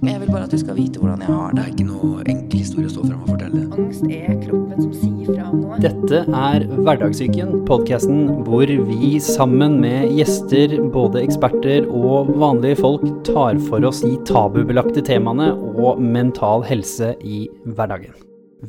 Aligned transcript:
Jeg 0.00 0.16
vil 0.16 0.30
bare 0.32 0.46
at 0.46 0.52
du 0.54 0.56
skal 0.56 0.76
vite 0.78 0.96
hvordan 0.96 1.20
jeg 1.20 1.28
har 1.28 1.50
Det 1.52 1.56
det. 1.58 1.62
er 1.62 1.72
ikke 1.74 1.84
noe 1.90 2.22
enkel 2.32 2.60
historie 2.62 2.88
å 2.88 2.92
stå 2.94 3.02
fram 3.04 3.18
og 3.20 3.32
fortelle. 3.34 3.64
Angst 3.76 4.06
er 4.08 4.38
kroppen 4.46 4.78
som 4.80 4.94
sier 4.96 5.26
fra 5.28 5.48
om 5.50 5.58
noe. 5.60 5.80
Dette 5.84 6.20
er 6.24 6.64
Hverdagssyken, 6.70 7.50
podkasten 7.68 8.22
hvor 8.46 8.72
vi 8.88 9.10
sammen 9.20 9.76
med 9.82 10.14
gjester, 10.16 10.72
både 10.94 11.20
eksperter 11.20 11.84
og 11.84 12.32
vanlige 12.40 12.80
folk, 12.80 13.04
tar 13.28 13.60
for 13.66 13.84
oss 13.90 14.00
de 14.06 14.14
tabubelagte 14.30 15.04
temaene 15.04 15.50
og 15.74 16.00
mental 16.00 16.64
helse 16.64 17.12
i 17.20 17.42
hverdagen. 17.68 18.16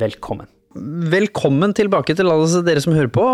Velkommen. 0.04 0.52
Velkommen 1.16 1.71
tilbake 1.79 2.11
til 2.20 2.27
alle 2.27 2.66
dere 2.68 2.84
som 2.84 2.95
hører 2.98 3.11
på. 3.16 3.25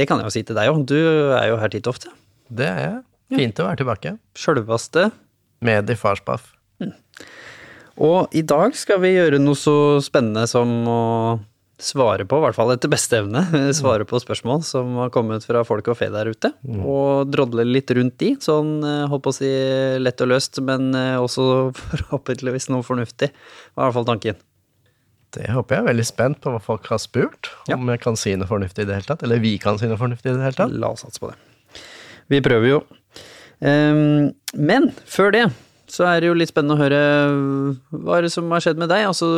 Det 0.00 0.08
kan 0.08 0.24
jeg 0.24 0.30
jo 0.32 0.36
si 0.38 0.46
til 0.48 0.56
deg 0.56 0.72
òg, 0.72 0.80
du 0.88 0.96
er 1.36 1.52
jo 1.52 1.60
her 1.60 1.76
titt 1.76 1.92
ofte. 1.92 2.08
Det 2.48 2.72
er 2.72 2.82
jeg. 2.88 2.98
Fint 3.36 3.60
å 3.60 3.68
være 3.68 3.82
tilbake. 3.84 4.16
Sjølveste 4.32 5.10
Med 5.64 5.92
i 5.92 5.96
farspaff. 5.96 6.53
Og 8.02 8.34
i 8.34 8.42
dag 8.42 8.74
skal 8.78 9.02
vi 9.04 9.14
gjøre 9.14 9.40
noe 9.42 9.58
så 9.58 10.00
spennende 10.02 10.46
som 10.50 10.70
å 10.90 11.02
svare 11.84 12.24
på, 12.26 12.38
i 12.38 12.42
hvert 12.44 12.56
fall 12.56 12.70
etter 12.72 12.90
beste 12.90 13.18
evne, 13.18 13.42
svare 13.76 14.06
på 14.08 14.20
spørsmål 14.22 14.62
som 14.66 14.96
har 15.02 15.12
kommet 15.14 15.46
fra 15.46 15.64
folk 15.66 15.90
og 15.90 15.98
fe 15.98 16.08
der 16.14 16.30
ute. 16.30 16.52
Og 16.80 17.30
drodle 17.30 17.66
litt 17.66 17.90
rundt 17.94 18.16
de, 18.22 18.34
sånn 18.42 18.76
eh, 18.86 19.04
holdt 19.10 19.26
på 19.26 19.34
å 19.34 19.36
si 19.36 19.52
lett 20.00 20.22
og 20.24 20.32
løst, 20.32 20.62
men 20.64 20.94
eh, 20.98 21.20
også 21.20 21.46
forhåpentligvis 21.82 22.70
noe 22.72 22.86
fornuftig. 22.86 23.30
Var 23.30 23.82
i 23.82 23.86
hvert 23.86 23.98
fall 23.98 24.10
tanken. 24.10 24.42
Det 25.34 25.48
håper 25.50 25.74
jeg 25.74 25.82
er 25.82 25.88
veldig 25.88 26.06
spent 26.06 26.38
på 26.42 26.52
hva 26.54 26.60
folk 26.62 26.86
har 26.92 27.00
spurt. 27.02 27.50
Om 27.74 27.90
jeg 27.90 28.02
kan 28.04 28.18
si 28.18 28.36
noe 28.38 28.46
fornuftig 28.46 28.84
i 28.84 28.88
det 28.90 29.00
hele 29.00 29.08
tatt. 29.08 29.24
Eller 29.26 29.42
vi 29.42 29.56
kan 29.58 29.80
si 29.80 29.90
noe 29.90 29.98
fornuftig 29.98 30.30
i 30.30 30.36
det 30.36 30.46
hele 30.46 30.58
tatt. 30.60 30.76
La 30.78 30.92
oss 30.94 31.02
satse 31.02 31.18
på 31.22 31.32
det. 31.32 31.80
Vi 32.30 32.38
prøver 32.44 32.70
jo. 32.70 32.78
Ehm, 33.66 34.30
men 34.54 34.92
før 35.10 35.34
det 35.34 35.48
så 35.94 36.06
er 36.10 36.20
det 36.24 36.28
jo 36.30 36.34
litt 36.36 36.50
spennende 36.50 36.74
å 36.74 36.80
høre 36.82 37.00
hva 38.04 38.16
er 38.18 38.26
det 38.26 38.32
som 38.34 38.50
har 38.50 38.62
skjedd 38.64 38.80
med 38.82 38.90
deg. 38.90 39.04
Altså, 39.06 39.28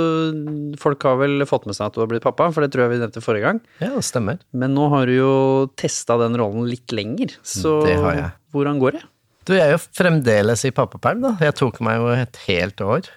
folk 0.80 1.04
har 1.04 1.18
vel 1.20 1.44
fått 1.48 1.66
med 1.68 1.76
seg 1.76 1.90
at 1.90 1.96
du 1.96 2.00
har 2.02 2.08
blitt 2.10 2.24
pappa, 2.24 2.48
for 2.54 2.64
det 2.64 2.70
tror 2.72 2.86
jeg 2.86 2.94
vi 2.94 3.00
nevnte 3.02 3.22
forrige 3.24 3.50
gang. 3.50 3.60
Ja, 3.82 3.90
det 3.94 4.06
stemmer. 4.08 4.40
Men 4.56 4.72
nå 4.76 4.88
har 4.94 5.10
du 5.10 5.14
jo 5.18 5.34
testa 5.78 6.16
den 6.22 6.38
rollen 6.40 6.64
litt 6.70 6.94
lenger, 6.96 7.36
så 7.44 7.76
Det 7.84 7.98
har 8.00 8.18
jeg. 8.22 8.32
hvordan 8.56 8.80
går 8.82 8.96
det? 8.98 9.04
Du, 9.46 9.52
jeg 9.54 9.62
er 9.68 9.76
jo 9.76 9.82
fremdeles 9.94 10.64
i 10.66 10.72
pappaperm, 10.74 11.20
da. 11.22 11.36
Jeg 11.44 11.54
tok 11.60 11.78
meg 11.86 12.00
jo 12.00 12.08
et 12.16 12.40
helt 12.48 12.80
år. 12.82 13.12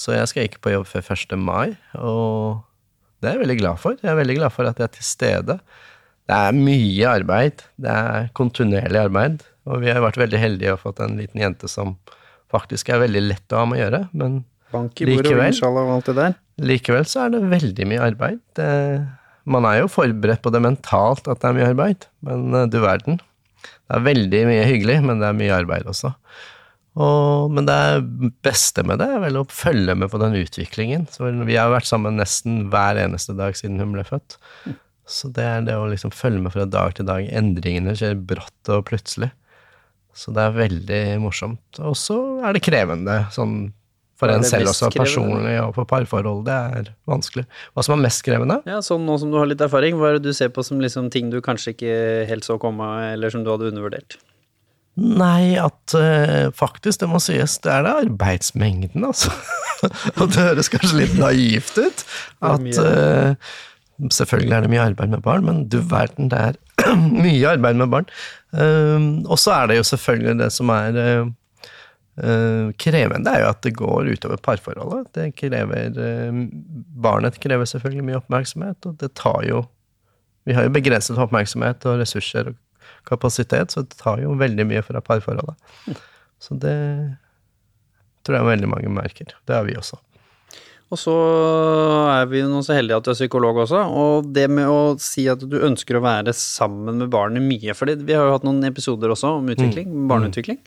Så 0.00 0.14
jeg 0.16 0.30
skal 0.30 0.46
ikke 0.48 0.62
på 0.64 0.72
jobb 0.72 0.86
før 0.88 1.04
1. 1.12 1.34
mai, 1.36 1.74
og 1.98 2.62
det 3.20 3.28
er 3.28 3.34
jeg 3.36 3.42
veldig 3.42 3.58
glad 3.60 3.80
for. 3.82 3.98
Jeg 4.00 4.08
er 4.14 4.16
veldig 4.22 4.38
glad 4.38 4.54
for 4.54 4.70
at 4.70 4.78
jeg 4.80 4.86
er 4.88 4.94
til 4.94 5.04
stede. 5.04 5.58
Det 6.30 6.38
er 6.38 6.56
mye 6.56 7.10
arbeid. 7.10 7.66
Det 7.76 7.90
er 7.92 8.30
kontinuerlig 8.38 9.02
arbeid. 9.02 9.42
Og 9.68 9.82
vi 9.82 9.90
har 9.92 10.00
vært 10.00 10.16
veldig 10.22 10.40
heldige 10.40 10.72
og 10.72 10.80
fått 10.86 11.02
en 11.04 11.18
liten 11.20 11.42
jente 11.42 11.68
som 11.68 11.98
faktisk 12.52 12.90
er 12.92 13.02
veldig 13.04 13.22
lett 13.28 13.54
å 13.54 13.62
ha 13.62 13.68
med 13.68 13.80
å 13.80 13.82
gjøre, 13.84 14.02
men 14.16 14.40
Bank 14.70 15.00
i 15.02 15.08
likevel, 15.08 15.56
og 15.66 15.94
alt 15.96 16.10
det 16.12 16.14
der. 16.18 16.36
Likevel 16.62 17.08
så 17.08 17.24
er 17.24 17.32
det 17.34 17.40
veldig 17.50 17.86
mye 17.90 18.04
arbeid. 18.04 18.38
Det, 18.54 18.68
man 19.50 19.66
er 19.66 19.80
jo 19.80 19.90
forberedt 19.90 20.44
på 20.44 20.52
det 20.54 20.62
mentalt 20.62 21.26
at 21.30 21.42
det 21.42 21.48
er 21.48 21.56
mye 21.56 21.72
arbeid, 21.72 22.06
men 22.26 22.54
eh, 22.54 22.68
du 22.70 22.78
verden. 22.84 23.18
Det 23.60 23.98
er 23.98 24.06
veldig 24.06 24.42
mye 24.46 24.68
hyggelig, 24.68 25.00
men 25.08 25.22
det 25.22 25.26
er 25.26 25.38
mye 25.40 25.56
arbeid 25.56 25.88
også. 25.90 26.12
Og, 27.00 27.50
men 27.54 27.66
det 27.68 27.80
beste 28.44 28.84
med 28.86 29.00
det 29.02 29.08
er 29.14 29.22
vel 29.22 29.40
å 29.40 29.46
følge 29.50 29.94
med 29.98 30.10
på 30.12 30.20
den 30.22 30.36
utviklingen. 30.38 31.08
Så 31.10 31.30
vi 31.46 31.58
har 31.58 31.72
vært 31.72 31.88
sammen 31.90 32.18
nesten 32.18 32.64
hver 32.70 32.98
eneste 33.00 33.34
dag 33.38 33.58
siden 33.58 33.78
hun 33.82 33.94
ble 33.94 34.06
født. 34.06 34.38
Så 35.10 35.30
det 35.34 35.46
er 35.46 35.66
det 35.66 35.74
å 35.78 35.88
liksom 35.90 36.12
følge 36.14 36.42
med 36.44 36.54
fra 36.54 36.66
dag 36.70 36.94
til 36.98 37.08
dag. 37.08 37.26
Endringene 37.26 37.96
skjer 37.98 38.18
brått 38.18 38.70
og 38.70 38.84
plutselig. 38.90 39.30
Så 40.16 40.32
det 40.34 40.42
er 40.42 40.56
veldig 40.56 41.02
morsomt. 41.22 41.82
Og 41.82 41.94
så 41.98 42.16
er 42.44 42.56
det 42.56 42.64
krevende, 42.66 43.22
sånn 43.34 43.70
for 44.20 44.28
en 44.28 44.44
selv 44.44 44.68
også, 44.74 44.90
personlig 44.92 45.54
og 45.62 45.72
for 45.78 45.88
parforhold. 45.88 46.42
Det 46.48 46.56
er 46.56 46.90
vanskelig. 47.08 47.46
Hva 47.72 47.84
som 47.86 47.96
er 47.96 48.02
mest 48.04 48.24
krevende? 48.26 48.58
Ja, 48.68 48.82
sånn 48.84 49.06
nå 49.08 49.16
som 49.22 49.32
du 49.32 49.38
har 49.40 49.48
litt 49.48 49.62
erfaring, 49.64 49.96
hva 49.96 50.10
er 50.10 50.18
det 50.18 50.28
du 50.28 50.36
ser 50.36 50.52
på 50.52 50.64
som 50.66 50.82
liksom 50.82 51.08
ting 51.14 51.30
du 51.32 51.40
kanskje 51.44 51.72
ikke 51.76 51.94
helt 52.28 52.44
så 52.44 52.58
komme, 52.60 52.90
eller 53.14 53.32
som 53.32 53.46
du 53.46 53.52
hadde 53.52 53.70
undervurdert? 53.72 54.18
Nei, 55.00 55.54
at 55.56 55.94
uh, 55.96 56.50
faktisk, 56.52 57.00
det 57.00 57.08
må 57.08 57.20
sies, 57.22 57.56
det 57.64 57.72
er 57.72 57.86
det 57.86 57.96
arbeidsmengden, 58.04 59.06
altså. 59.06 59.32
Og 60.20 60.26
det 60.28 60.42
høres 60.50 60.68
kanskje 60.68 60.98
litt 60.98 61.16
naivt 61.16 61.78
ut. 61.80 62.02
At 62.44 62.60
mye. 62.60 63.36
Eh, 64.00 64.12
Selvfølgelig 64.14 64.56
er 64.56 64.64
det 64.64 64.70
mye 64.72 64.86
arbeid 64.90 65.12
med 65.12 65.24
barn, 65.24 65.44
men 65.46 65.66
du 65.68 65.80
verden, 65.80 66.30
det 66.32 66.38
er 66.38 66.58
mye 67.26 67.52
arbeid 67.54 67.78
med 67.80 67.92
barn. 67.92 68.08
Um, 68.50 69.10
og 69.30 69.38
så 69.38 69.52
er 69.60 69.70
det 69.70 69.76
jo 69.78 69.86
selvfølgelig 69.86 70.38
det 70.40 70.50
som 70.54 70.72
er 70.74 70.96
krevende, 70.96 71.36
det 72.20 72.78
krevende, 72.82 73.30
er 73.30 73.44
jo 73.44 73.50
at 73.52 73.60
det 73.64 73.74
går 73.78 74.10
utover 74.12 74.40
parforholdet. 74.44 75.12
Det 75.14 75.28
krever 75.38 75.94
eh, 75.96 76.40
Barnet 77.00 77.38
krever 77.40 77.68
selvfølgelig 77.68 78.04
mye 78.08 78.18
oppmerksomhet, 78.18 78.86
og 78.86 78.98
det 79.00 79.14
tar 79.14 79.44
jo 79.48 79.64
Vi 80.48 80.54
har 80.56 80.64
jo 80.64 80.72
begrenset 80.72 81.18
oppmerksomhet 81.20 81.84
og 81.86 82.00
ressurser 82.00 82.48
og 82.50 82.56
kapasitet, 83.06 83.72
så 83.72 83.84
det 83.84 83.98
tar 84.00 84.22
jo 84.22 84.32
veldig 84.40 84.66
mye 84.66 84.82
fra 84.82 85.00
parforholdet. 85.04 85.54
Så 86.40 86.56
det 86.56 86.76
tror 88.24 88.38
jeg 88.38 88.48
veldig 88.48 88.70
mange 88.72 88.92
merker. 88.92 89.34
Det 89.46 89.54
har 89.54 89.64
vi 89.68 89.76
også. 89.76 90.00
Og 90.90 90.98
så 90.98 91.12
er 92.10 92.24
vi 92.26 92.40
noen 92.42 92.56
nå 92.56 92.60
så 92.66 92.74
heldige 92.74 92.98
at 92.98 93.06
du 93.06 93.12
er 93.12 93.18
psykolog 93.18 93.60
også, 93.62 93.84
og 93.94 94.30
det 94.34 94.48
med 94.50 94.66
å 94.66 94.96
si 94.98 95.28
at 95.30 95.42
du 95.46 95.60
ønsker 95.62 95.96
å 95.96 96.02
være 96.02 96.34
sammen 96.34 96.98
med 96.98 97.12
barnet 97.12 97.44
mye, 97.46 97.76
for 97.78 97.86
vi 97.94 98.16
har 98.16 98.26
jo 98.26 98.32
hatt 98.34 98.46
noen 98.46 98.66
episoder 98.66 99.12
også 99.14 99.36
om 99.36 99.52
utvikling, 99.54 99.92
barneutvikling. 100.10 100.58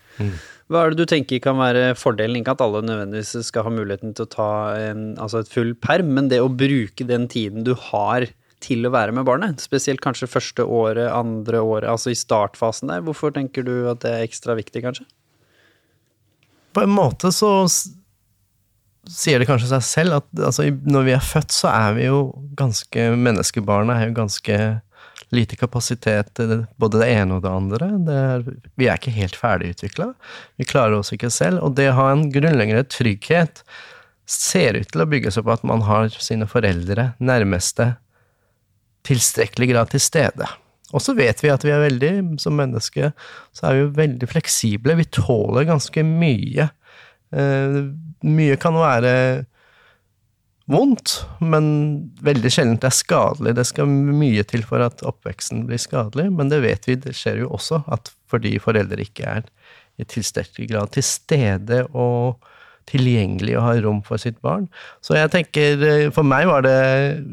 Hva 0.71 0.85
er 0.85 0.93
det 0.93 1.03
du 1.03 1.09
tenker 1.11 1.41
kan 1.43 1.59
være 1.59 1.89
fordelen? 1.99 2.39
Ikke 2.39 2.55
at 2.55 2.63
alle 2.63 2.79
nødvendigvis 2.87 3.49
skal 3.49 3.67
ha 3.67 3.73
muligheten 3.75 4.15
til 4.15 4.23
å 4.23 4.31
ta 4.31 4.47
en, 4.79 5.01
altså 5.19 5.41
et 5.43 5.51
full 5.51 5.73
perm, 5.75 6.13
men 6.15 6.31
det 6.31 6.39
å 6.39 6.47
bruke 6.47 7.03
den 7.09 7.27
tiden 7.27 7.67
du 7.67 7.73
har 7.89 8.29
til 8.63 8.87
å 8.87 8.93
være 8.93 9.11
med 9.11 9.27
barnet, 9.27 9.59
spesielt 9.59 9.99
kanskje 10.03 10.29
første 10.31 10.63
året, 10.63 11.09
andre 11.11 11.59
året, 11.59 11.89
altså 11.91 12.13
i 12.13 12.15
startfasen 12.15 12.93
der. 12.93 13.03
Hvorfor 13.03 13.35
tenker 13.35 13.67
du 13.67 13.89
at 13.91 14.05
det 14.05 14.13
er 14.15 14.23
ekstra 14.23 14.55
viktig, 14.55 14.85
kanskje? 14.85 15.03
På 16.73 16.87
en 16.87 16.95
måte 16.95 17.33
så 17.35 17.51
sier 19.09 19.41
det 19.41 19.47
kanskje 19.49 19.69
seg 19.73 19.85
selv 19.85 20.19
at 20.21 20.27
altså, 20.39 20.69
når 20.87 21.07
vi 21.07 21.13
er 21.15 21.23
født, 21.23 21.53
så 21.55 21.69
er 21.73 21.95
vi 21.97 22.07
jo 22.07 22.25
ganske 22.57 23.07
Menneskebarna 23.19 23.99
er 23.99 24.09
jo 24.09 24.17
ganske 24.21 24.59
lite 25.33 25.57
kapasitet 25.57 26.39
både 26.77 27.01
det 27.01 27.09
ene 27.09 27.37
og 27.37 27.43
det 27.43 27.51
andre. 27.51 27.89
Det 28.05 28.17
er, 28.19 28.45
vi 28.77 28.87
er 28.87 28.99
ikke 29.01 29.15
helt 29.15 29.37
ferdigutvikla. 29.39 30.11
Vi 30.61 30.67
klarer 30.69 30.99
oss 30.99 31.13
ikke 31.15 31.31
selv. 31.33 31.63
Og 31.65 31.75
det 31.77 31.89
å 31.89 31.97
ha 31.97 32.11
en 32.11 32.27
grunnleggende 32.33 32.85
trygghet 32.85 33.63
ser 34.29 34.77
ut 34.77 34.91
til 34.93 35.03
å 35.03 35.09
bygge 35.09 35.33
seg 35.33 35.45
på 35.47 35.55
at 35.55 35.65
man 35.67 35.83
har 35.87 36.13
sine 36.21 36.47
foreldre, 36.49 37.11
nærmeste, 37.19 37.95
tilstrekkelig 39.07 39.73
grad 39.73 39.91
til 39.91 40.03
stede. 40.03 40.47
Og 40.93 41.01
så 41.01 41.15
vet 41.17 41.41
vi 41.41 41.49
at 41.49 41.65
vi 41.65 41.73
er 41.73 41.81
veldig, 41.81 42.13
som 42.41 42.55
menneske, 42.55 43.09
så 43.57 43.67
er 43.67 43.75
vi 43.75 43.83
jo 43.83 43.91
veldig 43.97 44.29
fleksible. 44.29 44.95
Vi 45.01 45.09
tåler 45.17 45.67
ganske 45.67 46.05
mye. 46.05 46.69
Eh, 47.33 47.79
mye 48.23 48.55
kan 48.61 48.77
være 48.77 49.13
vondt, 50.71 51.17
men 51.43 51.65
veldig 52.23 52.51
sjelden 52.53 52.79
er 52.87 52.95
skadelig. 52.95 53.55
Det 53.57 53.65
skal 53.67 53.89
mye 53.89 54.45
til 54.47 54.63
for 54.67 54.83
at 54.85 55.03
oppveksten 55.05 55.65
blir 55.67 55.81
skadelig, 55.81 56.29
men 56.31 56.51
det 56.53 56.61
vet 56.63 56.87
vi, 56.87 56.95
det 57.03 57.15
skjer 57.17 57.41
jo 57.43 57.51
også, 57.57 57.81
at 57.91 58.13
fordi 58.31 58.55
foreldre 58.63 59.03
ikke 59.03 59.27
er 59.39 59.49
i 60.01 60.07
tilstrekkelig 60.09 60.69
grad 60.71 60.93
til 60.95 61.05
stede 61.05 61.83
og 61.91 62.39
tilgjengelig 62.89 63.53
og 63.59 63.63
har 63.67 63.81
rom 63.85 63.99
for 64.03 64.19
sitt 64.19 64.39
barn. 64.43 64.65
Så 65.03 65.15
jeg 65.15 65.31
tenker, 65.31 65.83
eh, 65.87 66.09
for 66.11 66.27
meg 66.27 66.47
var 66.49 66.65
det 66.65 66.79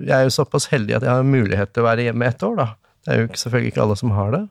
Jeg 0.07 0.15
er 0.15 0.23
jo 0.29 0.35
såpass 0.35 0.69
heldig 0.71 0.97
at 0.97 1.03
jeg 1.03 1.11
har 1.11 1.27
mulighet 1.27 1.73
til 1.73 1.83
å 1.83 1.89
være 1.89 2.07
hjemme 2.07 2.27
ett 2.27 2.43
år, 2.47 2.57
da. 2.57 2.69
Det 3.07 3.15
er 3.15 3.21
jo 3.23 3.27
selvfølgelig 3.35 3.73
ikke 3.73 3.83
alle 3.83 3.97
som 3.97 4.11
har 4.15 4.31
det. 4.37 4.43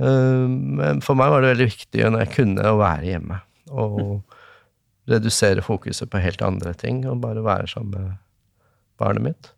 Eh, 0.00 0.46
Men 0.80 1.00
for 1.04 1.14
meg 1.18 1.30
var 1.30 1.42
det 1.42 1.56
veldig 1.56 1.68
viktig 1.72 2.06
når 2.10 2.24
jeg 2.24 2.34
kunne 2.36 2.62
å 2.70 2.78
være 2.80 3.10
hjemme. 3.10 3.40
Og 3.72 4.22
redusere 5.10 5.64
fokuset 5.64 6.10
på 6.10 6.22
helt 6.22 6.44
andre 6.46 6.74
ting, 6.78 7.02
og 7.08 7.22
bare 7.24 7.42
være 7.44 7.70
sammen 7.70 7.96
med 7.96 8.14
barnet 9.02 9.30
mitt. 9.30 9.52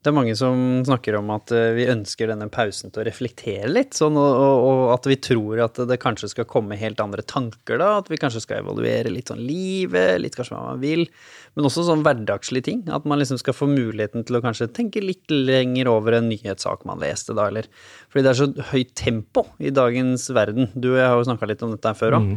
Det 0.00 0.08
er 0.08 0.14
mange 0.16 0.32
som 0.32 0.56
snakker 0.88 1.18
om 1.18 1.28
at 1.34 1.50
eh, 1.52 1.74
vi 1.76 1.84
ønsker 1.92 2.30
denne 2.30 2.46
pausen 2.48 2.88
til 2.88 3.02
å 3.02 3.04
reflektere 3.04 3.68
litt, 3.68 3.92
sånn, 3.98 4.16
og, 4.16 4.38
og, 4.64 4.78
at 4.94 5.04
vi 5.10 5.18
tror 5.20 5.60
at 5.66 5.76
det 5.90 5.98
kanskje 6.00 6.30
skal 6.32 6.46
komme 6.48 6.78
helt 6.80 7.02
andre 7.04 7.20
tanker 7.20 7.76
da, 7.82 7.90
at 7.98 8.08
vi 8.08 8.16
kanskje 8.20 8.40
skal 8.46 8.62
evaluere 8.62 9.12
litt 9.12 9.28
sånn 9.28 9.42
livet, 9.44 10.14
litt 10.24 10.38
kanskje 10.38 10.56
hva 10.56 10.70
man 10.70 10.80
vil, 10.80 11.04
men 11.52 11.68
også 11.68 11.84
sånn 11.84 12.06
hverdagslige 12.06 12.68
ting, 12.70 12.80
at 12.88 13.04
man 13.04 13.20
liksom 13.20 13.42
skal 13.42 13.58
få 13.58 13.68
muligheten 13.68 14.24
til 14.24 14.40
å 14.40 14.42
kanskje 14.46 14.70
tenke 14.72 15.04
litt 15.04 15.28
lenger 15.28 15.92
over 15.92 16.16
en 16.16 16.32
nyhetssak 16.32 16.88
man 16.88 17.04
leste 17.04 17.36
da, 17.36 17.50
eller 17.52 17.68
fordi 18.08 18.24
det 18.24 18.32
er 18.32 18.40
så 18.40 18.70
høyt 18.72 18.96
tempo 18.96 19.50
i 19.60 19.74
dagens 19.82 20.30
verden. 20.32 20.72
Du 20.72 20.94
og 20.94 21.00
jeg 21.02 21.12
har 21.12 21.20
jo 21.20 21.28
snakka 21.28 21.52
litt 21.52 21.68
om 21.68 21.76
dette 21.76 21.92
her 21.92 22.00
før 22.00 22.22
òg. 22.22 22.34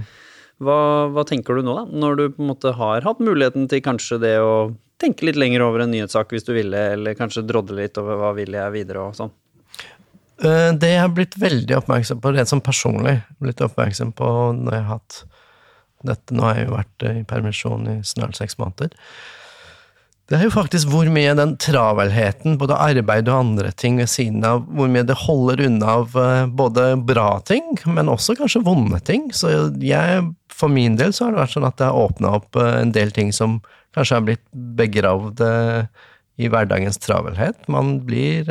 Hva, 0.63 0.79
hva 1.13 1.25
tenker 1.27 1.59
du 1.59 1.65
nå, 1.67 1.75
da, 1.75 1.83
når 2.03 2.17
du 2.19 2.23
på 2.31 2.43
en 2.43 2.51
måte 2.53 2.73
har 2.77 3.05
hatt 3.05 3.21
muligheten 3.23 3.67
til 3.71 3.83
kanskje 3.85 4.19
det 4.23 4.37
å 4.41 4.53
tenke 5.01 5.27
litt 5.27 5.39
lenger 5.39 5.65
over 5.65 5.83
en 5.83 5.91
nyhetssak 5.91 6.31
hvis 6.31 6.45
du 6.47 6.53
ville, 6.55 6.79
eller 6.95 7.17
kanskje 7.19 7.45
drodle 7.47 7.81
litt 7.81 7.99
over 7.99 8.19
hva 8.21 8.31
vil 8.37 8.55
jeg 8.55 8.75
videre 8.75 9.03
og 9.09 9.17
sånn? 9.17 9.33
Eh, 10.43 10.71
Det 10.79 10.93
jeg 10.93 11.01
har 11.01 11.13
blitt 11.13 11.37
veldig 11.39 11.77
oppmerksom 11.81 12.21
på, 12.23 12.33
rent 12.35 12.51
som 12.51 12.63
personlig, 12.63 13.19
blitt 13.43 13.63
oppmerksom 13.63 14.13
på 14.17 14.29
når 14.59 14.77
jeg 14.77 14.85
har 14.87 14.91
hatt 14.97 15.23
dette, 16.03 16.35
nå 16.35 16.43
har 16.47 16.59
jeg 16.59 16.67
jo 16.67 16.75
vært 16.75 17.07
eh, 17.07 17.21
i 17.21 17.27
permisjon 17.27 17.87
i 17.87 17.97
snart 18.07 18.39
seks 18.39 18.57
måneder. 18.59 18.95
Det 20.31 20.37
er 20.37 20.45
jo 20.47 20.53
faktisk 20.53 20.87
hvor 20.87 21.09
mye 21.11 21.33
den 21.35 21.57
travelheten, 21.59 22.55
både 22.59 22.77
arbeid 22.79 23.27
og 23.27 23.41
andre 23.41 23.73
ting 23.75 23.97
ved 23.99 24.07
siden 24.11 24.45
av, 24.47 24.61
hvor 24.71 24.87
mye 24.91 25.03
det 25.07 25.17
holder 25.25 25.65
unna 25.65 25.97
av 25.97 26.15
eh, 26.19 26.45
både 26.47 26.85
bra 27.03 27.41
ting, 27.43 27.75
men 27.91 28.11
også 28.11 28.37
kanskje 28.39 28.63
vonde 28.63 29.01
ting. 29.03 29.27
Så 29.35 29.51
jeg, 29.83 30.23
for 30.53 30.71
min 30.71 30.95
del, 30.99 31.11
så 31.11 31.27
har 31.27 31.35
det 31.35 31.43
vært 31.43 31.55
sånn 31.57 31.67
at 31.67 31.77
det 31.81 31.89
har 31.89 32.07
åpna 32.07 32.33
opp 32.39 32.55
eh, 32.55 32.71
en 32.79 32.95
del 32.95 33.11
ting 33.15 33.35
som 33.35 33.59
kanskje 33.93 34.17
har 34.17 34.25
blitt 34.29 34.45
begravd 34.79 35.43
eh, 35.43 36.07
i 36.39 36.49
hverdagens 36.49 37.03
travelhet. 37.03 37.59
Man 37.69 37.99
blir 38.07 38.47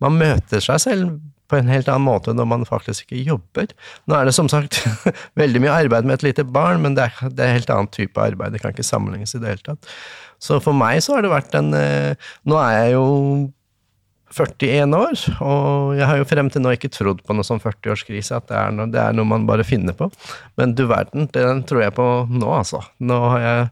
Man 0.00 0.14
møter 0.16 0.62
seg 0.64 0.80
selv 0.80 1.18
en 1.58 1.72
helt 1.72 1.88
annen 1.90 2.06
måte 2.06 2.34
når 2.36 2.48
man 2.50 2.66
faktisk 2.68 3.06
ikke 3.06 3.24
jobber. 3.34 3.72
Nå 4.08 4.18
er 4.18 4.28
det 4.28 4.36
som 4.36 4.50
sagt 4.52 4.80
veldig 5.40 5.64
mye 5.64 5.80
arbeid 5.84 6.08
med 6.08 6.18
et 6.18 6.28
lite 6.28 6.46
barn, 6.46 6.82
men 6.84 6.98
det 6.98 7.08
er, 7.08 7.32
det 7.32 7.44
er 7.44 7.58
helt 7.58 7.72
annen 7.74 7.90
type 7.94 8.20
arbeid. 8.20 8.54
Det 8.54 8.62
kan 8.62 8.74
ikke 8.74 8.86
sammenlignes 8.86 9.36
i 9.36 9.42
det 9.42 9.52
hele 9.52 9.66
tatt. 9.72 9.90
Så 10.42 10.60
for 10.62 10.76
meg 10.76 11.02
så 11.04 11.16
har 11.16 11.24
det 11.24 11.32
vært 11.32 11.54
en 11.56 11.70
eh, 11.78 12.32
Nå 12.44 12.58
er 12.60 12.72
jeg 12.74 12.96
jo 12.96 13.04
41 14.34 14.96
år, 14.98 15.20
og 15.46 15.92
jeg 15.94 16.06
har 16.10 16.18
jo 16.18 16.26
frem 16.26 16.48
til 16.50 16.64
nå 16.64 16.72
ikke 16.74 16.90
trodd 16.90 17.20
på 17.22 17.36
noe 17.36 17.46
sånn 17.46 17.62
40-årskrise, 17.62 18.40
at 18.40 18.48
det 18.48 18.56
er, 18.58 18.72
noe, 18.74 18.88
det 18.90 18.98
er 18.98 19.14
noe 19.14 19.30
man 19.30 19.44
bare 19.46 19.66
finner 19.66 19.94
på. 19.94 20.08
Men 20.58 20.74
du 20.74 20.88
verden, 20.90 21.28
den 21.34 21.62
tror 21.68 21.84
jeg 21.84 21.94
på 21.94 22.08
nå, 22.32 22.48
altså. 22.50 22.82
Nå 22.98 23.20
har 23.30 23.44
jeg 23.44 23.68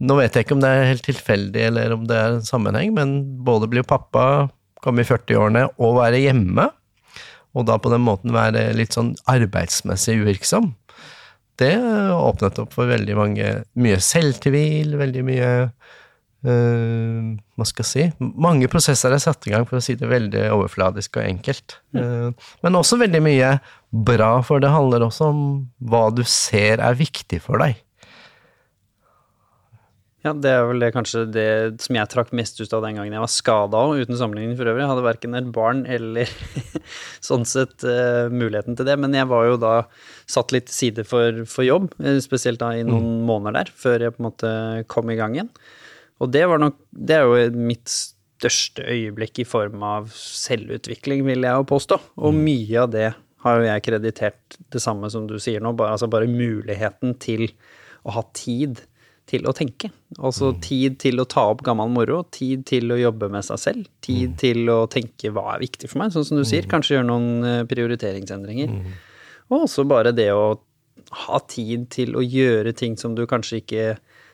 nå 0.00 0.16
vet 0.16 0.36
jeg 0.36 0.46
ikke 0.46 0.56
om 0.56 0.62
det 0.62 0.70
er 0.72 0.86
helt 0.88 1.04
tilfeldig 1.04 1.64
eller 1.66 1.92
om 1.92 2.06
det 2.08 2.16
er 2.16 2.38
en 2.38 2.46
sammenheng, 2.46 2.94
men 2.96 3.18
både 3.44 3.68
bli 3.70 3.84
pappa, 3.84 4.48
komme 4.80 5.04
i 5.04 5.08
40-årene 5.08 5.66
og 5.76 5.98
være 5.98 6.22
hjemme, 6.22 6.70
og 7.54 7.66
da 7.66 7.78
på 7.82 7.90
den 7.92 8.04
måten 8.06 8.34
være 8.34 8.70
litt 8.78 8.94
sånn 8.96 9.14
arbeidsmessig 9.30 10.20
uvirksom, 10.22 10.72
det 11.60 11.74
åpnet 11.76 12.60
opp 12.62 12.72
for 12.72 12.88
veldig 12.88 13.14
mange 13.18 13.48
Mye 13.76 13.98
selvtvil, 14.00 14.94
veldig 14.96 15.24
mye 15.26 15.48
Uh, 16.40 17.36
Hva 17.52 17.66
skal 17.68 17.84
jeg 17.84 17.90
si 17.90 18.28
Mange 18.40 18.68
prosesser 18.72 19.12
er 19.12 19.20
satt 19.20 19.44
i 19.44 19.52
gang, 19.52 19.66
for 19.68 19.76
å 19.76 19.84
si 19.84 19.92
det 20.00 20.08
veldig 20.08 20.46
overfladisk 20.54 21.18
og 21.20 21.26
enkelt. 21.26 21.76
Uh, 21.92 22.32
men 22.64 22.78
også 22.78 22.96
veldig 23.02 23.20
mye 23.26 23.50
bra, 23.90 24.38
for 24.46 24.62
det 24.62 24.72
handler 24.72 25.04
også 25.04 25.28
om 25.34 25.42
hva 25.84 26.06
du 26.16 26.22
ser 26.24 26.80
er 26.80 26.96
viktig 26.96 27.42
for 27.44 27.60
deg. 27.60 27.76
Ja, 30.20 30.34
det 30.36 30.50
er 30.52 30.66
vel 30.68 30.82
det 30.82 30.90
kanskje 30.92 31.22
det 31.32 31.46
som 31.80 31.96
jeg 31.96 32.08
trakk 32.12 32.34
mest 32.36 32.58
ut 32.60 32.74
av 32.76 32.82
den 32.84 32.98
gangen 32.98 33.14
jeg 33.16 33.22
var 33.22 33.30
skada 33.32 33.80
òg, 33.88 34.02
uten 34.02 34.18
sammenligning 34.20 34.58
for 34.58 34.68
øvrig. 34.68 34.82
Jeg 34.84 34.90
hadde 34.90 35.04
verken 35.06 35.36
et 35.38 35.48
barn 35.54 35.80
eller 35.88 36.28
sånn 37.28 37.46
sett 37.48 37.86
uh, 37.88 38.28
muligheten 38.28 38.76
til 38.76 38.88
det. 38.88 38.98
Men 39.00 39.16
jeg 39.16 39.30
var 39.30 39.48
jo 39.48 39.56
da 39.62 39.74
satt 40.28 40.52
litt 40.52 40.68
til 40.68 40.76
side 40.76 41.06
for, 41.08 41.40
for 41.48 41.64
jobb, 41.64 41.88
eh, 42.04 42.20
spesielt 42.20 42.60
da 42.60 42.74
i 42.76 42.84
noen 42.84 43.06
mm. 43.06 43.24
måneder 43.30 43.62
der, 43.62 43.72
før 43.72 44.04
jeg 44.04 44.16
på 44.16 44.20
en 44.20 44.28
måte 44.28 44.52
kom 44.92 45.08
i 45.08 45.16
gang 45.16 45.38
igjen. 45.38 45.50
Og 46.20 46.28
det 46.36 46.44
var 46.50 46.60
nok 46.60 46.76
Det 46.92 47.16
er 47.16 47.24
jo 47.24 47.48
mitt 47.56 47.88
største 47.88 48.84
øyeblikk 48.84 49.40
i 49.40 49.48
form 49.48 49.80
av 49.88 50.12
selvutvikling, 50.12 51.24
vil 51.24 51.48
jeg 51.48 51.62
jo 51.62 51.68
påstå. 51.72 52.00
Og 52.20 52.36
mm. 52.36 52.44
mye 52.44 52.84
av 52.84 52.92
det 52.92 53.08
har 53.40 53.56
jo 53.56 53.68
jeg 53.70 53.88
kreditert 53.88 54.60
det 54.68 54.84
samme 54.84 55.08
som 55.08 55.24
du 55.24 55.38
sier 55.40 55.64
nå, 55.64 55.72
bare, 55.72 55.96
altså 55.96 56.12
bare 56.12 56.28
muligheten 56.28 57.16
til 57.24 57.48
å 58.04 58.16
ha 58.16 58.24
tid 58.36 58.84
til 59.30 59.46
å 59.46 59.54
tenke. 59.56 59.92
Altså 60.18 60.50
mm. 60.50 60.60
tid 60.64 60.96
til 61.02 61.22
å 61.22 61.26
ta 61.30 61.46
opp 61.52 61.62
gammel 61.66 61.92
moro, 61.94 62.22
tid 62.34 62.64
til 62.68 62.90
å 62.92 62.98
jobbe 62.98 63.30
med 63.32 63.46
seg 63.46 63.62
selv, 63.62 63.90
tid 64.04 64.32
mm. 64.32 64.38
til 64.42 64.72
å 64.72 64.80
tenke 64.90 65.32
hva 65.34 65.54
er 65.54 65.64
viktig 65.64 65.90
for 65.90 66.02
meg, 66.02 66.14
sånn 66.14 66.26
som 66.26 66.40
du 66.40 66.44
sier, 66.44 66.66
mm. 66.66 66.70
kanskje 66.72 66.96
gjøre 66.96 67.08
noen 67.08 67.46
eh, 67.46 67.62
prioriteringsendringer. 67.70 68.74
Og 69.50 69.66
også 69.66 69.86
bare 69.90 70.14
det 70.16 70.30
å 70.34 70.54
ha 71.26 71.40
tid 71.50 71.88
til 71.90 72.14
å 72.18 72.22
gjøre 72.22 72.74
ting 72.76 72.96
som 73.00 73.16
du 73.18 73.24
kanskje 73.30 73.62
ikke 73.62 73.84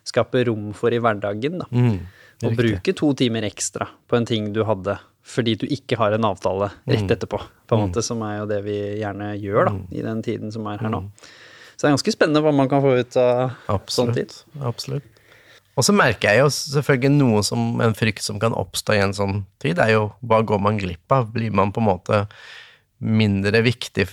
skaper 0.06 0.48
rom 0.50 0.70
for 0.76 0.94
i 0.94 1.00
hverdagen, 1.02 1.62
da. 1.62 1.69
Og 2.44 2.52
bruke 2.52 2.93
to 2.93 3.14
timer 3.16 3.46
ekstra 3.48 3.87
på 4.04 4.19
en 4.19 4.26
ting 4.28 4.50
du 4.52 4.60
hadde 4.69 4.98
fordi 5.26 5.56
du 5.58 5.64
ikke 5.72 5.96
har 5.98 6.14
en 6.14 6.28
avtale 6.28 6.69
rett 6.87 7.10
etterpå, 7.10 7.40
på 7.66 7.75
en 7.75 7.88
måte, 7.88 8.02
som 8.04 8.20
er 8.22 8.37
jo 8.38 8.44
det 8.50 8.60
vi 8.62 8.76
gjerne 9.00 9.32
gjør, 9.43 9.66
da, 9.66 9.72
i 9.90 10.04
den 10.04 10.20
tiden 10.22 10.52
som 10.54 10.69
er 10.70 10.78
her 10.84 10.93
nå. 10.93 11.00
Så 11.76 11.84
det 11.84 11.90
er 11.90 11.96
ganske 11.99 12.14
spennende 12.14 12.40
hva 12.40 12.55
man 12.56 12.70
kan 12.73 12.81
få 12.81 12.94
ut 12.96 13.19
av 13.20 13.52
absolutt, 13.69 13.93
sånn 13.93 14.14
tid. 14.17 14.32
Absolutt. 14.64 15.17
Og 15.76 15.84
så 15.84 15.93
merker 15.93 16.32
jeg 16.32 16.40
jo 16.40 16.52
selvfølgelig 16.55 17.12
noe 17.19 17.43
som 17.44 17.82
en 17.84 17.96
frykt 17.96 18.25
som 18.25 18.38
kan 18.40 18.56
oppstå 18.56 18.94
i 18.96 19.02
en 19.05 19.12
sånn 19.17 19.43
tid, 19.61 19.76
er 19.82 19.93
jo 19.93 20.06
hva 20.25 20.40
går 20.49 20.62
man 20.64 20.81
glipp 20.81 21.12
av? 21.12 21.28
Blir 21.34 21.52
man 21.52 21.75
på 21.76 21.82
en 21.82 21.88
måte 21.90 22.23
mindre 23.05 23.61
viktig, 23.67 24.06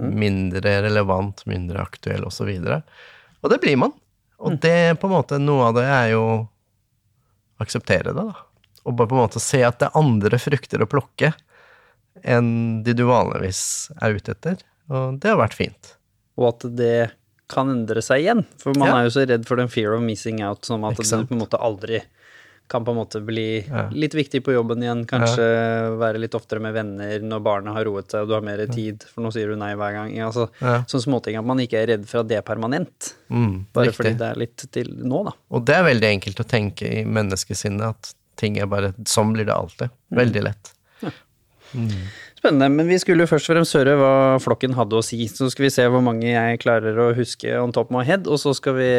mm. 0.00 0.14
mindre 0.16 0.78
relevant, 0.86 1.44
mindre 1.50 1.84
aktuell, 1.84 2.24
osv.? 2.30 2.48
Og, 2.48 2.96
og 3.44 3.52
det 3.52 3.60
blir 3.60 3.76
man. 3.84 3.92
Og 4.40 4.56
det 4.56 4.72
det 4.72 4.96
på 5.02 5.10
en 5.10 5.16
måte, 5.18 5.42
noe 5.42 5.68
av 5.68 5.76
det 5.76 5.84
er 5.84 6.08
jo 6.14 6.24
å 6.24 6.40
akseptere 7.60 8.16
det, 8.16 8.24
da. 8.24 8.46
Og 8.88 8.96
bare 8.96 9.12
på 9.12 9.18
en 9.18 9.26
måte 9.26 9.44
se 9.44 9.60
at 9.60 9.76
det 9.82 9.90
er 9.90 10.00
andre 10.00 10.40
frukter 10.40 10.80
å 10.80 10.88
plukke 10.88 11.34
enn 12.24 12.80
de 12.84 12.96
du 12.96 13.04
vanligvis 13.12 13.90
er 14.00 14.16
ute 14.16 14.32
etter. 14.32 14.62
Og 14.88 15.20
det 15.20 15.34
har 15.34 15.42
vært 15.44 15.60
fint 15.60 15.99
og 16.40 16.54
at 16.54 16.68
det 16.76 17.10
kan 17.50 17.70
endre 17.72 18.02
seg 18.04 18.24
igjen. 18.24 18.44
For 18.62 18.76
man 18.78 18.92
ja. 18.92 18.96
er 19.00 19.08
jo 19.08 19.12
så 19.16 19.26
redd 19.26 19.44
for 19.48 19.60
den 19.60 19.70
fear 19.72 19.96
of 19.96 20.04
missing 20.04 20.42
out, 20.46 20.64
som 20.66 20.86
at 20.88 20.98
du 21.00 21.04
på 21.04 21.34
en 21.34 21.42
måte 21.42 21.60
aldri 21.60 22.02
kan 22.70 22.84
på 22.84 22.92
en 22.94 23.00
måte 23.00 23.18
bli 23.20 23.66
ja. 23.66 23.88
litt 23.90 24.14
viktig 24.14 24.44
på 24.46 24.52
jobben 24.54 24.82
igjen, 24.84 25.02
kanskje 25.10 25.42
ja. 25.42 25.88
være 25.98 26.20
litt 26.22 26.36
oftere 26.38 26.62
med 26.62 26.76
venner 26.76 27.24
når 27.26 27.42
barnet 27.42 27.74
har 27.74 27.88
roet 27.88 28.12
seg 28.12 28.22
og 28.22 28.30
du 28.30 28.36
har 28.36 28.44
mer 28.46 28.62
tid, 28.70 29.02
for 29.10 29.24
nå 29.24 29.32
sier 29.34 29.50
du 29.50 29.58
nei 29.58 29.72
hver 29.74 29.96
gang. 29.96 30.12
Altså, 30.22 30.46
Sånne 30.60 31.02
småting 31.02 31.40
at 31.40 31.48
man 31.50 31.58
ikke 31.64 31.80
er 31.80 31.90
redd 31.96 32.06
for 32.06 32.22
at 32.22 32.30
det 32.30 32.38
er 32.38 32.46
permanent. 32.46 33.10
Mm, 33.26 33.66
bare 33.74 33.90
riktig. 33.90 33.96
fordi 33.98 34.14
det 34.22 34.28
er 34.28 34.42
litt 34.44 34.66
til 34.78 34.92
nå, 35.02 35.24
da. 35.26 35.34
Og 35.50 35.66
det 35.66 35.80
er 35.80 35.88
veldig 35.88 36.10
enkelt 36.14 36.44
å 36.44 36.46
tenke 36.54 36.92
i 37.00 37.02
menneskesinnet 37.18 37.88
at 37.88 38.12
ting 38.40 38.60
er 38.62 38.70
bare 38.70 38.94
Sånn 39.08 39.34
blir 39.34 39.50
det 39.50 39.56
alltid. 39.56 39.90
Mm. 39.90 40.20
Veldig 40.22 40.44
lett. 40.46 40.74
Mm. 41.74 41.90
Spennende. 42.40 42.70
Men 42.72 42.88
vi 42.88 42.96
skulle 43.00 43.26
jo 43.26 43.28
først 43.28 43.50
og 43.50 43.52
fremst 43.58 43.76
høre 43.76 43.98
hva 44.00 44.12
flokken 44.40 44.72
hadde 44.78 44.96
å 44.96 45.04
si. 45.04 45.18
Så 45.28 45.50
skal 45.52 45.66
vi 45.66 45.72
se 45.74 45.84
hvor 45.92 46.00
mange 46.04 46.30
jeg 46.30 46.60
klarer 46.62 46.96
å 46.96 47.10
huske 47.16 47.52
on 47.60 47.74
top 47.76 47.90
of 47.90 47.98
my 47.98 48.04
head, 48.08 48.24
og 48.30 48.40
så 48.40 48.54
skal 48.56 48.78
vi 48.78 48.90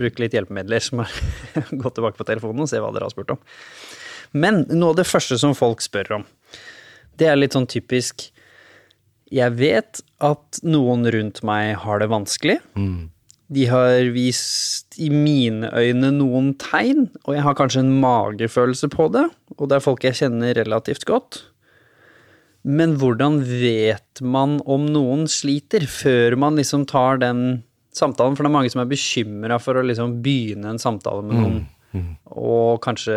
bruke 0.00 0.20
litt 0.20 0.36
hjelpemidler 0.36 0.84
som 0.84 1.00
har 1.00 1.14
gått 1.82 1.96
tilbake 1.96 2.20
på 2.20 2.28
telefonen, 2.28 2.66
og 2.66 2.68
se 2.68 2.82
hva 2.82 2.92
dere 2.92 3.08
har 3.08 3.14
spurt 3.14 3.32
om. 3.36 3.40
Men 4.36 4.66
noe 4.68 4.92
av 4.92 5.00
det 5.00 5.08
første 5.08 5.38
som 5.40 5.56
folk 5.56 5.80
spør 5.84 6.18
om, 6.18 6.26
det 7.16 7.30
er 7.30 7.38
litt 7.38 7.54
sånn 7.54 7.70
typisk 7.70 8.26
Jeg 9.30 9.54
vet 9.56 10.00
at 10.26 10.58
noen 10.66 11.06
rundt 11.14 11.40
meg 11.46 11.78
har 11.80 12.02
det 12.02 12.10
vanskelig. 12.12 12.58
Mm. 12.76 13.08
De 13.54 13.64
har 13.70 14.10
vist 14.12 14.98
i 15.00 15.08
mine 15.12 15.70
øyne 15.72 16.12
noen 16.18 16.52
tegn, 16.60 17.08
og 17.24 17.36
jeg 17.36 17.46
har 17.46 17.56
kanskje 17.56 17.86
en 17.86 17.96
magefølelse 18.02 18.92
på 18.92 19.08
det, 19.14 19.24
og 19.56 19.70
det 19.70 19.78
er 19.78 19.84
folk 19.88 20.04
jeg 20.04 20.20
kjenner 20.20 20.52
relativt 20.60 21.08
godt. 21.08 21.44
Men 22.64 22.96
hvordan 22.96 23.42
vet 23.44 24.22
man 24.24 24.56
om 24.64 24.86
noen 24.88 25.26
sliter, 25.28 25.84
før 25.90 26.36
man 26.40 26.56
liksom 26.56 26.86
tar 26.88 27.20
den 27.20 27.62
samtalen? 27.92 28.36
For 28.36 28.46
det 28.46 28.50
er 28.50 28.56
mange 28.56 28.72
som 28.72 28.80
er 28.80 28.90
bekymra 28.90 29.58
for 29.60 29.76
å 29.76 29.84
liksom 29.84 30.18
begynne 30.24 30.72
en 30.72 30.80
samtale 30.80 31.26
med 31.26 31.36
noen, 31.36 31.58
mm. 31.60 31.70
Mm. 31.94 32.06
og 32.40 32.80
kanskje 32.82 33.14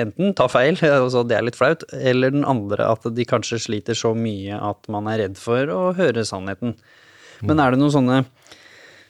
enten 0.00 0.32
ta 0.34 0.48
feil, 0.50 0.80
altså 0.88 1.22
det 1.28 1.36
er 1.36 1.44
litt 1.46 1.58
flaut, 1.58 1.84
eller 1.92 2.32
den 2.34 2.48
andre 2.48 2.88
at 2.88 3.04
de 3.14 3.28
kanskje 3.28 3.60
sliter 3.68 3.98
så 3.98 4.14
mye 4.16 4.56
at 4.56 4.88
man 4.90 5.10
er 5.12 5.22
redd 5.26 5.36
for 5.38 5.68
å 5.70 5.82
høre 5.98 6.24
sannheten. 6.26 6.78
Men 7.44 7.60
er 7.62 7.70
det 7.70 7.82
noen 7.82 7.94
sånne 7.94 8.22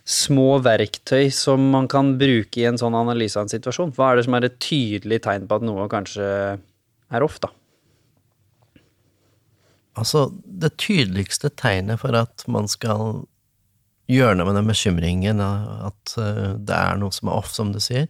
små 0.09 0.59
verktøy 0.65 1.29
som 1.33 1.63
man 1.71 1.87
kan 1.89 2.17
bruke 2.21 2.61
i 2.61 2.67
en 2.69 2.81
sånn 2.81 2.97
analyse 2.99 3.39
av 3.39 3.47
en 3.47 3.53
situasjon? 3.53 3.95
Hva 3.97 4.11
er 4.11 4.19
det 4.19 4.27
som 4.27 4.37
er 4.37 4.49
et 4.49 4.59
tydelig 4.61 5.23
tegn 5.25 5.47
på 5.49 5.61
at 5.61 5.65
noe 5.69 5.87
kanskje 5.93 6.29
er 6.59 7.25
off, 7.25 7.39
da? 7.45 7.53
Altså, 9.99 10.29
det 10.33 10.77
tydeligste 10.79 11.51
tegnet 11.59 12.01
for 12.03 12.15
at 12.17 12.45
man 12.51 12.69
skal 12.71 13.25
gjøre 14.09 14.39
noe 14.39 14.49
med 14.49 14.61
den 14.61 14.71
bekymringen, 14.71 15.43
at 15.43 16.15
eh, 16.21 16.55
det 16.57 16.77
er 16.77 17.01
noe 17.01 17.15
som 17.15 17.29
er 17.29 17.41
off, 17.41 17.51
som 17.53 17.75
du 17.75 17.81
sier, 17.83 18.07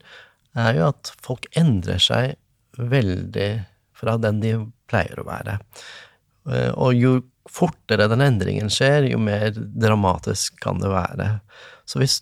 er 0.59 0.77
jo 0.77 0.91
at 0.91 1.11
folk 1.25 1.49
endrer 1.59 2.01
seg 2.03 2.37
veldig 2.79 3.51
fra 3.99 4.15
den 4.21 4.39
de 4.43 4.53
pleier 4.91 5.19
å 5.19 5.27
være. 5.27 5.59
Eh, 6.51 6.71
og 6.71 6.95
jo 6.95 7.17
fortere 7.49 8.09
den 8.11 8.23
endringen 8.23 8.71
skjer, 8.73 9.09
jo 9.09 9.19
mer 9.23 9.51
dramatisk 9.57 10.59
kan 10.63 10.81
det 10.83 10.93
være. 10.93 11.29
Så 11.89 12.01
hvis 12.03 12.19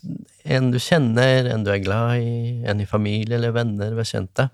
en 0.47 0.71
du 0.71 0.79
kjenner, 0.79 1.49
en 1.51 1.65
du 1.67 1.73
er 1.73 1.83
glad 1.83 2.23
i, 2.23 2.63
en 2.65 2.81
i 2.81 2.87
familie 2.87 3.35
eller 3.37 3.55
venner, 3.55 3.95
bekjente, 3.97 4.47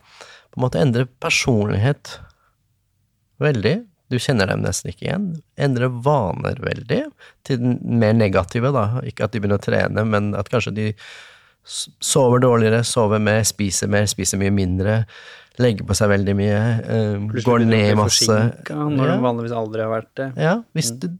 på 0.49 0.59
en 0.59 0.65
måte 0.65 0.81
endrer 0.81 1.05
personlighet 1.21 2.17
veldig, 3.41 3.77
du 4.11 4.17
kjenner 4.21 4.49
dem 4.49 4.63
nesten 4.63 4.91
ikke 4.91 5.07
igjen. 5.07 5.29
Endrer 5.61 5.91
vaner 6.05 6.59
veldig 6.63 7.03
til 7.47 7.61
den 7.61 7.77
mer 8.01 8.15
negative, 8.17 8.73
da. 8.75 8.87
Ikke 9.07 9.27
at 9.27 9.33
de 9.33 9.41
begynner 9.41 9.61
å 9.61 9.63
trene, 9.63 10.03
men 10.07 10.33
at 10.37 10.51
kanskje 10.53 10.75
de 10.75 10.89
sover 11.63 12.43
dårligere, 12.43 12.83
sover 12.87 13.21
mer, 13.23 13.41
spiser 13.47 13.91
mer, 13.91 14.07
spiser 14.11 14.41
mye 14.41 14.53
mindre. 14.53 15.03
Legger 15.61 15.85
på 15.87 15.95
seg 15.97 16.09
veldig 16.11 16.33
mye, 16.37 16.61
uh, 16.83 17.41
går 17.45 17.65
ned 17.69 17.93
masse. 17.99 18.39
Når 18.69 19.05
ja. 19.05 19.11
de 19.13 19.19
vanligvis 19.23 19.55
aldri 19.55 19.85
har 19.85 19.91
vært 19.93 20.13
det. 20.19 20.29
Ja, 20.41 20.55
hvis 20.75 20.91
det, 21.01 21.13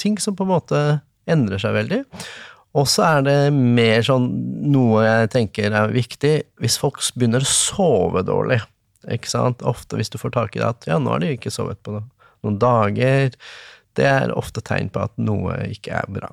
ting 0.00 0.16
som 0.22 0.36
på 0.38 0.46
en 0.46 0.54
måte 0.54 0.84
endrer 1.30 1.60
seg 1.62 1.74
veldig. 1.76 2.04
Og 2.78 2.86
så 2.86 3.02
er 3.02 3.24
det 3.26 3.38
mer 3.54 4.04
sånn 4.06 4.28
noe 4.70 5.02
jeg 5.02 5.30
tenker 5.32 5.74
er 5.74 5.90
viktig, 5.90 6.34
hvis 6.62 6.78
folk 6.78 7.02
begynner 7.18 7.42
å 7.42 7.50
sove 7.50 8.22
dårlig. 8.26 8.60
Ikke 9.10 9.30
sant? 9.32 9.64
Ofte 9.66 9.98
hvis 9.98 10.12
du 10.12 10.20
får 10.20 10.36
tak 10.36 10.54
i 10.54 10.62
det 10.62 10.68
at 10.68 10.86
ja, 10.86 11.00
nå 11.02 11.10
har 11.10 11.22
de 11.22 11.32
ikke 11.34 11.52
sovet 11.52 11.80
på 11.82 11.98
noen 12.44 12.58
dager. 12.62 13.34
Det 13.98 14.06
er 14.06 14.34
ofte 14.36 14.62
tegn 14.64 14.90
på 14.92 15.02
at 15.04 15.14
noe 15.20 15.56
ikke 15.70 15.94
er 16.02 16.10
bra. 16.12 16.30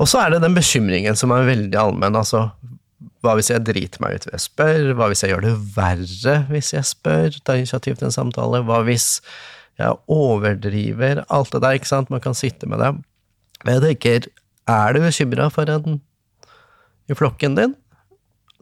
Og 0.00 0.08
så 0.08 0.22
er 0.22 0.34
det 0.34 0.42
den 0.44 0.56
bekymringen 0.56 1.18
som 1.18 1.32
er 1.34 1.48
veldig 1.48 1.78
allmenn. 1.78 2.18
Altså, 2.18 2.48
hva 3.20 3.36
hvis 3.36 3.50
jeg 3.52 3.64
driter 3.68 4.02
meg 4.02 4.16
ut 4.16 4.26
ved 4.26 4.36
jeg 4.36 4.46
spør? 4.46 4.92
Hva 4.96 5.10
hvis 5.10 5.24
jeg 5.24 5.34
gjør 5.34 5.46
det 5.46 5.54
verre 5.76 6.36
hvis 6.50 6.74
jeg 6.74 6.88
spør? 6.88 7.40
Tar 7.44 7.60
initiativ 7.60 7.98
til 8.00 8.08
en 8.08 8.16
samtale? 8.16 8.62
Hva 8.68 8.80
hvis 8.88 9.08
jeg 9.80 9.96
overdriver? 10.10 11.24
Alt 11.28 11.52
det 11.54 11.62
der, 11.64 11.78
ikke 11.78 11.92
sant? 11.92 12.12
Man 12.12 12.24
kan 12.24 12.36
sitte 12.36 12.68
med 12.70 12.80
det. 12.82 12.94
Men 13.64 13.76
jeg 13.76 13.84
tenker, 13.86 14.30
er 14.70 14.96
du 14.96 15.02
bekymra 15.04 15.50
for 15.52 15.68
en 15.72 16.00
i 17.10 17.16
flokken 17.18 17.56
din, 17.58 17.74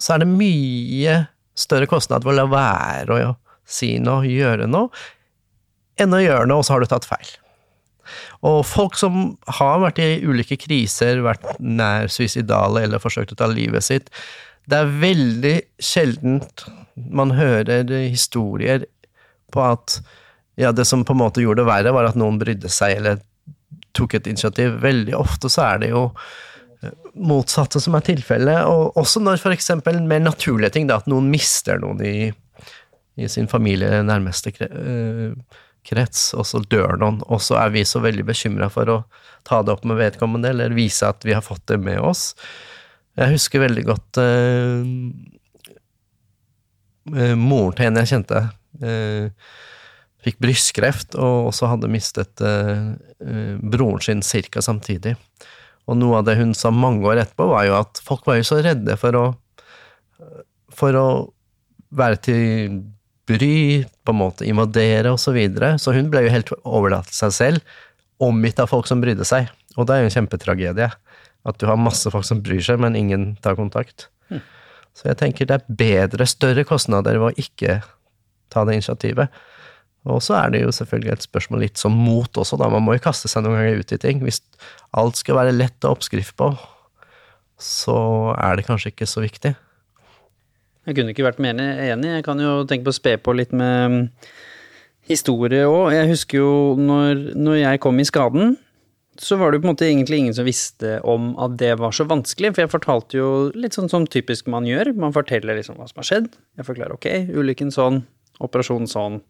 så 0.00 0.14
er 0.14 0.22
det 0.22 0.30
mye 0.30 1.16
større 1.58 1.88
kostnad 1.90 2.24
ved 2.24 2.32
å 2.32 2.38
la 2.38 2.46
være 2.48 3.18
å 3.26 3.34
si 3.68 3.96
noe, 4.00 4.24
gjøre 4.24 4.68
noe, 4.70 4.88
enn 6.02 6.16
å 6.16 6.22
gjøre 6.22 6.48
noe, 6.48 6.62
og 6.62 6.66
så 6.66 6.76
har 6.76 6.84
du 6.84 6.90
tatt 6.90 7.08
feil. 7.08 7.30
Og 8.46 8.62
folk 8.66 8.96
som 8.96 9.36
har 9.58 9.80
vært 9.82 10.00
i 10.02 10.10
ulike 10.24 10.56
kriser, 10.60 11.22
vært 11.24 11.44
nær 11.58 12.08
suicidale 12.12 12.86
eller 12.86 13.02
forsøkt 13.02 13.34
å 13.34 13.40
ta 13.40 13.48
livet 13.50 13.84
sitt, 13.84 14.12
det 14.68 14.82
er 14.82 14.96
veldig 15.00 15.54
sjeldent 15.80 16.66
man 16.94 17.32
hører 17.36 17.88
historier 18.08 18.84
på 19.52 19.62
at 19.64 20.00
ja, 20.58 20.72
det 20.74 20.84
som 20.88 21.04
på 21.06 21.14
en 21.14 21.22
måte 21.22 21.42
gjorde 21.42 21.62
det 21.62 21.70
verre, 21.70 21.94
var 21.94 22.08
at 22.08 22.18
noen 22.18 22.40
brydde 22.40 22.70
seg 22.72 22.98
eller 22.98 23.22
tok 23.96 24.18
et 24.18 24.28
initiativ. 24.30 24.76
Veldig 24.82 25.14
ofte 25.16 25.50
så 25.52 25.64
er 25.64 25.82
det 25.84 25.92
jo 25.92 26.02
eh, 26.82 26.92
motsatte 27.14 27.80
som 27.82 27.96
er 27.96 28.04
tilfellet, 28.06 28.66
og 28.66 28.98
også 28.98 29.22
når 29.22 29.46
eksempel 29.54 30.02
mer 30.02 30.24
naturlige 30.24 30.74
ting, 30.74 30.90
da, 30.90 30.98
at 30.98 31.08
noen 31.10 31.30
mister 31.32 31.80
noen 31.82 32.02
i, 32.04 32.16
i 33.18 33.30
sin 33.30 33.48
familie 33.50 34.02
nærmeste 34.06 34.52
eh, 34.66 35.32
krets, 35.88 36.32
og 36.36 36.46
så 36.48 36.60
dør 36.60 36.98
noen, 37.00 37.22
og 37.26 37.40
så 37.44 37.58
er 37.62 37.72
vi 37.74 37.84
så 37.88 38.02
veldig 38.04 38.26
bekymra 38.28 38.68
for 38.72 38.90
å 38.92 38.98
ta 39.48 39.62
det 39.64 39.72
opp 39.74 39.86
med 39.88 39.98
vedkommende, 40.00 40.52
eller 40.52 40.76
vise 40.76 41.08
at 41.08 41.24
vi 41.26 41.34
har 41.36 41.44
fått 41.44 41.64
det 41.70 41.78
med 41.82 42.00
oss. 42.04 42.34
Jeg 43.18 43.34
husker 43.34 43.64
veldig 43.64 43.84
godt 43.88 44.20
eh, 44.22 44.84
moren 47.38 47.78
til 47.78 47.88
en 47.88 48.00
jeg 48.02 48.12
kjente. 48.12 48.44
Eh, 48.84 49.26
fikk 50.22 50.38
brystkreft, 50.42 51.16
og 51.16 51.50
også 51.52 51.72
hadde 51.72 51.90
mistet 51.90 52.44
eh, 52.44 52.92
broren 53.62 54.02
sin 54.04 54.22
ca. 54.52 54.62
samtidig. 54.62 55.16
Og 55.88 55.96
noe 55.96 56.20
av 56.20 56.28
det 56.28 56.36
hun 56.38 56.52
sa 56.54 56.70
mange 56.74 57.06
år 57.08 57.24
etterpå, 57.24 57.48
var 57.48 57.64
jo 57.66 57.78
at 57.80 58.02
folk 58.04 58.28
var 58.28 58.36
jo 58.38 58.46
så 58.46 58.60
redde 58.62 58.98
for 59.00 59.16
å 59.16 59.26
for 60.78 60.94
å 60.98 61.08
være 61.98 62.20
til 62.22 62.78
bry, 63.28 63.84
på 64.04 64.14
en 64.14 64.20
måte 64.22 64.48
invadere 64.48 65.12
osv. 65.12 65.28
Så, 65.28 65.34
videre. 65.36 65.74
så 65.78 65.94
hun 65.96 66.08
ble 66.12 66.24
jo 66.26 66.32
helt 66.32 66.52
overlatt 66.62 67.10
til 67.10 67.20
seg 67.20 67.36
selv, 67.36 67.76
omgitt 68.18 68.58
av 68.58 68.70
folk 68.72 68.88
som 68.90 69.02
brydde 69.02 69.26
seg. 69.28 69.50
Og 69.76 69.86
det 69.86 69.94
er 69.94 70.02
jo 70.02 70.08
en 70.08 70.16
kjempetragedie. 70.16 70.88
At 71.48 71.60
du 71.60 71.68
har 71.70 71.78
masse 71.80 72.10
folk 72.10 72.26
som 72.26 72.40
bryr 72.42 72.64
seg, 72.64 72.80
men 72.82 72.98
ingen 72.98 73.30
tar 73.44 73.58
kontakt. 73.58 74.08
Mm. 74.32 74.42
Så 74.96 75.10
jeg 75.10 75.20
tenker 75.20 75.46
det 75.46 75.60
er 75.60 75.76
bedre, 75.84 76.26
større 76.26 76.64
kostnader 76.66 77.20
ved 77.20 77.30
å 77.30 77.44
ikke 77.44 77.78
ta 78.52 78.64
det 78.66 78.80
initiativet. 78.80 79.30
Og 80.08 80.22
så 80.24 80.38
er 80.38 80.52
det 80.54 80.62
jo 80.62 80.72
selvfølgelig 80.72 81.12
et 81.14 81.26
spørsmål 81.26 81.62
litt 81.66 81.80
som 81.80 81.94
mot 81.94 82.40
også, 82.40 82.58
da. 82.58 82.70
Man 82.72 82.84
må 82.86 82.96
jo 82.96 83.04
kaste 83.04 83.30
seg 83.30 83.44
noen 83.44 83.58
ganger 83.58 83.82
ut 83.82 83.94
i 83.94 84.00
ting. 84.02 84.22
Hvis 84.24 84.40
alt 84.96 85.20
skal 85.20 85.38
være 85.40 85.56
lett 85.56 85.84
å 85.84 85.92
oppskrift 85.94 86.36
på, 86.38 86.52
så 87.60 87.98
er 88.38 88.58
det 88.58 88.66
kanskje 88.68 88.92
ikke 88.94 89.08
så 89.10 89.22
viktig. 89.24 89.52
Jeg 90.88 90.96
kunne 90.96 91.12
ikke 91.12 91.26
vært 91.26 91.40
mer 91.44 91.58
enig. 91.60 92.14
Jeg 92.16 92.24
kan 92.24 92.40
jo 92.40 92.62
tenke 92.68 92.86
på 92.86 92.94
å 92.94 92.96
spe 92.96 93.18
på 93.20 93.34
litt 93.36 93.52
med 93.52 94.08
historie 95.08 95.66
òg. 95.68 95.90
Jeg 95.92 96.08
husker 96.14 96.40
jo 96.40 96.52
når, 96.80 97.26
når 97.36 97.60
jeg 97.60 97.82
kom 97.84 98.00
i 98.00 98.06
skaden, 98.08 98.54
så 99.18 99.36
var 99.36 99.50
det 99.50 99.58
jo 99.58 99.64
på 99.64 99.68
en 99.68 99.72
måte 99.74 99.88
egentlig 99.88 100.20
ingen 100.22 100.36
som 100.36 100.46
visste 100.46 100.98
om 101.04 101.32
at 101.42 101.58
det 101.60 101.74
var 101.80 101.92
så 101.92 102.06
vanskelig. 102.08 102.54
For 102.54 102.64
jeg 102.64 102.72
fortalte 102.72 103.18
jo 103.18 103.28
litt 103.58 103.76
sånn 103.76 103.90
som 103.92 104.06
typisk 104.08 104.48
man 104.48 104.68
gjør. 104.68 104.94
Man 104.96 105.12
forteller 105.16 105.58
liksom 105.58 105.76
hva 105.76 105.90
som 105.90 106.00
har 106.00 106.08
skjedd. 106.08 106.30
Jeg 106.56 106.68
forklarer 106.68 106.96
ok, 106.96 107.10
ulykken 107.36 107.74
sånn, 107.74 108.00
operasjonen 108.40 108.88
sånn 108.88 109.20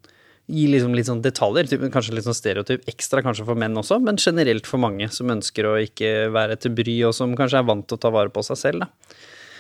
gi 0.49 0.65
liksom 0.73 0.95
litt 0.97 1.09
sånn 1.09 1.21
detaljer, 1.25 1.69
kanskje 1.93 2.15
litt 2.17 2.25
sånn 2.25 2.37
stereotyp, 2.37 2.87
ekstra 2.89 3.21
kanskje 3.25 3.45
for 3.45 3.59
menn 3.61 3.77
også, 3.77 3.99
men 4.01 4.17
generelt 4.17 4.65
for 4.69 4.81
mange 4.81 5.11
som 5.13 5.29
ønsker 5.29 5.69
å 5.69 5.75
ikke 5.83 6.31
være 6.33 6.57
til 6.63 6.73
bry, 6.79 6.95
og 7.05 7.13
som 7.17 7.35
kanskje 7.37 7.61
er 7.61 7.67
vant 7.69 7.85
til 7.85 7.99
å 7.99 8.01
ta 8.01 8.13
vare 8.15 8.33
på 8.33 8.45
seg 8.47 8.61
selv. 8.63 8.87
da. 8.87 9.19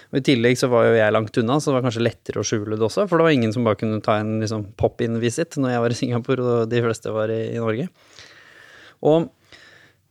Og 0.08 0.20
I 0.20 0.24
tillegg 0.24 0.56
så 0.56 0.70
var 0.72 0.86
jo 0.86 0.96
jeg 0.96 1.12
langt 1.12 1.36
unna, 1.40 1.58
så 1.60 1.68
det 1.68 1.76
var 1.76 1.84
kanskje 1.84 2.04
lettere 2.06 2.40
å 2.40 2.46
skjule 2.46 2.78
det 2.78 2.84
også, 2.86 3.04
for 3.08 3.20
det 3.20 3.26
var 3.26 3.34
ingen 3.36 3.52
som 3.52 3.66
bare 3.66 3.76
kunne 3.80 4.00
ta 4.04 4.16
en 4.22 4.38
liksom, 4.40 4.70
pop-in-visit 4.80 5.58
når 5.60 5.74
jeg 5.74 5.82
var 5.84 5.94
i 5.94 5.98
Singapore 5.98 6.46
og 6.46 6.70
de 6.72 6.80
fleste 6.86 7.12
var 7.12 7.32
i, 7.34 7.42
i 7.52 7.60
Norge. 7.60 7.90
Og 9.04 9.28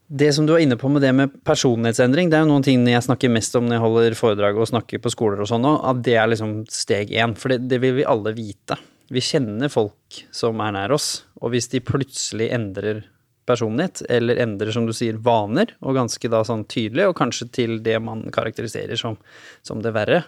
det 0.08 0.30
som 0.36 0.46
du 0.48 0.54
var 0.54 0.62
inne 0.64 0.78
på 0.80 0.88
med 0.92 1.04
det 1.04 1.12
med 1.18 1.34
personlighetsendring, 1.44 2.30
det 2.30 2.38
er 2.38 2.46
jo 2.46 2.52
noen 2.54 2.64
ting 2.64 2.86
jeg 2.88 3.04
snakker 3.04 3.34
mest 3.34 3.58
om 3.60 3.66
når 3.66 3.76
jeg 3.76 3.84
holder 3.84 4.20
foredrag 4.20 4.62
og 4.62 4.70
snakker 4.70 5.02
på 5.04 5.12
skoler 5.12 5.42
og 5.44 5.50
sånn 5.50 5.66
at 5.68 6.06
det 6.06 6.16
er 6.16 6.30
liksom 6.32 6.62
steg 6.72 7.12
én, 7.12 7.34
for 7.36 7.52
det, 7.52 7.66
det 7.68 7.82
vil 7.84 7.98
vi 7.98 8.08
alle 8.08 8.32
vite. 8.38 8.78
Vi 9.12 9.24
kjenner 9.24 9.72
folk 9.72 10.22
som 10.36 10.62
er 10.64 10.78
nær 10.78 10.94
oss, 10.96 11.26
og 11.42 11.56
hvis 11.56 11.72
de 11.74 11.84
plutselig 11.84 12.52
endrer 12.56 13.02
personlighet, 13.48 14.04
eller 14.12 14.42
endrer, 14.44 14.74
som 14.76 14.88
du 14.88 14.94
sier, 14.96 15.18
vaner, 15.24 15.74
og 15.82 15.98
ganske 15.98 16.32
da 16.32 16.44
sånn 16.48 16.66
tydelig, 16.70 17.08
og 17.10 17.18
kanskje 17.20 17.50
til 17.60 17.80
det 17.86 17.98
man 18.04 18.26
karakteriserer 18.34 19.00
som, 19.00 19.18
som 19.66 19.82
det 19.84 19.96
verre, 19.96 20.24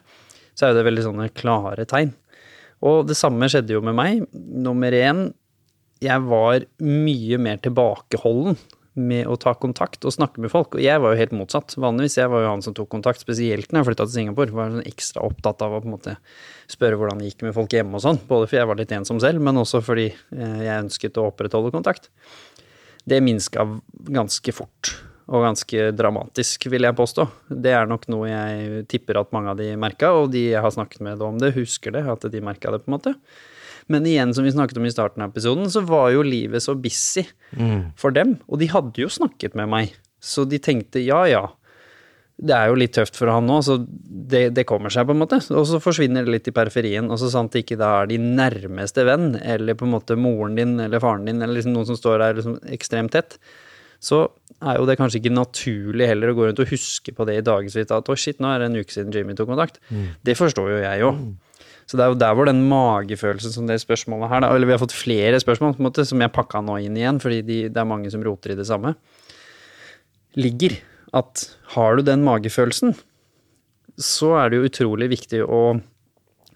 så 0.55 0.65
er 0.65 0.73
jo 0.73 0.79
det 0.79 0.87
veldig 0.89 1.05
sånne 1.05 1.29
klare 1.35 1.85
tegn. 1.89 2.15
Og 2.87 3.03
det 3.09 3.17
samme 3.19 3.47
skjedde 3.51 3.75
jo 3.75 3.83
med 3.83 3.95
meg. 3.97 4.25
Nummer 4.33 4.95
én, 4.95 5.29
jeg 5.99 6.27
var 6.27 6.63
mye 6.79 7.39
mer 7.43 7.59
tilbakeholden 7.63 8.55
med 8.99 9.27
å 9.29 9.37
ta 9.39 9.53
kontakt 9.55 10.03
og 10.07 10.13
snakke 10.13 10.41
med 10.43 10.51
folk. 10.51 10.75
Og 10.75 10.83
jeg 10.83 10.99
var 11.01 11.13
jo 11.13 11.19
helt 11.21 11.35
motsatt. 11.35 11.75
Vanligvis 11.79 12.17
jeg 12.19 12.31
var 12.31 12.43
jo 12.43 12.51
han 12.51 12.63
som 12.65 12.75
tok 12.75 12.89
kontakt, 12.91 13.21
spesielt 13.23 13.71
når 13.71 13.81
jeg 13.81 13.89
flytta 13.89 14.07
til 14.07 14.15
Singapore. 14.15 14.55
Var 14.55 14.73
sånn 14.73 14.89
ekstra 14.89 15.23
opptatt 15.27 15.63
av 15.65 15.75
å 15.75 15.81
på 15.83 15.89
en 15.89 15.95
måte 15.95 16.15
spørre 16.71 16.99
hvordan 16.99 17.21
det 17.21 17.31
gikk 17.31 17.45
med 17.47 17.55
folk 17.55 17.75
hjemme 17.75 17.99
og 17.99 18.05
sånn. 18.05 18.21
Både 18.29 18.49
fordi 18.49 18.61
jeg 18.61 18.71
var 18.71 18.81
litt 18.81 18.95
ensom 18.95 19.21
selv, 19.23 19.43
men 19.45 19.61
også 19.61 19.83
fordi 19.85 20.09
eh, 20.11 20.61
jeg 20.65 20.85
ønsket 20.85 21.19
å 21.21 21.29
opprettholde 21.31 21.73
kontakt. 21.75 22.09
Det 23.09 23.21
minska 23.25 23.65
ganske 24.09 24.53
fort. 24.55 24.93
Og 25.29 25.45
ganske 25.45 25.91
dramatisk, 25.93 26.65
vil 26.73 26.87
jeg 26.87 26.97
påstå. 26.97 27.27
Det 27.61 27.73
er 27.77 27.89
nok 27.89 28.07
noe 28.09 28.29
jeg 28.31 28.85
tipper 28.89 29.19
at 29.21 29.33
mange 29.35 29.51
av 29.53 29.59
de 29.59 29.69
merka, 29.77 30.09
og 30.17 30.31
de 30.33 30.47
jeg 30.55 30.63
har 30.65 30.73
snakket 30.73 31.03
med 31.05 31.21
om 31.21 31.37
det, 31.41 31.53
husker 31.57 31.93
det, 31.93 32.01
at 32.09 32.25
de 32.33 32.41
merka 32.41 32.73
det, 32.73 32.81
på 32.81 32.89
en 32.89 32.97
måte. 32.97 33.13
Men 33.89 34.05
igjen, 34.05 34.33
som 34.37 34.45
vi 34.45 34.53
snakket 34.53 34.77
om 34.77 34.85
i 34.85 34.93
starten 34.93 35.25
av 35.25 35.31
episoden, 35.31 35.69
så 35.73 35.81
var 35.85 36.11
jo 36.13 36.25
livet 36.25 36.61
så 36.65 36.75
busy 36.77 37.23
mm. 37.57 37.93
for 37.97 38.13
dem. 38.13 38.35
Og 38.49 38.61
de 38.61 38.69
hadde 38.69 39.01
jo 39.01 39.09
snakket 39.09 39.57
med 39.57 39.69
meg, 39.69 39.95
så 40.21 40.45
de 40.49 40.59
tenkte 40.61 41.01
ja, 41.01 41.23
ja. 41.29 41.47
Det 42.39 42.55
er 42.55 42.69
jo 42.71 42.77
litt 42.79 42.93
tøft 42.95 43.17
for 43.19 43.27
han 43.33 43.49
nå, 43.49 43.57
så 43.65 43.75
det, 43.83 44.45
det 44.55 44.63
kommer 44.67 44.93
seg, 44.93 45.07
på 45.09 45.15
en 45.15 45.19
måte. 45.19 45.41
Og 45.51 45.65
så 45.67 45.81
forsvinner 45.83 46.23
det 46.23 46.35
litt 46.37 46.47
i 46.47 46.55
periferien. 46.55 47.09
Og 47.11 47.19
så 47.19 47.31
sant 47.33 47.57
ikke 47.59 47.75
da 47.79 47.89
er 48.01 48.11
de 48.11 48.19
nærmeste 48.21 49.03
venn, 49.07 49.33
eller 49.43 49.75
på 49.75 49.87
en 49.87 49.95
måte 49.97 50.15
moren 50.19 50.55
din 50.55 50.77
eller 50.79 51.03
faren 51.03 51.27
din, 51.27 51.41
eller 51.43 51.59
liksom 51.59 51.75
noen 51.75 51.89
som 51.89 51.99
står 51.99 52.23
der 52.23 52.39
liksom 52.39 52.55
ekstremt 52.71 53.11
tett, 53.17 53.35
så 53.99 54.23
er 54.63 54.79
jo 54.79 54.87
det 54.87 54.95
kanskje 54.99 55.19
ikke 55.19 55.35
naturlig 55.35 56.07
heller 56.07 56.31
å 56.31 56.37
gå 56.37 56.47
rundt 56.47 56.61
og 56.63 56.71
huske 56.71 57.11
på 57.15 57.27
det 57.27 57.37
i 57.39 57.43
dagevis 57.43 57.91
at 57.91 58.11
å 58.11 58.15
shit, 58.19 58.39
nå 58.39 58.51
er 58.51 58.63
det 58.63 58.69
en 58.69 58.79
uke 58.79 58.95
siden 58.95 59.11
Jimmy 59.15 59.35
tok 59.35 59.51
kontakt. 59.51 59.79
Mm. 59.91 60.05
Det 60.23 60.35
forstår 60.39 60.71
jo 60.71 60.81
jeg 60.83 61.03
jo. 61.03 61.13
Mm. 61.15 61.65
Så 61.89 61.97
det 61.97 62.05
er 62.05 62.11
jo 62.13 62.19
der 62.21 62.35
hvor 62.37 62.45
den 62.45 62.61
magefølelsen 62.69 63.51
som 63.55 63.67
det 63.67 63.79
spørsmålet 63.81 64.31
her, 64.31 64.43
da, 64.45 64.51
eller 64.53 64.69
vi 64.69 64.75
har 64.75 64.81
fått 64.81 64.95
flere 64.95 65.39
spørsmål 65.41 65.73
på 65.75 65.81
en 65.81 65.87
måte, 65.89 66.05
som 66.07 66.21
jeg 66.21 66.31
pakka 66.35 66.61
nå 66.63 66.77
inn 66.85 66.99
igjen, 66.99 67.19
fordi 67.23 67.39
de, 67.47 67.57
det 67.73 67.81
er 67.81 67.89
mange 67.89 68.11
som 68.13 68.23
roter 68.23 68.53
i 68.53 68.59
det 68.59 68.67
samme, 68.69 68.93
ligger 70.37 70.77
at 71.15 71.45
har 71.75 71.97
du 71.97 72.05
den 72.05 72.25
magefølelsen, 72.25 72.95
så 73.99 74.33
er 74.39 74.49
det 74.49 74.59
jo 74.59 74.69
utrolig 74.69 75.09
viktig 75.11 75.41
å 75.43 75.79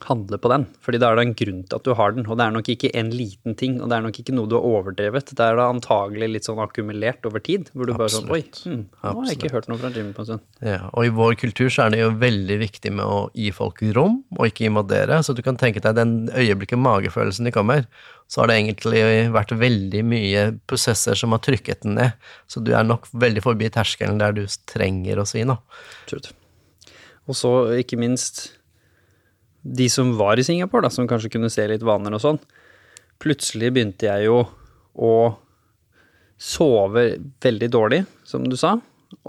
handle 0.08 0.38
på 0.42 0.50
den. 0.52 0.66
fordi 0.84 1.00
da 1.02 1.12
er 1.12 1.18
det 1.18 1.24
en 1.28 1.36
grunn 1.40 1.62
til 1.64 1.78
at 1.78 1.86
du 1.88 1.94
har 1.98 2.14
den. 2.16 2.26
Og 2.28 2.38
det 2.40 2.46
er 2.46 2.56
nok 2.56 2.70
ikke 2.74 2.92
en 3.00 3.12
liten 3.14 3.56
ting, 3.60 3.80
og 3.82 3.90
det 3.90 3.98
er 3.98 4.06
nok 4.06 4.20
ikke 4.20 4.36
noe 4.36 4.50
du 4.50 4.56
har 4.58 4.68
overdrevet. 4.68 5.34
Det 5.34 5.46
er 5.46 5.60
da 5.60 5.70
antagelig 5.72 6.30
litt 6.32 6.48
sånn 6.50 6.62
akkumulert 6.64 7.26
over 7.30 7.44
tid, 7.44 7.70
hvor 7.74 7.90
du 7.90 7.94
Absolutt. 7.96 8.00
bare 8.00 8.14
sånn 8.16 8.34
Oi, 8.34 8.42
hm, 8.64 8.82
nå 9.04 9.14
har 9.20 9.30
jeg 9.32 9.40
ikke 9.40 9.54
hørt 9.56 9.70
noe 9.72 9.82
fra 9.82 9.92
Jimmy 9.94 10.16
på 10.16 10.26
en 10.26 10.30
stund. 10.32 10.46
Ja, 10.64 10.80
og 10.92 11.08
i 11.08 11.14
vår 11.14 11.38
kultur 11.42 11.70
så 11.74 11.86
er 11.86 11.94
det 11.94 12.02
jo 12.04 12.10
veldig 12.24 12.60
viktig 12.64 12.94
med 13.00 13.06
å 13.06 13.20
gi 13.38 13.50
folk 13.56 13.84
rom, 13.98 14.22
og 14.38 14.50
ikke 14.50 14.68
invadere. 14.70 15.22
Så 15.26 15.36
du 15.38 15.44
kan 15.46 15.60
tenke 15.60 15.84
deg 15.84 15.98
den 16.00 16.16
øyeblikket 16.32 16.82
magefølelsen 16.82 17.50
de 17.50 17.56
kommer, 17.56 17.88
så 18.32 18.42
har 18.42 18.50
det 18.50 18.60
egentlig 18.62 19.04
vært 19.34 19.52
veldig 19.60 20.04
mye 20.08 20.46
prosesser 20.70 21.18
som 21.20 21.36
har 21.36 21.44
trykket 21.44 21.84
den 21.86 22.00
ned. 22.00 22.18
Så 22.50 22.64
du 22.64 22.74
er 22.74 22.88
nok 22.88 23.10
veldig 23.12 23.44
forbi 23.46 23.70
terskelen 23.74 24.22
der 24.22 24.36
du 24.36 24.46
trenger 24.70 25.22
å 25.22 25.28
si 25.28 25.44
noe. 25.48 25.62
Og 27.24 27.38
så 27.40 27.52
ikke 27.80 28.00
minst 28.02 28.50
de 29.64 29.88
som 29.90 30.12
var 30.20 30.40
i 30.40 30.46
Singapore, 30.46 30.86
da, 30.86 30.92
som 30.92 31.08
kanskje 31.08 31.32
kunne 31.34 31.52
se 31.52 31.66
litt 31.72 31.86
vaner 31.88 32.14
og 32.16 32.22
sånn, 32.24 32.40
plutselig 33.24 33.72
begynte 33.74 34.10
jeg 34.10 34.28
jo 34.28 34.44
å 34.94 35.14
sove 36.44 37.06
veldig 37.44 37.70
dårlig, 37.72 38.04
som 38.28 38.44
du 38.48 38.58
sa. 38.60 38.80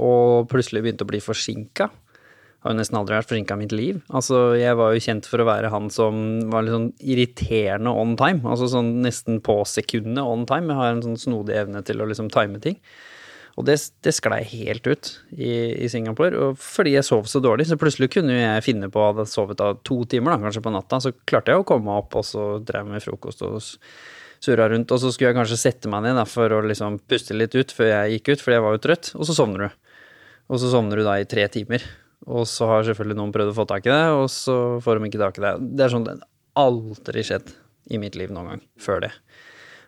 og 0.00 0.48
plutselig 0.48 0.80
begynte 0.80 1.04
å 1.04 1.08
bli 1.10 1.18
forsinka. 1.20 1.90
Har 2.64 2.72
jo 2.72 2.78
nesten 2.78 2.96
aldri 2.96 3.18
vært 3.18 3.28
forsinka 3.28 3.52
i 3.52 3.60
mitt 3.60 3.74
liv. 3.76 3.98
Altså, 4.08 4.54
jeg 4.56 4.78
var 4.80 4.94
jo 4.94 5.02
kjent 5.04 5.26
for 5.28 5.42
å 5.42 5.44
være 5.44 5.68
han 5.68 5.90
som 5.92 6.22
var 6.48 6.64
litt 6.64 6.72
sånn 6.72 6.86
irriterende 7.04 7.92
on 7.92 8.14
time. 8.16 8.40
Altså 8.48 8.70
sånn 8.72 9.02
nesten 9.04 9.42
på 9.44 9.58
sekundet 9.68 10.24
on 10.24 10.46
time. 10.48 10.72
Jeg 10.72 10.80
har 10.80 10.94
en 10.94 11.04
sånn 11.04 11.20
snodig 11.20 11.58
evne 11.60 11.84
til 11.84 12.00
å 12.00 12.08
liksom 12.08 12.32
time 12.32 12.62
ting. 12.64 12.78
Og 13.54 13.66
det, 13.68 13.76
det 14.02 14.12
sklei 14.16 14.40
helt 14.50 14.86
ut 14.88 15.10
i, 15.30 15.50
i, 15.84 15.88
Singapore. 15.90 16.34
Og 16.42 16.58
fordi 16.58 16.96
jeg 16.96 17.06
sov 17.06 17.28
så 17.30 17.38
dårlig, 17.42 17.68
så 17.68 17.78
plutselig 17.78 18.10
kunne 18.16 18.34
jeg 18.34 18.64
finne 18.66 18.90
på, 18.90 19.02
hadde 19.04 19.28
sovet 19.30 19.60
da 19.60 19.70
to 19.86 20.00
timer, 20.10 20.34
da, 20.34 20.42
kanskje 20.42 20.64
på 20.64 20.72
natta, 20.74 20.98
så 21.02 21.14
klarte 21.28 21.54
jeg 21.54 21.62
å 21.62 21.68
komme 21.68 21.94
opp, 21.94 22.16
og 22.18 22.26
så 22.26 22.48
drev 22.66 22.90
med 22.90 23.04
frokost 23.04 23.44
og 23.46 23.60
surra 24.42 24.66
rundt. 24.72 24.90
Og 24.90 25.00
så 25.00 25.12
skulle 25.14 25.30
jeg 25.30 25.38
kanskje 25.38 25.60
sette 25.60 25.92
meg 25.92 26.02
ned 26.06 26.18
da, 26.18 26.26
for 26.28 26.50
å 26.50 26.64
liksom 26.66 26.98
puste 27.06 27.38
litt 27.38 27.54
ut 27.54 27.74
før 27.74 27.92
jeg 27.92 28.18
gikk 28.18 28.34
ut, 28.34 28.44
fordi 28.44 28.58
jeg 28.58 28.66
var 28.66 28.76
jo 28.76 28.84
trøtt. 28.88 29.14
Og 29.14 29.28
så 29.28 29.38
sovner 29.38 29.66
du. 29.68 29.80
Og 30.50 30.60
så 30.60 30.74
sovner 30.74 31.00
du 31.00 31.06
da 31.06 31.16
i 31.22 31.28
tre 31.30 31.46
timer. 31.52 31.86
Og 32.24 32.48
så 32.48 32.66
har 32.68 32.86
selvfølgelig 32.88 33.20
noen 33.20 33.32
prøvd 33.34 33.52
å 33.52 33.58
få 33.58 33.70
tak 33.70 33.86
i 33.86 33.92
det, 33.92 34.04
og 34.16 34.26
så 34.32 34.56
får 34.82 34.98
de 34.98 35.10
ikke 35.10 35.22
tak 35.22 35.38
i 35.38 35.44
det. 35.44 35.56
Det 35.78 35.86
er 35.86 35.94
sånn 35.94 36.06
det 36.08 36.18
aldri 36.58 37.22
skjedd 37.26 37.54
i 37.92 38.00
mitt 38.00 38.16
liv 38.16 38.32
noen 38.32 38.54
gang 38.54 38.64
før 38.80 39.04
det. 39.06 39.12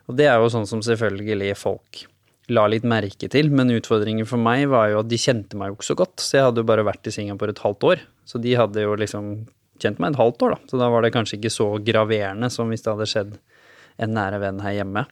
Og 0.07 0.15
det 0.19 0.27
er 0.29 0.37
jo 0.39 0.51
sånn 0.53 0.67
som 0.69 0.83
selvfølgelig 0.85 1.55
folk 1.59 2.05
la 2.53 2.63
litt 2.71 2.85
merke 2.87 3.27
til, 3.31 3.49
men 3.51 3.73
utfordringen 3.75 4.27
for 4.27 4.39
meg 4.39 4.67
var 4.71 4.91
jo 4.91 5.01
at 5.01 5.09
de 5.11 5.19
kjente 5.19 5.59
meg 5.59 5.71
jo 5.71 5.77
ikke 5.77 5.89
så 5.89 5.97
godt, 5.99 6.23
så 6.23 6.37
jeg 6.37 6.47
hadde 6.47 6.63
jo 6.63 6.69
bare 6.69 6.85
vært 6.87 7.09
i 7.09 7.13
Singapore 7.13 7.53
et 7.53 7.63
halvt 7.63 7.87
år. 7.89 8.03
Så 8.27 8.41
de 8.43 8.55
hadde 8.59 8.83
jo 8.83 8.95
liksom 8.99 9.31
kjent 9.83 9.99
meg 10.01 10.13
et 10.13 10.21
halvt 10.21 10.45
år, 10.47 10.55
da. 10.55 10.71
Så 10.71 10.79
da 10.81 10.89
var 10.93 11.03
det 11.03 11.13
kanskje 11.15 11.37
ikke 11.39 11.53
så 11.53 11.69
graverende 11.83 12.49
som 12.53 12.71
hvis 12.71 12.85
det 12.85 12.93
hadde 12.93 13.09
skjedd 13.11 13.35
en 14.03 14.15
nære 14.15 14.39
venn 14.43 14.61
her 14.63 14.77
hjemme. 14.79 15.03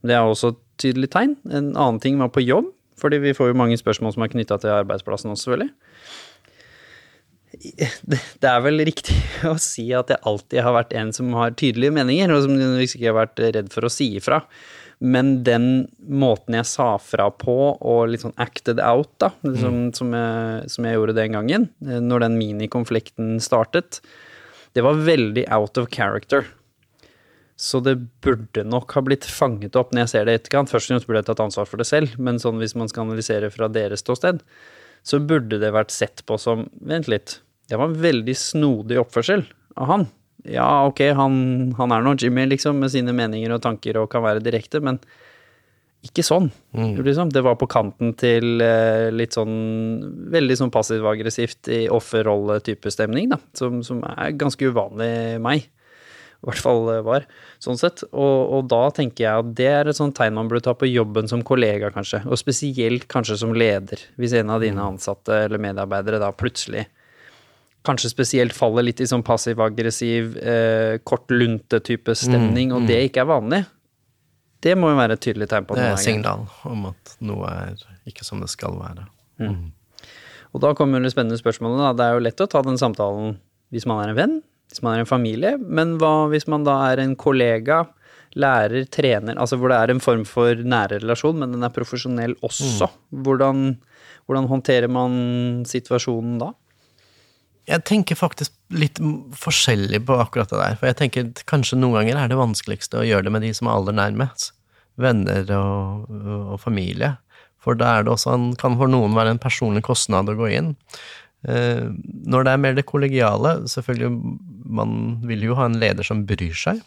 Men 0.00 0.12
det 0.12 0.16
er 0.16 0.26
også 0.26 0.54
et 0.54 0.60
tydelig 0.80 1.10
tegn. 1.12 1.36
En 1.48 1.72
annen 1.72 2.00
ting 2.02 2.20
var 2.20 2.32
på 2.34 2.44
jobb, 2.44 2.70
fordi 3.00 3.20
vi 3.24 3.36
får 3.36 3.52
jo 3.52 3.60
mange 3.60 3.80
spørsmål 3.80 4.14
som 4.16 4.26
er 4.26 4.32
knytta 4.32 4.60
til 4.60 4.76
arbeidsplassen 4.76 5.32
også, 5.32 5.48
selvfølgelig 5.48 5.72
det 7.60 8.48
er 8.48 8.60
vel 8.64 8.80
riktig 8.86 9.16
å 9.48 9.56
si 9.60 9.88
at 9.96 10.12
jeg 10.12 10.22
alltid 10.28 10.62
har 10.64 10.74
vært 10.76 10.94
en 10.96 11.10
som 11.14 11.32
har 11.36 11.56
tydelige 11.58 11.92
meninger, 11.94 12.32
og 12.32 12.46
som 12.46 12.56
ikke 12.56 13.08
har 13.08 13.18
vært 13.18 13.42
redd 13.56 13.72
for 13.72 13.86
å 13.86 13.92
si 13.92 14.12
ifra. 14.20 14.40
Men 15.00 15.38
den 15.46 15.88
måten 15.96 16.58
jeg 16.58 16.68
sa 16.68 16.90
fra 17.00 17.30
på, 17.32 17.56
og 17.72 18.10
litt 18.12 18.20
sånn 18.20 18.36
acted 18.40 18.82
out, 18.84 19.12
da, 19.22 19.30
liksom, 19.46 19.76
mm. 19.86 19.92
som, 19.96 20.12
jeg, 20.12 20.70
som, 20.74 20.86
jeg, 20.86 20.98
gjorde 20.98 21.16
den 21.16 21.36
gangen, 21.38 21.68
eh, 21.86 22.02
når 22.04 22.26
den 22.26 22.36
minikonflikten 22.36 23.38
startet, 23.40 24.02
det 24.76 24.84
var 24.84 25.00
veldig 25.00 25.46
out 25.56 25.80
of 25.80 25.88
character. 25.94 26.44
Så 27.60 27.80
det 27.84 27.96
burde 28.24 28.64
nok 28.64 28.92
ha 28.96 29.02
blitt 29.04 29.26
fanget 29.28 29.76
opp 29.76 29.90
når 29.92 30.04
jeg 30.04 30.12
ser 30.12 30.28
det 30.28 30.34
i 30.34 30.38
etterkant. 30.40 30.70
Først 30.72 30.88
og 30.88 30.94
fremst 30.94 31.08
burde 31.08 31.20
jeg 31.20 31.28
tatt 31.28 31.42
ansvar 31.44 31.68
for 31.68 31.80
det 31.80 31.88
selv, 31.88 32.14
men 32.20 32.40
sånn 32.40 32.60
hvis 32.60 32.76
man 32.78 32.88
skal 32.92 33.08
analysere 33.08 33.50
fra 33.52 33.68
deres 33.72 34.04
ståsted, 34.04 34.40
så 35.04 35.20
burde 35.20 35.58
det 35.60 35.72
vært 35.72 35.92
sett 35.92 36.22
på 36.28 36.36
som 36.40 36.68
Vent 36.84 37.08
litt, 37.08 37.38
det 37.72 37.78
var 37.80 37.88
en 37.88 38.00
veldig 38.00 38.36
snodig 38.36 39.00
oppførsel 39.00 39.44
av 39.80 39.92
han. 39.92 40.06
Ja, 40.48 40.86
ok, 40.88 41.02
han, 41.16 41.34
han 41.78 41.92
er 41.92 42.04
nå 42.04 42.14
Jimmy, 42.20 42.46
liksom, 42.48 42.78
med 42.80 42.92
sine 42.92 43.12
meninger 43.16 43.52
og 43.54 43.64
tanker 43.64 43.98
og 44.00 44.08
kan 44.12 44.24
være 44.24 44.42
direkte, 44.44 44.80
men 44.84 45.00
ikke 46.06 46.24
sånn. 46.24 46.48
Mm. 46.72 46.94
Liksom. 47.04 47.32
Det 47.34 47.42
var 47.44 47.58
på 47.60 47.68
kanten 47.70 48.14
til 48.18 48.62
eh, 48.64 49.10
litt 49.12 49.36
sånn 49.36 50.30
veldig 50.32 50.56
sånn 50.56 50.72
passiv-aggressivt 50.72 51.68
i 51.76 51.82
offerrolle-type 51.92 52.92
stemning, 52.92 53.28
da, 53.34 53.40
som, 53.56 53.82
som, 53.84 54.00
er 54.08 54.32
ganske 54.40 54.70
uvanlig 54.72 55.12
meg. 55.44 55.66
I 56.40 56.48
hvert 56.48 56.62
fall 56.64 56.88
eh, 56.94 57.02
var, 57.04 57.26
sånn 57.60 57.76
sett. 57.80 58.06
Og, 58.10 58.38
og, 58.48 58.64
da 58.72 58.86
tenker 58.96 59.26
jeg 59.26 59.44
at 59.44 59.50
det 59.58 59.68
er 59.74 59.92
et 59.92 59.98
sånt 59.98 60.16
tegn 60.16 60.38
man 60.38 60.48
burde 60.48 60.64
ta 60.64 60.72
på 60.78 60.88
jobben 60.88 61.28
som 61.28 61.44
kollega, 61.44 61.92
kanskje. 61.92 62.22
Og 62.24 62.40
spesielt 62.40 63.04
kanskje 63.12 63.36
som 63.42 63.52
leder, 63.52 64.00
hvis 64.16 64.38
en 64.40 64.56
av 64.56 64.64
dine 64.64 64.80
mm. 64.80 64.94
ansatte 64.94 65.42
eller 65.44 65.60
medarbeidere 65.60 66.22
da 66.22 66.32
plutselig 66.32 66.88
kanskje 67.86 68.10
spesielt 68.12 68.54
faller 68.56 68.84
litt 68.84 69.00
i 69.00 69.08
sånn 69.08 69.24
passiv-aggressiv, 69.24 70.36
eh, 70.42 70.98
kort 71.06 71.30
lunte-type 71.32 72.14
stemning, 72.18 72.70
mm, 72.70 72.76
og 72.76 72.88
det 72.88 72.98
mm. 72.98 73.06
ikke 73.08 73.22
er 73.24 73.30
vanlig, 73.30 73.60
det 74.60 74.76
må 74.76 74.90
jo 74.92 74.98
være 74.98 75.16
et 75.16 75.22
tydelig 75.24 75.48
tegn 75.48 75.66
på 75.68 75.76
Det 75.78 75.86
er 75.86 75.94
et 75.96 76.04
signal 76.04 76.44
om 76.68 76.90
at 76.90 77.14
noe 77.24 77.48
er 77.48 77.84
ikke 78.08 78.26
som 78.26 78.42
det 78.42 78.50
skal 78.52 78.76
være. 78.76 79.06
Mm. 79.40 79.52
mm. 79.54 79.68
Og 80.50 80.62
da 80.64 80.72
kommer 80.74 80.98
det 80.98 81.12
spennende 81.12 81.38
spørsmålet, 81.38 81.78
da. 81.78 81.90
Det 81.94 82.06
er 82.06 82.16
jo 82.16 82.22
lett 82.26 82.42
å 82.42 82.48
ta 82.50 82.60
den 82.66 82.78
samtalen 82.80 83.36
hvis 83.70 83.84
man 83.86 84.00
er 84.02 84.10
en 84.10 84.18
venn, 84.18 84.32
hvis 84.70 84.82
man 84.82 84.96
er 84.96 85.04
en 85.04 85.08
familie, 85.08 85.52
men 85.62 85.94
hva 86.02 86.26
hvis 86.32 86.48
man 86.50 86.66
da 86.66 86.74
er 86.90 87.02
en 87.04 87.14
kollega, 87.18 87.84
lærer, 88.38 88.84
trener, 88.90 89.38
altså 89.38 89.58
hvor 89.58 89.70
det 89.72 89.78
er 89.78 89.92
en 89.94 90.02
form 90.02 90.24
for 90.28 90.58
nære 90.58 91.00
relasjon, 91.04 91.38
men 91.38 91.54
den 91.54 91.66
er 91.66 91.72
profesjonell 91.74 92.36
også. 92.46 92.86
Mm. 92.86 93.22
Hvordan, 93.26 93.62
hvordan 94.26 94.50
håndterer 94.50 94.90
man 94.90 95.14
situasjonen 95.70 96.36
da? 96.42 96.50
Jeg 97.68 97.84
tenker 97.86 98.18
faktisk 98.18 98.54
litt 98.72 98.98
forskjellig 99.36 100.02
på 100.08 100.16
akkurat 100.22 100.50
det 100.52 100.60
der. 100.60 100.78
For 100.80 100.90
jeg 100.90 100.98
tenker 101.00 101.30
kanskje 101.50 101.78
noen 101.78 102.00
ganger 102.00 102.20
er 102.22 102.30
det 102.30 102.38
vanskeligste 102.40 103.00
å 103.00 103.06
gjøre 103.06 103.28
det 103.28 103.34
med 103.34 103.44
de 103.46 103.52
som 103.56 103.68
er 103.68 103.76
aller 103.76 103.96
nærmest. 103.96 104.52
Venner 105.00 105.48
og, 105.56 106.08
og 106.54 106.60
familie. 106.62 107.14
For 107.60 107.76
da 107.78 107.96
er 107.98 108.06
det 108.06 108.14
også 108.14 108.34
en, 108.34 108.46
kan 108.58 108.78
for 108.80 108.90
noen 108.90 109.16
være 109.16 109.34
en 109.34 109.42
personlig 109.42 109.84
kostnad 109.86 110.32
å 110.32 110.36
gå 110.38 110.48
inn. 110.56 110.72
Eh, 111.48 111.86
når 112.28 112.46
det 112.46 112.54
er 112.54 112.62
mer 112.64 112.76
det 112.76 112.88
kollegiale, 112.88 113.58
selvfølgelig 113.70 114.38
man 114.80 115.20
vil 115.28 115.44
jo 115.50 115.56
ha 115.58 115.68
en 115.68 115.78
leder 115.80 116.06
som 116.06 116.24
bryr 116.28 116.56
seg. 116.56 116.80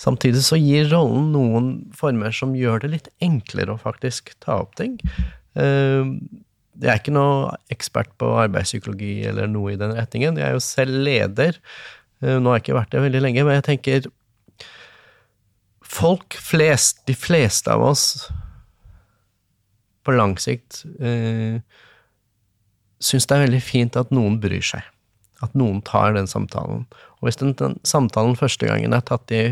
Samtidig 0.00 0.42
så 0.46 0.56
gir 0.56 0.88
rollen 0.92 1.28
noen 1.34 1.72
former 1.96 2.32
som 2.34 2.54
gjør 2.56 2.84
det 2.84 2.92
litt 2.94 3.10
enklere 3.24 3.74
å 3.74 3.82
faktisk 3.82 4.32
ta 4.40 4.62
opp 4.62 4.78
ting. 4.80 4.96
Eh, 5.58 6.06
jeg 6.80 6.90
er 6.90 7.00
ikke 7.00 7.14
noe 7.14 7.54
ekspert 7.72 8.12
på 8.20 8.28
arbeidspsykologi 8.40 9.20
eller 9.28 9.50
noe 9.50 9.74
i 9.74 9.80
den 9.80 9.92
retningen. 9.96 10.38
Jeg 10.40 10.48
er 10.48 10.56
jo 10.56 10.62
selv 10.64 10.96
leder. 11.04 11.58
Eh, 12.22 12.38
nå 12.40 12.50
har 12.50 12.60
jeg 12.60 12.66
ikke 12.66 12.78
vært 12.78 12.94
det 12.94 13.04
veldig 13.04 13.22
lenge, 13.26 13.44
men 13.46 13.60
jeg 13.60 13.68
tenker 13.68 14.10
Folk 15.90 16.36
flest, 16.38 17.00
de 17.10 17.16
fleste 17.18 17.66
av 17.66 17.82
oss, 17.82 18.28
på 20.06 20.12
lang 20.14 20.36
sikt, 20.38 20.84
eh, 21.02 21.58
syns 23.02 23.26
det 23.26 23.34
er 23.34 23.42
veldig 23.42 23.62
fint 23.64 23.98
at 23.98 24.12
noen 24.14 24.36
bryr 24.40 24.62
seg. 24.62 24.86
At 25.42 25.56
noen 25.58 25.80
tar 25.82 26.14
den 26.14 26.30
samtalen. 26.30 26.84
Og 27.18 27.26
hvis 27.26 27.40
den, 27.42 27.56
den 27.58 27.74
samtalen 27.82 28.38
første 28.38 28.70
gangen 28.70 28.94
er 28.94 29.02
tatt 29.02 29.34
i 29.34 29.42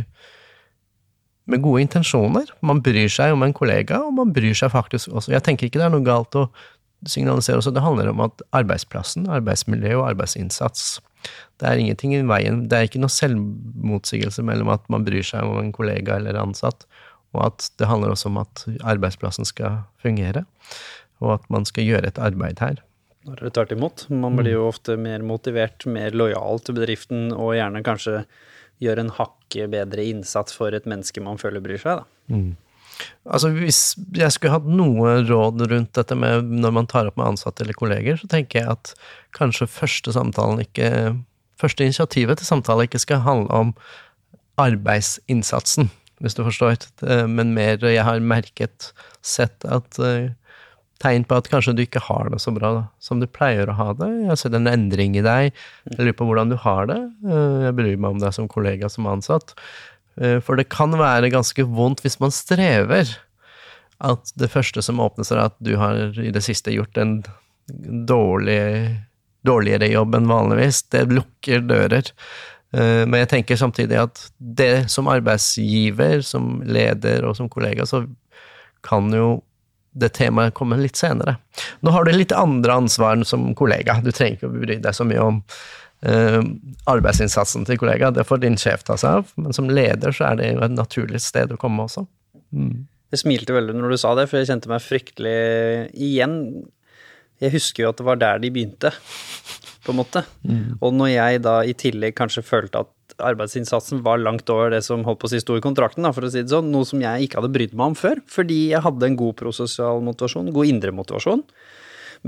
med 1.49 1.63
gode 1.65 1.83
intensjoner. 1.83 2.51
Man 2.61 2.83
bryr 2.85 3.09
seg 3.13 3.33
om 3.35 3.45
en 3.45 3.57
kollega, 3.57 4.03
og 4.05 4.15
man 4.19 4.33
bryr 4.37 4.57
seg 4.57 4.73
faktisk 4.75 5.09
også 5.09 5.33
Jeg 5.33 5.45
tenker 5.47 5.69
ikke 5.69 5.81
det 5.81 5.87
er 5.89 5.95
noe 5.95 6.05
galt 6.05 6.37
å 6.37 6.49
signaliserer 7.07 7.61
også 7.61 7.75
det 7.75 7.85
handler 7.85 8.11
om 8.11 8.25
at 8.25 8.43
arbeidsplassen, 8.57 9.29
arbeidsmiljø 9.31 10.01
og 10.01 10.09
arbeidsinnsats 10.11 10.99
Det 11.59 11.67
er 11.67 11.81
ingenting 11.83 12.15
i 12.15 12.23
veien, 12.23 12.65
det 12.71 12.77
er 12.77 12.87
ikke 12.87 13.01
noe 13.03 13.11
selvmotsigelse 13.11 14.43
mellom 14.47 14.71
at 14.71 14.85
man 14.93 15.07
bryr 15.07 15.27
seg 15.27 15.43
om 15.43 15.59
en 15.59 15.73
kollega 15.75 16.17
eller 16.19 16.39
ansatt, 16.39 16.87
og 17.35 17.41
at 17.49 17.67
det 17.79 17.89
handler 17.91 18.15
også 18.15 18.31
om 18.31 18.39
at 18.45 18.63
arbeidsplassen 18.87 19.49
skal 19.49 19.81
fungere, 20.03 20.45
og 21.19 21.35
at 21.41 21.49
man 21.51 21.67
skal 21.67 21.89
gjøre 21.89 22.13
et 22.13 22.21
arbeid 22.23 22.63
her. 22.63 22.79
Det 23.27 23.51
tvert 23.53 23.75
imot. 23.75 24.07
Man 24.15 24.39
blir 24.39 24.55
jo 24.55 24.69
ofte 24.69 24.95
mer 24.97 25.27
motivert, 25.27 25.85
mer 25.91 26.15
lojal 26.17 26.63
til 26.63 26.79
bedriften, 26.79 27.33
og 27.35 27.57
gjerne 27.59 27.83
kanskje 27.85 28.23
gjør 28.83 29.03
en 29.03 29.13
hakket 29.19 29.75
bedre 29.75 30.07
innsats 30.07 30.55
for 30.55 30.73
et 30.75 30.87
menneske 30.89 31.21
man 31.25 31.41
føler 31.41 31.63
bryr 31.65 31.83
seg, 31.83 32.05
da. 32.05 32.35
Mm. 32.35 32.55
Altså 33.29 33.53
Hvis 33.55 33.81
jeg 34.17 34.35
skulle 34.35 34.57
hatt 34.57 34.69
noe 34.69 35.19
råd 35.29 35.65
rundt 35.71 35.95
dette 35.99 36.17
med 36.19 36.51
når 36.63 36.75
man 36.75 36.91
tar 36.91 37.11
opp 37.11 37.19
med 37.21 37.35
ansatte 37.35 37.65
eller 37.65 37.77
kolleger, 37.79 38.19
så 38.21 38.29
tenker 38.31 38.63
jeg 38.63 38.75
at 38.75 38.93
kanskje 39.37 39.71
første 39.71 40.15
samtalen 40.17 40.63
ikke 40.65 41.17
Første 41.59 41.83
initiativet 41.83 42.39
til 42.39 42.47
samtale 42.47 42.85
ikke 42.87 43.01
skal 43.03 43.25
handle 43.25 43.51
om 43.51 43.73
arbeidsinnsatsen, 44.63 45.89
hvis 46.23 46.37
du 46.39 46.45
forstår, 46.47 46.77
men 47.31 47.51
mer 47.55 47.83
jeg 47.83 48.05
har 48.07 48.23
merket, 48.23 48.93
sett 49.27 49.67
at 49.67 49.99
uh, 49.99 50.31
tegn 51.03 51.27
på 51.29 51.39
at 51.39 51.51
kanskje 51.51 51.77
du 51.79 51.85
ikke 51.85 52.03
har 52.09 52.31
det 52.33 52.41
så 52.43 52.53
bra 52.55 52.73
da, 52.75 52.85
som 53.03 53.23
du 53.23 53.27
pleier 53.31 53.71
å 53.71 53.77
ha 53.79 53.89
det. 53.99 54.09
Jeg 54.27 54.41
sett 54.43 54.57
en 54.59 54.71
endring 54.71 55.15
i 55.19 55.25
deg. 55.25 55.51
Jeg 55.91 55.99
lurer 55.99 56.17
på 56.19 56.27
hvordan 56.29 56.55
du 56.55 56.59
har 56.63 56.89
det. 56.91 56.99
Uh, 57.27 57.69
jeg 57.69 57.77
bryr 57.79 57.99
meg 57.99 58.17
om 58.17 58.23
deg 58.23 58.35
som 58.35 58.51
kollega, 58.51 58.91
som 58.91 59.11
ansatt. 59.11 59.55
Eh, 60.21 60.39
for 60.45 60.59
det 60.59 60.69
kan 60.73 60.95
være 60.99 61.33
ganske 61.33 61.65
vondt 61.65 62.03
hvis 62.05 62.19
man 62.23 62.35
strever. 62.35 63.11
At 63.99 64.31
det 64.39 64.51
første 64.53 64.83
som 64.85 65.03
åpner 65.03 65.27
seg, 65.27 65.39
er 65.39 65.51
at 65.51 65.59
du 65.65 65.75
har 65.81 66.19
i 66.23 66.33
det 66.35 66.45
siste 66.47 66.75
gjort 66.75 66.99
en 67.01 67.19
dårlig, 68.09 68.61
dårligere 69.47 69.91
jobb 69.91 70.15
enn 70.19 70.31
vanligvis. 70.31 70.85
Det 70.93 71.09
lukker 71.11 71.67
dører. 71.67 72.13
Eh, 72.77 73.05
men 73.07 73.25
jeg 73.25 73.33
tenker 73.35 73.61
samtidig 73.61 74.01
at 74.01 74.23
det 74.39 74.89
som 74.93 75.11
arbeidsgiver, 75.11 76.23
som 76.27 76.59
leder 76.67 77.27
og 77.29 77.37
som 77.39 77.51
kollega, 77.53 77.87
så 77.89 78.05
kan 78.87 79.13
jo 79.13 79.39
det 79.99 80.13
temaet 80.15 80.55
komme 80.55 80.77
litt 80.79 80.99
senere. 80.99 81.39
Nå 81.83 81.91
har 81.91 82.05
du 82.07 82.13
litt 82.15 82.33
andre 82.37 82.77
ansvar 82.85 83.19
som 83.27 83.51
kollega. 83.59 83.99
Du 84.05 84.13
trenger 84.13 84.37
ikke 84.37 84.51
å 84.51 84.55
bry 84.55 84.77
deg 84.79 84.95
så 84.95 85.07
mye 85.09 85.25
om 85.25 85.41
Uh, 85.99 86.45
arbeidsinnsatsen 86.87 87.65
til 87.67 87.79
kollega, 87.81 88.13
det 88.15 88.27
får 88.29 88.43
din 88.45 88.59
sjef 88.61 88.85
ta 88.87 88.95
seg 89.01 89.21
av, 89.21 89.33
men 89.41 89.57
som 89.57 89.71
leder 89.71 90.15
så 90.15 90.29
er 90.29 90.39
det 90.39 90.53
jo 90.53 90.63
et 90.63 90.77
naturlig 90.77 91.21
sted 91.25 91.51
å 91.51 91.59
komme 91.59 91.89
også. 91.89 92.05
Mm. 92.55 92.85
Jeg 93.11 93.23
smilte 93.25 93.57
veldig 93.57 93.75
når 93.75 93.95
du 93.95 93.99
sa 94.01 94.13
det, 94.15 94.29
for 94.31 94.39
jeg 94.39 94.51
kjente 94.51 94.71
meg 94.71 94.85
fryktelig 94.85 95.39
igjen. 95.97 96.37
Jeg 97.41 97.55
husker 97.55 97.83
jo 97.85 97.91
at 97.91 97.99
det 97.99 98.07
var 98.07 98.21
der 98.21 98.43
de 98.43 98.51
begynte, 98.53 98.93
på 99.87 99.95
en 99.95 99.99
måte. 100.03 100.23
Og 100.85 100.93
når 100.93 101.09
jeg 101.15 101.43
da 101.47 101.55
i 101.65 101.75
tillegg 101.79 102.15
kanskje 102.19 102.45
følte 102.45 102.83
at 102.85 103.17
arbeidsinnsatsen 103.25 104.03
var 104.05 104.21
langt 104.21 104.51
over 104.53 104.71
det 104.75 104.83
som 104.85 105.03
holdt 105.07 105.23
på 105.23 105.31
å 105.31 105.33
si 105.33 105.41
sto 105.41 105.57
i 105.57 105.65
kontrakten, 105.65 106.05
da, 106.05 106.13
for 106.13 106.27
å 106.27 106.31
si 106.31 106.43
det 106.45 106.53
sånn, 106.53 106.69
noe 106.75 106.87
som 106.87 107.01
jeg 107.03 107.25
ikke 107.27 107.41
hadde 107.41 107.55
brydd 107.55 107.75
meg 107.79 107.95
om 107.95 107.97
før, 107.99 108.21
fordi 108.29 108.59
jeg 108.75 108.85
hadde 108.85 109.09
en 109.09 109.19
god 109.19 109.39
prosessial 109.41 110.05
motivasjon, 110.05 110.53
god 110.55 110.71
indre 110.71 110.95
motivasjon, 110.95 111.43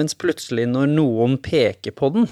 mens 0.01 0.17
plutselig 0.19 0.65
når 0.71 0.91
noen 0.97 1.37
peker 1.45 1.95
på 1.95 2.15
den, 2.17 2.31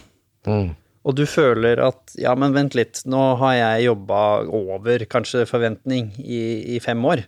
Mm. 0.48 0.70
Og 1.08 1.16
du 1.16 1.24
føler 1.28 1.80
at 1.80 2.16
ja, 2.20 2.34
men 2.36 2.52
vent 2.52 2.76
litt, 2.76 3.00
nå 3.08 3.22
har 3.40 3.54
jeg 3.56 3.86
jobba 3.88 4.20
over 4.44 5.06
kanskje 5.08 5.46
forventning 5.48 6.12
i, 6.20 6.42
i 6.76 6.82
fem 6.84 7.00
år, 7.08 7.24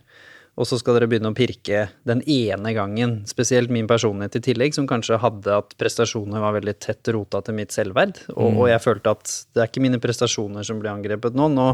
og 0.59 0.67
så 0.69 0.77
skal 0.77 0.97
dere 0.97 1.07
begynne 1.09 1.31
å 1.31 1.37
pirke 1.37 1.87
den 2.05 2.21
ene 2.29 2.75
gangen, 2.77 3.15
spesielt 3.25 3.71
min 3.73 3.89
personlighet 3.89 4.37
i 4.37 4.43
tillegg, 4.51 4.75
som 4.77 4.85
kanskje 4.89 5.17
hadde 5.23 5.57
at 5.63 5.73
prestasjoner 5.81 6.43
var 6.43 6.53
veldig 6.59 6.75
tett 6.83 7.09
rota 7.15 7.41
til 7.41 7.57
mitt 7.57 7.73
selvverd, 7.73 8.19
og, 8.35 8.61
og 8.61 8.65
jeg 8.69 8.83
følte 8.83 9.15
at 9.15 9.35
det 9.55 9.63
er 9.63 9.71
ikke 9.71 9.85
mine 9.87 10.01
prestasjoner 10.03 10.67
som 10.67 10.81
blir 10.83 10.93
angrepet 10.93 11.37
nå, 11.37 11.49
nå 11.49 11.71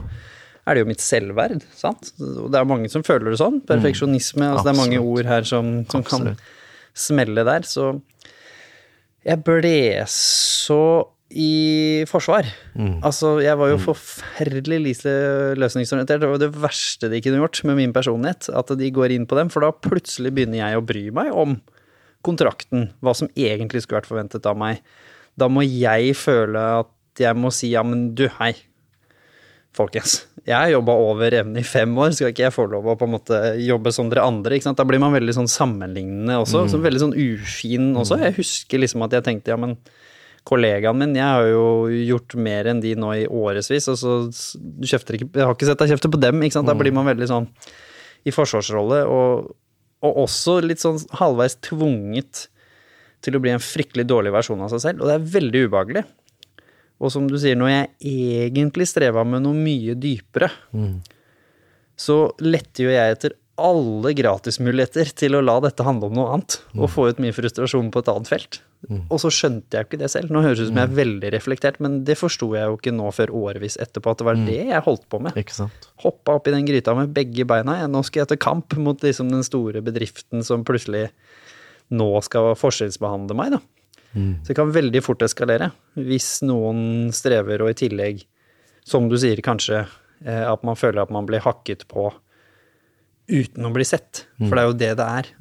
er 0.68 0.76
det 0.76 0.84
jo 0.84 0.90
mitt 0.90 1.04
selvverd, 1.04 1.64
sant? 1.76 2.14
Og 2.20 2.48
det 2.52 2.60
er 2.60 2.68
mange 2.68 2.90
som 2.92 3.04
føler 3.08 3.32
det 3.32 3.40
sånn. 3.40 3.62
Perfeksjonisme, 3.68 4.50
altså 4.52 4.68
det 4.68 4.74
er 4.74 4.80
mange 4.82 5.00
ord 5.00 5.30
her 5.30 5.48
som, 5.48 5.78
som 5.92 6.04
kan 6.04 6.34
smelle 6.98 7.46
der, 7.48 7.68
så 7.68 7.94
jeg 9.28 9.44
ble 9.48 9.78
så 10.12 10.82
i 11.30 12.06
forsvar. 12.08 12.48
Altså, 13.04 13.38
jeg 13.44 13.60
var 13.60 13.72
jo 13.74 13.80
forferdelig 13.84 14.78
lite 14.84 15.16
løsningsorientert. 15.60 16.22
Det 16.24 16.30
var 16.32 16.40
det 16.42 16.54
verste 16.56 17.10
de 17.12 17.20
kunne 17.24 17.42
gjort 17.42 17.64
med 17.68 17.80
min 17.82 17.96
personlighet. 17.96 18.48
At 18.56 18.72
de 18.80 18.92
går 18.96 19.16
inn 19.16 19.28
på 19.28 19.40
dem, 19.40 19.52
for 19.52 19.66
da 19.66 19.74
plutselig 19.76 20.32
begynner 20.38 20.62
jeg 20.62 20.80
å 20.80 20.86
bry 20.88 21.04
meg 21.16 21.34
om 21.36 21.58
kontrakten. 22.26 22.90
Hva 23.04 23.16
som 23.18 23.32
egentlig 23.36 23.84
skulle 23.84 24.02
vært 24.02 24.12
forventet 24.12 24.48
av 24.48 24.58
meg. 24.60 24.80
Da 25.38 25.52
må 25.52 25.66
jeg 25.68 26.16
føle 26.18 26.64
at 26.80 27.22
jeg 27.22 27.38
må 27.38 27.52
si 27.54 27.74
ja, 27.74 27.84
men 27.86 28.12
du, 28.18 28.28
hei. 28.40 28.54
Folkens, 29.78 30.24
jeg 30.42 30.56
har 30.58 30.72
jobba 30.72 30.96
over 30.98 31.34
evne 31.38 31.62
i 31.62 31.68
fem 31.68 31.92
år, 32.02 32.16
skal 32.16 32.32
ikke 32.32 32.48
jeg 32.48 32.56
få 32.56 32.64
lov 32.72 32.88
å 32.90 32.96
på 32.98 33.06
en 33.06 33.14
måte 33.14 33.42
jobbe 33.62 33.92
som 33.94 34.08
dere 34.10 34.24
andre? 34.26 34.58
Da 34.74 34.86
blir 34.88 35.02
man 35.04 35.14
veldig 35.14 35.36
sånn 35.38 35.50
sammenlignende 35.52 36.40
også, 36.42 36.64
så 36.72 36.80
veldig 36.82 37.04
sånn 37.04 37.14
ufin 37.14 37.92
også. 37.94 38.18
Jeg 38.24 38.40
husker 38.40 38.82
liksom 38.82 39.06
at 39.06 39.14
jeg 39.14 39.28
tenkte 39.28 39.54
ja, 39.54 39.60
men 39.62 39.76
kollegaen 40.48 41.00
min, 41.00 41.16
jeg 41.18 41.28
har 41.28 41.48
jo 41.50 41.64
gjort 41.92 42.36
mer 42.40 42.70
enn 42.72 42.82
de 42.84 42.94
nå 43.00 43.14
i 43.20 43.26
årevis, 43.28 43.90
og 43.92 43.98
så 44.00 44.18
kjefter 44.86 45.18
ikke 45.18 45.30
Jeg 45.34 45.48
har 45.48 45.56
ikke 45.56 45.68
sett 45.70 45.82
deg 45.82 45.92
kjefte 45.96 46.12
på 46.14 46.22
dem, 46.24 46.44
ikke 46.46 46.56
sant. 46.60 46.70
Da 46.70 46.78
blir 46.78 46.96
man 46.96 47.10
veldig 47.10 47.28
sånn 47.30 47.50
i 48.28 48.34
forsvarsrolle, 48.36 49.02
og, 49.12 49.50
og 50.04 50.22
også 50.24 50.60
litt 50.64 50.84
sånn 50.84 51.00
halvveis 51.20 51.58
tvunget 51.68 52.48
til 53.26 53.36
å 53.36 53.42
bli 53.44 53.52
en 53.56 53.64
fryktelig 53.64 54.06
dårlig 54.08 54.32
versjon 54.36 54.62
av 54.64 54.72
seg 54.74 54.84
selv, 54.84 55.04
og 55.04 55.10
det 55.10 55.18
er 55.18 55.28
veldig 55.36 55.66
ubehagelig. 55.68 56.06
Og 56.98 57.12
som 57.14 57.28
du 57.30 57.36
sier, 57.38 57.58
når 57.60 57.72
jeg 57.74 58.14
egentlig 58.58 58.88
streva 58.90 59.26
med 59.28 59.44
noe 59.46 59.58
mye 59.58 59.98
dypere, 60.00 60.50
så 61.98 62.18
lette 62.42 62.86
jo 62.86 62.94
jeg 62.94 63.18
etter 63.18 63.36
alle 63.58 64.14
gratismuligheter 64.18 65.12
til 65.18 65.38
å 65.38 65.42
la 65.42 65.58
dette 65.66 65.86
handle 65.86 66.12
om 66.12 66.18
noe 66.18 66.32
annet, 66.36 66.60
og 66.78 66.92
få 66.94 67.08
ut 67.10 67.22
mye 67.22 67.34
frustrasjon 67.34 67.92
på 67.94 68.04
et 68.04 68.12
annet 68.14 68.30
felt. 68.30 68.60
Og 69.10 69.18
så 69.20 69.32
skjønte 69.34 69.74
jeg 69.74 69.84
jo 69.84 69.88
ikke 69.90 70.00
det 70.00 70.10
selv. 70.14 70.30
Nå 70.32 70.44
høres 70.46 70.60
det 70.60 70.68
ut 70.68 70.70
som 70.70 70.78
jeg 70.80 70.88
er 70.88 70.98
veldig 71.00 71.32
reflektert, 71.34 71.80
men 71.84 71.96
det 72.08 72.16
forsto 72.20 72.52
jeg 72.56 72.70
jo 72.70 72.76
ikke 72.78 72.94
nå 72.94 73.10
før 73.16 73.34
årevis 73.36 73.76
etterpå, 73.82 74.14
at 74.14 74.22
det 74.22 74.28
var 74.28 74.38
det 74.48 74.60
jeg 74.70 74.84
holdt 74.86 75.08
på 75.10 75.20
med. 75.26 75.40
Ikke 75.42 75.56
sant? 75.56 75.88
Hoppa 76.04 76.36
opp 76.38 76.48
i 76.48 76.54
den 76.54 76.68
gryta 76.68 76.94
med 76.96 77.10
begge 77.16 77.46
beina. 77.50 77.80
Ja, 77.82 77.88
nå 77.92 78.04
skal 78.06 78.22
jeg 78.24 78.32
til 78.34 78.40
kamp 78.46 78.78
mot 78.80 79.02
liksom 79.04 79.32
den 79.34 79.44
store 79.44 79.82
bedriften 79.84 80.46
som 80.46 80.64
plutselig 80.68 81.08
nå 81.90 82.08
skal 82.26 82.54
forskjellsbehandle 82.60 83.36
meg, 83.40 83.58
da. 83.58 83.64
Så 84.46 84.54
det 84.54 84.56
kan 84.58 84.72
veldig 84.74 85.02
fort 85.04 85.22
eskalere 85.22 85.72
hvis 85.94 86.42
noen 86.48 87.12
strever 87.14 87.62
og 87.62 87.74
i 87.74 87.78
tillegg, 87.78 88.24
som 88.88 89.10
du 89.12 89.18
sier, 89.20 89.42
kanskje 89.46 89.82
eh, 89.84 90.46
at 90.48 90.64
man 90.66 90.80
føler 90.80 91.04
at 91.04 91.12
man 91.14 91.28
blir 91.28 91.44
hakket 91.44 91.84
på 91.92 92.08
uten 93.28 93.68
å 93.68 93.74
bli 93.76 93.84
sett. 93.86 94.24
For 94.40 94.56
det 94.56 94.64
er 94.64 94.70
jo 94.70 94.78
det 94.80 94.94
det 95.02 95.10
er. 95.20 95.34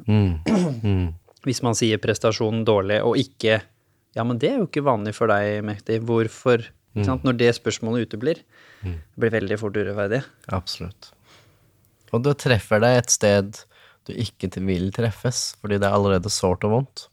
Hvis 1.46 1.62
man 1.62 1.76
sier 1.78 2.00
prestasjonen 2.02 2.64
dårlig 2.66 3.00
og 3.06 3.18
ikke 3.20 3.60
Ja, 4.16 4.24
men 4.24 4.40
det 4.40 4.48
er 4.48 4.60
jo 4.62 4.66
ikke 4.66 4.86
vanlig 4.86 5.12
for 5.12 5.28
deg, 5.28 5.60
Mekti. 5.66 5.98
Hvorfor? 6.00 6.62
Mm. 6.96 7.04
Når 7.20 7.34
det 7.36 7.50
spørsmålet 7.58 8.06
uteblir, 8.06 8.38
mm. 8.80 8.94
blir 9.20 9.34
veldig 9.34 9.58
fort 9.60 9.76
urettferdig. 9.76 10.22
Absolutt. 10.56 11.10
Og 12.16 12.22
du 12.24 12.30
treffer 12.32 12.80
deg 12.80 13.02
et 13.02 13.12
sted 13.12 13.58
du 14.06 14.14
ikke 14.14 14.48
vil 14.62 14.88
treffes, 14.94 15.50
fordi 15.60 15.80
det 15.82 15.88
er 15.88 15.96
allerede 15.98 16.32
sårt 16.32 16.64
og 16.64 16.72
vondt. 16.72 17.06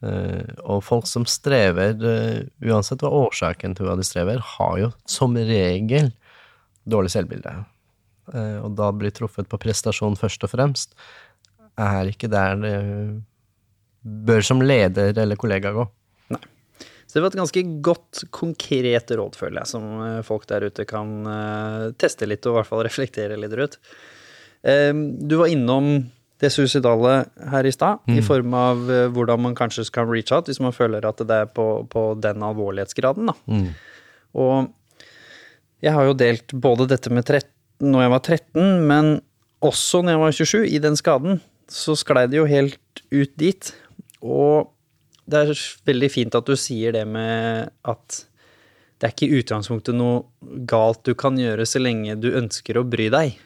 Eh, 0.00 0.52
og 0.64 0.80
folk 0.86 1.08
som 1.08 1.26
strever, 1.28 1.92
uh, 2.00 2.38
uansett 2.64 3.02
hva 3.04 3.10
årsaken 3.26 3.74
til 3.76 3.84
hva 3.84 3.98
de 4.00 4.06
strever, 4.06 4.40
har 4.56 4.78
jo 4.80 4.88
som 5.08 5.36
regel 5.36 6.08
dårlig 6.88 7.12
selvbilde. 7.12 7.52
Uh, 8.30 8.64
og 8.64 8.78
da 8.78 8.88
blir 8.96 9.12
truffet 9.12 9.50
på 9.50 9.60
prestasjon 9.60 10.16
først 10.18 10.46
og 10.46 10.54
fremst, 10.54 10.96
er 11.80 12.08
ikke 12.08 12.30
der 12.32 12.56
det 12.60 12.74
bør 14.00 14.44
som 14.44 14.62
leder 14.64 15.18
eller 15.18 15.38
kollega 15.40 15.72
gå. 15.76 15.84
Nei. 16.34 16.42
Så 17.06 17.16
det 17.16 17.24
var 17.24 17.32
et 17.32 17.40
ganske 17.40 17.64
godt, 17.84 18.22
konkret 18.34 19.12
råd, 19.18 19.36
føler 19.38 19.62
jeg, 19.62 19.72
som 19.72 19.90
eh, 20.06 20.22
folk 20.26 20.46
der 20.50 20.68
ute 20.70 20.86
kan 20.88 21.12
eh, 21.26 21.90
teste 22.00 22.28
litt 22.28 22.46
og 22.46 22.54
i 22.54 22.58
hvert 22.60 22.70
fall 22.70 22.84
reflektere 22.86 23.38
litt 23.40 23.56
rundt. 23.58 23.78
Eh, 24.62 24.92
du 24.94 25.36
var 25.40 25.52
innom 25.52 25.92
det 26.40 26.48
suicidale 26.54 27.26
her 27.52 27.66
i 27.68 27.72
stad, 27.74 28.00
i 28.08 28.22
form 28.24 28.54
av 28.56 28.86
eh, 28.88 29.06
hvordan 29.12 29.42
man 29.44 29.56
kanskje 29.58 29.84
skal 29.90 30.08
reach 30.08 30.32
out 30.32 30.48
hvis 30.48 30.62
man 30.64 30.72
føler 30.72 31.04
at 31.04 31.20
det 31.20 31.40
er 31.44 31.50
på, 31.52 31.66
på 31.92 32.04
den 32.22 32.44
alvorlighetsgraden. 32.46 33.28
Da. 33.28 33.60
Og 34.40 34.70
jeg 35.84 35.96
har 35.96 36.08
jo 36.08 36.16
delt 36.16 36.52
både 36.52 36.88
dette 36.88 37.12
med 37.12 37.26
13 37.26 37.90
når 37.90 38.04
jeg 38.04 38.12
var 38.12 38.22
13, 38.22 38.64
men 38.88 39.06
også 39.64 40.02
når 40.04 40.12
jeg 40.12 40.20
var 40.20 40.34
27, 40.36 40.66
i 40.68 40.80
den 40.82 40.96
skaden, 40.98 41.40
så 41.70 41.94
sklei 41.96 42.26
det 42.28 42.40
jo 42.40 42.48
helt 42.48 43.02
ut 43.12 43.32
dit. 43.40 43.70
Og 44.22 44.70
det 45.30 45.44
er 45.44 45.62
veldig 45.86 46.10
fint 46.12 46.34
at 46.34 46.48
du 46.48 46.56
sier 46.58 46.94
det 46.96 47.06
med 47.08 47.70
at 47.88 48.24
det 49.00 49.08
er 49.08 49.14
ikke 49.14 49.28
i 49.30 49.38
utgangspunktet 49.40 49.96
noe 49.96 50.24
galt 50.68 51.04
du 51.08 51.14
kan 51.16 51.38
gjøre 51.40 51.64
så 51.68 51.80
lenge 51.80 52.18
du 52.20 52.28
ønsker 52.36 52.76
å 52.76 52.84
bry 52.84 53.08
deg. 53.12 53.38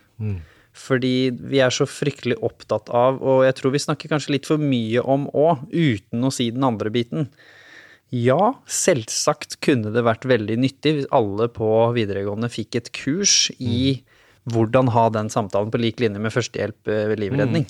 Fordi 0.75 1.31
vi 1.31 1.61
er 1.63 1.71
så 1.71 1.87
fryktelig 1.87 2.41
opptatt 2.43 2.89
av, 2.91 3.21
og 3.23 3.45
jeg 3.47 3.55
tror 3.61 3.75
vi 3.77 3.83
snakker 3.85 4.11
kanskje 4.11 4.35
litt 4.35 4.49
for 4.51 4.59
mye 4.59 5.05
om 5.07 5.29
òg, 5.31 5.69
uten 5.71 6.27
å 6.27 6.33
si 6.35 6.49
den 6.51 6.67
andre 6.67 6.91
biten. 6.91 7.29
Ja, 8.15 8.57
selvsagt 8.67 9.61
kunne 9.63 9.93
det 9.95 10.03
vært 10.07 10.27
veldig 10.27 10.57
nyttig 10.63 10.97
hvis 10.97 11.09
alle 11.15 11.47
på 11.51 11.69
videregående 11.95 12.51
fikk 12.51 12.81
et 12.81 12.91
kurs 12.95 13.49
i 13.59 14.03
hvordan 14.51 14.91
ha 14.93 15.07
den 15.15 15.31
samtalen 15.33 15.71
på 15.73 15.81
lik 15.81 16.03
linje 16.03 16.21
med 16.21 16.35
førstehjelp 16.35 16.91
eh, 16.91 17.07
ved 17.11 17.23
livredning. 17.23 17.65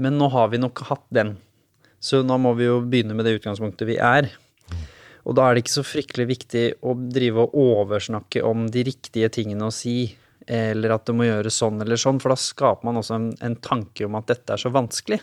Men 0.00 0.16
nå 0.18 0.28
har 0.32 0.48
vi 0.50 0.58
nok 0.58 0.82
hatt 0.88 1.04
den. 1.14 1.36
Så 2.00 2.22
nå 2.24 2.36
må 2.40 2.54
vi 2.56 2.68
jo 2.68 2.80
begynne 2.80 3.16
med 3.16 3.28
det 3.28 3.36
utgangspunktet 3.38 3.88
vi 3.88 3.98
er. 4.00 4.30
Og 5.28 5.36
da 5.36 5.46
er 5.46 5.54
det 5.54 5.64
ikke 5.64 5.76
så 5.76 5.84
fryktelig 5.84 6.26
viktig 6.30 6.64
å 6.86 6.94
drive 7.12 7.44
og 7.44 7.56
oversnakke 7.60 8.42
om 8.46 8.64
de 8.72 8.86
riktige 8.88 9.28
tingene 9.32 9.68
å 9.68 9.74
si, 9.74 10.14
eller 10.50 10.96
at 10.96 11.04
det 11.06 11.14
må 11.14 11.28
gjøres 11.28 11.60
sånn 11.60 11.82
eller 11.84 12.00
sånn, 12.00 12.18
for 12.22 12.32
da 12.32 12.38
skaper 12.40 12.88
man 12.88 12.98
også 13.02 13.18
en, 13.18 13.28
en 13.44 13.58
tanke 13.62 14.08
om 14.08 14.16
at 14.18 14.30
dette 14.32 14.56
er 14.56 14.62
så 14.62 14.72
vanskelig. 14.72 15.20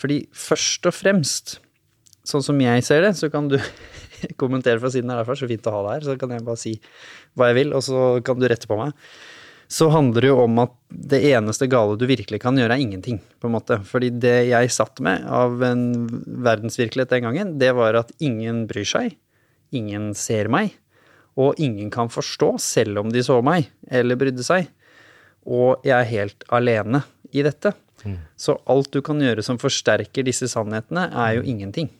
Fordi 0.00 0.22
først 0.32 0.88
og 0.88 0.96
fremst, 0.96 1.58
sånn 2.26 2.42
som 2.42 2.64
jeg 2.64 2.86
ser 2.86 3.04
det, 3.04 3.12
så 3.20 3.28
kan 3.30 3.52
du 3.52 3.58
kommentere 4.40 4.80
fra 4.80 4.90
siden 4.90 5.12
av 5.12 5.20
derfor, 5.20 5.38
så 5.38 5.50
fint 5.52 5.68
å 5.68 5.76
ha 5.76 5.84
deg 5.84 5.98
her, 5.98 6.08
så 6.08 6.18
kan 6.18 6.32
jeg 6.32 6.48
bare 6.48 6.64
si 6.64 6.74
hva 7.36 7.52
jeg 7.52 7.60
vil, 7.60 7.76
og 7.76 7.84
så 7.84 8.02
kan 8.24 8.40
du 8.40 8.48
rette 8.48 8.70
på 8.70 8.80
meg 8.80 8.96
så 9.74 9.88
handler 9.90 10.22
det 10.22 10.28
jo 10.30 10.36
om 10.44 10.60
at 10.62 10.74
det 11.10 11.18
eneste 11.32 11.66
gale 11.70 11.96
du 11.98 12.04
virkelig 12.06 12.38
kan 12.44 12.54
gjøre, 12.58 12.76
er 12.76 12.82
ingenting, 12.84 13.18
på 13.42 13.48
en 13.48 13.56
måte. 13.56 13.80
Fordi 13.88 14.12
det 14.22 14.36
jeg 14.52 14.70
satt 14.70 15.00
med 15.02 15.24
av 15.26 15.64
en 15.66 15.82
verdensvirkelighet 16.46 17.10
den 17.10 17.26
gangen, 17.26 17.50
det 17.58 17.72
var 17.74 17.98
at 17.98 18.12
ingen 18.22 18.68
bryr 18.70 18.86
seg, 18.86 19.16
ingen 19.74 20.12
ser 20.14 20.50
meg, 20.52 20.76
og 21.34 21.58
ingen 21.58 21.90
kan 21.90 22.12
forstå, 22.12 22.52
selv 22.62 23.02
om 23.02 23.10
de 23.10 23.24
så 23.26 23.40
meg 23.42 23.66
eller 23.90 24.20
brydde 24.20 24.46
seg. 24.46 24.70
Og 25.42 25.82
jeg 25.82 25.96
er 25.96 26.12
helt 26.12 26.46
alene 26.54 27.02
i 27.34 27.42
dette. 27.42 27.74
Så 28.38 28.60
alt 28.70 28.94
du 28.94 29.00
kan 29.02 29.18
gjøre 29.18 29.42
som 29.42 29.58
forsterker 29.58 30.26
disse 30.26 30.46
sannhetene, 30.52 31.08
er 31.10 31.40
jo 31.40 31.46
ingenting. 31.50 31.90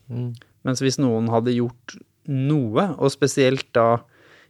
Mens 0.63 0.85
hvis 0.85 1.01
noen 1.03 1.27
hadde 1.33 1.57
gjort 1.57 1.99
noe, 2.31 2.87
og 2.95 3.11
spesielt 3.13 3.67
da 3.75 4.05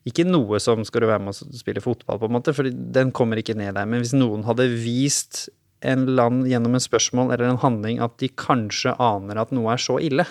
ikke 0.04 0.26
noe 0.28 0.60
som 0.60 0.84
skal 0.84 1.04
du 1.04 1.08
være 1.08 1.22
med 1.24 1.32
og 1.32 1.56
spille 1.56 1.82
fotball, 1.84 2.20
på 2.20 2.28
en 2.28 2.36
måte, 2.36 2.52
for 2.56 2.68
den 2.68 3.12
kommer 3.16 3.40
ikke 3.40 3.56
ned 3.56 3.72
der. 3.76 3.88
Men 3.88 4.02
hvis 4.04 4.14
noen 4.16 4.44
hadde 4.44 4.68
vist 4.68 5.46
en 5.84 6.06
land 6.16 6.46
gjennom 6.48 6.76
en 6.76 6.82
spørsmål 6.82 7.32
eller 7.32 7.50
en 7.50 7.60
handling 7.60 8.00
at 8.04 8.16
de 8.20 8.30
kanskje 8.40 8.94
aner 9.00 9.40
at 9.40 9.52
noe 9.54 9.72
er 9.72 9.80
så 9.80 9.98
ille, 10.00 10.26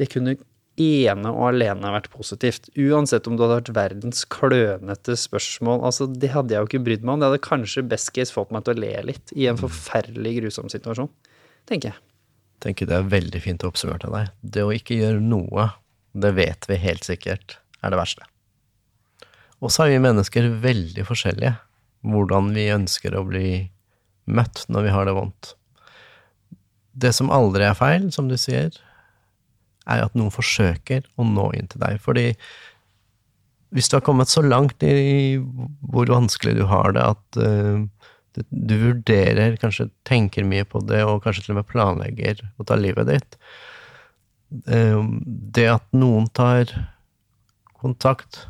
det 0.00 0.08
kunne 0.12 0.36
ene 0.80 1.32
og 1.32 1.50
alene 1.50 1.90
vært 1.92 2.08
positivt. 2.12 2.70
Uansett 2.80 3.26
om 3.28 3.36
det 3.36 3.44
hadde 3.44 3.58
vært 3.58 3.74
verdens 3.76 4.22
klønete 4.32 5.16
spørsmål. 5.20 5.82
altså 5.84 6.06
Det 6.08 6.32
hadde 6.32 6.54
jeg 6.54 6.64
jo 6.64 6.70
ikke 6.70 6.84
brydd 6.86 7.04
meg 7.04 7.14
om. 7.14 7.20
Det 7.20 7.28
hadde 7.28 7.42
kanskje 7.44 7.84
best 7.88 8.12
case 8.16 8.32
fått 8.32 8.52
meg 8.54 8.64
til 8.64 8.76
å 8.76 8.80
le 8.80 8.94
litt 9.12 9.34
i 9.36 9.48
en 9.52 9.60
forferdelig 9.60 10.38
grusom 10.40 10.72
situasjon, 10.72 11.12
tenker 11.68 11.92
jeg. 11.92 12.00
tenker 12.64 12.86
det 12.86 12.94
er 12.94 13.12
veldig 13.12 13.40
fint 13.42 13.64
oppsummert 13.66 14.04
av 14.08 14.16
deg. 14.16 14.32
Det 14.40 14.64
å 14.64 14.72
ikke 14.72 14.96
gjøre 15.00 15.20
noe, 15.20 15.68
det 16.12 16.32
vet 16.36 16.68
vi 16.70 16.80
helt 16.80 17.04
sikkert 17.04 17.58
er 17.82 17.92
det 17.92 18.00
verste. 18.00 18.26
Og 19.62 19.70
så 19.70 19.84
er 19.84 19.94
vi 19.94 20.02
mennesker 20.02 20.48
veldig 20.62 21.04
forskjellige. 21.06 21.54
Hvordan 22.02 22.50
vi 22.54 22.66
ønsker 22.74 23.14
å 23.14 23.26
bli 23.28 23.48
møtt 24.30 24.64
når 24.70 24.86
vi 24.86 24.94
har 24.94 25.06
det 25.06 25.14
vondt. 25.16 25.52
Det 26.92 27.12
som 27.14 27.30
aldri 27.32 27.66
er 27.66 27.78
feil, 27.78 28.10
som 28.14 28.28
du 28.28 28.36
sier, 28.40 28.74
er 29.90 30.04
at 30.04 30.14
noen 30.18 30.34
forsøker 30.34 31.06
å 31.18 31.26
nå 31.26 31.48
inn 31.58 31.70
til 31.70 31.82
deg. 31.82 31.98
Fordi 32.02 32.28
hvis 33.72 33.88
du 33.88 33.96
har 33.96 34.04
kommet 34.04 34.30
så 34.30 34.42
langt 34.44 34.82
i 34.84 35.38
hvor 35.40 36.10
vanskelig 36.10 36.58
du 36.58 36.64
har 36.68 36.92
det, 36.94 37.04
at 37.14 37.40
uh, 37.40 37.82
du 38.50 38.74
vurderer, 38.80 39.56
kanskje 39.60 39.90
tenker 40.08 40.46
mye 40.48 40.66
på 40.68 40.82
det, 40.88 41.02
og 41.06 41.22
kanskje 41.24 41.46
til 41.46 41.54
og 41.54 41.62
med 41.62 41.70
planlegger 41.70 42.42
å 42.60 42.66
ta 42.68 42.76
livet 42.80 43.08
ditt 43.10 43.38
uh, 44.68 45.00
Det 45.56 45.68
at 45.72 45.86
noen 45.96 46.28
tar 46.36 46.70
kontakt 47.82 48.44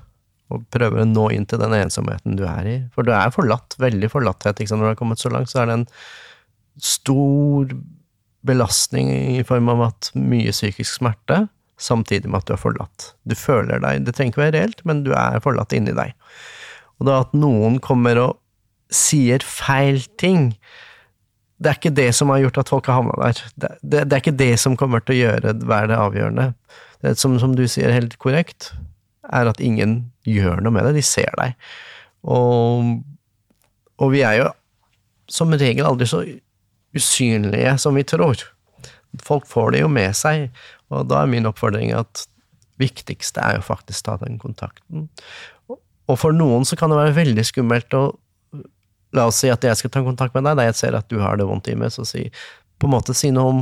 og 0.53 0.66
prøver 0.75 1.03
å 1.03 1.09
nå 1.09 1.29
inn 1.33 1.47
til 1.49 1.61
den 1.62 1.75
ensomheten 1.77 2.37
du 2.37 2.45
er 2.49 2.68
i 2.68 2.77
For 2.92 3.07
du 3.07 3.12
er 3.16 3.33
forlatt, 3.35 3.77
veldig 3.81 4.11
forlatthet. 4.12 4.61
Når 4.68 4.85
du 4.85 4.90
har 4.90 5.01
kommet 5.01 5.23
så 5.23 5.33
langt, 5.33 5.51
så 5.53 5.62
er 5.62 5.71
det 5.71 5.79
en 5.81 5.88
stor 6.83 7.73
belastning 8.47 9.11
i 9.38 9.42
form 9.47 9.71
av 9.73 9.85
at 9.88 10.11
mye 10.18 10.53
psykisk 10.53 10.99
smerte, 10.99 11.47
samtidig 11.83 12.31
med 12.31 12.42
at 12.42 12.51
du 12.51 12.55
er 12.57 12.62
forlatt. 12.62 13.12
Du 13.29 13.35
føler 13.38 13.83
deg 13.83 14.05
Det 14.07 14.14
trenger 14.16 14.35
ikke 14.35 14.45
være 14.45 14.57
reelt, 14.59 14.85
men 14.88 15.03
du 15.07 15.12
er 15.16 15.42
forlatt 15.42 15.75
inni 15.77 15.95
deg. 15.97 16.14
Og 17.01 17.09
da 17.09 17.23
at 17.25 17.35
noen 17.35 17.81
kommer 17.83 18.21
og 18.23 18.38
sier 18.92 19.42
feil 19.47 20.03
ting, 20.21 20.53
det 21.62 21.71
er 21.71 21.79
ikke 21.79 21.95
det 21.95 22.09
som 22.18 22.31
har 22.33 22.42
gjort 22.42 22.61
at 22.62 22.73
folk 22.73 22.88
har 22.90 22.99
havna 23.01 23.18
der. 23.21 23.42
Det, 23.55 23.71
det, 23.83 24.05
det, 24.05 24.16
er 24.16 24.23
ikke 24.23 24.38
det 24.38 24.55
som 24.61 24.77
kommer 24.79 25.03
til 25.03 25.14
å 25.14 25.21
gjøre 25.21 25.55
være 25.62 25.90
det 25.92 25.99
avgjørende. 25.99 26.47
Det 27.03 27.14
som, 27.18 27.38
som 27.42 27.55
du 27.59 27.64
sier 27.71 27.95
helt 27.95 28.18
korrekt, 28.23 28.73
er 29.35 29.51
at 29.51 29.61
ingen 29.64 29.99
gjør 30.29 30.62
noe 30.62 30.75
med 30.75 30.87
det. 30.88 30.97
De 30.99 31.05
ser 31.07 31.33
deg. 31.40 31.57
Og, 32.23 32.99
og 33.99 34.12
vi 34.14 34.23
er 34.27 34.40
jo 34.42 34.51
som 35.33 35.53
regel 35.57 35.88
aldri 35.88 36.09
så 36.09 36.23
usynlige 36.97 37.77
som 37.81 37.97
vi 37.97 38.05
tror. 38.07 38.42
Folk 39.23 39.47
får 39.49 39.75
det 39.75 39.83
jo 39.83 39.90
med 39.92 40.12
seg, 40.16 40.49
og 40.92 41.09
da 41.11 41.23
er 41.23 41.31
min 41.33 41.49
oppfordring 41.49 41.92
at 41.97 42.27
viktigste 42.81 43.42
er 43.45 43.59
jo 43.59 43.64
faktisk 43.64 44.07
ta 44.07 44.16
den 44.21 44.38
kontakten. 44.40 45.09
Og 45.68 46.18
for 46.18 46.35
noen 46.37 46.66
så 46.68 46.77
kan 46.77 46.92
det 46.92 47.01
være 47.01 47.21
veldig 47.23 47.47
skummelt 47.49 47.97
å 47.99 48.11
La 49.12 49.27
oss 49.29 49.42
si 49.42 49.51
at 49.53 49.61
jeg 49.61 49.77
skal 49.77 49.90
ta 49.92 50.01
kontakt 50.01 50.33
med 50.33 50.47
deg, 50.47 50.55
da 50.57 50.64
jeg 50.64 50.77
ser 50.79 50.95
at 50.97 51.05
du 51.12 51.18
har 51.21 51.37
det 51.37 51.45
vondt 51.45 51.66
i 51.68 51.75
meg, 51.77 51.90
så 51.92 52.01
si 52.09 52.23
på 52.81 52.88
en 52.88 52.95
måte 52.95 53.12
si 53.12 53.29
noe 53.29 53.51
om 53.51 53.59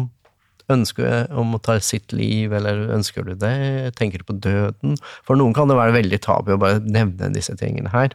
ønsker 0.71 1.31
om 1.37 1.57
å 1.57 1.63
ta 1.63 1.79
sitt 1.85 2.15
liv, 2.17 2.53
eller 2.57 2.89
ønsker 2.95 3.27
du 3.27 3.35
det, 3.39 3.95
tenker 3.99 4.23
du 4.23 4.29
på 4.29 4.39
døden? 4.39 4.97
For 5.27 5.39
noen 5.39 5.57
kan 5.57 5.71
det 5.71 5.79
være 5.79 5.97
veldig 5.99 6.21
tabu 6.25 6.55
å 6.55 6.61
bare 6.61 6.83
nevne 6.85 7.33
disse 7.35 7.57
tingene 7.61 7.93
her. 7.95 8.15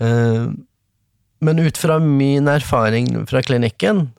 Uh, 0.00 0.50
men 1.44 1.60
ut 1.60 1.78
fra 1.80 1.98
min 2.02 2.48
erfaring 2.52 3.12
fra 3.28 3.42
klinikken, 3.44 4.10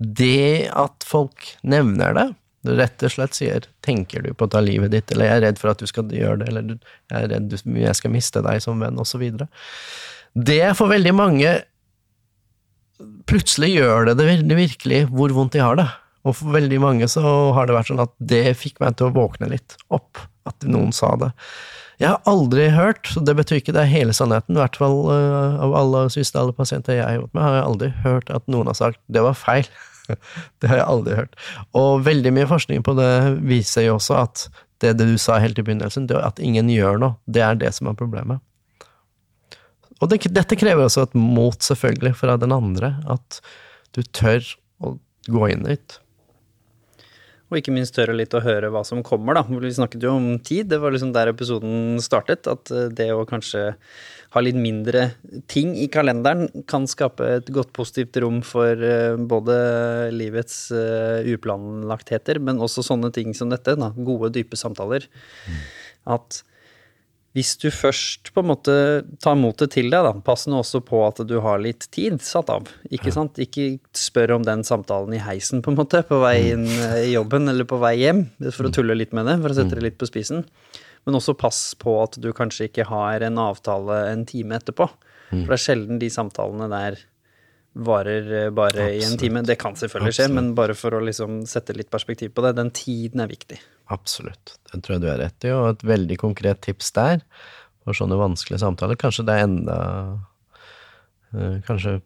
det 0.00 0.70
at 0.76 1.04
folk 1.08 1.54
nevner 1.60 2.16
det, 2.16 2.28
rett 2.76 3.04
og 3.04 3.12
slett 3.14 3.36
sier 3.36 3.64
'tenker 3.80 4.22
du 4.24 4.34
på 4.34 4.44
å 4.44 4.52
ta 4.52 4.60
livet 4.60 4.92
ditt', 4.92 5.12
eller 5.12 5.24
'jeg 5.24 5.36
er 5.36 5.46
redd 5.46 5.58
for 5.58 5.70
at 5.70 5.78
du 5.78 5.86
skal 5.86 6.04
gjøre 6.04 6.40
det', 6.40 6.48
eller 6.48 6.62
'jeg 6.62 7.22
er 7.22 7.28
redd 7.28 7.52
jeg 7.52 7.96
skal 7.96 8.10
miste 8.10 8.42
deg 8.42 8.60
som 8.60 8.80
venn', 8.80 9.00
osv. 9.00 9.48
Det 10.36 10.76
for 10.76 10.88
veldig 10.88 11.14
mange 11.14 11.64
Plutselig 13.30 13.74
gjør 13.76 14.08
det 14.08 14.16
det 14.18 14.56
virkelig 14.58 15.04
hvor 15.12 15.30
vondt 15.34 15.54
de 15.54 15.62
har 15.62 15.76
det. 15.78 15.86
Og 16.26 16.34
for 16.36 16.52
veldig 16.52 16.80
mange 16.82 17.08
så 17.08 17.22
har 17.56 17.68
det 17.68 17.76
vært 17.76 17.90
sånn 17.92 18.02
at 18.02 18.12
det 18.18 18.56
fikk 18.58 18.80
meg 18.82 18.96
til 18.98 19.08
å 19.08 19.14
våkne 19.14 19.48
litt 19.52 19.76
opp, 19.94 20.18
at 20.48 20.66
noen 20.68 20.90
sa 20.92 21.14
det. 21.20 21.30
Jeg 22.00 22.10
har 22.10 22.28
aldri 22.28 22.66
hørt, 22.72 23.06
så 23.12 23.20
det 23.24 23.36
betyr 23.36 23.60
ikke 23.60 23.74
det 23.76 23.84
er 23.84 23.92
hele 23.92 24.16
sannheten, 24.16 24.56
i 24.56 24.60
hvert 24.60 24.78
fall 24.80 24.98
uh, 25.12 25.60
av 25.62 25.76
alle 25.76 26.02
suicidale 26.12 26.54
pasienter 26.56 26.96
jeg 26.96 27.06
har 27.06 27.18
gjort 27.18 27.34
med, 27.36 27.44
har 27.44 27.56
jeg 27.58 27.68
aldri 27.68 27.90
hørt 28.06 28.32
at 28.32 28.46
noen 28.52 28.72
har 28.72 28.78
sagt 28.78 29.00
'det 29.06 29.24
var 29.24 29.36
feil'. 29.36 29.70
det 30.60 30.68
har 30.72 30.80
jeg 30.80 30.88
aldri 30.90 31.16
hørt. 31.20 31.36
Og 31.76 32.04
veldig 32.04 32.32
mye 32.34 32.50
forskning 32.50 32.82
på 32.82 32.96
det 32.98 33.12
viser 33.46 33.86
jo 33.86 33.98
også 34.00 34.16
at 34.24 34.48
det, 34.80 34.96
det 34.98 35.06
du 35.06 35.18
sa 35.20 35.38
helt 35.38 35.58
i 35.60 35.62
begynnelsen, 35.62 36.08
at 36.10 36.40
ingen 36.40 36.72
gjør 36.72 36.98
noe, 36.98 37.16
det 37.28 37.44
er 37.44 37.54
det 37.54 37.72
som 37.76 37.92
er 37.92 37.98
problemet. 38.00 38.40
Og 40.00 40.10
det, 40.10 40.22
dette 40.32 40.56
krever 40.58 40.86
også 40.86 41.04
et 41.08 41.16
mot, 41.18 41.56
selvfølgelig, 41.60 42.14
fra 42.16 42.38
den 42.40 42.54
andre, 42.56 42.94
at 43.10 43.40
du 43.96 44.02
tør 44.16 44.44
å 44.80 44.96
gå 45.28 45.50
inn 45.52 45.66
dit. 45.68 46.00
Og 47.50 47.58
ikke 47.58 47.74
minst 47.74 47.96
tørre 47.96 48.14
litt 48.14 48.34
å 48.36 48.42
høre 48.44 48.70
hva 48.70 48.84
som 48.86 49.02
kommer, 49.02 49.34
da. 49.34 49.42
Vi 49.42 49.72
snakket 49.74 50.04
jo 50.06 50.14
om 50.14 50.28
tid, 50.38 50.68
det 50.70 50.78
var 50.80 50.94
liksom 50.94 51.10
der 51.12 51.32
episoden 51.32 51.98
startet. 52.02 52.46
At 52.46 52.70
eh, 52.70 52.86
det 52.94 53.08
å 53.10 53.26
kanskje 53.28 53.72
ha 54.30 54.42
litt 54.42 54.54
mindre 54.54 55.08
ting 55.50 55.72
i 55.74 55.88
kalenderen 55.90 56.46
kan 56.70 56.86
skape 56.86 57.26
et 57.40 57.50
godt 57.50 57.72
positivt 57.74 58.20
rom 58.22 58.38
for 58.46 58.78
eh, 58.86 59.18
både 59.18 59.56
livets 60.14 60.68
eh, 60.70 61.26
uplanlagtheter, 61.34 62.38
men 62.38 62.62
også 62.62 62.86
sånne 62.86 63.10
ting 63.16 63.34
som 63.34 63.50
dette, 63.50 63.74
da. 63.74 63.90
Gode, 63.98 64.30
dype 64.38 64.58
samtaler. 64.58 65.10
Mm. 65.50 65.60
At 66.14 66.44
hvis 67.36 67.52
du 67.62 67.68
først 67.70 68.32
på 68.34 68.42
en 68.42 68.48
måte 68.50 68.74
tar 69.22 69.36
motet 69.38 69.70
til 69.76 69.86
deg, 69.92 70.02
da, 70.02 70.10
pass 70.26 70.48
nå 70.50 70.58
også 70.64 70.80
på 70.82 71.04
at 71.06 71.20
du 71.30 71.36
har 71.44 71.60
litt 71.62 71.86
tid 71.94 72.18
satt 72.26 72.50
av. 72.50 72.66
Ikke 72.90 73.12
sant? 73.14 73.38
Ikke 73.42 73.76
spør 73.94 74.34
om 74.40 74.46
den 74.46 74.64
samtalen 74.66 75.14
i 75.14 75.22
heisen, 75.22 75.62
på 75.62 75.70
en 75.70 75.78
måte, 75.78 76.02
på 76.08 76.18
vei 76.24 76.36
inn 76.50 76.66
mm. 76.66 76.80
eh, 76.88 76.96
i 77.04 77.12
jobben 77.14 77.46
eller 77.52 77.68
på 77.70 77.78
vei 77.82 77.94
hjem, 78.00 78.24
for 78.48 78.66
å 78.66 78.72
mm. 78.72 78.76
tulle 78.80 78.98
litt 78.98 79.14
med 79.14 79.30
det, 79.30 79.38
for 79.44 79.54
å 79.54 79.60
sette 79.60 79.76
det 79.76 79.84
mm. 79.84 79.86
litt 79.86 80.00
på 80.00 80.10
spisen. 80.10 80.42
Men 81.06 81.20
også 81.20 81.36
pass 81.38 81.62
på 81.78 81.94
at 82.02 82.18
du 82.20 82.32
kanskje 82.36 82.66
ikke 82.66 82.88
har 82.90 83.22
en 83.24 83.38
avtale 83.40 84.02
en 84.10 84.26
time 84.28 84.58
etterpå. 84.58 84.90
For 85.30 85.46
det 85.46 85.56
er 85.56 85.62
sjelden 85.62 86.00
de 86.02 86.10
samtalene 86.10 86.66
der 86.72 86.98
varer 87.72 88.32
eh, 88.34 88.48
bare 88.50 88.88
Absolutt. 88.88 88.96
i 88.98 89.06
en 89.06 89.18
time. 89.18 89.42
Det 89.46 89.56
kan 89.60 89.76
selvfølgelig 89.78 90.16
skje, 90.16 90.26
Absolutt. 90.26 90.42
men 90.42 90.54
bare 90.58 90.74
for 90.74 90.96
å 90.96 91.02
liksom 91.06 91.44
sette 91.46 91.76
litt 91.78 91.90
perspektiv 91.92 92.34
på 92.34 92.42
det, 92.44 92.56
den 92.58 92.72
tiden 92.74 93.22
er 93.22 93.30
viktig. 93.30 93.60
Absolutt. 93.90 94.54
Det 94.70 94.82
tror 94.84 94.96
jeg 94.96 95.02
du 95.02 95.08
har 95.10 95.18
rett 95.20 95.46
i, 95.46 95.54
og 95.54 95.72
et 95.72 95.86
veldig 95.86 96.18
konkret 96.20 96.62
tips 96.62 96.92
der 96.96 97.24
for 97.84 97.96
sånne 97.96 98.18
vanskelige 98.20 98.62
samtaler. 98.62 98.98
Kanskje 99.00 99.26
det 99.26 99.36
er 99.36 99.48
enda 99.48 99.78
øh, 101.34 101.58
Kanskje 101.66 101.98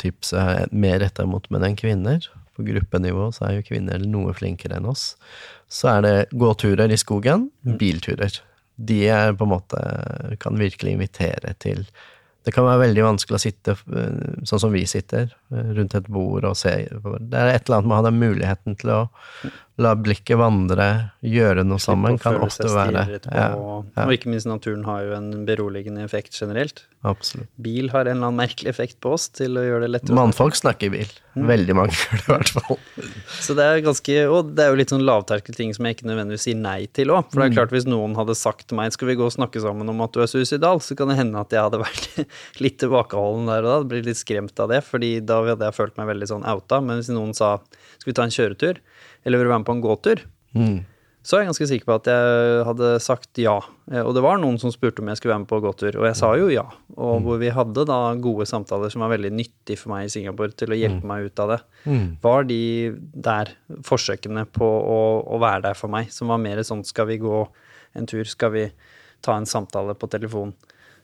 tipset 0.00 0.40
er 0.40 0.72
mer 0.74 0.98
retta 1.02 1.26
mot 1.28 1.46
menn 1.52 1.66
enn 1.68 1.78
kvinner. 1.78 2.24
På 2.54 2.64
gruppenivå 2.66 3.28
så 3.34 3.48
er 3.48 3.58
jo 3.58 3.68
kvinner 3.68 4.02
noe 4.08 4.34
flinkere 4.36 4.78
enn 4.78 4.88
oss. 4.90 5.12
Så 5.68 5.90
er 5.90 6.02
det 6.04 6.16
gåturer 6.32 6.92
i 6.92 6.98
skogen, 7.00 7.48
mm. 7.66 7.76
bilturer. 7.80 8.40
De 8.74 8.98
er 9.10 9.36
på 9.36 9.46
en 9.46 9.54
måte 9.54 9.80
kan 10.42 10.58
virkelig 10.58 10.96
invitere 10.96 11.54
til 11.62 11.84
det 12.44 12.52
kan 12.52 12.66
være 12.66 12.82
veldig 12.82 13.04
vanskelig 13.06 13.38
å 13.38 13.40
sitte 13.40 13.72
øh, 13.72 14.40
sånn 14.44 14.60
som 14.66 14.74
vi 14.74 14.82
sitter, 14.88 15.30
rundt 15.48 15.94
et 15.96 16.08
bord 16.12 16.44
og 16.44 16.58
se. 16.60 16.74
Det 16.92 17.38
er 17.40 17.54
et 17.54 17.64
eller 17.64 17.78
annet 17.78 17.88
med 17.88 17.94
å 17.94 18.00
ha 18.00 18.04
den 18.04 18.18
muligheten 18.20 18.76
til 18.80 18.92
å 18.92 18.98
la 19.82 19.90
blikket 19.98 20.38
vandre, 20.38 20.86
gjøre 21.26 21.64
noe 21.66 21.82
sammen, 21.82 22.14
kan 22.22 22.36
ofte 22.44 22.68
være 22.70 23.18
ja, 23.24 23.46
ja. 23.50 24.04
Og 24.04 24.12
ikke 24.14 24.30
minst 24.30 24.46
naturen 24.46 24.84
har 24.86 25.02
jo 25.02 25.16
en 25.16 25.30
beroligende 25.48 26.04
effekt 26.06 26.36
generelt. 26.38 26.84
Absolutt. 27.04 27.50
Bil 27.60 27.90
har 27.92 28.06
en 28.06 28.14
eller 28.14 28.30
annen 28.30 28.38
merkelig 28.38 28.70
effekt 28.70 29.00
på 29.02 29.10
oss 29.16 29.26
til 29.34 29.58
å 29.58 29.64
gjøre 29.64 29.84
det 29.84 29.90
lettere. 29.96 30.16
Mannfolk 30.16 30.54
snakker 30.56 30.92
bil. 30.94 31.10
Mm. 31.34 31.48
Veldig 31.50 31.76
mange 31.76 31.96
gjør 31.98 32.14
det, 32.14 32.22
i 32.22 32.30
hvert 32.30 32.52
fall. 32.54 32.78
Så 33.42 33.56
det 33.58 33.66
er 33.66 33.80
ganske 33.82 34.14
Og 34.30 34.52
det 34.54 34.62
er 34.62 34.70
jo 34.70 34.78
litt 34.78 34.92
sånn 34.94 35.02
lavterskelting 35.02 35.74
som 35.74 35.88
jeg 35.88 35.98
ikke 35.98 36.06
nødvendigvis 36.06 36.46
sier 36.46 36.60
nei 36.60 36.78
til 36.94 37.10
òg. 37.10 37.26
For 37.32 37.42
det 37.42 37.48
er 37.48 37.52
mm. 37.52 37.58
klart, 37.58 37.74
hvis 37.74 37.90
noen 37.90 38.14
hadde 38.20 38.38
sagt 38.38 38.68
til 38.70 38.78
meg 38.78 38.94
skal 38.94 39.10
vi 39.10 39.18
gå 39.18 39.26
og 39.26 39.34
snakke 39.34 39.64
sammen 39.64 39.90
om 39.90 40.06
at 40.06 40.14
du 40.14 40.22
er 40.22 40.30
suicidal, 40.30 40.78
så 40.86 40.94
kan 40.96 41.10
det 41.10 41.18
hende 41.18 41.42
at 41.42 41.52
jeg 41.52 41.66
hadde 41.66 41.82
vært 41.82 42.08
litt 42.64 42.78
tilbakeholden 42.84 43.50
der 43.50 43.66
og 43.66 43.72
da. 43.72 43.90
Blitt 43.90 44.08
litt 44.08 44.22
skremt 44.22 44.62
av 44.62 44.70
det, 44.70 44.84
fordi 44.86 45.16
da 45.18 45.42
hadde 45.50 45.66
jeg 45.66 45.80
følt 45.82 45.98
meg 45.98 46.12
veldig 46.14 46.30
sånn 46.30 46.46
outa. 46.54 46.78
Men 46.78 47.02
hvis 47.02 47.10
noen 47.12 47.34
sa 47.34 47.56
skal 47.98 48.12
vi 48.12 48.16
ta 48.16 48.28
en 48.28 48.38
kjøretur? 48.38 48.80
Eller 49.24 49.40
vil 49.40 49.48
du 49.48 49.54
være 49.54 49.62
med 49.62 49.68
på 49.68 49.76
en 49.76 49.84
gåtur, 49.84 50.22
mm. 50.54 50.76
så 51.24 51.36
er 51.36 51.42
jeg 51.42 51.50
ganske 51.50 51.68
sikker 51.70 51.88
på 51.88 51.96
at 51.96 52.10
jeg 52.12 52.64
hadde 52.68 52.90
sagt 53.02 53.40
ja. 53.40 53.56
Eh, 53.90 54.02
og 54.02 54.12
det 54.16 54.24
var 54.24 54.40
noen 54.40 54.58
som 54.60 54.72
spurte 54.72 55.02
om 55.02 55.08
jeg 55.10 55.20
skulle 55.20 55.34
være 55.34 55.44
med 55.44 55.50
på 55.50 55.60
gåtur, 55.64 55.98
og 56.00 56.08
jeg 56.08 56.18
sa 56.20 56.32
jo 56.38 56.50
ja. 56.52 56.66
Og 56.94 57.14
mm. 57.16 57.26
hvor 57.26 57.40
vi 57.40 57.52
hadde 57.56 57.86
da 57.88 58.00
gode 58.24 58.48
samtaler 58.50 58.92
som 58.92 59.04
var 59.04 59.14
veldig 59.14 59.32
nyttig 59.34 59.78
for 59.80 59.94
meg 59.94 60.08
i 60.08 60.12
Singapore 60.12 60.54
til 60.54 60.74
å 60.74 60.78
hjelpe 60.78 61.02
mm. 61.02 61.10
meg 61.10 61.30
ut 61.30 61.44
av 61.44 61.54
det, 61.54 61.60
mm. 61.88 62.06
var 62.24 62.48
de 62.50 62.62
der 63.30 63.54
forsøkene 63.88 64.46
på 64.52 64.68
å, 64.68 65.00
å, 65.24 65.40
være 65.42 65.70
der 65.70 65.80
for 65.80 65.92
meg, 65.92 66.12
som 66.14 66.32
var 66.32 66.42
mer 66.44 66.62
sånn 66.66 66.84
skal 66.86 67.08
vi 67.10 67.20
gå 67.24 67.42
en 67.94 68.10
tur, 68.10 68.24
skal 68.28 68.54
vi 68.54 68.68
ta 69.24 69.36
en 69.38 69.48
samtale 69.48 69.96
på 69.96 70.10
telefon. 70.12 70.52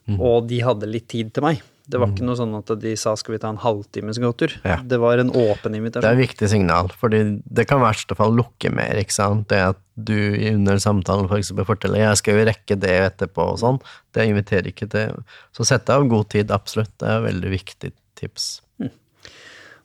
Mm. 0.08 0.18
Og 0.18 0.48
de 0.50 0.58
hadde 0.64 0.88
litt 0.90 1.08
tid 1.12 1.30
til 1.32 1.44
meg. 1.46 1.60
Det 1.90 1.98
var 1.98 2.10
ikke 2.12 2.22
mm. 2.22 2.28
noe 2.28 2.38
sånn 2.38 2.56
at 2.58 2.70
de 2.82 2.92
sa 2.98 3.14
skal 3.18 3.34
vi 3.34 3.40
ta 3.42 3.50
en 3.50 3.60
halvtimes 3.62 4.20
gåtur. 4.22 4.52
Ja. 4.66 4.78
Det 4.86 4.98
var 5.02 5.22
en 5.22 5.32
åpen 5.32 5.76
invitasjon. 5.78 6.04
Det 6.04 6.10
er 6.10 6.18
et 6.18 6.28
viktig 6.28 6.50
signal, 6.52 6.90
fordi 7.00 7.22
det 7.44 7.66
kan 7.70 7.80
i 7.82 7.86
verste 7.86 8.16
fall 8.18 8.36
lukke 8.36 8.72
mer. 8.74 9.00
ikke 9.00 9.16
sant? 9.16 9.48
Det 9.50 9.60
at 9.72 9.80
du 9.94 10.16
under 10.52 10.78
samtalen 10.80 11.28
for 11.28 11.40
eksempel, 11.40 11.66
forteller 11.68 12.04
jeg 12.04 12.20
skal 12.20 12.38
jo 12.38 12.46
rekke 12.48 12.78
det 12.80 12.94
etterpå 13.08 13.50
og 13.52 13.58
sånn, 13.60 13.80
det 14.16 14.28
inviterer 14.30 14.70
ikke 14.70 14.88
til 14.92 15.18
Så 15.56 15.66
sett 15.68 15.90
av 15.92 16.06
god 16.08 16.30
tid, 16.32 16.54
absolutt. 16.54 16.92
Det 17.00 17.08
er 17.08 17.18
et 17.18 17.28
veldig 17.28 17.52
viktig 17.56 17.92
tips. 18.20 18.48
Mm. 18.80 18.94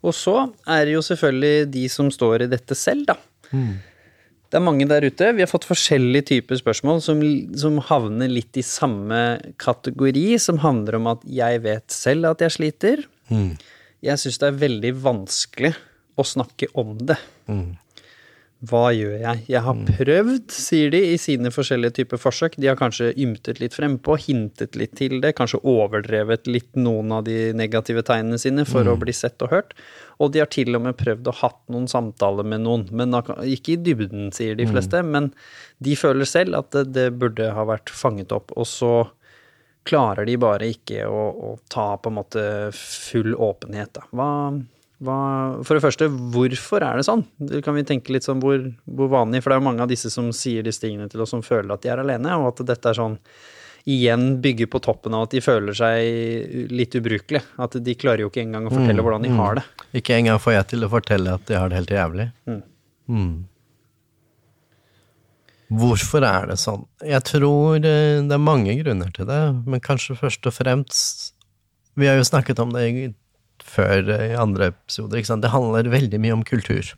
Og 0.05 0.15
så 0.15 0.37
er 0.69 0.85
det 0.85 0.95
jo 0.95 1.03
selvfølgelig 1.05 1.67
de 1.73 1.89
som 1.91 2.13
står 2.13 2.45
i 2.45 2.51
dette 2.51 2.77
selv, 2.77 3.09
da. 3.09 3.19
Det 4.49 4.59
er 4.59 4.63
mange 4.63 4.85
der 4.87 5.03
ute. 5.03 5.31
Vi 5.35 5.43
har 5.43 5.49
fått 5.49 5.67
forskjellige 5.67 6.27
typer 6.29 6.59
spørsmål 6.59 7.01
som, 7.03 7.21
som 7.57 7.79
havner 7.89 8.29
litt 8.31 8.55
i 8.57 8.63
samme 8.65 9.21
kategori, 9.61 10.37
som 10.39 10.61
handler 10.63 10.99
om 10.99 11.09
at 11.15 11.25
jeg 11.27 11.63
vet 11.65 11.91
selv 11.91 12.29
at 12.31 12.43
jeg 12.45 12.55
sliter. 12.55 13.03
Jeg 14.05 14.21
syns 14.21 14.37
det 14.41 14.47
er 14.51 14.61
veldig 14.61 14.93
vanskelig 15.01 15.73
å 16.15 16.23
snakke 16.23 16.69
om 16.77 16.93
det. 17.09 17.17
Hva 18.65 18.89
gjør 18.95 19.15
jeg? 19.19 19.41
Jeg 19.51 19.61
har 19.65 19.79
prøvd, 19.87 20.53
sier 20.53 20.91
de, 20.93 21.01
i 21.13 21.17
sine 21.21 21.51
forskjellige 21.53 21.97
typer 21.99 22.19
forsøk. 22.21 22.55
De 22.61 22.69
har 22.69 22.77
kanskje 22.79 23.11
ymtet 23.21 23.59
litt 23.61 23.75
frempå, 23.75 24.15
hintet 24.21 24.77
litt 24.79 24.95
til 24.99 25.19
det, 25.23 25.33
kanskje 25.37 25.59
overdrevet 25.67 26.47
litt 26.49 26.71
noen 26.79 27.11
av 27.17 27.25
de 27.27 27.51
negative 27.57 28.05
tegnene 28.07 28.39
sine 28.41 28.65
for 28.69 28.87
å 28.87 28.95
bli 29.01 29.13
sett 29.15 29.43
og 29.45 29.51
hørt. 29.53 29.75
Og 30.23 30.31
de 30.31 30.41
har 30.41 30.49
til 30.53 30.77
og 30.77 30.85
med 30.85 30.97
prøvd 30.97 31.27
å 31.29 31.35
hatt 31.41 31.59
noen 31.73 31.89
samtaler 31.91 32.47
med 32.47 32.63
noen, 32.63 32.87
men 32.95 33.15
ikke 33.43 33.75
i 33.75 33.81
dybden, 33.89 34.31
sier 34.35 34.55
de 34.57 34.69
fleste. 34.69 35.03
Men 35.03 35.33
de 35.83 35.97
føler 35.99 36.29
selv 36.29 36.61
at 36.61 36.71
det, 36.75 36.87
det 36.95 37.09
burde 37.19 37.51
ha 37.55 37.67
vært 37.67 37.91
fanget 37.93 38.33
opp, 38.35 38.55
og 38.55 38.69
så 38.69 38.93
klarer 39.85 40.25
de 40.25 40.37
bare 40.41 40.71
ikke 40.73 41.03
å, 41.05 41.25
å 41.29 41.49
ta 41.69 41.91
på 42.01 42.09
en 42.09 42.17
måte 42.17 42.45
full 42.73 43.35
åpenhet, 43.35 43.93
da. 43.99 44.07
Hva, 44.15 44.29
hva, 45.03 45.63
for 45.67 45.75
det 45.75 45.83
første, 45.83 46.07
hvorfor 46.07 46.83
er 46.87 46.95
det 47.01 47.05
sånn? 47.07 47.25
Det 47.37 47.59
kan 47.65 47.75
vi 47.75 47.83
tenke 47.83 48.13
litt 48.15 48.23
sånn 48.23 48.39
hvor, 48.39 48.61
hvor 48.87 49.09
vanlig, 49.11 49.41
for 49.43 49.51
det 49.51 49.57
er 49.57 49.61
jo 49.61 49.65
mange 49.67 49.83
av 49.83 49.89
disse 49.91 50.09
som 50.13 50.29
sier 50.31 50.63
disse 50.63 50.79
tingene 50.85 51.09
til 51.11 51.21
oss 51.25 51.33
som 51.35 51.41
føler 51.43 51.73
at 51.75 51.83
de 51.83 51.89
er 51.91 51.99
alene, 51.99 52.37
og 52.39 52.53
at 52.53 52.63
dette 52.69 52.93
er 52.93 52.99
sånn 53.01 53.17
igjen 53.85 54.39
bygger 54.41 54.65
på 54.71 54.79
toppen 54.81 55.13
av 55.13 55.27
at 55.27 55.33
de 55.35 55.41
føler 55.45 55.75
seg 55.77 56.71
litt 56.73 56.95
ubrukelige. 56.97 57.43
At 57.61 57.75
de 57.85 57.93
klarer 57.93 58.23
jo 58.23 58.31
ikke 58.31 58.41
engang 58.41 58.65
å 58.65 58.71
fortelle 58.73 59.03
hvordan 59.05 59.27
de 59.27 59.33
har 59.37 59.59
det. 59.59 59.65
Ikke 59.99 60.15
engang 60.17 60.39
får 60.41 60.55
jeg 60.55 60.67
til 60.71 60.87
å 60.87 60.89
fortelle 60.89 61.35
at 61.37 61.43
de 61.45 61.59
har 61.59 61.69
det 61.69 61.77
helt 61.77 61.93
jævlig. 61.93 62.25
Mm. 63.05 63.35
Hvorfor 65.75 66.25
er 66.25 66.47
det 66.49 66.57
sånn? 66.61 66.87
Jeg 67.05 67.21
tror 67.25 67.77
eh, 67.77 68.21
det 68.25 68.35
er 68.35 68.41
mange 68.41 68.73
grunner 68.81 69.11
til 69.13 69.25
det, 69.29 69.39
men 69.65 69.81
kanskje 69.85 70.17
først 70.19 70.45
og 70.49 70.53
fremst 70.53 71.31
Vi 71.95 72.09
har 72.09 72.17
jo 72.19 72.25
snakket 72.27 72.59
om 72.59 72.73
det 72.75 72.81
i- 72.89 73.13
før 73.63 74.09
i 74.15 74.33
andre 74.35 74.71
episoder. 74.73 75.23
Det 75.23 75.53
handler 75.53 75.91
veldig 75.93 76.19
mye 76.21 76.37
om 76.39 76.45
kultur. 76.47 76.93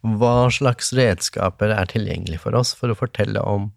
Hva 0.00 0.48
slags 0.54 0.92
redskaper 0.94 1.74
er 1.74 1.90
tilgjengelig 1.90 2.40
for 2.44 2.54
oss 2.54 2.74
for 2.78 2.92
å 2.92 2.98
fortelle 2.98 3.42
om 3.42 3.72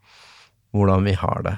hvordan 0.72 1.08
vi 1.10 1.18
har 1.20 1.42
det? 1.48 1.58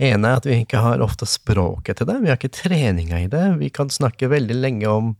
ene 0.00 0.30
er 0.30 0.40
at 0.40 0.48
vi 0.48 0.56
ikke 0.62 0.80
har 0.80 1.02
ofte 1.04 1.28
språket 1.28 2.00
til 2.00 2.08
det. 2.08 2.18
Vi 2.22 2.30
har 2.30 2.38
ikke 2.38 2.56
treninga 2.56 3.20
i 3.20 3.30
det. 3.30 3.44
Vi 3.60 3.68
kan 3.74 3.92
snakke 3.92 4.30
veldig 4.32 4.56
lenge 4.56 4.88
om 4.88 5.14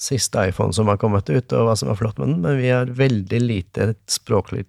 siste 0.00 0.48
iPhone 0.48 0.74
som 0.74 0.88
har 0.90 0.98
kommet 1.00 1.28
ut, 1.30 1.52
og 1.52 1.68
hva 1.68 1.74
som 1.78 1.92
er 1.92 1.98
flott 1.98 2.18
med 2.18 2.32
den, 2.32 2.40
men 2.44 2.60
vi 2.60 2.70
har 2.72 2.92
veldig 2.98 3.40
lite 3.40 3.92
språklig 4.10 4.64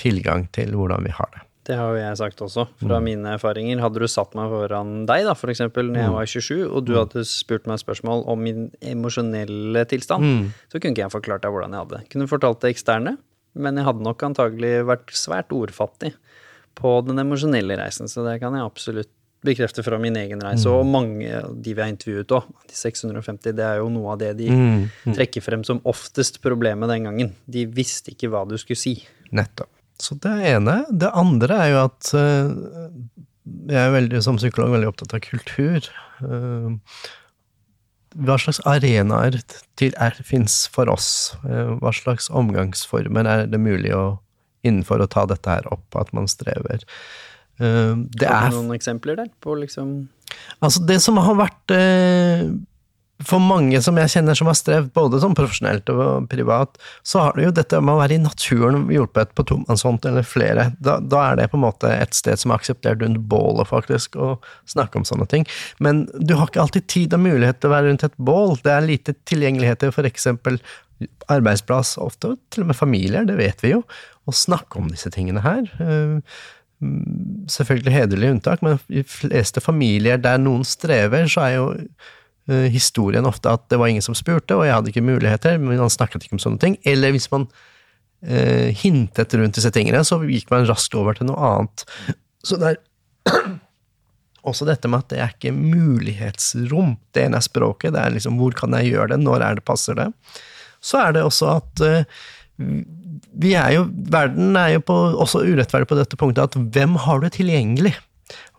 tilgang 0.00 0.46
til 0.54 0.72
hvordan 0.78 1.04
vi 1.06 1.14
har 1.14 1.28
det. 1.34 1.42
Det 1.62 1.76
har 1.78 1.92
jo 1.94 2.00
jeg 2.00 2.18
sagt 2.18 2.40
også, 2.42 2.64
fra 2.82 2.98
mine 2.98 3.36
erfaringer. 3.36 3.78
Hadde 3.84 4.00
du 4.02 4.08
satt 4.10 4.32
meg 4.34 4.50
foran 4.50 5.04
deg, 5.06 5.22
da, 5.28 5.34
eksempel, 5.52 5.92
når 5.92 6.00
jeg 6.02 6.14
var 6.16 6.30
27, 6.32 6.62
og 6.66 6.80
du 6.88 6.94
hadde 6.98 7.22
spurt 7.28 7.68
meg 7.70 7.78
spørsmål 7.78 8.24
om 8.32 8.42
min 8.42 8.64
emosjonelle 8.82 9.84
tilstand, 9.86 10.26
så 10.72 10.80
kunne 10.80 10.96
ikke 10.96 11.04
jeg 11.04 11.14
forklart 11.14 11.44
deg 11.44 11.54
hvordan 11.54 11.76
jeg 11.76 11.84
hadde 11.84 12.00
det. 12.00 12.08
Kunne 12.10 12.26
fortalt 12.30 12.64
det 12.64 12.72
eksterne, 12.74 13.16
men 13.54 13.78
jeg 13.78 13.86
hadde 13.86 14.02
nok 14.02 14.24
antagelig 14.26 14.72
vært 14.88 15.12
svært 15.14 15.54
ordfattig 15.54 16.14
på 16.74 16.96
den 17.06 17.22
emosjonelle 17.22 17.76
reisen, 17.78 18.10
så 18.10 18.24
det 18.26 18.40
kan 18.42 18.56
jeg 18.58 18.64
absolutt 18.66 19.12
bekrefte 19.42 19.82
fra 19.82 19.98
min 19.98 20.16
egen 20.16 20.42
reise, 20.42 20.70
og 20.70 20.86
mange 20.86 21.26
av 21.34 21.54
de 21.62 21.74
vi 21.74 21.82
har 21.82 21.90
intervjuet 21.90 22.30
òg. 22.34 22.46
De 22.70 22.76
650, 22.78 23.54
det 23.58 23.64
er 23.66 23.80
jo 23.82 23.88
noe 23.90 24.14
av 24.14 24.20
det 24.20 24.32
de 24.38 24.48
trekker 25.10 25.42
frem 25.42 25.64
som 25.66 25.82
oftest 25.90 26.38
problemet 26.42 26.90
den 26.90 27.08
gangen. 27.08 27.32
De 27.50 27.66
visste 27.66 28.14
ikke 28.14 28.30
hva 28.30 28.44
du 28.46 28.54
skulle 28.58 28.78
si. 28.78 28.96
Nettopp. 29.34 29.70
Så 30.00 30.16
det 30.22 30.30
er 30.30 30.56
ene. 30.56 30.76
Det 30.90 31.10
andre 31.14 31.58
er 31.64 31.72
jo 31.72 31.80
at 31.84 32.12
eh, 32.18 32.54
jeg 33.70 33.80
er 33.80 33.96
veldig, 33.96 34.22
som 34.24 34.38
psykolog 34.40 34.72
veldig 34.74 34.92
opptatt 34.92 35.16
av 35.16 35.24
kultur. 35.24 35.88
Eh, 36.22 37.02
hva 38.22 38.36
slags 38.40 38.60
arenaer 38.68 39.38
til 39.80 39.94
fins 40.28 40.64
for 40.72 40.90
oss? 40.92 41.34
Eh, 41.48 41.74
hva 41.80 41.94
slags 41.96 42.30
omgangsformer 42.30 43.28
er 43.28 43.46
det 43.50 43.62
mulig 43.62 43.94
å 43.96 44.06
innenfor 44.62 45.02
å 45.02 45.10
ta 45.10 45.24
dette 45.26 45.50
her 45.50 45.66
opp, 45.74 45.88
at 45.98 46.12
man 46.14 46.28
strever? 46.30 46.84
Det 47.58 48.26
er 48.26 48.30
Har 48.32 48.50
du 48.50 48.56
noen 48.56 48.74
eksempler 48.74 49.18
der 49.18 49.28
på 49.44 49.52
liksom 49.58 50.06
Altså, 50.64 50.80
det 50.88 50.96
som 51.04 51.18
har 51.20 51.34
vært 51.36 51.74
For 53.28 53.42
mange 53.42 53.80
som 53.84 53.98
jeg 54.00 54.10
kjenner 54.14 54.36
som 54.38 54.48
har 54.50 54.56
strevd, 54.58 54.92
både 54.96 55.20
som 55.22 55.34
profesjonelt 55.36 55.90
og 55.92 56.28
privat, 56.32 56.78
så 57.06 57.26
har 57.26 57.36
det 57.36 57.46
jo 57.46 57.54
dette 57.56 57.80
med 57.80 57.94
å 57.94 58.00
være 58.00 58.16
i 58.16 58.22
naturen 58.22 58.86
hjulpet 58.92 59.34
på 59.36 59.46
tomannshånd 59.48 60.06
eller 60.08 60.26
flere. 60.26 60.70
Da, 60.82 60.98
da 61.00 61.24
er 61.30 61.40
det 61.40 61.50
på 61.52 61.58
en 61.60 61.66
måte 61.66 61.90
et 61.92 62.16
sted 62.16 62.40
som 62.40 62.52
er 62.52 62.60
akseptert 62.60 63.02
rundt 63.04 63.20
bålet, 63.32 63.68
faktisk, 63.70 64.16
å 64.16 64.36
snakke 64.70 65.00
om 65.00 65.08
sånne 65.08 65.28
ting. 65.30 65.46
Men 65.82 66.06
du 66.18 66.36
har 66.38 66.50
ikke 66.50 66.62
alltid 66.64 66.88
tid 66.92 67.18
og 67.18 67.24
mulighet 67.26 67.60
til 67.60 67.70
å 67.70 67.76
være 67.76 67.90
rundt 67.90 68.06
et 68.08 68.16
bål. 68.16 68.56
Det 68.64 68.72
er 68.74 68.88
lite 68.88 69.16
tilgjengelighet 69.30 69.84
til 69.84 70.10
eksempel 70.12 70.58
arbeidsplass, 71.32 71.96
ofte 71.98 72.36
til 72.52 72.64
og 72.64 72.72
med 72.72 72.78
familier, 72.78 73.26
det 73.26 73.38
vet 73.40 73.62
vi 73.64 73.74
jo, 73.74 73.82
å 74.28 74.34
snakke 74.34 74.78
om 74.78 74.90
disse 74.92 75.10
tingene 75.14 75.42
her. 75.44 75.66
Eh, 75.82 76.42
selvfølgelig 77.50 77.94
hederlige 77.94 78.36
unntak, 78.36 78.62
men 78.64 78.80
i 78.90 79.04
fleste 79.06 79.62
familier 79.62 80.20
der 80.22 80.40
noen 80.42 80.64
strever, 80.66 81.28
så 81.30 81.46
er 81.46 81.56
jo 81.56 81.68
historien 82.50 83.26
ofte 83.28 83.52
at 83.52 83.68
det 83.70 83.78
var 83.78 83.90
ingen 83.92 84.02
som 84.02 84.16
spurte, 84.18 84.56
og 84.56 84.66
jeg 84.66 84.74
hadde 84.74 84.90
ikke 84.90 85.04
muligheter, 85.06 85.60
men 85.62 85.78
man 85.78 85.92
snakket 85.92 86.26
ikke 86.26 86.38
om 86.38 86.42
sånne 86.42 86.62
ting. 86.62 86.78
Eller 86.88 87.14
hvis 87.14 87.30
man 87.30 87.46
eh, 88.26 88.72
hintet 88.82 89.34
rundt 89.38 89.58
disse 89.58 89.70
tingene, 89.74 90.02
så 90.06 90.18
gikk 90.26 90.50
man 90.50 90.66
raskt 90.68 90.96
over 90.98 91.18
til 91.18 91.30
noe 91.30 91.52
annet. 91.52 91.84
Så 92.42 92.58
det 92.58 92.72
er 92.72 92.80
også 94.50 94.66
dette 94.66 94.90
med 94.90 95.04
at 95.04 95.12
det 95.12 95.20
er 95.22 95.36
ikke 95.36 95.54
mulighetsrom. 95.54 96.96
Det 97.14 97.28
ene 97.28 97.38
er 97.38 97.46
språket, 97.46 97.94
det 97.94 98.02
er 98.02 98.16
liksom 98.16 98.40
hvor 98.40 98.56
kan 98.58 98.74
jeg 98.78 98.94
gjøre 98.94 99.14
det, 99.14 99.22
når 99.22 99.46
er 99.46 99.60
det 99.60 99.66
passer 99.68 99.98
det. 99.98 100.10
Så 100.82 100.98
er 100.98 101.14
det 101.14 101.22
også 101.26 101.56
at 101.60 101.84
eh, 101.86 102.22
vi 103.42 103.54
er 103.56 103.76
jo, 103.76 103.86
verden 104.12 104.56
er 104.58 104.76
jo 104.76 104.86
på, 104.86 104.96
også 105.24 105.44
urettferdig 105.46 105.88
på 105.88 105.98
dette 105.98 106.18
punktet 106.20 106.50
at 106.50 106.58
hvem 106.74 106.98
har 107.06 107.22
du 107.22 107.30
tilgjengelig? 107.32 107.94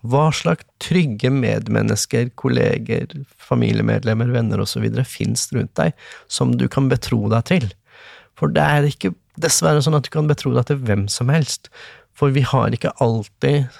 Hva 0.03 0.27
slags 0.35 0.67
trygge 0.83 1.31
medmennesker, 1.31 2.27
kolleger, 2.39 3.07
familiemedlemmer, 3.39 4.33
venner 4.35 4.63
osv. 4.63 4.83
fins 5.07 5.47
rundt 5.55 5.73
deg 5.79 5.93
som 6.27 6.57
du 6.59 6.67
kan 6.67 6.89
betro 6.91 7.21
deg 7.31 7.47
til? 7.47 7.69
For 8.39 8.51
det 8.51 8.63
er 8.63 8.89
ikke 8.89 9.13
dessverre 9.39 9.81
sånn 9.81 9.95
at 9.97 10.07
du 10.07 10.11
kan 10.13 10.27
betro 10.29 10.51
deg 10.55 10.67
til 10.67 10.81
hvem 10.83 11.07
som 11.11 11.31
helst. 11.31 11.71
For 12.13 12.35
vi 12.35 12.43
har 12.45 12.75
ikke 12.75 12.93
alltid 13.03 13.71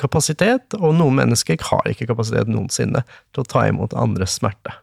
kapasitet, 0.00 0.76
og 0.78 0.96
noen 0.98 1.18
mennesker 1.20 1.60
har 1.70 1.88
ikke 1.88 2.08
kapasitet 2.10 2.50
noensinne 2.50 3.04
til 3.32 3.42
å 3.42 3.48
ta 3.48 3.66
imot 3.68 3.96
andres 3.98 4.38
smerte. 4.38 4.74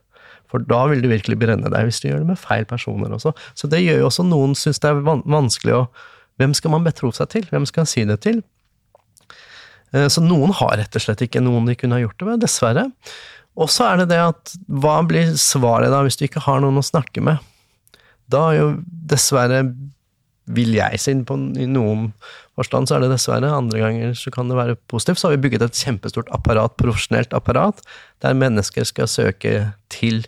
For 0.50 0.64
da 0.66 0.86
vil 0.90 1.04
du 1.04 1.10
virkelig 1.12 1.38
brenne 1.42 1.70
deg 1.70 1.86
hvis 1.86 2.02
du 2.02 2.10
gjør 2.10 2.24
det 2.24 2.32
med 2.32 2.42
feil 2.42 2.66
personer 2.70 3.14
også. 3.14 3.36
Så 3.54 3.70
det 3.70 3.84
gjør 3.84 4.02
jo 4.02 4.08
også 4.10 4.26
noen 4.26 4.56
syns 4.58 4.82
det 4.82 4.92
er 4.92 5.04
vanskelig 5.06 5.84
å 5.84 5.90
Hvem 6.40 6.54
skal 6.56 6.72
man 6.72 6.86
betro 6.86 7.10
seg 7.12 7.28
til? 7.34 7.44
Hvem 7.52 7.66
skal 7.68 7.84
man 7.84 7.90
si 7.92 8.04
det 8.08 8.16
til? 8.24 8.38
Eh, 9.94 10.08
Så 10.08 10.24
noen 10.24 10.54
har 10.56 10.78
rett 10.80 10.96
og 10.96 11.04
slett 11.04 11.24
ikke 11.26 11.44
noen 11.44 11.70
de 11.70 11.78
kunne 11.80 11.98
ha 11.98 12.04
gjort 12.04 12.20
det 12.20 12.30
med, 12.30 12.44
dessverre. 12.44 12.88
Og 13.60 13.72
så 13.74 13.90
er 13.90 14.02
det 14.02 14.12
det 14.14 14.20
at 14.24 14.54
hva 14.68 15.00
blir 15.08 15.34
svaret 15.40 15.92
da 15.92 16.04
hvis 16.06 16.20
du 16.20 16.26
ikke 16.28 16.46
har 16.46 16.62
noen 16.64 16.80
å 16.80 16.86
snakke 16.86 17.24
med? 17.26 17.40
Da 18.30 18.52
er 18.52 18.60
jo 18.60 18.68
dessverre, 19.10 19.64
vil 20.50 20.76
jeg 20.78 21.00
si, 21.02 21.14
på, 21.26 21.36
i 21.60 21.66
noen 21.70 22.12
forstand 22.58 22.90
så 22.90 22.98
er 22.98 23.04
det 23.04 23.12
dessverre, 23.14 23.50
andre 23.54 23.82
ganger 23.82 24.16
så 24.18 24.32
kan 24.34 24.50
det 24.50 24.58
være 24.58 24.78
positivt, 24.92 25.22
så 25.22 25.30
har 25.30 25.36
vi 25.36 25.44
bygget 25.46 25.66
et 25.68 25.82
kjempestort 25.82 26.30
apparat, 26.36 26.78
profesjonelt 26.80 27.34
apparat, 27.38 27.82
der 28.24 28.38
mennesker 28.38 28.88
skal 28.88 29.10
søke 29.12 29.54
til 29.94 30.24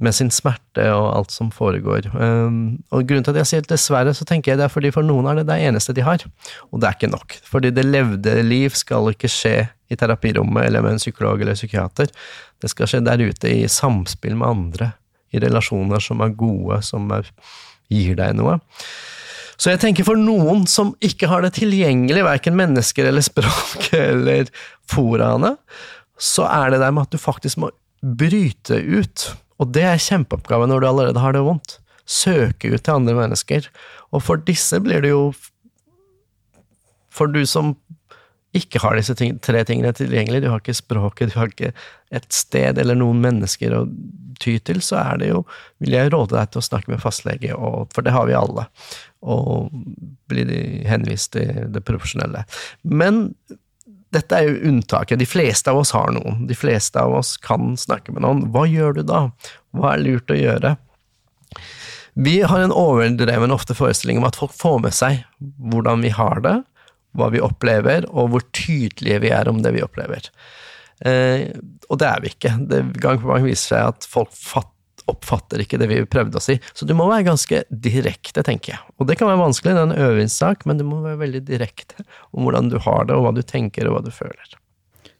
med 0.00 0.16
sin 0.16 0.30
smerte 0.32 0.86
og 0.94 1.06
alt 1.12 1.34
som 1.34 1.50
foregår. 1.52 2.08
Um, 2.14 2.80
og 2.88 3.04
grunnen 3.08 3.26
til 3.26 3.34
at 3.34 3.42
jeg 3.42 3.50
sier 3.50 3.66
dessverre, 3.68 4.14
så 4.16 4.24
tenker 4.28 4.52
jeg 4.52 4.60
det 4.60 4.66
er 4.66 4.72
fordi 4.72 4.92
for 4.94 5.06
noen 5.06 5.28
er 5.28 5.40
det 5.40 5.48
det 5.50 5.58
eneste 5.68 5.94
de 5.96 6.04
har. 6.06 6.24
Og 6.70 6.80
det 6.80 6.88
er 6.88 6.96
ikke 6.96 7.12
nok. 7.12 7.36
Fordi 7.46 7.72
det 7.76 7.84
levde 7.84 8.36
liv 8.46 8.74
skal 8.78 9.12
ikke 9.12 9.30
skje 9.30 9.54
i 9.90 9.98
terapirommet 9.98 10.66
eller 10.66 10.84
med 10.84 10.96
en 10.96 11.02
psykolog 11.02 11.42
eller 11.42 11.58
psykiater. 11.58 12.10
Det 12.60 12.72
skal 12.72 12.90
skje 12.90 13.02
der 13.04 13.22
ute 13.22 13.52
i 13.52 13.68
samspill 13.70 14.38
med 14.40 14.48
andre, 14.48 14.92
i 15.30 15.42
relasjoner 15.42 16.02
som 16.02 16.22
er 16.24 16.34
gode, 16.38 16.80
som 16.86 17.10
er, 17.14 17.28
gir 17.92 18.16
deg 18.18 18.36
noe. 18.38 18.56
Så 19.60 19.74
jeg 19.74 19.82
tenker 19.82 20.06
for 20.08 20.16
noen 20.16 20.64
som 20.70 20.94
ikke 21.04 21.28
har 21.28 21.44
det 21.44 21.52
tilgjengelig, 21.58 22.24
verken 22.24 22.56
mennesker 22.56 23.10
eller 23.10 23.24
språk 23.24 23.90
eller 23.98 24.48
foraene, 24.88 25.56
så 26.20 26.46
er 26.48 26.72
det 26.72 26.80
der 26.80 26.94
med 26.96 27.08
at 27.08 27.12
du 27.12 27.20
faktisk 27.20 27.60
må 27.60 27.70
bryte 28.00 28.78
ut. 28.80 29.26
Og 29.60 29.70
det 29.74 29.84
er 29.86 30.02
kjempeoppgave 30.02 30.68
når 30.70 30.82
du 30.82 30.88
allerede 30.88 31.22
har 31.22 31.36
det 31.36 31.44
vondt. 31.44 31.78
Søke 32.08 32.72
ut 32.72 32.82
til 32.82 32.96
andre 32.96 33.16
mennesker. 33.18 33.68
Og 34.10 34.24
for 34.24 34.40
disse 34.42 34.80
blir 34.82 35.04
det 35.04 35.12
jo 35.12 35.30
For 37.10 37.26
du 37.26 37.42
som 37.46 37.74
ikke 38.54 38.80
har 38.82 38.96
disse 38.98 39.14
ting, 39.18 39.36
tre 39.42 39.62
tingene 39.66 39.92
tilgjengelig, 39.94 40.40
du 40.42 40.48
har 40.50 40.62
ikke 40.62 40.74
språket, 40.74 41.30
du 41.30 41.38
har 41.38 41.50
ikke 41.50 41.70
et 42.14 42.26
sted 42.34 42.78
eller 42.82 42.98
noen 42.98 43.20
mennesker 43.22 43.74
å 43.74 43.84
ty 44.42 44.56
til, 44.66 44.80
så 44.82 44.98
er 44.98 45.20
det 45.20 45.28
jo, 45.30 45.44
vil 45.82 45.94
jeg 45.94 46.10
råde 46.14 46.34
deg 46.34 46.50
til 46.50 46.62
å 46.62 46.66
snakke 46.66 46.90
med 46.90 47.02
fastlege, 47.02 47.54
og, 47.54 47.90
for 47.94 48.06
det 48.06 48.14
har 48.14 48.26
vi 48.26 48.38
alle, 48.38 48.66
og 49.22 49.70
bli 50.30 50.46
henvist 50.88 51.34
til 51.36 51.70
det 51.74 51.84
profesjonelle. 51.86 52.42
Men 52.82 53.28
dette 54.14 54.36
er 54.36 54.48
jo 54.48 54.70
unntaket. 54.70 55.20
De 55.20 55.28
fleste 55.28 55.70
av 55.70 55.80
oss 55.82 55.92
har 55.94 56.10
noen. 56.14 56.44
De 56.48 56.56
fleste 56.58 56.98
av 56.98 57.14
oss 57.20 57.36
kan 57.38 57.76
snakke 57.78 58.14
med 58.14 58.24
noen. 58.24 58.46
Hva 58.54 58.64
gjør 58.66 58.98
du 58.98 59.04
da? 59.06 59.26
Hva 59.76 59.94
er 59.94 60.02
lurt 60.02 60.32
å 60.32 60.38
gjøre? 60.38 60.74
Vi 62.18 62.40
har 62.42 62.64
en 62.64 62.74
overdreven 62.74 63.54
ofte 63.54 63.76
forestilling 63.78 64.18
om 64.18 64.26
at 64.26 64.38
folk 64.40 64.54
får 64.56 64.80
med 64.82 64.96
seg 64.96 65.22
hvordan 65.38 66.02
vi 66.02 66.10
har 66.14 66.42
det, 66.44 66.56
hva 67.16 67.30
vi 67.30 67.42
opplever, 67.42 68.06
og 68.10 68.32
hvor 68.32 68.44
tydelige 68.56 69.22
vi 69.22 69.30
er 69.34 69.50
om 69.50 69.62
det 69.62 69.72
vi 69.76 69.84
opplever. 69.86 70.26
Eh, 71.06 71.46
og 71.88 72.02
det 72.02 72.08
er 72.10 72.24
vi 72.24 72.34
ikke. 72.34 72.54
Det 72.70 72.82
gang 73.00 73.22
på 73.22 73.30
gang 73.30 73.46
viser 73.46 73.76
seg 73.76 73.94
at 73.94 74.10
folk 74.10 74.34
fatt, 74.34 74.72
oppfatter 75.10 75.64
ikke 75.64 75.80
det 75.80 75.90
vi 75.90 76.00
prøvde 76.08 76.40
å 76.40 76.44
si. 76.44 76.56
Så 76.74 76.88
du 76.88 76.94
må 76.98 77.08
være 77.10 77.28
ganske 77.28 77.62
direkte, 77.70 78.44
tenker 78.46 78.74
jeg. 78.76 78.82
Og 78.98 79.10
det 79.10 79.18
kan 79.20 79.30
være 79.30 79.42
vanskelig, 79.42 79.76
det 79.76 79.82
er 79.82 79.90
en 79.90 80.08
øvingssak, 80.08 80.66
men 80.68 80.80
du 80.80 80.86
må 80.88 81.02
være 81.04 81.20
veldig 81.24 81.44
direkte 81.48 82.06
om 82.30 82.46
hvordan 82.46 82.72
du 82.72 82.78
har 82.82 83.06
det, 83.08 83.18
og 83.18 83.26
hva 83.26 83.34
du 83.36 83.42
tenker, 83.44 83.88
og 83.88 83.98
hva 83.98 84.04
du 84.06 84.12
føler. 84.14 84.56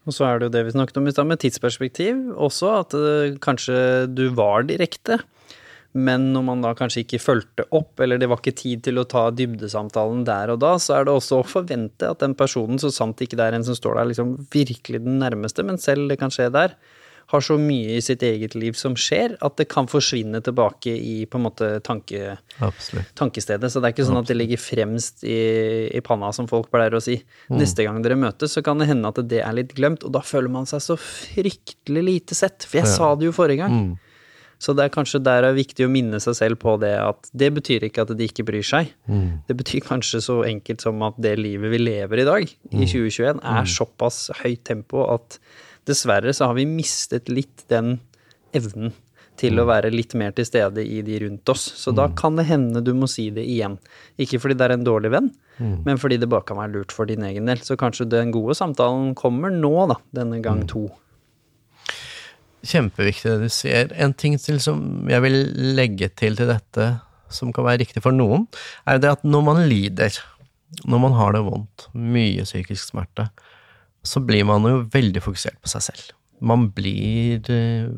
Og 0.08 0.16
så 0.16 0.26
er 0.26 0.38
det 0.38 0.48
jo 0.48 0.54
det 0.54 0.64
vi 0.66 0.72
snakket 0.74 0.96
om 0.98 1.10
i 1.10 1.12
stad, 1.12 1.28
med 1.28 1.42
tidsperspektiv 1.42 2.30
også, 2.40 2.72
at 2.84 2.96
uh, 2.96 3.36
kanskje 3.42 3.76
du 4.10 4.28
var 4.36 4.64
direkte. 4.68 5.20
Men 5.90 6.28
når 6.30 6.44
man 6.46 6.60
da 6.62 6.70
kanskje 6.78 7.02
ikke 7.02 7.18
fulgte 7.18 7.64
opp, 7.74 7.98
eller 8.02 8.20
det 8.20 8.28
var 8.30 8.38
ikke 8.38 8.54
tid 8.58 8.84
til 8.86 9.00
å 9.00 9.06
ta 9.10 9.24
dybdesamtalen 9.34 10.22
der 10.28 10.52
og 10.54 10.60
da, 10.62 10.76
så 10.78 11.00
er 11.00 11.06
det 11.06 11.16
også 11.16 11.40
å 11.40 11.46
forvente 11.46 12.06
at 12.06 12.22
den 12.22 12.36
personen, 12.38 12.78
så 12.78 12.92
sant 12.94 13.18
ikke 13.24 13.38
det 13.40 13.48
er 13.48 13.58
en 13.58 13.66
som 13.66 13.74
står 13.74 13.98
der 13.98 14.10
liksom 14.12 14.36
virkelig 14.54 15.02
den 15.02 15.18
nærmeste, 15.22 15.66
men 15.66 15.82
selv 15.82 16.06
det 16.12 16.20
kan 16.20 16.30
skje 16.30 16.46
der, 16.54 16.76
har 17.30 17.44
så 17.44 17.54
mye 17.60 17.94
i 17.94 18.02
sitt 18.02 18.24
eget 18.26 18.56
liv 18.58 18.74
som 18.78 18.96
skjer, 18.98 19.36
at 19.44 19.56
det 19.60 19.68
kan 19.70 19.86
forsvinne 19.90 20.40
tilbake 20.42 20.90
i 20.90 21.14
på 21.30 21.38
en 21.38 21.44
måte 21.46 21.68
tanke, 21.86 22.34
tankestedet. 23.18 23.70
Så 23.70 23.78
det 23.78 23.90
er 23.90 23.94
ikke 23.94 24.08
sånn 24.08 24.20
at 24.20 24.30
det 24.30 24.38
ligger 24.38 24.60
fremst 24.60 25.22
i, 25.22 25.38
i 25.94 26.02
panna, 26.04 26.32
som 26.34 26.50
folk 26.50 26.72
pleier 26.74 26.98
å 26.98 27.02
si. 27.04 27.20
Mm. 27.48 27.58
Neste 27.62 27.86
gang 27.86 28.02
dere 28.02 28.18
møtes, 28.18 28.56
så 28.56 28.64
kan 28.66 28.82
det 28.82 28.90
hende 28.90 29.12
at 29.12 29.22
det 29.30 29.44
er 29.44 29.56
litt 29.56 29.76
glemt, 29.78 30.06
og 30.06 30.14
da 30.16 30.24
føler 30.26 30.50
man 30.52 30.66
seg 30.70 30.82
så 30.84 30.98
fryktelig 31.00 32.06
lite 32.06 32.38
sett. 32.38 32.66
For 32.66 32.82
jeg 32.82 32.88
ja. 32.88 32.94
sa 32.98 33.12
det 33.14 33.30
jo 33.30 33.36
forrige 33.36 33.62
gang. 33.62 33.78
Mm. 33.78 33.98
Så 34.60 34.74
det 34.76 34.84
er 34.84 34.92
kanskje 34.92 35.22
der 35.24 35.40
det 35.40 35.54
er 35.54 35.56
viktig 35.56 35.86
å 35.86 35.92
minne 35.92 36.18
seg 36.20 36.36
selv 36.36 36.60
på 36.60 36.74
det 36.82 36.92
at 37.00 37.30
det 37.32 37.48
betyr 37.56 37.86
ikke 37.86 38.04
at 38.04 38.12
de 38.12 38.26
ikke 38.28 38.44
bryr 38.44 38.66
seg. 38.66 38.90
Mm. 39.08 39.40
Det 39.48 39.56
betyr 39.56 39.86
kanskje 39.86 40.20
så 40.26 40.42
enkelt 40.44 40.84
som 40.84 41.00
at 41.06 41.16
det 41.22 41.38
livet 41.40 41.72
vi 41.72 41.80
lever 41.80 42.20
i 42.20 42.26
dag, 42.28 42.52
i 42.68 42.84
2021, 42.84 43.40
mm. 43.40 43.40
er 43.40 43.64
mm. 43.64 43.70
såpass 43.78 44.26
høyt 44.42 44.66
tempo 44.68 45.06
at 45.14 45.38
dessverre 45.88 46.34
så 46.36 46.50
har 46.50 46.58
vi 46.58 46.66
mistet 46.68 47.30
litt 47.32 47.64
den 47.72 47.98
evnen 48.56 48.92
til 49.40 49.56
å 49.56 49.64
mm. 49.64 49.70
være 49.70 49.92
litt 49.94 50.14
mer 50.18 50.34
til 50.36 50.46
stede 50.48 50.84
i 50.84 51.00
de 51.06 51.20
rundt 51.22 51.48
oss. 51.52 51.62
Så 51.80 51.94
da 51.96 52.08
kan 52.16 52.36
det 52.36 52.46
hende 52.50 52.82
du 52.84 52.92
må 52.96 53.08
si 53.10 53.28
det 53.34 53.46
igjen. 53.48 53.78
Ikke 54.20 54.40
fordi 54.42 54.58
det 54.58 54.66
er 54.66 54.76
en 54.76 54.86
dårlig 54.86 55.12
venn, 55.14 55.30
men 55.86 56.00
fordi 56.00 56.18
det 56.20 56.28
bare 56.30 56.46
kan 56.48 56.58
være 56.60 56.74
lurt 56.74 56.94
for 56.96 57.08
din 57.08 57.24
egen 57.26 57.48
del. 57.48 57.62
Så 57.64 57.78
kanskje 57.80 58.08
den 58.10 58.32
gode 58.34 58.56
samtalen 58.58 59.14
kommer 59.18 59.52
nå, 59.54 59.72
da, 59.92 60.00
denne 60.16 60.40
gang 60.44 60.66
to. 60.70 60.86
Kjempeviktig 62.60 63.30
det 63.30 63.48
du 63.48 63.52
sier. 63.52 63.94
En 63.96 64.12
ting 64.12 64.36
til 64.40 64.60
som 64.60 65.08
jeg 65.08 65.24
vil 65.24 65.38
legge 65.78 66.10
til 66.12 66.36
til 66.36 66.50
dette, 66.50 66.90
som 67.32 67.54
kan 67.54 67.64
være 67.64 67.84
riktig 67.84 68.02
for 68.04 68.16
noen, 68.16 68.48
er 68.88 69.00
det 69.00 69.14
at 69.14 69.24
når 69.24 69.46
man 69.46 69.62
lider, 69.70 70.18
når 70.84 71.02
man 71.06 71.16
har 71.16 71.36
det 71.36 71.46
vondt, 71.46 71.88
mye 71.94 72.44
psykisk 72.44 72.90
smerte, 72.92 73.30
så 74.06 74.22
blir 74.24 74.46
man 74.48 74.66
jo 74.68 74.84
veldig 74.92 75.22
fokusert 75.24 75.60
på 75.60 75.72
seg 75.72 75.86
selv. 75.90 76.12
Man 76.40 76.70
blir 76.74 77.44
eh, 77.52 77.90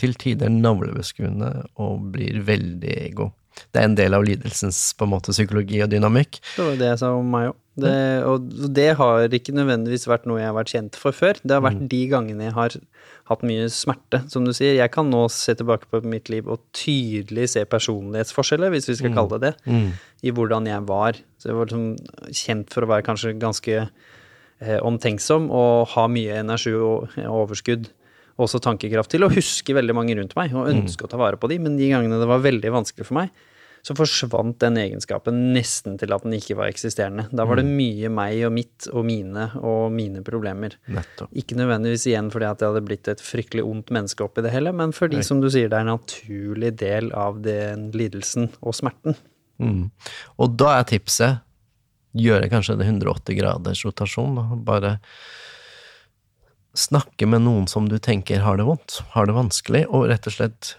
til 0.00 0.14
tider 0.20 0.52
navlebeskuende 0.52 1.50
og 1.82 2.12
blir 2.14 2.40
veldig 2.46 2.94
ego. 3.04 3.30
Det 3.70 3.80
er 3.80 3.88
en 3.88 3.98
del 3.98 4.16
av 4.16 4.24
lidelsens 4.26 4.78
på 4.98 5.06
en 5.06 5.12
måte 5.12 5.34
psykologi 5.34 5.78
og 5.84 5.92
dynamikk. 5.92 6.40
Det 6.56 6.64
var 6.64 6.80
det 6.80 6.88
jeg 6.88 7.02
sa 7.04 7.12
om 7.14 7.28
meg 7.30 7.52
òg. 7.52 7.60
Og 7.74 8.50
det 8.74 8.92
har 9.00 9.34
ikke 9.34 9.54
nødvendigvis 9.54 10.06
vært 10.06 10.28
noe 10.30 10.38
jeg 10.38 10.46
har 10.46 10.56
vært 10.56 10.72
kjent 10.74 10.98
for 10.98 11.16
før. 11.16 11.38
Det 11.42 11.56
har 11.56 11.62
vært 11.64 11.80
mm. 11.82 11.88
de 11.90 12.00
gangene 12.10 12.46
jeg 12.46 12.54
har 12.54 12.76
hatt 13.30 13.44
mye 13.46 13.66
smerte, 13.72 14.20
som 14.30 14.46
du 14.46 14.52
sier. 14.54 14.76
Jeg 14.78 14.92
kan 14.94 15.08
nå 15.10 15.24
se 15.32 15.56
tilbake 15.58 15.88
på 15.90 16.02
mitt 16.06 16.30
liv 16.30 16.50
og 16.50 16.62
tydelig 16.76 17.48
se 17.54 17.64
personlighetsforskjeller, 17.66 18.70
hvis 18.74 18.90
vi 18.92 18.98
skal 19.00 19.10
mm. 19.10 19.16
kalle 19.18 19.40
det 19.40 19.54
det, 19.54 19.72
mm. 19.74 19.88
i 20.22 20.34
hvordan 20.34 20.70
jeg 20.70 20.86
var. 20.90 21.18
Så 21.40 21.50
jeg 21.50 21.58
var 21.58 21.70
liksom 21.70 22.36
kjent 22.44 22.74
for 22.74 22.86
å 22.86 22.92
være 22.94 23.06
kanskje 23.10 23.34
ganske 23.42 23.80
omtenksom 24.84 25.50
og 25.52 25.94
ha 25.94 26.06
mye 26.10 26.40
energi 26.42 26.74
og 26.74 27.16
overskudd. 27.24 27.90
Også 28.40 28.58
tankekraft 28.58 29.12
til 29.14 29.22
å 29.22 29.30
huske 29.30 29.76
veldig 29.76 29.94
mange 29.94 30.16
rundt 30.18 30.34
meg 30.34 30.54
og 30.58 30.66
ønske 30.66 31.04
mm. 31.04 31.06
å 31.06 31.10
ta 31.12 31.18
vare 31.20 31.38
på 31.38 31.50
dem, 31.52 31.68
men 31.68 31.76
de 31.78 31.90
gangene 31.92 32.18
det 32.18 32.26
var 32.26 32.42
veldig 32.42 32.72
vanskelig 32.74 33.06
for 33.06 33.20
meg, 33.20 33.28
så 33.84 33.94
forsvant 33.94 34.56
den 34.62 34.78
egenskapen 34.80 35.36
nesten 35.52 35.98
til 36.00 36.14
at 36.16 36.24
den 36.24 36.34
ikke 36.38 36.56
var 36.56 36.70
eksisterende. 36.72 37.26
Da 37.36 37.44
var 37.46 37.60
det 37.60 37.66
mm. 37.68 37.74
mye 37.76 38.10
meg 38.16 38.40
og 38.48 38.54
mitt 38.56 38.88
og 38.90 39.04
mine 39.06 39.50
og 39.60 39.92
mine 39.92 40.24
problemer. 40.24 40.78
Nettopp. 40.88 41.30
Ikke 41.36 41.58
nødvendigvis 41.60 42.08
igjen 42.08 42.32
fordi 42.32 42.48
at 42.48 42.64
jeg 42.64 42.72
hadde 42.72 42.84
blitt 42.88 43.12
et 43.12 43.22
fryktelig 43.22 43.66
ondt 43.68 43.92
menneske 43.94 44.24
oppi 44.24 44.42
det 44.46 44.54
hele, 44.56 44.72
men 44.74 44.96
fordi, 44.96 45.20
Nei. 45.20 45.28
som 45.28 45.44
du 45.44 45.50
sier, 45.52 45.68
det 45.68 45.78
er 45.78 45.86
en 45.86 45.92
naturlig 45.98 46.72
del 46.80 47.12
av 47.12 47.42
den 47.44 47.90
lidelsen 47.94 48.48
og 48.64 48.74
smerten. 48.80 49.20
Mm. 49.62 49.92
Og 50.42 50.56
da 50.58 50.78
er 50.80 50.88
tipset 50.88 51.43
gjøre 52.14 52.50
kanskje 52.52 52.78
det 52.78 52.86
180 52.88 53.38
graders 53.38 53.84
rotasjon. 53.86 54.38
Da. 54.38 54.44
Bare 54.66 54.94
snakke 56.74 57.26
med 57.30 57.44
noen 57.44 57.68
som 57.70 57.88
du 57.90 57.98
tenker 58.02 58.42
har 58.42 58.58
det 58.58 58.66
vondt, 58.66 59.00
har 59.14 59.28
det 59.28 59.36
vanskelig, 59.36 59.84
og 59.90 60.08
rett 60.10 60.26
og 60.30 60.36
slett 60.36 60.74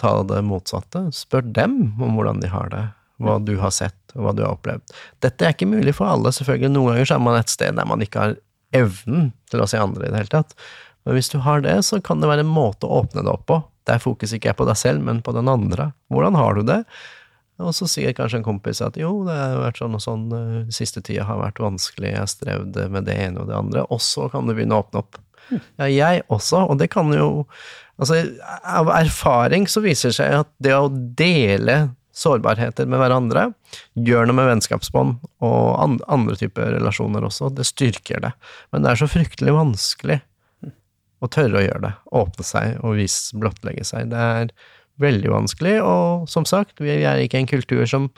ta 0.00 0.14
det 0.26 0.40
motsatte. 0.46 1.06
Spør 1.14 1.44
dem 1.46 1.80
om 2.02 2.18
hvordan 2.18 2.42
de 2.42 2.50
har 2.50 2.70
det, 2.72 2.84
hva 3.20 3.38
du 3.42 3.56
har 3.60 3.74
sett, 3.74 3.98
og 4.16 4.24
hva 4.24 4.34
du 4.34 4.44
har 4.46 4.56
opplevd. 4.56 4.94
Dette 5.22 5.46
er 5.46 5.54
ikke 5.54 5.70
mulig 5.70 5.94
for 5.98 6.10
alle, 6.10 6.32
selvfølgelig. 6.34 6.72
Noen 6.74 6.94
ganger 6.94 7.10
så 7.10 7.18
er 7.18 7.26
man 7.26 7.40
et 7.40 7.52
sted 7.52 7.76
der 7.78 7.88
man 7.88 8.04
ikke 8.04 8.24
har 8.24 8.38
evnen 8.76 9.30
til 9.50 9.62
å 9.62 9.68
se 9.70 9.80
andre 9.82 10.06
i 10.06 10.12
det 10.12 10.22
hele 10.22 10.32
tatt. 10.32 10.56
Men 11.04 11.16
hvis 11.16 11.30
du 11.32 11.38
har 11.44 11.62
det, 11.64 11.76
så 11.86 12.00
kan 12.04 12.22
det 12.22 12.30
være 12.30 12.44
en 12.44 12.52
måte 12.52 12.86
å 12.86 13.02
åpne 13.02 13.24
det 13.24 13.32
opp 13.32 13.46
på, 13.50 13.60
der 13.88 14.02
fokus 14.02 14.34
ikke 14.36 14.52
er 14.52 14.58
på 14.58 14.66
deg 14.68 14.78
selv, 14.78 15.02
men 15.04 15.22
på 15.24 15.34
den 15.36 15.48
andre. 15.50 15.90
Hvordan 16.12 16.36
har 16.38 16.56
du 16.56 16.64
det? 16.68 16.82
Og 17.60 17.74
så 17.76 17.88
sier 17.90 18.14
kanskje 18.16 18.40
en 18.40 18.46
kompis 18.46 18.80
at 18.84 18.96
jo, 19.00 19.12
det 19.26 19.36
har 19.36 19.58
vært 19.60 19.80
sånn 19.82 19.96
og 19.98 20.04
sånn, 20.04 20.26
uh, 20.32 20.72
siste 20.72 21.02
tida 21.04 21.26
har 21.28 21.40
vært 21.42 21.60
vanskelig, 21.62 22.14
jeg 22.14 22.22
har 22.22 22.30
strevd 22.30 22.80
med 22.94 23.08
det 23.08 23.18
ene 23.26 23.42
og 23.42 23.50
det 23.50 23.58
andre, 23.58 23.84
og 23.92 24.02
så 24.04 24.30
kan 24.32 24.48
du 24.48 24.54
begynne 24.54 24.78
å 24.78 24.84
åpne 24.84 25.02
opp. 25.02 25.20
Hm. 25.50 25.62
Ja, 25.82 25.88
jeg 25.90 26.24
også, 26.28 26.64
og 26.66 26.80
det 26.82 26.90
kan 26.94 27.12
jo 27.16 27.30
Altså, 28.00 28.16
av 28.64 28.88
erfaring 28.94 29.66
så 29.68 29.82
viser 29.84 30.08
det 30.08 30.16
seg 30.16 30.32
at 30.32 30.48
det 30.64 30.72
å 30.72 30.86
dele 30.88 31.90
sårbarheter 32.16 32.88
med 32.88 33.00
hverandre 33.00 33.42
gjør 33.92 34.24
noe 34.28 34.38
med 34.38 34.48
vennskapsbånd 34.50 35.18
og 35.44 35.98
andre 36.08 36.36
typer 36.40 36.74
relasjoner 36.78 37.26
også. 37.28 37.50
Det 37.54 37.66
styrker 37.68 38.22
det. 38.24 38.32
Men 38.72 38.84
det 38.84 38.92
er 38.92 39.02
så 39.02 39.08
fryktelig 39.10 39.54
vanskelig 39.56 40.20
å 41.20 41.28
tørre 41.28 41.60
å 41.60 41.64
gjøre 41.64 41.84
det. 41.86 41.92
Åpne 42.22 42.46
seg 42.46 42.80
og 42.80 42.96
vise, 42.98 43.36
blottlegge 43.40 43.84
seg. 43.86 44.10
Det 44.12 44.26
er 44.40 44.52
veldig 45.00 45.32
vanskelig, 45.32 45.78
og 45.84 46.28
som 46.30 46.46
sagt, 46.48 46.80
vi 46.82 47.00
er 47.00 47.22
ikke 47.24 47.40
en 47.40 47.50
kultur 47.50 47.82
som 47.88 48.10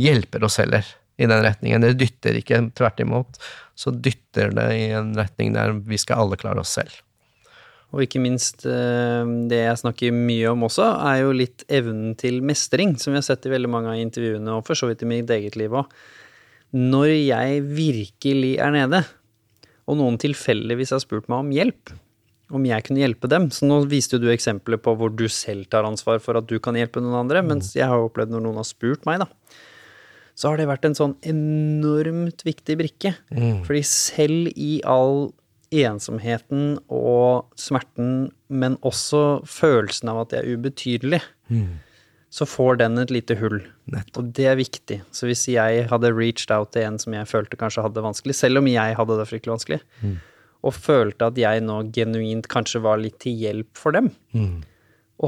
hjelper 0.00 0.44
oss 0.46 0.60
heller 0.60 0.86
i 1.16 1.28
den 1.28 1.42
retningen. 1.44 1.84
Det 1.84 1.96
dytter 2.00 2.36
ikke, 2.40 2.60
tvert 2.76 3.00
imot, 3.00 3.40
så 3.76 3.92
dytter 3.92 4.52
det 4.56 4.68
i 4.76 4.86
en 4.96 5.14
retning 5.16 5.54
der 5.56 5.74
vi 5.86 5.98
skal 6.00 6.26
alle 6.26 6.38
klare 6.40 6.62
oss 6.62 6.76
selv. 6.76 7.02
Og 7.94 8.02
ikke 8.02 8.20
minst 8.20 8.66
eh, 8.68 9.28
det 9.48 9.60
jeg 9.62 9.80
snakker 9.80 10.14
mye 10.14 10.50
om 10.52 10.66
også, 10.66 10.88
er 11.06 11.22
jo 11.22 11.36
litt 11.36 11.64
evnen 11.72 12.16
til 12.18 12.42
mestring, 12.44 12.96
som 13.00 13.14
vi 13.14 13.20
har 13.20 13.26
sett 13.28 13.46
i 13.46 13.52
veldig 13.52 13.70
mange 13.72 13.92
av 13.94 14.00
intervjuene, 14.02 14.56
og 14.58 14.66
for 14.66 14.78
så 14.78 14.90
vidt 14.90 15.04
i 15.06 15.10
mitt 15.10 15.30
eget 15.32 15.56
liv 15.56 15.72
òg. 15.72 15.92
Når 16.76 17.12
jeg 17.14 17.62
virkelig 17.70 18.56
er 18.60 18.74
nede, 18.74 19.04
og 19.86 20.00
noen 20.00 20.18
tilfeldigvis 20.20 20.92
har 20.96 21.00
spurt 21.04 21.30
meg 21.30 21.44
om 21.44 21.54
hjelp, 21.54 21.94
om 22.54 22.66
jeg 22.66 22.86
kunne 22.86 23.02
hjelpe 23.02 23.30
dem. 23.30 23.48
Så 23.54 23.66
nå 23.66 23.80
viste 23.90 24.20
du 24.22 24.28
eksempler 24.32 24.78
på 24.82 24.94
hvor 24.98 25.12
du 25.12 25.26
selv 25.32 25.68
tar 25.72 25.88
ansvar 25.88 26.20
for 26.22 26.38
at 26.38 26.48
du 26.50 26.58
kan 26.62 26.78
hjelpe 26.78 27.02
noen 27.02 27.18
andre, 27.24 27.42
mens 27.46 27.72
jeg 27.76 27.88
har 27.90 28.04
opplevd 28.04 28.34
når 28.34 28.44
noen 28.46 28.60
har 28.60 28.68
spurt 28.68 29.06
meg, 29.08 29.24
da. 29.24 29.30
Så 30.36 30.50
har 30.50 30.60
det 30.60 30.68
vært 30.68 30.84
en 30.84 30.96
sånn 30.96 31.16
enormt 31.24 32.44
viktig 32.44 32.76
brikke. 32.76 33.14
Mm. 33.32 33.64
Fordi 33.64 33.80
selv 33.88 34.50
i 34.52 34.78
all 34.84 35.30
ensomheten 35.74 36.76
og 36.92 37.48
smerten, 37.58 38.28
men 38.48 38.76
også 38.86 39.40
følelsen 39.48 40.12
av 40.12 40.22
at 40.22 40.36
jeg 40.36 40.44
er 40.44 40.60
ubetydelig, 40.60 41.22
mm. 41.48 41.80
så 42.30 42.46
får 42.46 42.82
den 42.84 43.00
et 43.02 43.14
lite 43.14 43.38
hull. 43.40 43.58
Nettopp. 43.90 44.20
Og 44.20 44.30
det 44.36 44.46
er 44.52 44.60
viktig. 44.60 45.00
Så 45.10 45.26
hvis 45.30 45.46
jeg 45.48 45.88
hadde 45.90 46.14
reached 46.14 46.52
out 46.54 46.74
til 46.76 46.86
en 46.86 47.00
som 47.00 47.16
jeg 47.16 47.32
følte 47.32 47.58
kanskje 47.58 47.86
hadde 47.86 47.98
det 47.98 48.06
vanskelig, 48.06 48.36
selv 48.36 48.60
om 48.60 48.70
jeg 48.70 49.00
hadde 49.00 49.18
det 49.18 49.28
fryktelig 49.32 49.56
vanskelig, 49.56 49.80
mm. 50.04 50.16
Og 50.66 50.74
følte 50.74 51.30
at 51.30 51.38
jeg 51.38 51.62
nå 51.62 51.78
genuint 51.94 52.48
kanskje 52.50 52.82
var 52.84 52.98
litt 52.98 53.20
til 53.22 53.38
hjelp 53.38 53.78
for 53.78 53.94
dem, 53.96 54.10
mm. 54.34 54.56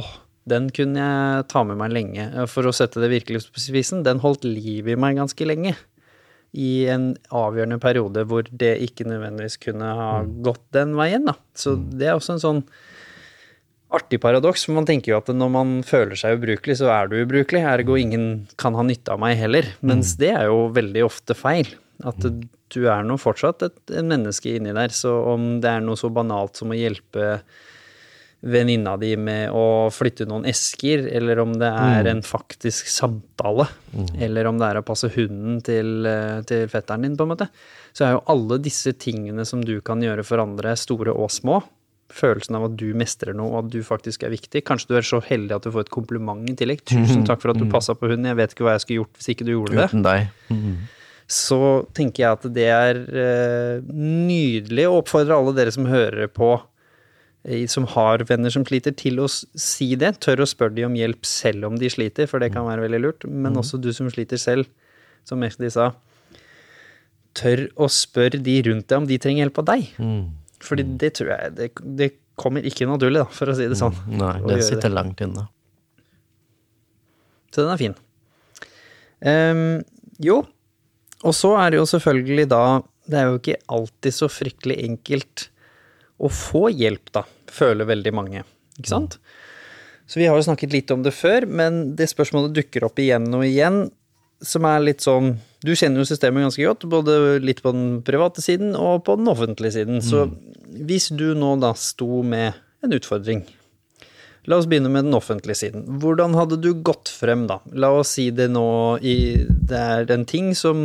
åh, 0.00 0.10
den 0.48 0.70
kunne 0.74 1.04
jeg 1.04 1.46
ta 1.52 1.62
med 1.68 1.78
meg 1.78 1.92
lenge. 1.92 2.24
For 2.48 2.66
å 2.66 2.74
sette 2.74 3.02
det 3.02 3.10
virkelig 3.12 3.44
på 3.52 3.60
spissen, 3.60 4.04
den 4.06 4.22
holdt 4.22 4.46
liv 4.48 4.88
i 4.88 4.96
meg 4.98 5.18
ganske 5.20 5.46
lenge. 5.48 5.74
i 6.56 6.88
en 6.88 7.10
avgjørende 7.34 7.78
periode 7.82 8.24
hvor 8.28 8.46
det 8.48 8.76
ikke 8.86 9.06
nødvendigvis 9.08 9.58
kunne 9.60 9.88
ha 9.98 10.12
gått 10.44 10.64
den 10.76 10.94
veien, 10.98 11.26
da. 11.28 11.36
Så 11.56 11.76
det 11.76 12.08
er 12.08 12.16
også 12.16 12.36
en 12.36 12.44
sånn 12.44 12.62
artig 13.92 14.20
paradoks, 14.20 14.66
for 14.66 14.76
man 14.76 14.88
tenker 14.88 15.12
jo 15.12 15.18
at 15.20 15.28
når 15.32 15.52
man 15.52 15.74
føler 15.86 16.18
seg 16.18 16.38
ubrukelig, 16.38 16.78
så 16.80 16.90
er 16.92 17.08
du 17.08 17.18
ubrukelig, 17.22 17.64
ergo 17.64 17.96
ingen 18.00 18.46
kan 18.60 18.76
ha 18.76 18.84
nytte 18.84 19.14
av 19.14 19.20
meg 19.22 19.38
heller. 19.40 19.68
Mens 19.80 20.16
det 20.20 20.32
er 20.36 20.48
jo 20.50 20.68
veldig 20.76 21.04
ofte 21.06 21.36
feil. 21.36 21.70
At 22.06 22.20
du 22.74 22.84
er 22.90 23.06
nå 23.06 23.16
fortsatt 23.20 23.64
et, 23.66 23.80
en 23.98 24.10
menneske 24.10 24.56
inni 24.56 24.74
der, 24.76 24.92
så 24.94 25.14
om 25.34 25.56
det 25.62 25.70
er 25.70 25.84
noe 25.84 25.98
så 25.98 26.10
banalt 26.12 26.60
som 26.60 26.74
å 26.74 26.78
hjelpe 26.78 27.38
venninna 28.40 28.92
di 29.00 29.16
med 29.18 29.50
å 29.50 29.88
flytte 29.90 30.26
noen 30.28 30.46
esker, 30.46 31.08
eller 31.10 31.40
om 31.42 31.56
det 31.58 31.70
er 31.74 32.06
en 32.06 32.20
faktisk 32.22 32.86
samtale, 32.92 33.66
eller 34.22 34.46
om 34.46 34.60
det 34.60 34.68
er 34.68 34.78
å 34.78 34.84
passe 34.86 35.10
hunden 35.16 35.58
til, 35.66 36.06
eh, 36.06 36.38
til 36.46 36.68
fetteren 36.70 37.02
din, 37.02 37.16
på 37.18 37.26
en 37.26 37.32
måte, 37.34 37.48
så 37.92 38.06
er 38.06 38.14
jo 38.14 38.22
alle 38.30 38.60
disse 38.62 38.94
tingene 38.94 39.44
som 39.48 39.64
du 39.64 39.80
kan 39.80 39.98
gjøre 40.04 40.22
for 40.26 40.38
andre, 40.38 40.76
store 40.78 41.10
og 41.10 41.32
små, 41.34 41.62
følelsen 42.14 42.56
av 42.56 42.68
at 42.68 42.76
du 42.80 42.86
mestrer 42.96 43.34
noe, 43.36 43.50
og 43.50 43.66
at 43.66 43.72
du 43.74 43.82
faktisk 43.84 44.22
er 44.24 44.32
viktig. 44.32 44.62
Kanskje 44.64 44.92
du 44.92 44.94
er 45.00 45.06
så 45.06 45.20
heldig 45.24 45.58
at 45.58 45.66
du 45.66 45.72
får 45.74 45.86
et 45.86 45.92
kompliment 45.92 46.46
i 46.48 46.54
tillegg. 46.56 46.84
Tusen 46.88 47.26
takk 47.28 47.42
for 47.42 47.52
at 47.52 47.60
du 47.60 47.66
passa 47.68 47.96
på 47.98 48.08
hunden, 48.08 48.30
jeg 48.30 48.38
vet 48.38 48.54
ikke 48.54 48.64
hva 48.64 48.76
jeg 48.76 48.86
skulle 48.86 49.02
gjort 49.02 49.18
hvis 49.18 49.28
ikke 49.34 49.48
du 49.48 49.52
gjorde 49.52 49.76
det 49.76 49.90
Uten 49.90 50.06
deg. 50.06 50.30
Mm. 50.48 50.78
Så 51.28 51.60
tenker 51.92 52.22
jeg 52.22 52.36
at 52.38 52.48
det 52.56 52.66
er 52.72 52.98
eh, 53.12 53.88
nydelig 53.92 54.86
å 54.88 54.98
oppfordre 55.02 55.36
alle 55.36 55.52
dere 55.58 55.72
som 55.74 55.88
hører 55.90 56.30
på, 56.32 56.54
eh, 57.44 57.66
som 57.68 57.84
har 57.92 58.24
venner 58.30 58.52
som 58.54 58.64
sliter, 58.64 58.96
til 58.96 59.20
å 59.20 59.28
si 59.28 59.90
det. 60.00 60.14
Tør 60.24 60.46
å 60.46 60.48
spørre 60.48 60.78
de 60.78 60.86
om 60.88 60.96
hjelp 60.96 61.28
selv 61.28 61.68
om 61.68 61.76
de 61.80 61.92
sliter, 61.92 62.30
for 62.30 62.40
det 62.40 62.54
kan 62.54 62.64
være 62.68 62.86
veldig 62.86 63.02
lurt. 63.04 63.28
Men 63.28 63.60
også 63.60 63.80
du 63.80 63.90
som 63.92 64.08
sliter 64.12 64.40
selv, 64.40 64.72
som 65.28 65.44
Mehdi 65.44 65.68
sa. 65.74 65.90
Tør 67.36 67.66
å 67.76 67.90
spørre 67.92 68.40
de 68.40 68.56
rundt 68.70 68.88
deg 68.88 69.02
om 69.02 69.12
de 69.12 69.20
trenger 69.20 69.44
hjelp 69.44 69.60
av 69.60 69.70
deg. 69.74 69.92
Fordi 70.64 70.82
det 70.98 71.12
tror 71.14 71.28
jeg 71.30 71.52
Det, 71.54 71.68
det 72.00 72.08
kommer 72.40 72.64
ikke 72.64 72.88
naturlig, 72.88 73.20
da, 73.20 73.28
for 73.34 73.52
å 73.52 73.58
si 73.58 73.68
det 73.68 73.76
sånn. 73.78 73.94
Nei, 74.08 74.36
det 74.46 74.62
sitter 74.62 74.78
sitter 74.78 74.96
langt 74.96 75.20
inne. 75.24 75.48
Så 77.52 77.64
den 77.64 77.72
er 77.74 77.80
fin. 77.80 77.96
Um, 79.18 79.80
jo, 80.22 80.42
og 81.26 81.34
så 81.34 81.54
er 81.58 81.72
det 81.72 81.80
jo 81.80 81.88
selvfølgelig 81.90 82.46
da 82.52 82.62
Det 83.08 83.16
er 83.18 83.30
jo 83.30 83.38
ikke 83.40 83.60
alltid 83.72 84.14
så 84.14 84.28
fryktelig 84.28 84.76
enkelt 84.84 85.48
å 86.18 86.28
få 86.28 86.66
hjelp, 86.74 87.12
da, 87.14 87.22
føler 87.48 87.88
veldig 87.88 88.12
mange. 88.12 88.42
Ikke 88.76 88.90
sant? 88.90 89.14
Så 90.08 90.20
vi 90.20 90.26
har 90.28 90.36
jo 90.36 90.44
snakket 90.44 90.74
litt 90.74 90.90
om 90.92 91.04
det 91.04 91.14
før, 91.16 91.46
men 91.46 91.94
det 91.96 92.10
spørsmålet 92.10 92.52
dukker 92.56 92.84
opp 92.84 93.00
igjen 93.00 93.30
og 93.32 93.46
igjen, 93.46 93.86
som 94.44 94.66
er 94.68 94.84
litt 94.84 95.02
sånn 95.02 95.36
Du 95.64 95.72
kjenner 95.74 96.02
jo 96.02 96.06
systemet 96.06 96.44
ganske 96.44 96.66
godt, 96.68 96.84
både 96.86 97.38
litt 97.42 97.62
på 97.64 97.72
den 97.74 97.86
private 98.06 98.44
siden 98.44 98.76
og 98.78 99.06
på 99.08 99.16
den 99.18 99.26
offentlige 99.32 99.74
siden. 99.80 100.02
Så 100.04 100.28
hvis 100.68 101.08
du 101.10 101.32
nå 101.34 101.56
da 101.58 101.72
sto 101.74 102.20
med 102.22 102.54
en 102.84 102.94
utfordring 102.94 103.42
La 104.46 104.56
oss 104.56 104.68
begynne 104.70 104.90
med 104.92 105.04
den 105.08 105.16
offentlige 105.16 105.58
siden. 105.58 105.84
Hvordan 106.00 106.36
hadde 106.38 106.60
du 106.62 106.70
gått 106.86 107.10
frem, 107.12 107.46
da? 107.50 107.58
La 107.74 107.90
oss 107.98 108.14
si 108.16 108.28
det 108.30 108.48
nå 108.52 108.68
i 109.02 109.16
Det 109.44 109.76
er 109.78 110.12
en 110.14 110.24
ting 110.28 110.54
som, 110.56 110.78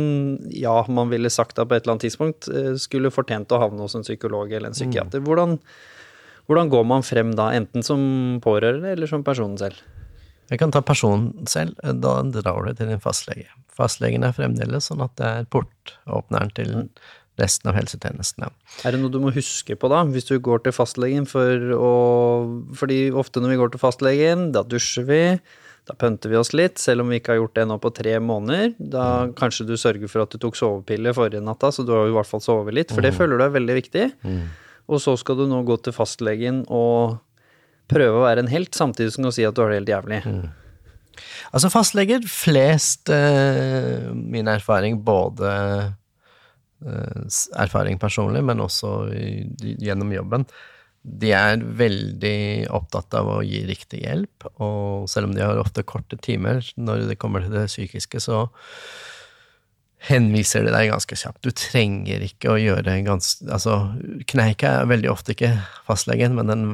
ja, 0.50 0.76
man 0.88 1.12
ville 1.12 1.30
sagt 1.32 1.56
da 1.56 1.64
på 1.64 1.76
et 1.76 1.84
eller 1.84 1.94
annet 1.94 2.06
tidspunkt 2.08 2.48
eh, 2.50 2.74
skulle 2.80 3.14
fortjent 3.14 3.52
å 3.54 3.62
havne 3.62 3.86
hos 3.86 3.96
en 3.96 4.04
psykolog 4.04 4.52
eller 4.52 4.72
en 4.72 4.76
psykiater. 4.76 5.22
Hvordan, 5.24 5.58
hvordan 6.50 6.72
går 6.74 6.86
man 6.92 7.06
frem 7.06 7.32
da, 7.38 7.52
enten 7.56 7.86
som 7.86 8.04
pårørende 8.44 8.92
eller 8.92 9.10
som 9.10 9.24
personen 9.24 9.56
selv? 9.60 9.80
Jeg 10.50 10.60
kan 10.60 10.74
ta 10.74 10.82
personen 10.84 11.46
selv. 11.48 11.78
Da 11.80 12.18
drar 12.28 12.66
du 12.66 12.74
til 12.76 12.90
din 12.90 13.00
fastlege. 13.02 13.48
Fastlegen 13.74 14.26
er 14.26 14.36
fremdeles 14.36 14.90
sånn 14.90 15.02
at 15.04 15.14
det 15.18 15.30
er 15.30 15.46
portåpneren 15.50 16.52
til 16.54 16.74
resten 17.40 17.70
av 17.70 17.76
helsetjenestene. 17.78 18.48
Er 18.86 18.94
det 18.94 19.00
noe 19.02 19.12
du 19.12 19.18
må 19.22 19.32
huske 19.34 19.76
på 19.78 19.90
da, 19.90 20.04
hvis 20.06 20.28
du 20.28 20.36
går 20.42 20.64
til 20.64 20.74
fastlegen 20.76 21.26
for 21.30 21.74
å 21.74 21.92
Fordi 22.78 23.08
ofte 23.10 23.42
når 23.42 23.54
vi 23.54 23.60
går 23.60 23.74
til 23.74 23.82
fastlegen, 23.82 24.48
da 24.54 24.62
dusjer 24.66 25.06
vi, 25.08 25.20
da 25.88 25.96
pønter 25.98 26.32
vi 26.32 26.38
oss 26.40 26.54
litt, 26.56 26.78
selv 26.80 27.04
om 27.04 27.10
vi 27.12 27.18
ikke 27.20 27.34
har 27.34 27.42
gjort 27.42 27.56
det 27.58 27.66
nå 27.68 27.78
på 27.82 27.92
tre 27.96 28.16
måneder. 28.22 28.74
Da 28.78 29.06
kanskje 29.36 29.66
du 29.68 29.74
sørger 29.80 30.10
for 30.10 30.24
at 30.24 30.32
du 30.32 30.40
tok 30.40 30.56
sovepille 30.58 31.12
forrige 31.16 31.44
natta, 31.44 31.72
så 31.74 31.84
du 31.84 31.92
har 31.92 32.08
i 32.08 32.14
hvert 32.14 32.30
fall 32.30 32.42
sovet 32.44 32.76
litt, 32.76 32.94
for 32.94 33.04
det 33.04 33.14
føler 33.16 33.40
du 33.40 33.46
er 33.46 33.56
veldig 33.58 33.78
viktig. 33.82 34.06
Og 34.88 35.00
så 35.00 35.16
skal 35.20 35.38
du 35.40 35.46
nå 35.48 35.62
gå 35.64 35.78
til 35.80 35.96
fastlegen 35.96 36.64
og 36.72 37.18
prøve 37.90 38.20
å 38.20 38.24
være 38.24 38.44
en 38.44 38.52
helt, 38.52 38.72
samtidig 38.76 39.12
som 39.12 39.26
du 39.26 39.32
si 39.34 39.44
at 39.44 39.56
du 39.56 39.64
har 39.64 39.72
det 39.72 39.82
helt 39.82 39.92
jævlig. 39.92 40.20
Altså 41.54 41.70
fastleger, 41.70 42.24
flest 42.26 43.10
eh, 43.12 44.08
min 44.14 44.48
erfaring, 44.50 44.98
både 45.04 45.52
erfaring 46.84 47.98
personlig, 48.00 48.44
men 48.44 48.62
også 48.64 48.94
gjennom 49.60 50.12
jobben, 50.14 50.46
de 51.04 51.34
er 51.36 51.60
veldig 51.60 52.68
opptatt 52.72 53.12
av 53.18 53.28
å 53.28 53.40
gi 53.44 53.60
riktig 53.68 54.04
hjelp, 54.06 54.46
og 54.56 55.08
selv 55.10 55.28
om 55.28 55.34
de 55.36 55.44
har 55.44 55.60
ofte 55.60 55.84
korte 55.84 56.16
timer 56.16 56.64
når 56.80 57.10
det 57.10 57.18
kommer 57.20 57.44
til 57.44 57.52
det 57.52 57.66
psykiske, 57.68 58.22
så 58.24 58.46
henviser 60.04 60.66
de 60.66 60.72
deg 60.72 60.90
ganske 60.90 61.16
kjapt. 61.16 61.44
Du 61.44 61.52
trenger 61.56 62.24
ikke 62.24 62.52
å 62.52 62.60
gjøre 62.60 62.98
ganske 63.06 63.48
Altså, 63.52 63.76
kneika 64.28 64.80
er 64.80 64.90
veldig 64.90 65.10
ofte 65.12 65.32
ikke 65.32 65.54
fastlegen, 65.86 66.36
men 66.36 66.50
den 66.50 66.64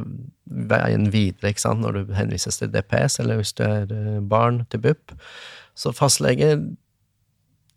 veien 0.70 1.10
videre, 1.14 1.52
ikke 1.52 1.66
sant, 1.66 1.82
når 1.84 1.98
du 1.98 2.14
henvises 2.16 2.58
til 2.58 2.72
DPS, 2.74 3.20
eller 3.22 3.38
hvis 3.38 3.54
du 3.58 3.64
er 3.66 3.90
eh, 3.94 4.18
barn, 4.22 4.64
til 4.70 4.82
BUP. 4.82 5.14
Så 5.78 5.94
fastlege 5.94 6.56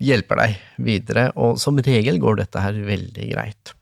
hjelper 0.02 0.40
deg 0.42 0.60
videre, 0.84 1.30
og 1.40 1.60
som 1.62 1.78
regel 1.84 2.20
går 2.22 2.42
dette 2.42 2.62
her 2.64 2.78
veldig 2.88 3.28
greit. 3.34 3.74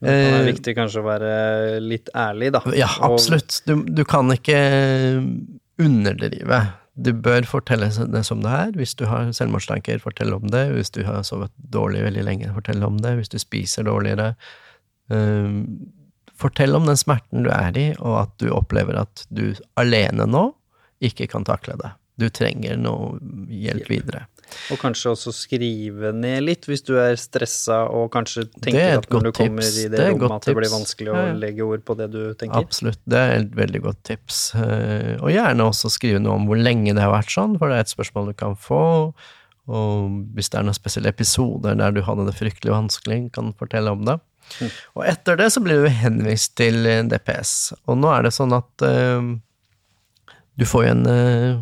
Det 0.00 0.12
være 0.16 0.40
Eh, 0.40 0.48
viktig 0.48 0.74
kanskje 0.78 1.02
å 1.02 1.04
være 1.04 1.32
litt 1.84 2.08
ærlig, 2.16 2.52
da. 2.56 2.62
ja, 2.76 2.88
absolutt. 3.04 3.60
Du, 3.66 3.82
du 3.84 4.04
kan 4.08 4.30
ikke 4.32 4.56
underdrive. 5.80 6.60
Du 7.00 7.12
bør 7.12 7.46
fortelle 7.48 7.88
det 7.88 8.24
som 8.26 8.40
det 8.44 8.50
er. 8.52 8.72
Hvis 8.76 8.94
du 8.96 9.06
har 9.08 9.30
selvmordstanker, 9.36 10.00
fortell 10.02 10.32
om 10.36 10.48
det. 10.52 10.66
Hvis 10.74 10.92
du 10.96 11.02
har 11.04 11.22
sovet 11.26 11.52
dårlig 11.56 12.02
veldig 12.04 12.24
lenge, 12.26 12.52
fortell 12.56 12.82
om 12.84 12.98
det. 13.00 13.14
Hvis 13.20 13.32
du 13.32 13.38
spiser 13.40 13.86
dårligere. 13.88 14.34
Um, 15.12 15.92
fortell 16.40 16.76
om 16.76 16.88
den 16.88 16.96
smerten 16.96 17.44
du 17.44 17.50
er 17.52 17.76
i, 17.76 17.86
og 17.98 18.22
at 18.24 18.34
du 18.40 18.50
opplever 18.56 18.96
at 19.00 19.24
du 19.28 19.50
alene 19.80 20.26
nå 20.28 20.46
ikke 21.04 21.28
kan 21.32 21.44
takle 21.48 21.76
det. 21.80 21.94
Du 22.20 22.28
trenger 22.32 22.76
noe 22.76 23.16
hjelp 23.48 23.88
videre. 23.88 24.26
Og 24.70 24.80
kanskje 24.80 25.12
også 25.12 25.32
skrive 25.34 26.12
ned 26.16 26.44
litt 26.46 26.68
hvis 26.68 26.84
du 26.86 26.94
er 27.00 27.18
stressa 27.20 27.82
og 27.90 28.10
kanskje 28.14 28.44
er 28.46 28.50
tenker 28.66 29.00
at 29.00 29.08
når 29.10 29.26
du 29.26 29.30
kommer 29.36 29.66
tips. 29.66 29.78
i 29.82 29.88
Det 29.88 29.98
det 29.98 30.08
rommet 30.12 30.36
at 30.36 30.48
det 30.48 30.56
blir 30.58 30.72
vanskelig 30.72 31.12
å 31.14 31.24
legge 31.38 31.66
ord 31.66 31.84
på 31.86 31.96
det 31.98 32.08
du 32.14 32.20
tenker. 32.40 32.62
Absolutt, 32.62 33.00
det 33.10 33.20
er 33.20 33.34
et 33.40 33.52
veldig 33.58 33.82
godt 33.88 34.00
tips. 34.10 34.40
Eh, 34.60 35.12
Og 35.20 35.30
gjerne 35.34 35.68
også 35.68 35.92
skrive 35.92 36.22
noe 36.22 36.38
om 36.40 36.48
hvor 36.50 36.60
lenge 36.60 36.94
det 36.96 37.04
har 37.04 37.12
vært 37.14 37.34
sånn, 37.34 37.58
for 37.60 37.70
det 37.70 37.80
er 37.80 37.86
et 37.86 37.92
spørsmål 37.92 38.32
du 38.32 38.38
kan 38.38 38.56
få. 38.58 38.82
Og 39.70 40.16
hvis 40.34 40.50
det 40.50 40.58
er 40.58 40.66
noen 40.66 40.76
spesielle 40.76 41.12
episoder 41.12 41.76
der 41.78 41.94
du 41.94 42.02
hadde 42.06 42.26
det 42.26 42.38
fryktelig 42.38 42.74
vanskelig, 42.74 43.20
kan 43.36 43.52
du 43.52 43.60
fortelle 43.60 43.92
om 43.94 44.02
det. 44.08 44.18
Og 44.98 45.04
etter 45.06 45.38
det 45.38 45.52
så 45.54 45.62
blir 45.62 45.84
du 45.84 45.92
henvist 45.94 46.56
til 46.58 46.82
DPS. 47.06 47.72
Og 47.86 48.00
nå 48.00 48.10
er 48.10 48.26
det 48.26 48.34
sånn 48.34 48.56
at 48.56 48.82
uh, 48.82 49.22
du 50.60 50.66
får 50.68 50.84
jo 50.84 50.90
en 50.92 51.06
eh, 51.08 51.60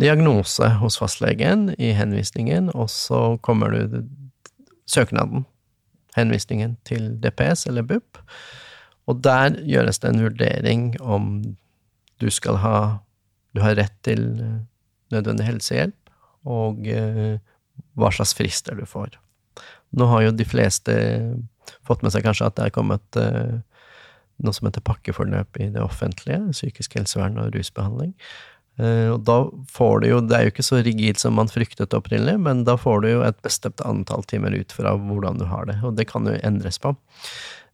diagnose 0.00 0.68
hos 0.80 0.98
fastlegen 1.00 1.70
i 1.78 1.92
henvisningen, 1.96 2.70
og 2.74 2.90
så 2.90 3.36
kommer 3.44 3.74
du 3.74 4.02
søknaden, 4.88 5.44
henvisningen 6.16 6.76
til 6.88 7.10
DPS 7.22 7.66
eller 7.68 7.86
BUP. 7.86 8.20
Og 9.08 9.22
der 9.24 9.56
gjøres 9.66 10.00
det 10.02 10.12
en 10.12 10.22
vurdering 10.22 10.92
om 11.00 11.32
du 12.20 12.30
skal 12.30 12.60
ha 12.62 12.76
Du 13.52 13.60
har 13.60 13.74
rett 13.76 13.92
til 14.00 14.22
eh, 14.40 14.60
nødvendig 15.12 15.44
helsehjelp, 15.44 16.12
og 16.48 16.86
eh, 16.88 17.34
hva 17.92 18.08
slags 18.08 18.32
frister 18.32 18.78
du 18.78 18.86
får. 18.88 19.18
Nå 19.92 20.06
har 20.08 20.22
jo 20.24 20.30
de 20.32 20.46
fleste 20.48 20.94
fått 21.84 22.00
med 22.00 22.14
seg 22.14 22.24
kanskje 22.24 22.48
at 22.48 22.56
det 22.56 22.64
er 22.64 22.72
kommet 22.72 23.18
eh, 23.20 23.58
noe 24.40 24.56
som 24.56 24.70
heter 24.70 24.84
pakkeforløp 24.86 25.60
i 25.60 25.68
det 25.74 25.84
offentlige, 25.84 26.40
psykisk 26.54 26.96
helsevern 26.96 27.36
og 27.42 27.52
rusbehandling. 27.52 28.14
Eh, 28.80 29.08
og 29.12 29.24
da 29.28 29.38
får 29.68 30.00
du 30.00 30.06
jo 30.08 30.20
Det 30.24 30.36
er 30.36 30.46
jo 30.46 30.52
ikke 30.54 30.64
så 30.64 30.78
rigid 30.80 31.18
som 31.20 31.36
man 31.36 31.50
fryktet 31.52 31.96
opprinnelig, 31.96 32.38
men 32.40 32.62
da 32.68 32.78
får 32.80 33.02
du 33.04 33.10
jo 33.10 33.24
et 33.26 33.40
bestemt 33.44 33.82
antall 33.84 34.24
timer 34.28 34.54
ut 34.56 34.72
fra 34.72 34.94
hvordan 34.96 35.40
du 35.42 35.48
har 35.50 35.68
det, 35.68 35.80
og 35.84 35.98
det 35.98 36.08
kan 36.10 36.28
jo 36.28 36.38
endres 36.40 36.80
på. 36.82 36.94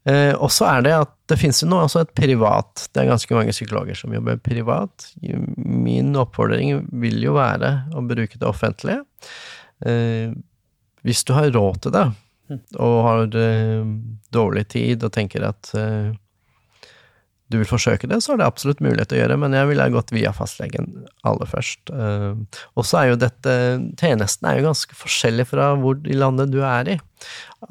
Eh, 0.08 0.32
og 0.34 0.50
så 0.54 0.68
er 0.70 0.84
det 0.86 0.94
at 0.96 1.14
det 1.30 1.38
finnes 1.40 1.60
jo 1.62 1.68
nå 1.68 1.82
også 1.84 2.00
et 2.04 2.12
privat 2.16 2.86
Det 2.94 3.02
er 3.02 3.10
ganske 3.10 3.34
mange 3.34 3.52
psykologer 3.52 3.98
som 3.98 4.14
jobber 4.14 4.38
privat. 4.40 5.10
Min 5.58 6.14
oppfordring 6.16 6.86
vil 7.02 7.18
jo 7.22 7.34
være 7.36 7.72
å 7.92 8.04
bruke 8.06 8.38
det 8.38 8.48
offentlige. 8.48 9.02
Eh, 9.84 10.32
hvis 11.06 11.22
du 11.24 11.34
har 11.36 11.52
råd 11.54 11.82
til 11.84 11.94
det, 11.94 12.06
og 12.80 12.96
har 13.04 13.36
eh, 13.36 13.84
dårlig 14.32 14.64
tid 14.72 15.04
og 15.04 15.12
tenker 15.14 15.44
at 15.50 15.70
eh, 15.76 16.14
du 17.48 17.56
vil 17.56 17.68
forsøke 17.68 18.08
det, 18.10 18.20
så 18.20 18.34
er 18.34 18.40
det 18.42 18.48
absolutt 18.48 18.82
mulighet 18.84 19.08
til 19.08 19.18
å 19.18 19.22
gjøre, 19.22 19.38
men 19.40 19.56
jeg 19.56 19.70
ville 19.70 19.86
gått 19.94 20.12
via 20.12 20.34
fastlegen 20.36 20.90
aller 21.28 21.48
først. 21.48 21.88
Uh, 21.88 22.36
og 22.76 22.84
så 22.84 23.00
er 23.00 23.10
jo 23.10 23.20
dette 23.22 23.54
Tjenesten 24.00 24.50
er 24.50 24.58
jo 24.58 24.66
ganske 24.68 24.98
forskjellig 24.98 25.48
fra 25.48 25.70
hvor 25.80 25.96
i 26.04 26.18
landet 26.18 26.52
du 26.52 26.60
er 26.60 26.92
i. 26.92 26.98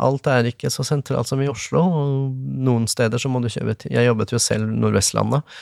Alt 0.01 0.29
er 0.31 0.49
ikke 0.49 0.71
så 0.73 0.85
sentralt 0.87 1.29
som 1.29 1.41
i 1.43 1.49
Oslo, 1.51 1.83
og 1.85 2.41
noen 2.67 2.89
steder 2.89 3.21
så 3.21 3.29
må 3.31 3.43
du 3.43 3.51
kjøpe 3.53 3.91
Jeg 3.93 4.09
jobbet 4.09 4.33
jo 4.33 4.41
selv 4.41 4.73
Nordvestlandet. 4.73 5.57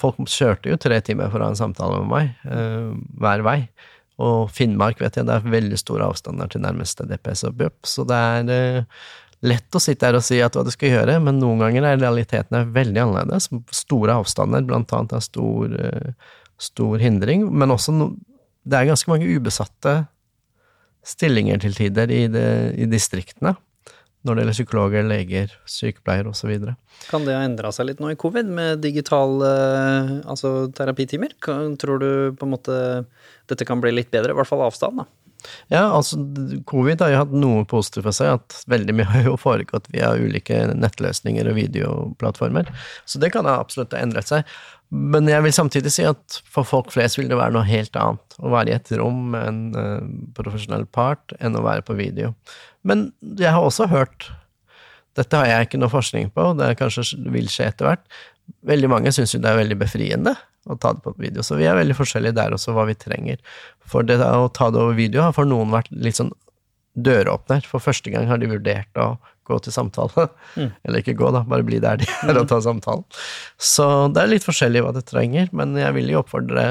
Folk 0.00 0.18
kjørte 0.26 0.72
jo 0.72 0.80
tre 0.80 0.98
timer 1.06 1.30
for 1.30 1.38
å 1.38 1.46
ha 1.46 1.54
en 1.54 1.60
samtale 1.60 2.02
med 2.02 2.10
meg, 2.10 2.32
uh, 2.50 2.90
hver 3.22 3.46
vei. 3.46 3.58
Og 4.22 4.50
Finnmark 4.54 5.00
vet 5.02 5.16
jeg, 5.18 5.26
det 5.26 5.34
er 5.34 5.54
veldig 5.54 5.78
store 5.78 6.06
avstander 6.10 6.50
til 6.50 6.62
nærmeste 6.62 7.06
DPS 7.10 7.46
og 7.48 7.56
BUP, 7.58 7.78
så 7.86 8.02
det 8.06 8.18
er 8.18 8.82
uh, 8.82 9.06
lett 9.44 9.76
å 9.76 9.82
sitte 9.82 10.08
her 10.08 10.18
og 10.18 10.24
si 10.24 10.38
at 10.42 10.56
hva 10.56 10.64
du 10.64 10.72
skal 10.72 10.94
gjøre, 10.94 11.18
men 11.22 11.40
noen 11.40 11.60
ganger 11.62 11.88
er 11.88 12.00
realiteten 12.00 12.72
veldig 12.74 13.02
annerledes. 13.02 13.50
Store 13.74 14.16
avstander, 14.22 14.64
blant 14.66 14.92
annet, 14.96 15.12
er 15.18 15.24
stor, 15.24 15.76
eh, 15.80 16.40
stor 16.60 17.02
hindring, 17.02 17.46
men 17.52 17.74
også 17.74 17.94
no, 17.94 18.14
det 18.64 18.78
er 18.78 18.90
ganske 18.92 19.10
mange 19.12 19.28
ubesatte 19.28 19.98
stillinger 21.04 21.60
til 21.60 21.76
tider 21.76 22.12
i, 22.12 22.24
det, 22.32 22.48
i 22.80 22.88
distriktene. 22.88 23.54
Når 24.24 24.38
det 24.38 24.40
gjelder 24.40 24.56
psykologer, 24.56 25.04
leger, 25.04 25.50
sykepleiere 25.68 26.30
osv. 26.30 26.54
Kan 27.10 27.26
det 27.26 27.34
ha 27.36 27.42
endra 27.44 27.68
seg 27.76 27.90
litt 27.90 27.98
nå 28.00 28.08
i 28.14 28.16
covid, 28.16 28.48
med 28.48 28.80
digitale 28.80 29.50
altså 30.24 30.70
terapitimer? 30.72 31.34
Tror 31.44 32.00
du 32.00 32.08
på 32.32 32.48
en 32.48 32.54
måte 32.54 32.78
dette 33.52 33.68
kan 33.68 33.84
bli 33.84 33.92
litt 33.92 34.08
bedre, 34.14 34.32
i 34.32 34.38
hvert 34.38 34.48
fall 34.48 34.64
avstand? 34.64 35.02
da? 35.02 35.23
Ja, 35.72 35.86
altså 35.88 36.18
covid 36.68 37.02
har 37.04 37.12
jo 37.12 37.20
hatt 37.22 37.34
noe 37.36 37.64
positivt 37.68 38.06
for 38.08 38.16
seg, 38.16 38.38
at 38.38 38.60
veldig 38.70 38.96
mye 38.96 39.08
har 39.10 39.26
jo 39.28 39.34
foregått 39.40 39.90
via 39.94 40.12
ulike 40.16 40.62
nettløsninger 40.72 41.48
og 41.50 41.58
videoplattformer. 41.58 42.70
Så 43.08 43.20
det 43.22 43.32
kan 43.34 43.48
absolutt 43.50 43.94
ha 43.96 44.02
endret 44.04 44.30
seg. 44.30 44.48
Men 44.94 45.26
jeg 45.26 45.42
vil 45.42 45.56
samtidig 45.56 45.90
si 45.94 46.04
at 46.06 46.38
for 46.50 46.66
folk 46.68 46.92
flest 46.94 47.18
vil 47.18 47.30
det 47.30 47.38
være 47.40 47.56
noe 47.56 47.66
helt 47.66 47.96
annet 47.98 48.38
å 48.38 48.52
være 48.52 48.70
i 48.70 48.76
et 48.76 48.92
rom 49.00 49.24
med 49.32 49.48
en 49.48 49.60
uh, 49.74 50.06
profesjonell 50.36 50.86
part 50.86 51.34
enn 51.40 51.58
å 51.58 51.64
være 51.64 51.82
på 51.86 51.96
video. 51.98 52.34
Men 52.86 53.08
jeg 53.40 53.50
har 53.54 53.64
også 53.64 53.88
hørt 53.92 54.30
Dette 55.14 55.38
har 55.38 55.46
jeg 55.46 55.68
ikke 55.68 55.78
noe 55.78 55.92
forskning 55.92 56.32
på, 56.34 56.44
det 56.58 56.72
kanskje 56.74 57.04
vil 57.30 57.46
skje 57.46 57.68
etter 57.70 57.86
hvert. 57.86 58.02
Veldig 58.66 58.88
mange 58.90 59.12
syns 59.14 59.30
jo 59.30 59.38
det 59.38 59.52
er 59.52 59.60
veldig 59.60 59.76
befriende 59.78 60.32
og 60.70 60.80
ta 60.80 60.94
det 60.96 61.04
på 61.04 61.14
video. 61.20 61.44
Så 61.44 61.58
vi 61.58 61.68
er 61.68 61.76
veldig 61.78 61.96
forskjellige 61.98 62.36
der 62.38 62.56
også, 62.56 62.74
hva 62.76 62.86
vi 62.88 62.96
trenger. 62.98 63.40
For 63.90 64.06
det 64.06 64.18
å 64.22 64.48
ta 64.54 64.70
det 64.72 64.80
over 64.80 64.96
video 64.98 65.24
har 65.26 65.36
for 65.36 65.48
noen 65.48 65.72
vært 65.74 65.92
litt 65.92 66.18
sånn 66.20 66.32
døråpner. 66.94 67.64
For 67.68 67.82
første 67.82 68.12
gang 68.12 68.28
har 68.30 68.40
de 68.40 68.50
vurdert 68.52 69.00
å 69.00 69.14
gå 69.48 69.60
til 69.64 69.76
samtale. 69.76 70.28
Mm. 70.54 70.68
Eller 70.86 71.00
ikke 71.02 71.16
gå, 71.18 71.32
da, 71.34 71.40
bare 71.42 71.64
bli 71.66 71.80
der 71.82 71.98
de 71.98 72.06
er 72.30 72.36
og 72.38 72.44
ta 72.46 72.60
samtalen. 72.62 73.02
Så 73.58 74.06
det 74.14 74.20
er 74.22 74.28
litt 74.30 74.44
forskjellig 74.46 74.84
hva 74.84 74.92
det 74.94 75.02
trenger, 75.08 75.48
men 75.50 75.72
jeg 75.74 75.96
vil 75.96 76.12
jo 76.12 76.20
oppfordre 76.20 76.62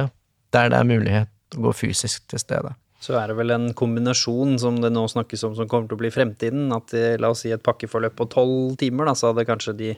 der 0.56 0.70
det 0.72 0.78
er 0.78 0.88
mulighet 0.88 1.58
å 1.58 1.66
gå 1.66 1.74
fysisk 1.76 2.30
til 2.32 2.40
stede. 2.40 2.72
Så 3.04 3.18
er 3.20 3.28
det 3.28 3.36
vel 3.36 3.52
en 3.52 3.66
kombinasjon 3.76 4.56
som 4.64 4.78
det 4.80 4.94
nå 4.96 5.04
snakkes 5.12 5.44
om 5.50 5.58
som 5.58 5.68
kommer 5.68 5.92
til 5.92 5.98
å 5.98 6.04
bli 6.06 6.14
fremtiden. 6.16 6.72
At 6.72 6.96
la 7.20 7.34
oss 7.34 7.44
si 7.44 7.52
et 7.52 7.66
pakkeforløp 7.66 8.16
på 8.16 8.30
tolv 8.32 8.78
timer, 8.80 9.10
da, 9.12 9.18
så 9.20 9.34
hadde 9.34 9.44
kanskje 9.50 9.76
de, 9.82 9.92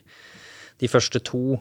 de 0.82 0.90
første 0.90 1.22
to 1.30 1.60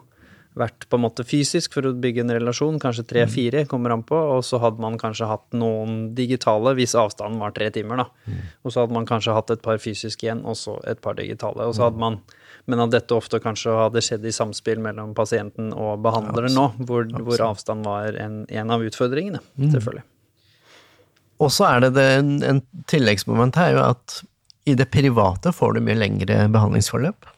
vært 0.59 0.86
på 0.90 0.98
en 0.98 1.02
måte 1.02 1.24
fysisk 1.26 1.74
for 1.74 1.88
å 1.88 1.92
bygge 1.98 2.22
en 2.22 2.32
relasjon, 2.36 2.78
kanskje 2.82 3.05
tre-fire, 3.11 3.64
mm. 3.64 3.68
kommer 3.70 3.94
an 3.94 4.05
på, 4.07 4.16
og 4.36 4.44
så 4.46 4.61
hadde 4.62 4.82
man 4.82 4.98
kanskje 5.00 5.26
hatt 5.26 5.44
noen 5.57 6.12
digitale 6.14 6.76
hvis 6.78 6.94
avstanden 6.98 7.42
var 7.42 7.55
tre 7.57 7.72
timer, 7.74 8.05
da. 8.05 8.07
Mm. 8.30 8.40
Og 8.62 8.74
så 8.74 8.84
hadde 8.84 8.96
man 8.96 9.09
kanskje 9.09 9.34
hatt 9.34 9.50
et 9.50 9.64
par 9.64 9.82
fysiske 9.82 10.28
igjen, 10.28 10.44
og 10.46 10.59
så 10.61 10.76
et 10.90 11.02
par 11.02 11.18
digitale. 11.18 11.66
Og 11.66 11.74
så 11.76 11.88
hadde 11.88 11.98
mm. 11.98 12.07
man 12.07 12.22
Men 12.64 12.80
at 12.80 12.94
dette 12.94 13.12
ofte 13.12 13.36
kanskje 13.44 13.74
hadde 13.76 14.00
skjedd 14.00 14.22
i 14.24 14.30
samspill 14.32 14.78
mellom 14.80 15.11
pasienten 15.12 15.74
og 15.76 16.00
behandleren 16.00 16.55
nå, 16.57 16.62
hvor, 16.88 17.05
hvor 17.26 17.42
avstand 17.50 17.84
var 17.84 18.16
en, 18.16 18.46
en 18.48 18.72
av 18.72 18.80
utfordringene, 18.80 19.42
mm. 19.59 19.66
selvfølgelig. 19.74 20.07
Og 21.44 21.52
så 21.52 21.66
er 21.68 21.84
det, 21.84 21.90
det 21.98 22.07
en, 22.22 22.30
en 22.46 22.62
tilleggsmoment 22.88 23.59
her, 23.61 23.74
jo 23.74 23.84
at 23.90 24.16
i 24.64 24.78
det 24.78 24.88
private 24.88 25.52
får 25.52 25.76
du 25.76 25.82
mye 25.84 25.98
lengre 25.98 26.46
behandlingsforløp. 26.55 27.34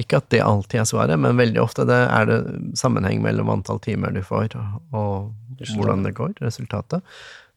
Ikke 0.00 0.20
at 0.20 0.28
det 0.32 0.42
alltid 0.44 0.82
er 0.82 0.88
svaret, 0.88 1.20
men 1.20 1.38
veldig 1.38 1.60
ofte 1.62 1.86
det 1.88 1.98
er 2.06 2.28
det 2.28 2.40
sammenheng 2.78 3.22
mellom 3.24 3.50
antall 3.52 3.80
timer 3.82 4.14
du 4.14 4.22
får, 4.24 4.54
og, 4.94 5.32
hvordan 5.74 6.06
det 6.06 6.14
går, 6.18 6.36
resultatet. 6.44 7.02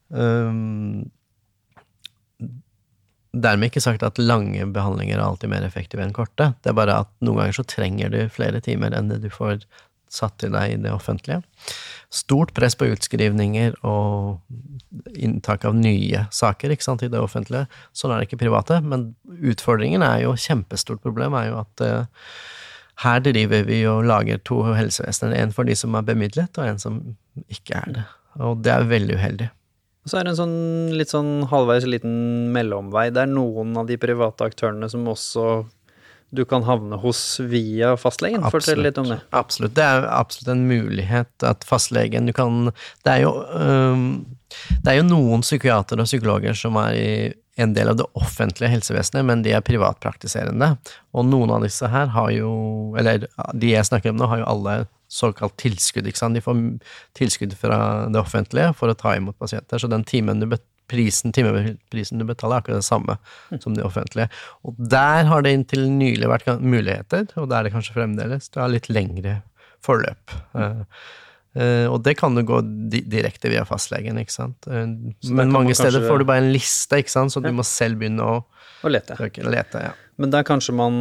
Um, 0.08 1.06
dermed 3.34 3.70
ikke 3.70 3.82
sagt 3.82 4.04
at 4.06 4.20
lange 4.20 4.66
behandlinger 4.74 5.18
er 5.18 5.24
alltid 5.24 5.50
mer 5.50 5.66
effektive 5.66 6.04
enn 6.04 6.14
korte. 6.14 6.52
Det 6.62 6.70
er 6.70 6.78
bare 6.78 7.00
at 7.04 7.10
noen 7.24 7.42
ganger 7.42 7.58
så 7.58 7.66
trenger 7.66 8.12
du 8.12 8.20
flere 8.32 8.62
timer 8.64 8.94
enn 8.94 9.10
det 9.10 9.22
du 9.24 9.30
får 9.32 9.64
satt 10.14 10.36
til 10.42 10.54
deg 10.54 10.76
i 10.76 10.80
det 10.84 10.92
offentlige. 10.94 11.40
Stort 12.14 12.52
press 12.54 12.76
på 12.78 12.86
utskrivninger 12.92 13.74
og 13.82 14.38
inntak 15.18 15.64
av 15.66 15.74
nye 15.74 16.26
saker 16.34 16.74
ikke 16.74 16.86
sant, 16.86 17.02
i 17.02 17.10
det 17.10 17.18
offentlige. 17.18 17.66
Sånn 17.96 18.14
er 18.14 18.20
det 18.20 18.28
ikke 18.28 18.44
private, 18.44 18.78
men 18.86 19.08
utfordringen 19.42 20.04
er 20.06 20.22
jo 20.22 20.36
kjempestort 20.38 21.02
problem, 21.02 21.34
er 21.34 21.50
jo 21.50 21.58
at 21.64 21.82
uh, 21.82 22.28
her 23.02 23.22
driver 23.24 23.66
vi 23.66 23.80
og 23.90 24.06
lager 24.06 24.38
to 24.46 24.60
helsevesener, 24.76 25.34
en 25.40 25.54
for 25.54 25.66
de 25.66 25.74
som 25.78 25.96
er 25.98 26.06
bemidlet, 26.06 26.54
og 26.54 26.68
en 26.68 26.80
som 26.80 27.02
ikke 27.50 27.80
er 27.80 27.98
det. 27.98 28.06
Og 28.44 28.62
det 28.62 28.74
er 28.74 28.90
veldig 28.90 29.18
uheldig. 29.18 29.50
Så 30.04 30.18
er 30.18 30.26
det 30.26 30.34
en 30.34 30.42
sånn 30.42 30.58
litt 30.98 31.10
sånn 31.10 31.46
halvveis 31.48 31.86
liten 31.88 32.52
mellomvei. 32.54 33.08
Det 33.14 33.24
er 33.24 33.30
noen 33.30 33.72
av 33.80 33.88
de 33.88 33.96
private 34.00 34.46
aktørene 34.46 34.90
som 34.92 35.06
også 35.08 35.64
du 36.34 36.44
kan 36.48 36.64
havne 36.66 36.98
hos 37.02 37.40
via 37.40 37.94
fastlegen? 38.00 38.42
Absolutt. 38.42 38.64
Fortell 38.64 38.84
litt 38.86 38.98
om 39.00 39.10
det. 39.12 39.20
Absolutt. 39.36 39.74
Det 39.76 39.84
er 39.84 40.08
absolutt 40.10 40.50
en 40.54 40.66
mulighet 40.68 41.46
at 41.46 41.64
fastlegen 41.68 42.26
du 42.28 42.34
kan 42.36 42.72
Det 43.04 43.12
er 43.12 43.24
jo, 43.24 43.32
um, 43.54 44.24
det 44.82 44.92
er 44.92 45.00
jo 45.00 45.06
noen 45.08 45.44
psykiatere 45.46 46.04
og 46.04 46.10
psykologer 46.10 46.58
som 46.58 46.78
er 46.82 46.98
i 46.98 47.08
en 47.56 47.74
del 47.74 47.92
av 47.92 47.96
det 48.00 48.06
offentlige 48.18 48.72
helsevesenet, 48.72 49.22
men 49.26 49.44
de 49.44 49.52
er 49.54 49.62
privatpraktiserende. 49.62 50.72
Og 51.14 51.26
noen 51.28 51.52
av 51.54 51.62
disse 51.62 51.86
her 51.86 52.10
har 52.10 52.32
jo 52.34 52.50
Eller 52.98 53.28
de 53.54 53.70
jeg 53.70 53.86
snakker 53.86 54.10
om 54.10 54.18
nå, 54.18 54.26
har 54.30 54.42
jo 54.42 54.50
alle 54.50 54.74
såkalt 55.10 55.56
tilskudd. 55.60 56.06
ikke 56.06 56.18
sant? 56.18 56.34
De 56.34 56.42
får 56.42 56.58
tilskudd 57.14 57.54
fra 57.58 57.78
det 58.10 58.18
offentlige 58.18 58.72
for 58.78 58.90
å 58.90 58.98
ta 58.98 59.14
imot 59.16 59.38
pasienter. 59.38 59.78
Så 59.78 59.90
den 59.90 60.04
timen 60.06 60.42
du 60.42 60.48
prisen, 60.90 61.32
timeprisen 61.34 62.20
du 62.20 62.26
betaler, 62.28 62.58
er 62.58 62.64
akkurat 62.64 62.82
det 62.82 62.86
samme 62.86 63.16
mm. 63.50 63.60
som 63.62 63.76
de 63.76 63.84
offentlige. 63.86 64.28
Og 64.66 64.78
der 64.78 65.28
har 65.30 65.44
det 65.44 65.54
inntil 65.56 65.86
nylig 65.90 66.30
vært 66.30 66.48
muligheter, 66.60 67.28
og 67.40 67.50
det 67.50 67.58
er 67.58 67.68
det 67.68 67.74
kanskje 67.74 67.96
fremdeles, 67.96 68.48
til 68.50 68.62
å 68.62 68.66
ha 68.66 68.72
litt 68.72 68.90
lengre 68.92 69.38
forløp. 69.84 70.34
Mm. 70.56 70.82
Uh, 71.54 71.86
og 71.86 72.00
det 72.02 72.16
kan 72.18 72.34
du 72.34 72.42
gå 72.42 72.58
di 72.90 73.04
direkte 73.06 73.50
via 73.52 73.62
fastlegen, 73.68 74.18
ikke 74.18 74.34
sant. 74.34 74.66
Uh, 74.66 74.88
men 75.30 75.52
mange 75.54 75.76
steder 75.78 76.02
får 76.08 76.22
du 76.22 76.28
bare 76.28 76.42
en 76.42 76.50
liste, 76.54 76.98
ikke 76.98 77.14
sant, 77.14 77.34
så 77.34 77.42
ja. 77.42 77.46
du 77.46 77.60
må 77.60 77.66
selv 77.68 78.00
begynne 78.02 78.26
å, 78.26 78.40
å 78.82 78.90
lete. 78.90 79.18
Søke, 79.20 79.46
lete 79.46 79.84
ja. 79.86 79.92
Men 80.20 80.30
der 80.30 80.44
kanskje 80.46 80.74
man 80.78 80.96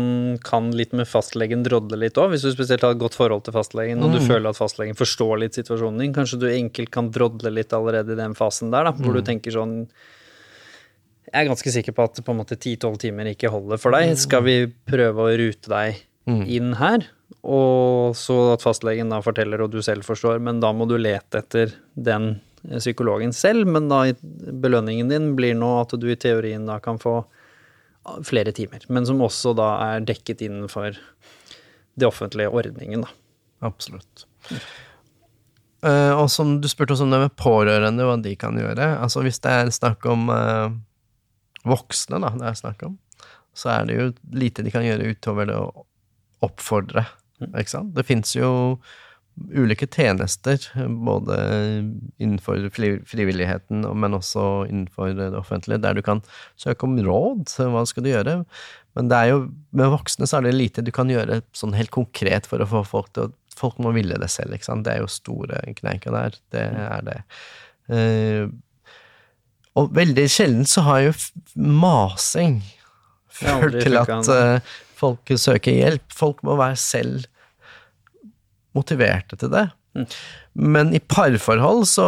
kan 0.46 0.72
litt 0.74 0.94
med 0.98 1.06
fastlegen 1.06 1.62
drodle 1.66 2.00
litt 2.02 2.18
òg, 2.18 2.32
hvis 2.34 2.46
du 2.48 2.50
spesielt 2.54 2.82
har 2.86 2.96
et 2.96 3.02
godt 3.02 3.18
forhold 3.18 3.46
til 3.46 3.54
fastlegen, 3.54 4.02
og 4.02 4.10
mm. 4.10 4.16
du 4.16 4.26
føler 4.26 4.50
at 4.50 4.58
fastlegen 4.58 4.98
forstår 4.98 5.44
litt 5.44 5.60
situasjonen 5.60 6.02
din. 6.02 6.16
Kanskje 6.16 6.40
du 6.42 6.48
enkelt 6.50 6.90
kan 6.94 7.12
drodle 7.14 7.52
litt 7.54 7.76
allerede 7.78 8.16
i 8.16 8.20
den 8.20 8.34
fasen 8.38 8.74
der, 8.74 8.90
da, 8.90 8.96
hvor 8.98 9.14
mm. 9.14 9.20
du 9.20 9.28
tenker 9.28 9.54
sånn 9.54 9.76
Jeg 11.30 11.44
er 11.44 11.50
ganske 11.50 11.74
sikker 11.76 11.94
på 11.98 12.08
at 12.10 12.24
på 12.26 12.34
en 12.34 12.42
måte 12.42 12.58
10-12 12.58 12.98
timer 13.06 13.30
ikke 13.34 13.54
holder 13.54 13.82
for 13.82 13.94
deg. 13.94 14.16
Skal 14.22 14.44
vi 14.48 14.58
prøve 14.90 15.28
å 15.28 15.36
rute 15.38 15.70
deg 15.70 16.02
mm. 16.30 16.42
inn 16.58 16.74
her? 16.82 17.06
Og 17.44 18.18
så 18.18 18.40
at 18.54 18.66
fastlegen 18.66 19.14
da 19.14 19.22
forteller, 19.26 19.62
og 19.62 19.74
du 19.74 19.82
selv 19.86 20.06
forstår, 20.08 20.42
men 20.42 20.62
da 20.64 20.74
må 20.74 20.90
du 20.90 20.98
lete 20.98 21.42
etter 21.44 21.74
den 21.94 22.36
psykologen 22.64 23.34
selv. 23.36 23.70
Men 23.70 23.90
da 23.92 24.06
belønningen 24.42 25.10
din 25.12 25.32
blir 25.38 25.58
nå 25.58 25.76
at 25.82 25.94
du 26.00 26.10
i 26.10 26.18
teorien 26.20 26.66
da 26.70 26.80
kan 26.84 27.02
få 27.02 27.22
flere 28.28 28.52
timer, 28.56 28.84
men 28.92 29.06
som 29.08 29.22
også 29.24 29.54
da 29.58 29.70
er 29.94 30.08
dekket 30.08 30.44
innenfor 30.46 30.98
det 31.94 32.08
offentlige 32.08 32.52
ordningen, 32.52 33.06
da. 33.06 33.12
Absolutt. 33.64 34.26
Uh, 35.84 36.16
og 36.16 36.28
som 36.32 36.58
du 36.64 36.68
spurte 36.72 36.96
også 36.96 37.06
om 37.08 37.14
det 37.14 37.22
med 37.26 37.36
pårørende, 37.40 38.08
hva 38.08 38.18
de 38.24 38.36
kan 38.40 38.58
gjøre. 38.60 38.94
Altså 39.04 39.24
hvis 39.24 39.40
det 39.44 39.52
er 39.52 39.72
snakk 39.76 40.06
om 40.10 40.30
uh, 40.32 40.72
voksne, 41.68 42.20
da, 42.24 42.32
det 42.40 42.50
er 42.50 42.60
snakk 42.60 42.86
om, 42.88 42.98
så 43.56 43.72
er 43.76 43.88
det 43.88 43.98
jo 43.98 44.12
lite 44.36 44.66
de 44.66 44.74
kan 44.74 44.86
gjøre 44.86 45.14
utover 45.14 45.50
det 45.50 45.58
å 45.60 45.86
oppfordre, 46.44 47.06
mm. 47.40 47.52
ikke 47.52 47.72
sant. 47.72 47.94
Det 47.96 48.06
fins 48.08 48.36
jo 48.36 48.50
ulike 49.54 49.88
tjenester, 49.90 50.62
både 51.06 51.38
innenfor 52.22 52.68
frivilligheten, 52.74 53.86
men 54.00 54.18
også 54.18 54.66
innenfor 54.70 55.16
det 55.18 55.32
offentlige, 55.38 55.82
der 55.84 55.98
du 55.98 56.04
kan 56.06 56.22
søke 56.60 56.88
om 56.88 56.98
råd. 57.02 57.48
Hva 57.74 57.86
skal 57.90 58.06
du 58.06 58.12
gjøre? 58.12 58.36
Men 58.94 59.10
det 59.10 59.20
er 59.20 59.32
jo, 59.32 59.40
med 59.74 59.94
voksne 59.94 60.30
så 60.30 60.40
er 60.40 60.48
det 60.48 60.58
lite 60.58 60.86
du 60.86 60.92
kan 60.94 61.10
gjøre 61.10 61.42
sånn 61.58 61.74
helt 61.78 61.94
konkret 61.94 62.50
for 62.50 62.62
å 62.62 62.70
få 62.70 62.86
folk 62.96 63.14
til 63.14 63.30
å 63.30 63.34
Folk 63.54 63.78
må 63.86 63.92
ville 63.94 64.16
det 64.18 64.32
selv, 64.34 64.56
ikke 64.56 64.66
sant. 64.66 64.82
Det 64.82 64.96
er 64.96 65.04
jo 65.04 65.10
store 65.14 65.60
kneiker 65.78 66.16
der. 66.16 66.38
Det 66.50 66.64
er 66.64 67.04
det. 67.06 67.18
Uh, 67.86 68.50
og 69.78 69.92
veldig 69.94 70.24
sjelden 70.26 70.66
så 70.66 70.82
har 70.88 71.04
jo 71.06 71.12
masing 71.54 72.64
ført 73.30 73.78
til 73.78 74.00
at 74.02 74.30
uh, 74.30 74.74
folk 74.98 75.36
søker 75.38 75.78
hjelp. 75.78 76.18
Folk 76.18 76.42
må 76.42 76.58
være 76.58 76.82
selv 76.82 77.30
motiverte 78.78 79.38
til 79.40 79.52
det. 79.54 79.68
Men 80.54 80.90
i 80.94 81.00
parforhold 81.00 81.86
så 81.90 82.06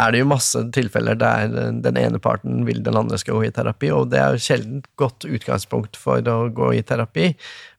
er 0.00 0.12
det 0.12 0.22
jo 0.22 0.30
masse 0.30 0.60
tilfeller 0.72 1.18
der 1.20 1.52
den 1.84 1.98
ene 2.00 2.20
parten 2.22 2.64
vil 2.68 2.80
den 2.84 2.96
andre 2.96 3.18
skal 3.20 3.38
gå 3.38 3.48
i 3.48 3.52
terapi, 3.54 3.90
og 3.92 4.10
det 4.12 4.20
er 4.20 4.34
jo 4.34 4.44
sjelden 4.46 4.82
godt 5.00 5.26
utgangspunkt 5.28 5.98
for 6.00 6.24
å 6.32 6.38
gå 6.52 6.72
i 6.78 6.82
terapi. 6.88 7.32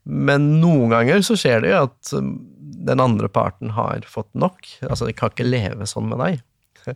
Men 0.03 0.57
noen 0.61 0.93
ganger 0.93 1.25
så 1.25 1.37
skjer 1.39 1.63
det 1.63 1.73
jo 1.73 1.83
at 1.87 2.13
um, 2.17 2.33
den 2.83 3.01
andre 3.01 3.29
parten 3.31 3.73
har 3.77 4.05
fått 4.09 4.29
nok. 4.37 4.67
Altså, 4.89 5.07
de 5.07 5.15
kan 5.17 5.33
ikke 5.33 5.47
leve 5.47 5.87
sånn 5.89 6.09
med 6.11 6.21
deg. 6.21 6.41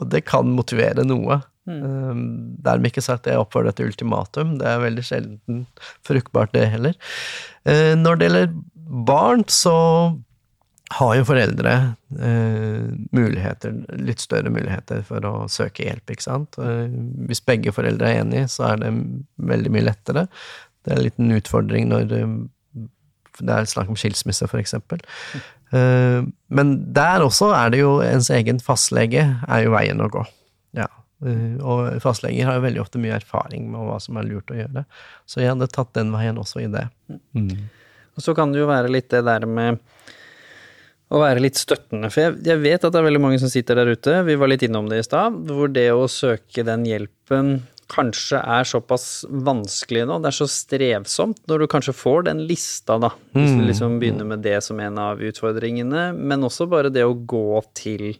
Og 0.00 0.08
det 0.10 0.24
kan 0.26 0.48
motivere 0.56 1.04
noe. 1.06 1.42
Mm. 1.66 2.56
Dermed 2.62 2.92
ikke 2.92 3.04
sagt 3.04 3.26
at 3.26 3.34
jeg 3.34 3.42
oppfordrer 3.42 3.74
til 3.76 3.90
ultimatum, 3.90 4.54
det 4.60 4.70
er 4.70 4.84
veldig 4.84 5.04
sjelden 5.04 5.66
fruktbart, 6.06 6.54
det 6.54 6.70
heller. 6.72 6.96
Uh, 7.68 7.92
når 7.98 8.18
det 8.18 8.30
gjelder 8.30 8.56
barn, 9.06 9.44
så 9.50 9.76
har 10.94 11.14
jo 11.18 11.24
foreldre 11.26 11.72
eh, 12.22 12.84
muligheter, 13.16 13.74
litt 13.98 14.22
større 14.22 14.52
muligheter 14.54 15.02
for 15.06 15.24
å 15.26 15.32
søke 15.50 15.86
hjelp, 15.86 16.12
ikke 16.14 16.26
sant. 16.26 16.58
Uh, 16.60 16.86
hvis 17.26 17.42
begge 17.42 17.74
foreldre 17.74 18.12
er 18.12 18.22
enige, 18.22 18.46
så 18.52 18.68
er 18.70 18.84
det 18.84 18.92
veldig 19.50 19.72
mye 19.74 19.86
lettere. 19.88 20.26
Det 20.86 20.92
er 20.92 21.00
en 21.00 21.06
liten 21.08 21.34
utfordring 21.34 21.88
når 21.90 22.14
um, 22.22 22.36
det 23.42 23.52
er 23.52 23.68
snakk 23.68 23.90
om 23.90 23.98
skilsmisse, 23.98 24.46
for 24.50 24.62
eksempel. 24.62 25.02
Uh, 25.74 26.22
men 26.54 26.76
der 26.94 27.24
også 27.26 27.50
er 27.56 27.74
det 27.74 27.82
jo 27.82 27.96
ens 28.06 28.30
egen 28.30 28.62
fastlege 28.62 29.26
er 29.26 29.66
jo 29.66 29.74
veien 29.74 30.04
å 30.04 30.10
gå. 30.12 30.22
Ja. 30.78 30.86
Uh, 31.24 31.58
og 31.66 31.98
fastleger 32.04 32.46
har 32.46 32.60
jo 32.60 32.66
veldig 32.68 32.84
ofte 32.84 33.02
mye 33.02 33.18
erfaring 33.18 33.66
med 33.72 33.88
hva 33.88 33.98
som 34.02 34.22
er 34.22 34.30
lurt 34.30 34.54
å 34.54 34.60
gjøre. 34.60 34.86
Så 35.26 35.42
jeg 35.42 35.50
hadde 35.50 35.72
tatt 35.74 35.96
den 35.98 36.14
veien 36.14 36.38
også 36.38 36.62
i 36.62 36.70
det. 36.70 36.86
Mm. 37.34 37.66
Og 38.16 38.22
så 38.22 38.38
kan 38.38 38.54
det 38.54 38.62
jo 38.62 38.70
være 38.70 38.94
litt 38.94 39.10
det 39.10 39.26
der 39.26 39.50
med 39.50 39.82
å 41.12 41.22
være 41.22 41.42
litt 41.44 41.58
støttende. 41.60 42.10
For 42.10 42.24
jeg, 42.24 42.36
jeg, 42.48 42.62
vet 42.64 42.84
at 42.84 42.92
det 42.92 43.00
er 43.00 43.06
veldig 43.06 43.22
mange 43.22 43.38
som 43.42 43.50
sitter 43.52 43.78
der 43.78 43.94
ute, 43.94 44.18
vi 44.26 44.36
var 44.38 44.50
litt 44.50 44.64
innom 44.66 44.90
det 44.90 45.00
i 45.02 45.06
stad, 45.06 45.38
hvor 45.52 45.70
det 45.72 45.88
å 45.94 46.08
søke 46.10 46.66
den 46.66 46.86
hjelpen 46.88 47.58
kanskje 47.92 48.40
er 48.42 48.66
såpass 48.66 49.24
vanskelig 49.30 50.08
nå, 50.08 50.16
det 50.18 50.32
er 50.32 50.36
så 50.40 50.48
strevsomt 50.50 51.38
når 51.46 51.62
du 51.62 51.66
kanskje 51.70 51.94
får 51.94 52.26
den 52.26 52.40
lista, 52.48 52.96
da. 52.98 53.12
Hvis 53.36 53.54
du 53.54 53.62
liksom 53.62 54.00
begynner 54.02 54.26
med 54.26 54.42
det 54.42 54.58
som 54.66 54.80
en 54.82 54.98
av 54.98 55.22
utfordringene, 55.22 56.08
men 56.16 56.46
også 56.46 56.66
bare 56.70 56.90
det 56.90 57.06
å 57.06 57.14
gå 57.14 57.60
til 57.78 58.16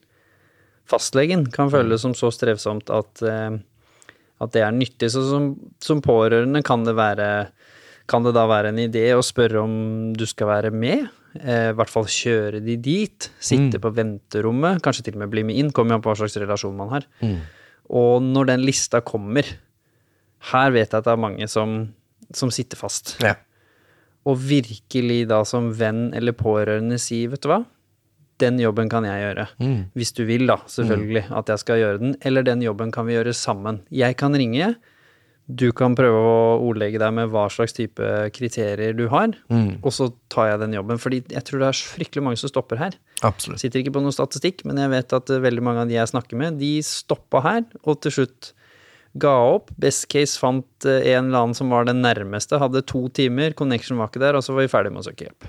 fastlegen 0.87 1.49
kan 1.51 1.73
føles 1.73 2.05
som 2.07 2.15
så 2.15 2.31
strevsomt 2.31 2.93
at, 2.95 3.23
eh, 3.27 3.59
at 4.39 4.55
det 4.55 4.63
er 4.63 4.75
nyttig. 4.77 5.11
Så 5.11 5.25
som, 5.27 5.51
som 5.83 6.05
pårørende 6.05 6.63
kan 6.67 6.87
det 6.87 6.95
være 6.95 7.31
kan 8.07 8.23
det 8.23 8.37
da 8.37 8.45
være 8.47 8.71
en 8.71 8.79
idé 8.79 9.09
å 9.17 9.25
spørre 9.25 9.65
om 9.67 9.73
du 10.15 10.23
skal 10.31 10.47
være 10.53 10.71
med? 10.71 11.09
Eh, 11.41 11.71
I 11.71 11.77
hvert 11.77 11.93
fall 11.93 12.07
kjøre 12.11 12.61
de 12.65 12.77
dit. 12.77 13.31
Sitte 13.41 13.79
på 13.83 13.93
venterommet. 13.95 14.83
Kanskje 14.85 15.05
til 15.09 15.15
og 15.19 15.25
med 15.25 15.31
bli 15.31 15.43
med 15.45 15.57
inn. 15.57 15.73
Kommer 15.73 15.95
jo 15.95 16.01
an 16.01 16.03
på 16.03 16.11
hva 16.13 16.19
slags 16.23 16.37
relasjon 16.41 16.77
man 16.77 16.89
har. 16.95 17.07
Og 17.91 18.23
når 18.23 18.47
den 18.47 18.65
lista 18.67 19.01
kommer 19.01 19.47
Her 20.53 20.71
vet 20.71 20.91
jeg 20.93 20.99
at 20.99 21.05
det 21.07 21.13
er 21.13 21.17
mange 21.23 21.47
som, 21.49 21.95
som 22.35 22.51
sitter 22.51 22.77
fast. 22.77 23.17
Ja. 23.25 23.35
Og 24.27 24.37
virkelig 24.43 25.27
da 25.31 25.45
som 25.45 25.71
venn 25.79 26.13
eller 26.15 26.33
pårørende 26.37 26.99
si, 26.99 27.27
vet 27.31 27.43
du 27.43 27.49
hva, 27.49 27.61
den 28.43 28.59
jobben 28.61 28.89
kan 28.93 29.05
jeg 29.07 29.23
gjøre. 29.23 29.47
Hvis 29.97 30.13
du 30.13 30.25
vil, 30.29 30.47
da, 30.47 30.59
selvfølgelig, 30.67 31.25
at 31.31 31.49
jeg 31.49 31.59
skal 31.63 31.79
gjøre 31.81 31.99
den. 32.03 32.17
Eller 32.21 32.43
den 32.43 32.63
jobben 32.63 32.93
kan 32.93 33.07
vi 33.07 33.15
gjøre 33.17 33.33
sammen. 33.33 33.81
Jeg 33.91 34.17
kan 34.21 34.35
ringe. 34.37 34.75
Du 35.47 35.69
kan 35.79 35.95
prøve 35.95 36.19
å 36.19 36.39
ordlegge 36.67 36.99
deg 36.99 37.13
med 37.15 37.31
hva 37.31 37.45
slags 37.53 37.77
type 37.77 38.03
kriterier 38.35 38.97
du 38.99 39.05
har, 39.13 39.31
og 39.79 39.93
så 39.95 40.09
tar 40.33 40.49
jeg 40.51 40.63
den 40.65 40.75
jobben. 40.75 40.99
Fordi 40.99 41.21
jeg 41.31 41.47
tror 41.47 41.63
det 41.63 41.69
er 41.69 41.83
fryktelig 41.95 42.25
mange 42.27 42.41
som 42.41 42.51
stopper 42.51 42.81
her. 42.81 42.97
Absolutt. 43.23 43.63
Sitter 43.63 43.81
ikke 43.85 43.95
på 43.95 44.03
noen 44.03 44.15
statistikk, 44.15 44.65
men 44.67 44.81
jeg 44.83 44.91
vet 44.91 45.15
at 45.15 45.31
eh, 45.31 45.43
veldig 45.45 45.63
mange 45.63 45.85
av 45.85 45.91
de 45.93 45.95
jeg 45.95 46.11
snakker 46.11 46.41
med, 46.41 46.59
de 46.59 46.73
stoppa 46.83 47.45
her, 47.47 47.63
og 47.87 48.01
til 48.03 48.17
slutt 48.19 48.51
ga 49.23 49.37
opp. 49.55 49.71
Best 49.81 50.09
case 50.13 50.35
fant 50.41 50.89
eh, 50.89 51.13
en 51.15 51.31
eller 51.31 51.47
annen 51.47 51.57
som 51.57 51.71
var 51.71 51.87
den 51.87 52.03
nærmeste, 52.03 52.59
hadde 52.59 52.83
to 52.91 53.07
timer, 53.15 53.55
connection 53.57 54.03
var 54.03 54.11
ikke 54.11 54.25
der, 54.27 54.35
og 54.35 54.43
så 54.45 54.57
var 54.57 54.67
vi 54.67 54.75
ferdig 54.75 54.93
med 54.97 55.05
å 55.05 55.09
søke 55.09 55.29
hjelp. 55.29 55.49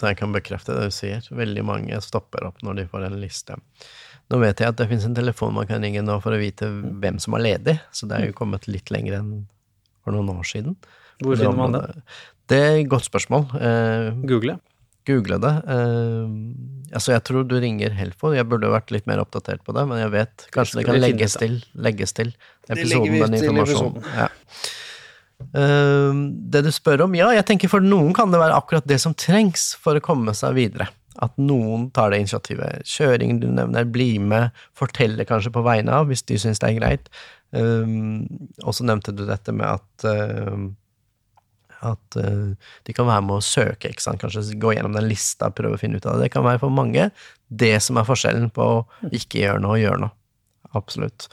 Jeg 0.00 0.16
kan 0.16 0.32
bekrefte 0.32 0.76
det 0.76 0.86
du 0.88 0.94
sier. 0.94 1.26
Veldig 1.34 1.64
mange 1.66 1.98
stopper 2.00 2.46
opp 2.48 2.62
når 2.64 2.78
de 2.78 2.86
får 2.88 3.10
en 3.10 3.18
liste. 3.20 3.58
Nå 4.30 4.38
vet 4.38 4.62
jeg 4.62 4.70
at 4.70 4.78
det 4.78 4.86
finnes 4.90 5.06
en 5.08 5.16
telefon 5.16 5.54
man 5.56 5.66
kan 5.66 5.82
ringe 5.82 6.02
nå 6.06 6.16
for 6.22 6.36
å 6.36 6.40
vite 6.40 6.68
hvem 6.70 7.18
som 7.22 7.34
er 7.34 7.46
ledig, 7.48 7.76
så 7.90 8.06
det 8.06 8.18
er 8.18 8.28
jo 8.30 8.36
kommet 8.36 8.68
litt 8.70 8.92
lenger 8.94 9.18
enn 9.18 9.30
for 10.04 10.14
noen 10.14 10.30
år 10.38 10.46
siden. 10.46 10.76
Hvor 11.20 11.36
finner 11.36 11.56
man 11.58 11.74
det? 11.74 11.84
Det 12.50 12.58
er 12.58 12.76
et 12.80 12.90
godt 12.90 13.06
spørsmål. 13.06 13.48
Eh, 13.58 14.10
Google. 14.30 14.56
Google 15.08 15.38
det. 15.42 15.52
Eh, 15.74 16.30
altså, 16.94 17.14
jeg 17.14 17.24
tror 17.26 17.46
du 17.48 17.56
ringer 17.62 17.94
Helfo. 17.96 18.32
Jeg 18.36 18.46
burde 18.48 18.70
vært 18.72 18.92
litt 18.94 19.08
mer 19.10 19.22
oppdatert 19.22 19.64
på 19.66 19.74
det, 19.76 19.86
men 19.90 20.02
jeg 20.02 20.12
vet 20.14 20.46
Kanskje 20.54 20.80
det 20.80 20.86
kan 20.88 21.00
legges 21.02 21.36
til, 21.40 21.58
legges 21.74 22.14
til 22.16 22.32
episoden, 22.68 23.10
vi 23.12 23.24
den 23.24 23.38
informasjonen. 23.40 24.06
Ja. 24.14 24.30
Eh, 25.56 26.22
det 26.54 26.64
du 26.66 26.70
spør 26.74 27.06
om, 27.08 27.18
ja, 27.18 27.30
jeg 27.36 27.46
tenker 27.48 27.72
for 27.72 27.84
noen 27.84 28.14
kan 28.16 28.32
det 28.32 28.42
være 28.42 28.58
akkurat 28.58 28.86
det 28.88 29.00
som 29.02 29.16
trengs 29.16 29.72
for 29.80 29.98
å 29.98 30.04
komme 30.04 30.34
seg 30.36 30.56
videre. 30.58 30.90
At 31.18 31.34
noen 31.42 31.88
tar 31.94 32.12
det 32.12 32.20
initiativet. 32.22 32.86
Kjøringen 32.86 33.40
du 33.42 33.48
nevner, 33.50 33.88
bli 33.88 34.12
med, 34.22 34.54
fortelle 34.78 35.26
kanskje 35.26 35.52
på 35.54 35.64
vegne 35.66 35.96
av, 35.96 36.06
hvis 36.10 36.22
de 36.28 36.38
syns 36.38 36.62
det 36.62 36.70
er 36.70 36.78
greit. 36.78 37.10
Um, 37.50 38.28
og 38.62 38.76
så 38.78 38.86
nevnte 38.86 39.14
du 39.16 39.24
dette 39.26 39.50
med 39.50 39.66
at 39.66 40.06
uh, 40.06 40.68
at 41.80 42.16
uh, 42.20 42.52
de 42.86 42.94
kan 42.94 43.08
være 43.08 43.24
med 43.26 43.38
å 43.38 43.44
søke, 43.44 43.90
ikke 43.90 44.04
sant? 44.04 44.20
kanskje 44.20 44.58
gå 44.60 44.74
gjennom 44.76 44.94
den 44.96 45.08
lista, 45.08 45.50
prøve 45.54 45.78
å 45.78 45.80
finne 45.80 45.98
ut 45.98 46.06
av 46.06 46.18
det. 46.18 46.28
Det 46.28 46.34
kan 46.36 46.46
være 46.46 46.62
for 46.62 46.74
mange 46.74 47.08
det 47.48 47.74
som 47.82 47.98
er 47.98 48.06
forskjellen 48.08 48.50
på 48.54 48.66
å 48.76 49.10
ikke 49.10 49.42
gjøre 49.42 49.64
noe 49.64 49.78
og 49.78 49.82
gjøre 49.82 50.02
noe. 50.04 50.14
Absolutt. 50.76 51.26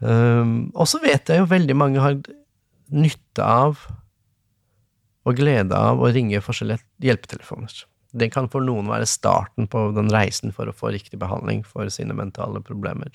Um, 0.00 0.70
og 0.72 0.88
så 0.90 0.98
vet 1.02 1.28
jeg 1.28 1.42
jo 1.42 1.50
veldig 1.50 1.76
mange 1.76 2.02
har 2.02 2.16
nytte 2.90 3.44
av 3.44 3.84
og 5.28 5.36
glede 5.36 5.76
av 5.76 6.00
å 6.00 6.08
ringe 6.10 6.40
forskjellige 6.42 6.82
hjelpetelefoner. 7.04 7.84
Det 8.12 8.30
kan 8.34 8.48
for 8.50 8.64
noen 8.64 8.90
være 8.90 9.06
starten 9.08 9.68
på 9.70 9.90
den 9.96 10.10
reisen 10.12 10.54
for 10.54 10.70
å 10.70 10.74
få 10.76 10.92
riktig 10.94 11.20
behandling 11.20 11.62
for 11.66 11.88
sine 11.92 12.16
mentale 12.16 12.62
problemer. 12.64 13.14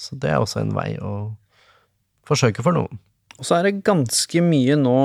Så 0.00 0.16
det 0.18 0.32
er 0.32 0.40
også 0.42 0.62
en 0.64 0.74
vei 0.74 0.94
å 0.98 1.32
forsøke 2.28 2.64
for 2.64 2.76
noen. 2.76 3.00
Og 3.38 3.46
så 3.48 3.58
er 3.58 3.68
det 3.68 3.82
ganske 3.86 4.42
mye 4.44 4.76
nå 4.76 5.00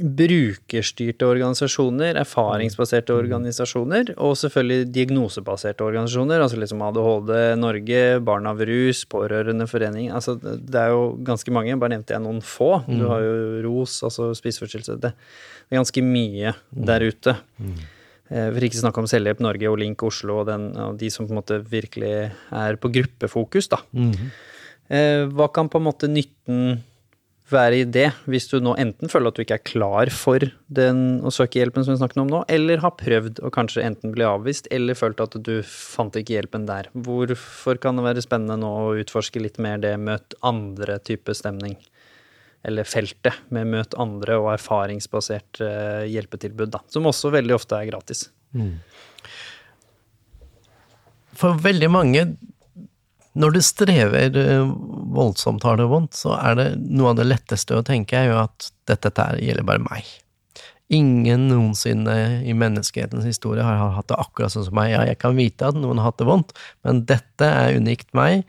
brukerstyrte 0.00 1.26
organisasjoner, 1.28 2.16
erfaringsbaserte 2.22 3.12
organisasjoner, 3.12 4.14
og 4.22 4.36
selvfølgelig 4.38 4.88
diagnosebaserte 4.94 5.84
organisasjoner, 5.84 6.40
altså 6.40 6.60
liksom 6.60 6.84
ADHD 6.86 7.32
Norge, 7.60 8.02
Barn 8.24 8.48
av 8.48 8.62
rus, 8.64 9.02
Pårørendeforening 9.10 10.08
altså 10.14 10.36
Det 10.40 10.78
er 10.78 10.94
jo 10.94 11.16
ganske 11.26 11.52
mange, 11.52 11.76
bare 11.80 11.96
nevnte 11.96 12.16
jeg 12.16 12.24
noen 12.24 12.40
få. 12.44 12.80
Du 12.88 13.06
har 13.10 13.24
jo 13.24 13.34
ROS, 13.66 14.00
altså 14.06 14.30
spiseforstyrrelse. 14.38 14.96
Det 15.02 15.12
er 15.12 15.80
ganske 15.80 16.04
mye 16.06 16.54
der 16.70 17.04
ute. 17.10 17.36
Eh, 17.60 17.88
For 18.30 18.62
ikke 18.62 18.78
snakke 18.78 19.02
om 19.02 19.08
Selvhjelp 19.10 19.40
Norge 19.42 19.70
og 19.72 19.80
Link 19.82 20.02
Oslo 20.06 20.40
og, 20.42 20.46
den, 20.46 20.68
og 20.78 20.98
de 21.00 21.08
som 21.10 21.26
på 21.26 21.34
en 21.34 21.40
måte 21.40 21.56
virkelig 21.66 22.12
er 22.30 22.78
på 22.78 22.92
gruppefokus, 22.94 23.66
da. 23.72 23.80
Eh, 24.90 25.24
Hva 25.30 25.48
kan 25.54 25.68
på 25.70 25.80
en 25.80 25.88
måte 25.88 26.06
nytten 26.10 26.78
være 27.50 27.80
i 27.80 27.86
det, 27.90 28.06
hvis 28.30 28.46
du 28.50 28.60
nå 28.62 28.76
enten 28.78 29.10
føler 29.10 29.32
at 29.32 29.38
du 29.38 29.42
ikke 29.42 29.56
er 29.58 29.66
klar 29.66 30.10
for 30.14 30.44
den 30.70 31.20
å 31.26 31.32
søke 31.34 31.58
hjelpen 31.58 31.82
som 31.82 31.94
vi 31.94 31.98
snakket 31.98 32.22
om 32.22 32.30
nå, 32.30 32.44
eller 32.46 32.82
har 32.84 32.94
prøvd 32.98 33.42
å 33.42 33.50
kanskje 33.54 33.82
enten 33.86 34.14
bli 34.14 34.26
avvist, 34.26 34.70
eller 34.70 34.98
følt 34.98 35.22
at 35.24 35.34
du 35.34 35.56
fant 35.66 36.14
ikke 36.14 36.36
hjelpen 36.36 36.68
der. 36.70 36.90
Hvorfor 36.94 37.80
kan 37.82 37.98
det 37.98 38.06
være 38.06 38.22
spennende 38.22 38.60
nå 38.62 38.70
å 38.70 38.94
utforske 39.02 39.42
litt 39.42 39.58
mer 39.62 39.82
det 39.82 39.96
møt 39.98 40.38
andre 40.46 41.00
type 41.02 41.34
stemning? 41.34 41.74
Eller 42.66 42.84
feltet 42.84 43.38
med 43.54 43.70
møt 43.72 43.96
andre 44.00 44.36
og 44.40 44.50
erfaringsbasert 44.52 45.62
eh, 45.64 46.04
hjelpetilbud, 46.12 46.74
da. 46.74 46.82
Som 46.92 47.08
også 47.08 47.32
veldig 47.32 47.56
ofte 47.56 47.78
er 47.78 47.88
gratis. 47.88 48.26
For 51.40 51.60
veldig 51.64 51.88
mange, 51.92 52.24
når 53.40 53.54
du 53.54 53.60
strever 53.64 54.36
eh, 54.36 54.72
voldsomt, 55.14 55.64
har 55.64 55.78
det 55.80 55.88
vondt, 55.90 56.18
så 56.18 56.34
er 56.36 56.58
det 56.58 56.66
noe 56.82 57.12
av 57.12 57.20
det 57.20 57.28
letteste 57.30 57.78
å 57.78 57.86
tenke 57.86 58.18
er 58.18 58.32
jo 58.32 58.40
at 58.42 58.72
dette, 58.90 59.08
dette 59.08 59.30
gjelder 59.40 59.66
bare 59.68 59.84
meg. 59.86 60.10
Ingen 60.90 61.46
noensinne 61.52 62.42
i 62.42 62.52
menneskehetens 62.58 63.24
historie 63.28 63.62
har 63.62 63.94
hatt 63.94 64.08
det 64.10 64.18
akkurat 64.18 64.50
sånn 64.50 64.66
som 64.66 64.74
meg. 64.74 64.90
Ja, 64.90 65.04
jeg 65.06 65.20
kan 65.22 65.38
vite 65.38 65.70
at 65.70 65.78
noen 65.78 66.02
har 66.02 66.10
hatt 66.10 66.18
det 66.18 66.26
vondt, 66.26 66.56
men 66.82 67.04
dette 67.06 67.46
er 67.46 67.78
unikt 67.78 68.10
meg, 68.18 68.42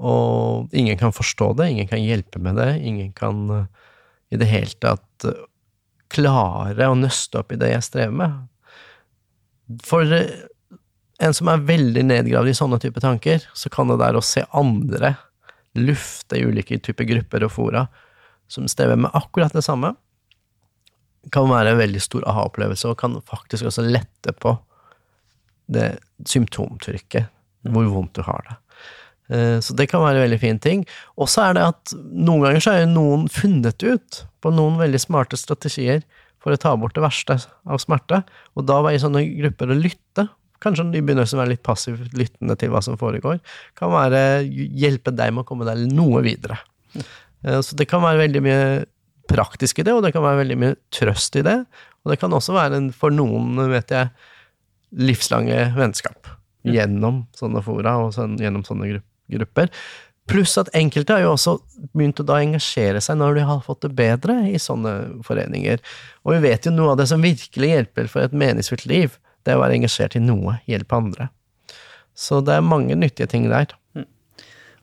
og 0.00 0.72
ingen 0.72 0.96
kan 0.98 1.12
forstå 1.12 1.52
det, 1.58 1.70
ingen 1.70 1.88
kan 1.90 2.00
hjelpe 2.00 2.40
med 2.40 2.56
det, 2.56 2.70
ingen 2.80 3.12
kan 3.16 3.42
eh, 3.52 3.66
i 4.32 4.38
det 4.40 4.48
hele 4.48 4.72
tatt 4.80 5.26
eh, 5.28 5.42
klare 6.10 6.88
å 6.88 6.96
nøste 6.96 7.42
opp 7.42 7.52
i 7.52 7.58
det 7.60 7.74
jeg 7.74 7.86
strever 7.86 8.16
med. 8.22 8.38
For 9.84 10.08
eh, 10.16 10.46
en 11.20 11.36
som 11.36 11.50
er 11.52 11.66
veldig 11.68 12.06
nedgravd 12.08 12.48
i 12.48 12.56
sånne 12.56 12.80
type 12.80 13.02
tanker, 13.04 13.44
så 13.52 13.72
kan 13.72 13.92
det 13.92 14.00
der 14.00 14.16
å 14.16 14.24
se 14.24 14.46
andre 14.56 15.14
lufte 15.76 16.38
i 16.38 16.46
ulike 16.48 16.80
typer 16.82 17.06
grupper 17.06 17.44
og 17.46 17.52
fora 17.54 17.84
som 18.50 18.66
strever 18.70 18.96
med 18.98 19.12
akkurat 19.14 19.52
det 19.54 19.62
samme, 19.62 19.92
kan 21.30 21.50
være 21.50 21.74
en 21.74 21.78
veldig 21.78 22.00
stor 22.02 22.24
aha-opplevelse, 22.26 22.88
og 22.88 22.98
kan 22.98 23.18
faktisk 23.28 23.68
også 23.68 23.84
lette 23.84 24.32
på 24.40 24.56
det 25.70 26.00
symptomtrykket, 26.26 27.28
hvor 27.68 27.86
vondt 27.92 28.16
du 28.16 28.24
har 28.26 28.42
det. 28.48 28.56
Eh, 29.30 29.58
Så 29.62 29.76
det 29.78 29.88
kan 29.90 30.02
være 30.02 30.18
en 30.20 30.24
veldig 30.28 30.40
fin 30.42 30.58
ting. 30.58 30.84
Og 31.16 31.28
så 31.30 31.48
er 31.48 31.54
det 31.54 31.62
at 31.68 31.94
noen 31.96 32.42
ganger 32.44 32.60
så 32.64 32.74
er 32.74 32.90
noen 32.90 33.28
funnet 33.30 33.82
ut 33.86 34.24
på 34.42 34.52
noen 34.54 34.78
veldig 34.80 35.00
smarte 35.00 35.38
strategier 35.38 36.02
for 36.40 36.52
å 36.52 36.58
ta 36.60 36.72
bort 36.80 36.94
det 36.96 37.02
verste 37.04 37.36
av 37.68 37.78
smerte, 37.82 38.22
og 38.56 38.64
da 38.64 38.78
være 38.80 38.96
i 38.96 39.02
sånne 39.02 39.20
grupper 39.42 39.74
og 39.74 39.82
lytte. 39.84 40.24
Kanskje 40.60 40.86
de 40.92 41.02
begynner 41.04 41.28
å 41.28 41.36
være 41.38 41.52
litt 41.52 41.62
passivt 41.64 42.14
lyttende 42.16 42.56
til 42.60 42.70
hva 42.72 42.80
som 42.84 42.96
foregår. 43.00 43.38
Kan 43.76 43.92
være 43.92 44.22
hjelpe 44.48 45.12
deg 45.12 45.34
med 45.36 45.44
å 45.44 45.48
komme 45.48 45.68
deg 45.68 45.84
noe 45.92 46.22
videre. 46.24 46.58
Eh, 47.44 47.60
Så 47.60 47.76
det 47.76 47.88
kan 47.88 48.00
være 48.02 48.24
veldig 48.26 48.42
mye 48.42 48.64
praktisk 49.28 49.78
i 49.78 49.84
det, 49.86 49.92
og 49.94 50.02
det 50.02 50.12
kan 50.12 50.24
være 50.24 50.40
veldig 50.42 50.58
mye 50.58 50.76
trøst 50.90 51.36
i 51.36 51.44
det. 51.46 51.58
Og 52.04 52.10
det 52.12 52.18
kan 52.18 52.32
også 52.32 52.52
være 52.56 52.76
en, 52.80 52.90
for 52.92 53.12
noen, 53.12 53.54
vet 53.70 53.92
jeg, 53.92 54.08
livslange 54.96 55.74
vennskap. 55.76 56.26
Gjennom 56.66 57.22
sånne 57.36 57.62
fora 57.64 57.94
og 58.02 58.10
sånn, 58.16 58.34
gjennom 58.40 58.64
sånne 58.66 58.88
grupp, 58.90 59.06
grupper. 59.32 59.72
Pluss 60.30 60.54
at 60.60 60.70
enkelte 60.78 61.16
har 61.16 61.24
jo 61.24 61.32
også 61.34 61.56
begynt 61.96 62.20
å 62.22 62.26
da 62.26 62.38
engasjere 62.38 63.00
seg 63.02 63.18
når 63.18 63.40
de 63.40 63.46
har 63.48 63.64
fått 63.64 63.82
det 63.86 63.94
bedre 63.98 64.36
i 64.50 64.60
sånne 64.62 64.94
foreninger. 65.26 65.82
Og 66.22 66.36
vi 66.36 66.44
vet 66.44 66.68
jo 66.68 66.74
noe 66.74 66.94
av 66.94 67.00
det 67.00 67.08
som 67.10 67.24
virkelig 67.24 67.72
hjelper 67.72 68.10
for 68.12 68.22
et 68.26 68.36
meningsfullt 68.36 68.86
liv, 68.90 69.16
det 69.42 69.54
er 69.54 69.58
å 69.58 69.64
være 69.64 69.80
engasjert 69.80 70.14
i 70.18 70.22
noe, 70.22 70.58
hjelpe 70.70 70.98
andre. 70.98 71.30
Så 72.14 72.42
det 72.44 72.58
er 72.58 72.66
mange 72.66 72.98
nyttige 72.98 73.30
ting 73.30 73.48
der. 73.50 73.72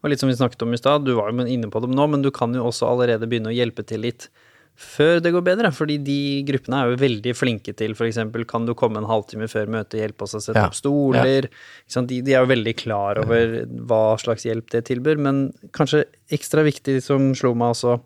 Og 0.02 0.12
litt 0.12 0.22
som 0.22 0.30
vi 0.30 0.36
snakket 0.38 0.64
om 0.66 0.74
i 0.76 0.80
stad, 0.80 1.06
du 1.06 1.16
var 1.18 1.32
jo 1.32 1.46
inne 1.46 1.70
på 1.74 1.82
dem 1.84 1.96
nå, 1.96 2.06
men 2.12 2.24
du 2.26 2.30
kan 2.34 2.54
jo 2.56 2.68
også 2.70 2.90
allerede 2.90 3.28
begynne 3.30 3.52
å 3.52 3.56
hjelpe 3.56 3.86
til 3.88 4.04
litt 4.06 4.30
før 4.78 5.20
det 5.26 5.32
går 5.34 5.42
bedre, 5.42 5.72
fordi 5.74 5.96
de 6.06 6.18
gruppene 6.46 6.78
er 6.84 6.92
jo 6.92 7.00
veldig 7.02 7.32
flinke 7.34 7.74
til 7.78 7.96
f.eks. 7.98 8.20
kan 8.48 8.66
du 8.68 8.76
komme 8.78 9.00
en 9.02 9.10
halvtime 9.10 9.48
før 9.50 9.66
møtet, 9.74 9.98
hjelpe 10.04 10.28
oss 10.28 10.36
å 10.38 10.42
sette 10.44 10.60
Ja. 10.62 10.68
opp 10.70 10.78
stoler 10.78 11.48
Ja. 11.50 12.02
De, 12.06 12.22
de 12.22 12.34
er 12.36 12.46
jo 12.46 12.52
veldig 12.54 12.76
klar 12.78 13.18
over 13.24 13.66
hva 13.66 14.04
slags 14.22 14.46
hjelp 14.46 14.70
det 14.70 14.86
tilbyr, 14.86 15.18
men 15.18 15.52
kanskje 15.74 16.06
ekstra 16.30 16.62
viktig 16.68 17.00
som 17.02 17.34
slo 17.34 17.56
meg 17.58 17.74
også 17.74 17.98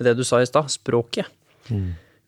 med 0.00 0.08
det 0.08 0.16
du 0.16 0.24
sa 0.24 0.40
i 0.42 0.46
stad, 0.50 0.66
språket. 0.72 1.26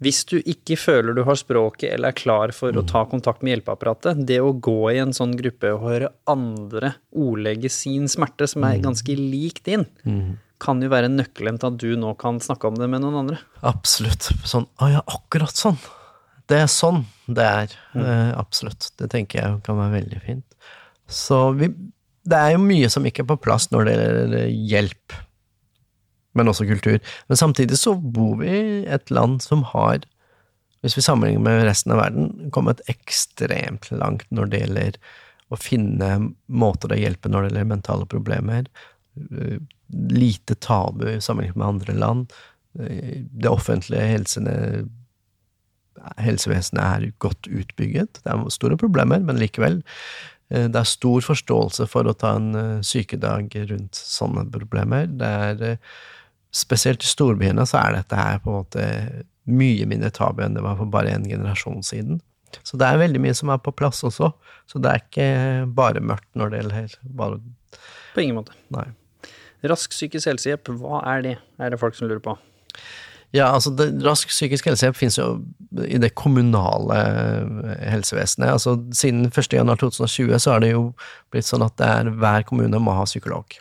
Hvis 0.03 0.25
du 0.27 0.37
ikke 0.41 0.75
føler 0.79 1.15
du 1.15 1.23
har 1.27 1.37
språket 1.39 1.93
eller 1.95 2.11
er 2.11 2.19
klar 2.19 2.51
for 2.55 2.75
å 2.75 2.83
ta 2.87 3.05
kontakt 3.07 3.43
med 3.43 3.55
hjelpeapparatet, 3.57 4.25
det 4.27 4.41
å 4.43 4.53
gå 4.59 4.91
i 4.93 4.99
en 4.99 5.13
sånn 5.15 5.35
gruppe 5.39 5.71
og 5.75 5.85
høre 5.87 6.09
andre 6.27 6.95
ordlegge 7.15 7.71
sin 7.71 8.09
smerte, 8.11 8.49
som 8.51 8.65
er 8.67 8.79
ganske 8.83 9.15
lik 9.19 9.63
din, 9.67 9.87
kan 10.63 10.83
jo 10.83 10.91
være 10.93 11.11
nøkkelen 11.11 11.59
til 11.61 11.73
at 11.73 11.81
du 11.83 11.91
nå 11.99 12.13
kan 12.21 12.39
snakke 12.43 12.71
om 12.71 12.79
det 12.79 12.89
med 12.91 13.03
noen 13.03 13.19
andre. 13.25 13.41
Absolutt. 13.67 14.31
Sånn 14.49 14.69
Å 14.83 14.91
ja, 14.93 15.03
akkurat 15.11 15.59
sånn. 15.59 15.81
Det 16.51 16.61
er 16.63 16.71
sånn 16.71 17.05
det 17.31 17.45
er. 17.47 17.75
Eh, 17.97 18.31
absolutt. 18.39 18.91
Det 18.99 19.09
tenker 19.13 19.41
jeg 19.41 19.61
kan 19.67 19.79
være 19.79 19.99
veldig 20.01 20.23
fint. 20.27 20.57
Så 21.09 21.51
vi 21.59 21.73
Det 22.23 22.39
er 22.39 22.53
jo 22.55 22.63
mye 22.63 22.87
som 22.87 23.03
ikke 23.03 23.25
er 23.25 23.33
på 23.33 23.41
plass 23.43 23.65
når 23.73 23.89
det 23.89 23.95
gjelder 23.99 24.51
hjelp, 24.71 25.15
men 26.39 26.47
også 26.47 26.69
kultur. 26.69 27.01
Men 27.27 27.41
samtidig 27.41 27.75
så 27.81 27.97
bor 27.99 28.37
vi 28.39 28.53
i 28.53 28.85
et 28.87 29.11
land 29.11 29.43
som 29.43 29.65
har, 29.73 30.05
hvis 30.87 30.95
vi 30.95 31.03
sammenligner 31.03 31.43
med 31.43 31.65
resten 31.67 31.91
av 31.91 31.99
verden, 31.99 32.53
kommet 32.55 32.85
ekstremt 32.87 33.91
langt 33.91 34.23
når 34.31 34.53
det 34.53 34.61
gjelder 34.63 35.01
å 35.51 35.59
finne 35.59 36.13
måter 36.47 36.95
å 36.95 37.01
hjelpe 37.01 37.27
når 37.27 37.43
det 37.43 37.51
gjelder 37.51 37.71
mentale 37.75 38.07
problemer. 38.07 38.71
Lite 39.93 40.55
tabu 40.55 41.21
sammenlignet 41.21 41.57
med 41.61 41.67
andre 41.69 41.95
land. 41.95 42.33
Eh, 42.81 43.23
Det 43.33 43.51
offentlige 43.51 44.07
helsene, 44.09 44.89
helsevesenet 46.19 46.83
er 46.83 47.13
godt 47.23 47.49
utbygget. 47.51 48.23
Det 48.25 48.33
er 48.33 48.49
store 48.51 48.79
problemer, 48.81 49.21
men 49.21 49.37
likevel. 49.41 49.83
eh, 50.51 50.69
Det 50.69 50.77
er 50.77 50.85
stor 50.85 51.21
forståelse 51.21 51.87
for 51.89 52.05
å 52.05 52.17
ta 52.17 52.37
en 52.37 52.55
eh, 52.55 52.81
sykedag 52.81 53.53
rundt 53.71 53.95
sånne 53.95 54.51
problemer. 54.51 55.07
Det 55.07 55.27
er 55.27 55.79
Spesielt 56.55 57.01
i 57.01 57.07
storbyene 57.09 57.65
så 57.65 57.79
er 57.81 57.95
dette 57.97 58.13
her 58.15 58.39
på 58.45 58.51
en 58.51 58.59
måte 58.59 59.25
mye 59.49 59.87
mindre 59.89 60.11
tabu 60.13 60.43
enn 60.45 60.53
det 60.53 60.61
var 60.61 60.77
for 60.77 60.85
bare 60.85 61.09
en 61.09 61.25
generasjon 61.25 61.81
siden. 61.83 62.19
Så 62.63 62.77
det 62.77 62.85
er 62.85 63.01
veldig 63.01 63.23
mye 63.25 63.33
som 63.35 63.49
er 63.49 63.57
på 63.65 63.73
plass 63.73 64.03
også. 64.05 64.29
Så 64.69 64.79
det 64.85 64.91
er 64.91 65.01
ikke 65.01 65.29
bare 65.73 66.03
mørkt 66.05 66.29
når 66.37 66.51
det 66.53 66.61
gjelder 66.61 67.41
På 68.13 68.21
ingen 68.21 68.37
måte. 68.37 68.53
Nei. 68.69 68.85
Rask 69.71 69.95
psykisk 69.95 70.31
helsehjelp, 70.31 70.73
hva 70.81 71.03
er 71.15 71.25
det? 71.27 71.37
Er 71.63 71.73
det 71.73 71.81
folk 71.83 71.95
som 71.99 72.11
lurer 72.11 72.23
på? 72.25 72.37
Ja, 73.33 73.47
altså 73.49 73.71
det, 73.73 73.89
Rask 74.05 74.29
psykisk 74.29 74.67
helsehjelp 74.69 74.99
finnes 74.99 75.17
jo 75.17 75.29
i 75.87 76.01
det 76.03 76.13
kommunale 76.19 76.99
helsevesenet. 77.89 78.51
Altså 78.53 78.77
Siden 78.93 79.31
1.1.2020 79.31 80.43
så 80.43 80.57
er 80.57 80.65
det 80.65 80.73
jo 80.75 80.83
blitt 81.33 81.49
sånn 81.49 81.65
at 81.65 81.79
det 81.81 81.89
er 81.89 82.11
hver 82.21 82.45
kommune 82.49 82.83
må 82.83 82.97
ha 82.99 83.07
psykolog. 83.09 83.57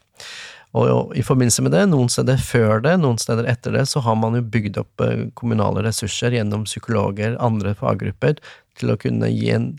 Og, 0.72 0.88
og 0.88 1.16
i 1.20 1.24
forbindelse 1.24 1.64
med 1.64 1.74
det, 1.76 1.86
noen 1.92 2.12
steder 2.12 2.40
før 2.44 2.84
det, 2.84 2.98
noen 3.00 3.20
steder 3.20 3.48
etter 3.52 3.76
det, 3.76 3.86
så 3.92 4.04
har 4.04 4.16
man 4.20 4.36
jo 4.38 4.44
bygd 4.54 4.80
opp 4.80 5.04
eh, 5.04 5.26
kommunale 5.40 5.84
ressurser 5.88 6.36
gjennom 6.36 6.64
psykologer, 6.68 7.36
andre 7.44 7.74
faggrupper, 7.80 8.40
til 8.80 8.94
å 8.94 9.00
kunne 9.00 9.28
gi 9.32 9.52
en 9.56 9.74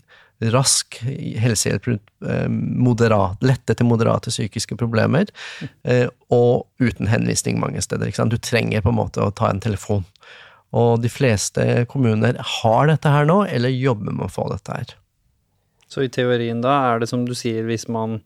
rask 0.51 0.97
helsehjelp 1.39 1.87
rundt 1.87 2.11
eh, 2.27 2.47
moderat, 2.49 3.37
lette 3.45 3.75
til 3.79 3.87
moderate 3.87 4.33
psykiske 4.33 4.75
problemer, 4.79 5.29
eh, 5.83 6.07
og 6.33 6.67
uten 6.83 7.07
henvisning 7.11 7.59
mange 7.61 7.81
steder. 7.85 8.11
Du 8.29 8.37
trenger 8.37 8.81
på 8.83 8.89
en 8.91 8.99
måte 8.99 9.23
å 9.23 9.31
ta 9.31 9.49
en 9.53 9.61
telefon. 9.63 10.03
Og 10.73 11.01
de 11.03 11.09
fleste 11.13 11.85
kommuner 11.91 12.39
har 12.39 12.87
dette 12.89 13.09
her 13.13 13.27
nå, 13.29 13.43
eller 13.45 13.69
jobber 13.69 14.11
med 14.11 14.25
å 14.25 14.31
få 14.33 14.47
dette 14.51 14.73
her. 14.79 14.95
Så 15.87 16.01
i 16.01 16.09
teorien 16.09 16.61
da 16.63 16.73
er 16.89 17.03
det 17.03 17.09
som 17.11 17.27
du 17.27 17.35
sier, 17.37 17.61
hvis 17.69 17.85
man 17.87 18.17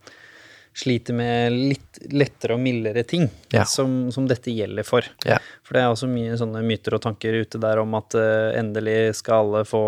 sliter 0.77 1.15
med 1.17 1.51
litt 1.57 1.97
lettere 2.13 2.53
og 2.53 2.61
mildere 2.61 3.01
ting 3.03 3.25
Ja. 3.51 3.63
som, 3.65 4.11
som 4.13 4.27
dette 4.29 4.53
gjelder 4.53 4.85
for. 4.85 5.03
Ja. 5.25 5.39
For 5.65 5.73
det 5.73 5.81
er 5.81 5.89
også 5.89 6.07
mye 6.07 6.37
sånne 6.37 6.61
myter 6.63 6.93
og 6.95 7.01
tanker 7.03 7.33
ute 7.33 7.57
der 7.59 7.81
om 7.81 7.95
at 7.97 8.13
eh, 8.15 8.53
endelig 8.59 9.15
skal 9.19 9.41
alle 9.47 9.63
få 9.67 9.81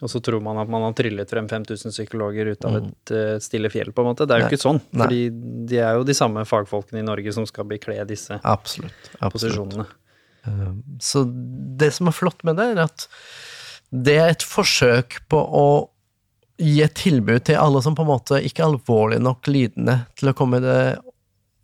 og 0.00 0.08
så 0.12 0.20
tror 0.24 0.40
man 0.44 0.58
at 0.62 0.70
man 0.72 0.82
har 0.86 0.94
tryllet 0.96 1.28
frem 1.30 1.48
5000 1.50 1.92
psykologer 1.92 2.52
ut 2.54 2.64
av 2.64 2.76
et 2.80 3.12
mm. 3.12 3.40
stille 3.44 3.70
fjell, 3.72 3.92
på 3.92 4.00
en 4.04 4.08
måte. 4.12 4.26
Det 4.26 4.36
er 4.36 4.44
jo 4.44 4.46
Mm. 4.46 4.48
Nei. 4.48 4.54
ikke 4.54 4.64
sånn. 4.64 4.80
Nei. 4.92 5.04
Fordi 5.04 5.22
de 5.70 5.80
er 5.84 5.98
jo 5.98 6.04
de 6.08 6.16
samme 6.16 6.44
fagfolkene 6.48 7.02
i 7.02 7.06
Norge 7.06 7.32
som 7.36 7.44
skal 7.48 7.68
bekle 7.68 7.98
disse 8.08 8.40
Absolutt. 8.42 9.10
absolutt. 9.20 9.32
posisjonene. 9.36 9.86
Så 11.04 11.24
det 11.76 11.92
som 11.92 12.08
er 12.08 12.16
flott 12.16 12.42
med 12.48 12.56
det, 12.56 12.70
er 12.72 12.84
at 12.86 13.06
det 13.92 14.16
er 14.22 14.32
et 14.32 14.46
forsøk 14.46 15.18
på 15.28 15.36
å 15.36 15.66
gi 16.60 16.80
et 16.84 16.94
tilbud 16.94 17.44
til 17.48 17.56
alle 17.60 17.80
som 17.84 17.94
på 17.96 18.04
en 18.04 18.10
måte 18.12 18.40
ikke 18.44 18.62
er 18.64 18.70
alvorlig 18.72 19.20
nok 19.20 19.48
lidende 19.48 20.06
til 20.20 20.30
å 20.30 20.36
komme 20.36 20.60
det 20.64 20.80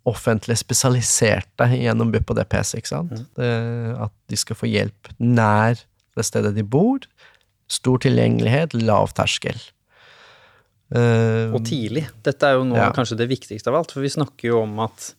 offentlig 0.07 0.55
spesialiserte 0.61 1.67
gjennom 1.75 2.11
BUP 2.13 2.31
og 2.31 2.37
DPS, 2.39 2.75
ikke 2.79 2.87
sant? 2.93 3.11
Det, 3.35 3.49
at 3.99 4.13
de 4.31 4.39
skal 4.39 4.55
få 4.55 4.69
hjelp 4.71 5.09
nær 5.19 5.81
det 6.17 6.25
stedet 6.25 6.53
de 6.55 6.63
bor. 6.65 7.03
Stor 7.67 7.99
tilgjengelighet, 7.99 8.73
lav 8.79 9.11
terskel. 9.17 9.57
Uh, 10.87 11.51
Og 11.51 11.65
tidlig. 11.67 12.05
Dette 12.23 12.47
er 12.47 12.55
jo 12.55 12.63
nå 12.63 12.77
Ja. 12.79 12.91
kanskje 12.95 13.17
det 13.19 13.27
viktigste 13.27 13.67
av 13.67 13.75
alt, 13.81 13.91
for 13.91 13.99
vi 14.01 14.07
snakker 14.13 14.47
jo 14.53 14.61
om 14.63 14.79
at 14.79 15.13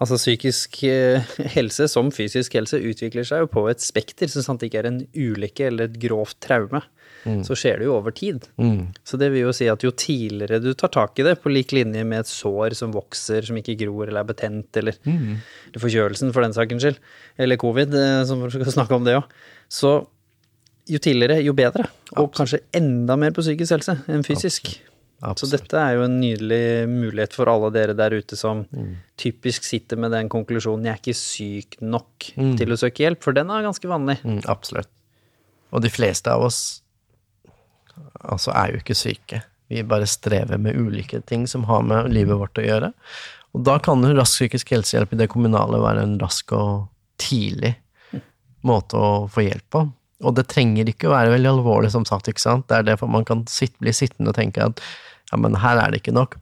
altså 0.00 0.16
psykisk 0.16 0.80
eh, 0.88 1.20
helse 1.54 1.86
som 1.92 2.08
fysisk 2.10 2.54
helse 2.56 2.80
utvikler 2.80 3.22
seg 3.28 3.44
jo 3.44 3.50
på 3.52 3.66
et 3.70 3.78
spekter, 3.84 4.26
så 4.32 4.42
sant 4.42 4.58
det 4.60 4.70
ikke 4.72 4.80
er 4.80 4.88
en 4.88 5.02
ulykke 5.14 5.66
eller 5.68 5.84
et 5.90 5.98
grovt 6.00 6.40
traume. 6.42 6.80
Så 7.46 7.54
skjer 7.54 7.78
det 7.78 7.84
jo 7.86 7.92
over 7.94 8.10
tid. 8.10 8.48
mm, 8.58 8.94
Så 9.06 9.14
det 9.16 9.28
vil 9.30 9.44
jo 9.44 9.52
si 9.54 9.68
at 9.70 9.84
jo 9.84 9.92
tidligere 9.94 10.58
du 10.58 10.72
tar 10.74 10.88
tak 10.90 11.20
i 11.20 11.22
det, 11.22 11.36
på 11.40 11.52
lik 11.54 11.70
linje 11.70 12.02
med 12.02 12.24
et 12.24 12.26
sår 12.26 12.74
som 12.74 12.90
vokser, 12.90 13.46
som 13.46 13.54
ikke 13.60 13.76
gror 13.78 14.08
eller 14.08 14.24
er 14.24 14.26
betent, 14.32 14.74
eller, 14.80 14.96
eller 15.06 15.78
forkjølelsen 15.84 16.32
for 16.34 16.42
den 16.42 16.52
sakens 16.56 16.82
skyld, 16.82 16.98
eller 17.38 17.60
covid, 17.62 17.94
eh, 17.94 18.24
som 18.26 18.42
vi 18.42 18.50
skal 18.50 18.72
snakke 18.74 18.96
om 18.98 19.04
det 19.06 19.14
òg, 19.20 19.28
så 19.70 20.00
jo 20.88 20.98
tidligere, 21.02 21.42
jo 21.44 21.54
bedre. 21.56 21.86
Og 22.20 22.32
kanskje 22.34 22.62
enda 22.76 23.16
mer 23.20 23.34
på 23.34 23.44
psykisk 23.44 23.76
helse 23.76 23.96
enn 24.10 24.24
fysisk. 24.26 24.74
Så 25.22 25.28
absolutt. 25.30 25.52
dette 25.54 25.78
er 25.78 25.92
jo 25.94 26.06
en 26.08 26.16
nydelig 26.18 26.88
mulighet 26.90 27.36
for 27.36 27.46
alle 27.46 27.68
dere 27.70 27.94
der 27.94 28.16
ute 28.18 28.34
som 28.38 28.64
typisk 29.20 29.62
sitter 29.62 30.00
med 30.00 30.10
den 30.10 30.28
konklusjonen 30.28 30.84
'jeg 30.84 30.92
er 30.92 30.98
ikke 30.98 31.14
syk 31.14 31.76
nok 31.80 32.32
til 32.58 32.74
å 32.74 32.78
søke 32.80 33.04
hjelp', 33.04 33.22
for 33.22 33.32
den 33.32 33.50
er 33.50 33.62
ganske 33.62 33.86
vanlig. 33.86 34.18
Mm, 34.24 34.42
absolutt. 34.50 34.90
Og 35.72 35.82
de 35.82 35.88
fleste 35.88 36.26
av 36.26 36.42
oss 36.42 36.82
altså 38.18 38.50
er 38.50 38.72
jo 38.72 38.82
ikke 38.82 38.98
syke. 38.98 39.42
Vi 39.68 39.82
bare 39.82 40.06
strever 40.10 40.58
med 40.58 40.76
ulike 40.76 41.20
ting 41.24 41.46
som 41.46 41.64
har 41.64 41.82
med 41.82 42.12
livet 42.12 42.36
vårt 42.36 42.58
å 42.58 42.66
gjøre. 42.66 42.92
Og 43.54 43.64
da 43.64 43.78
kan 43.78 44.02
rask 44.16 44.40
psykisk 44.40 44.72
helsehjelp 44.74 45.12
i 45.12 45.20
det 45.22 45.30
kommunale 45.32 45.80
være 45.80 46.02
en 46.02 46.18
rask 46.20 46.52
og 46.56 46.88
tidlig 47.20 47.76
måte 48.66 48.96
å 48.96 49.28
få 49.32 49.46
hjelp 49.46 49.68
på. 49.70 49.86
Og 50.22 50.36
det 50.38 50.48
trenger 50.52 50.88
ikke 50.90 51.08
å 51.08 51.14
være 51.14 51.32
veldig 51.34 51.50
alvorlig, 51.56 51.92
som 51.94 52.06
sagt, 52.08 52.30
ikke 52.30 52.42
sant. 52.42 52.68
Det 52.70 52.78
er 52.78 52.92
derfor 52.92 53.10
man 53.10 53.26
kan 53.28 53.44
sitte, 53.50 53.78
bli 53.82 53.94
sittende 53.96 54.32
og 54.32 54.38
tenke 54.38 54.64
at 54.64 54.82
ja, 55.32 55.40
men 55.40 55.58
her 55.62 55.80
er 55.80 55.92
det 55.92 56.02
ikke 56.02 56.14
nok. 56.14 56.38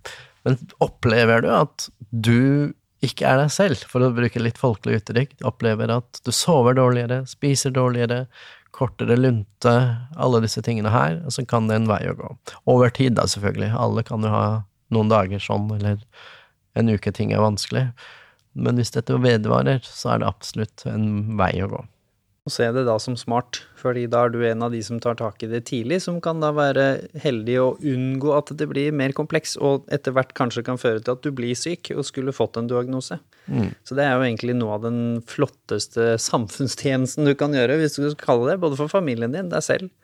Men 0.47 0.59
opplever 0.85 1.45
du 1.45 1.51
at 1.55 1.89
du 2.11 2.73
ikke 3.05 3.29
er 3.29 3.39
deg 3.41 3.53
selv, 3.55 3.85
for 3.89 4.05
å 4.05 4.13
bruke 4.13 4.43
litt 4.43 4.61
folkelig 4.61 5.01
uttrykk, 5.01 5.37
opplever 5.49 5.93
at 5.95 6.21
du 6.27 6.33
sover 6.37 6.77
dårligere, 6.77 7.23
spiser 7.29 7.73
dårligere, 7.73 8.27
kortere 8.77 9.17
lunte, 9.17 9.73
alle 10.21 10.43
disse 10.45 10.63
tingene 10.65 10.93
her, 10.93 11.17
så 11.33 11.45
kan 11.49 11.69
det 11.69 11.81
en 11.81 11.89
vei 11.91 12.03
å 12.11 12.17
gå. 12.19 12.35
Over 12.71 12.93
tid, 12.95 13.17
da, 13.17 13.27
selvfølgelig. 13.29 13.73
Alle 13.77 14.05
kan 14.07 14.25
jo 14.25 14.33
ha 14.33 14.45
noen 14.95 15.11
dager 15.11 15.43
sånn, 15.43 15.71
eller 15.79 16.03
en 16.79 16.93
uke 16.93 17.13
ting 17.15 17.33
er 17.35 17.43
vanskelig. 17.43 17.89
Men 18.53 18.79
hvis 18.79 18.93
dette 18.95 19.17
vedvarer, 19.23 19.81
så 19.87 20.15
er 20.15 20.23
det 20.23 20.31
absolutt 20.31 20.85
en 20.91 21.39
vei 21.41 21.55
å 21.65 21.71
gå. 21.71 21.83
Og 22.51 22.55
se 22.57 22.67
det 22.75 22.83
da 22.89 22.97
som 22.99 23.15
smart, 23.15 23.61
fordi 23.79 24.09
da 24.11 24.25
er 24.27 24.33
du 24.35 24.41
en 24.43 24.65
av 24.67 24.73
de 24.75 24.81
som 24.83 24.99
tar 24.99 25.15
tak 25.21 25.45
i 25.47 25.49
det 25.53 25.61
tidlig, 25.69 26.01
som 26.03 26.17
kan 26.25 26.41
da 26.43 26.49
være 26.51 26.87
heldig 27.23 27.57
å 27.63 27.69
unngå 27.79 28.33
at 28.35 28.51
det 28.59 28.67
blir 28.73 28.97
mer 28.97 29.15
kompleks, 29.15 29.55
og 29.63 29.87
etter 29.95 30.17
hvert 30.17 30.35
kanskje 30.35 30.65
kan 30.67 30.81
føre 30.81 30.99
til 30.99 31.15
at 31.15 31.23
du 31.23 31.31
blir 31.31 31.55
syk 31.55 31.93
og 31.95 32.03
skulle 32.09 32.35
fått 32.35 32.59
en 32.59 32.67
diagnose. 32.71 33.21
Mm. 33.47 33.71
Så 33.87 33.95
det 33.95 34.03
er 34.09 34.17
jo 34.17 34.27
egentlig 34.27 34.59
noe 34.59 34.81
av 34.81 34.89
den 34.89 35.01
flotteste 35.31 36.17
samfunnstjenesten 36.31 37.31
du 37.31 37.37
kan 37.39 37.55
gjøre, 37.55 37.79
hvis 37.79 38.01
du 38.01 38.09
skal 38.09 38.25
kalle 38.25 38.51
det, 38.51 38.61
både 38.67 38.81
for 38.83 38.91
familien 38.91 39.37
din, 39.37 39.53
deg 39.55 39.63
selv 39.63 39.95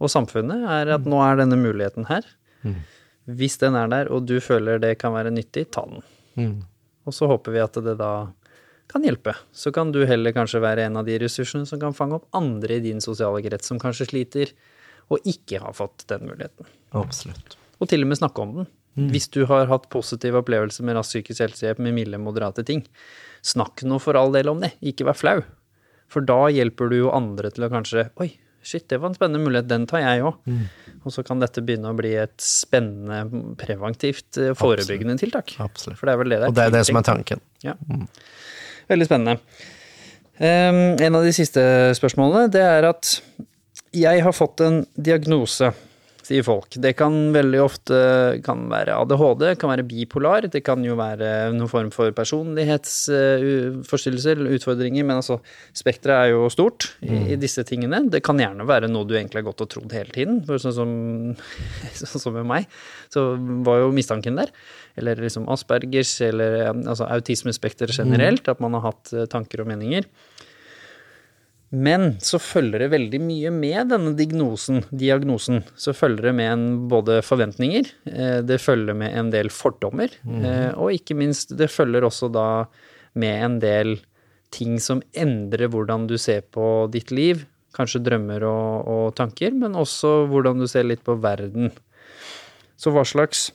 og 0.00 0.08
samfunnet, 0.08 0.62
er 0.72 0.92
at 0.94 1.08
nå 1.08 1.18
er 1.20 1.40
denne 1.40 1.58
muligheten 1.60 2.06
her. 2.08 2.24
Mm. 2.64 2.78
Hvis 3.36 3.58
den 3.60 3.76
er 3.76 3.90
der, 3.92 4.08
og 4.12 4.24
du 4.28 4.38
føler 4.40 4.80
det 4.80 4.96
kan 5.00 5.12
være 5.16 5.32
nyttig, 5.34 5.66
ta 5.74 5.84
den. 5.88 6.04
Mm. 6.36 6.56
Og 7.06 7.14
så 7.14 7.28
håper 7.30 7.54
vi 7.54 7.64
at 7.64 7.76
det 7.84 7.96
da 8.00 8.12
kan 8.90 9.04
hjelpe. 9.06 9.34
Så 9.52 9.72
kan 9.74 9.92
du 9.92 10.00
heller 10.08 10.34
kanskje 10.36 10.62
være 10.62 10.86
en 10.86 10.98
av 11.00 11.06
de 11.08 11.18
ressursene 11.22 11.66
som 11.68 11.80
kan 11.82 11.94
fange 11.96 12.18
opp 12.20 12.26
andre 12.36 12.78
i 12.78 12.84
din 12.84 13.02
sosiale 13.04 13.42
krets 13.44 13.70
som 13.72 13.80
kanskje 13.82 14.08
sliter 14.10 14.54
og 15.12 15.22
ikke 15.28 15.60
har 15.62 15.74
fått 15.76 16.06
den 16.10 16.26
muligheten. 16.26 16.66
Absolutt. 16.96 17.58
Og 17.78 17.90
til 17.90 18.02
og 18.02 18.10
med 18.10 18.18
snakke 18.18 18.42
om 18.42 18.58
den. 18.60 18.68
Hvis 19.12 19.28
du 19.28 19.42
har 19.44 19.68
hatt 19.68 19.90
positive 19.92 20.40
opplevelser 20.40 20.86
med 20.88 20.96
rask 20.96 21.12
psykisk 21.12 21.42
helsehjelp 21.44 21.82
med 21.84 21.92
milde, 21.98 22.16
moderate 22.22 22.64
ting, 22.64 22.80
snakk 23.44 23.84
nå 23.84 23.98
for 24.00 24.16
all 24.16 24.32
del 24.32 24.48
om 24.48 24.62
det. 24.64 24.72
Ikke 24.80 25.04
vær 25.04 25.18
flau. 25.20 25.36
For 26.08 26.24
da 26.24 26.46
hjelper 26.54 26.88
du 26.88 26.96
jo 27.02 27.12
andre 27.12 27.50
til 27.52 27.66
å 27.66 27.70
kanskje 27.72 28.06
Oi, 28.22 28.30
shit, 28.64 28.86
det 28.88 29.02
var 29.02 29.12
en 29.12 29.18
spennende 29.18 29.42
mulighet. 29.44 29.68
Den 29.68 29.84
tar 29.90 30.00
jeg 30.00 30.24
òg. 30.24 30.40
Og 31.04 31.12
så 31.12 31.26
kan 31.26 31.42
dette 31.42 31.60
begynne 31.66 31.92
å 31.92 31.98
bli 31.98 32.14
et 32.22 32.34
spennende, 32.40 33.20
preventivt, 33.60 34.30
forebyggende 34.32 34.58
forebyggende 34.62 35.18
tiltak. 35.20 35.54
Absolutt. 35.62 36.00
For 36.00 36.08
det 36.08 36.16
er 36.16 36.22
vel 36.22 36.32
det 36.32 36.40
det 36.40 36.46
er 36.46 36.54
Og 36.54 36.56
det 36.56 36.66
er 36.70 36.74
det 36.78 36.84
som 36.88 37.00
er 37.02 37.06
tanken. 37.06 37.44
Ja. 37.66 37.76
Veldig 38.90 39.08
spennende. 39.08 39.40
Um, 40.36 40.96
en 41.00 41.16
av 41.16 41.24
de 41.24 41.32
siste 41.32 41.62
spørsmålene, 41.96 42.50
det 42.52 42.62
er 42.62 42.86
at 42.90 43.16
jeg 43.96 44.22
har 44.22 44.34
fått 44.36 44.60
en 44.60 44.82
diagnose, 45.00 45.70
sier 46.26 46.42
folk. 46.46 46.76
Det 46.82 46.92
kan 46.98 47.12
veldig 47.34 47.60
ofte 47.62 47.96
kan 48.46 48.64
være 48.70 48.94
ADHD, 48.98 49.44
kan 49.60 49.70
være 49.72 49.84
bipolar, 49.86 50.42
det 50.50 50.62
kan 50.66 50.84
jo 50.84 50.94
være 50.98 51.52
noen 51.54 51.68
form 51.70 51.90
for 51.94 52.10
personlighetsforstyrrelser 52.16 54.34
eller 54.40 54.54
utfordringer, 54.58 55.04
men 55.06 55.16
altså 55.20 55.36
spekteret 55.76 56.16
er 56.18 56.28
jo 56.34 56.40
stort 56.52 56.80
i, 57.04 57.06
i 57.34 57.36
disse 57.40 57.62
tingene. 57.68 57.98
Det 58.10 58.20
kan 58.26 58.40
gjerne 58.42 58.68
være 58.68 58.88
noe 58.90 59.06
du 59.06 59.14
egentlig 59.16 59.40
har 59.42 59.50
gått 59.50 59.64
og 59.66 59.70
trodd 59.76 59.92
hele 59.96 60.12
tiden, 60.14 60.34
for 60.48 60.56
sånn 60.62 60.78
som, 60.80 60.90
sånn 62.02 62.22
som 62.26 62.32
med 62.36 62.46
meg, 62.50 62.62
så 63.12 63.20
var 63.66 63.76
jo 63.84 63.94
mistanken 63.94 64.34
der. 64.40 64.48
Eller 64.98 65.14
liksom 65.20 65.48
Aspergers, 65.52 66.12
eller 66.24 66.50
altså 66.72 67.04
autismespekter 67.12 67.88
generelt, 67.92 68.44
at 68.50 68.60
man 68.64 68.72
har 68.78 68.84
hatt 68.90 69.04
eh, 69.14 69.28
tanker 69.30 69.58
og 69.62 69.68
meninger. 69.70 70.04
Men 71.76 72.14
så 72.24 72.38
følger 72.40 72.84
det 72.84 72.92
veldig 72.94 73.20
mye 73.20 73.50
med 73.52 73.90
denne 73.92 74.14
diagnosen, 74.16 74.80
diagnosen. 74.90 75.60
Så 75.76 75.92
følger 75.96 76.30
det 76.30 76.34
med 76.38 76.52
en 76.52 76.66
både 76.88 77.18
forventninger, 77.26 77.90
eh, 78.08 78.38
det 78.46 78.60
følger 78.62 78.96
med 78.96 79.12
en 79.18 79.32
del 79.34 79.50
fordommer, 79.52 80.12
mm. 80.24 80.46
og 80.80 80.94
ikke 80.94 81.18
minst, 81.18 81.52
det 81.58 81.68
følger 81.72 82.06
også 82.06 82.30
da 82.32 82.48
med 83.18 83.44
en 83.44 83.58
del 83.60 83.96
ting 84.54 84.78
som 84.80 85.02
endrer 85.16 85.68
hvordan 85.72 86.06
du 86.08 86.16
ser 86.20 86.44
på 86.54 86.86
ditt 86.92 87.12
liv. 87.14 87.44
Kanskje 87.76 88.00
drømmer 88.06 88.46
og, 88.48 88.88
og 88.88 89.06
tanker, 89.18 89.52
men 89.52 89.76
også 89.76 90.22
hvordan 90.30 90.62
du 90.62 90.68
ser 90.70 90.86
litt 90.88 91.02
på 91.04 91.18
verden. 91.20 91.74
Så 92.80 92.92
hva 92.94 93.04
slags 93.08 93.50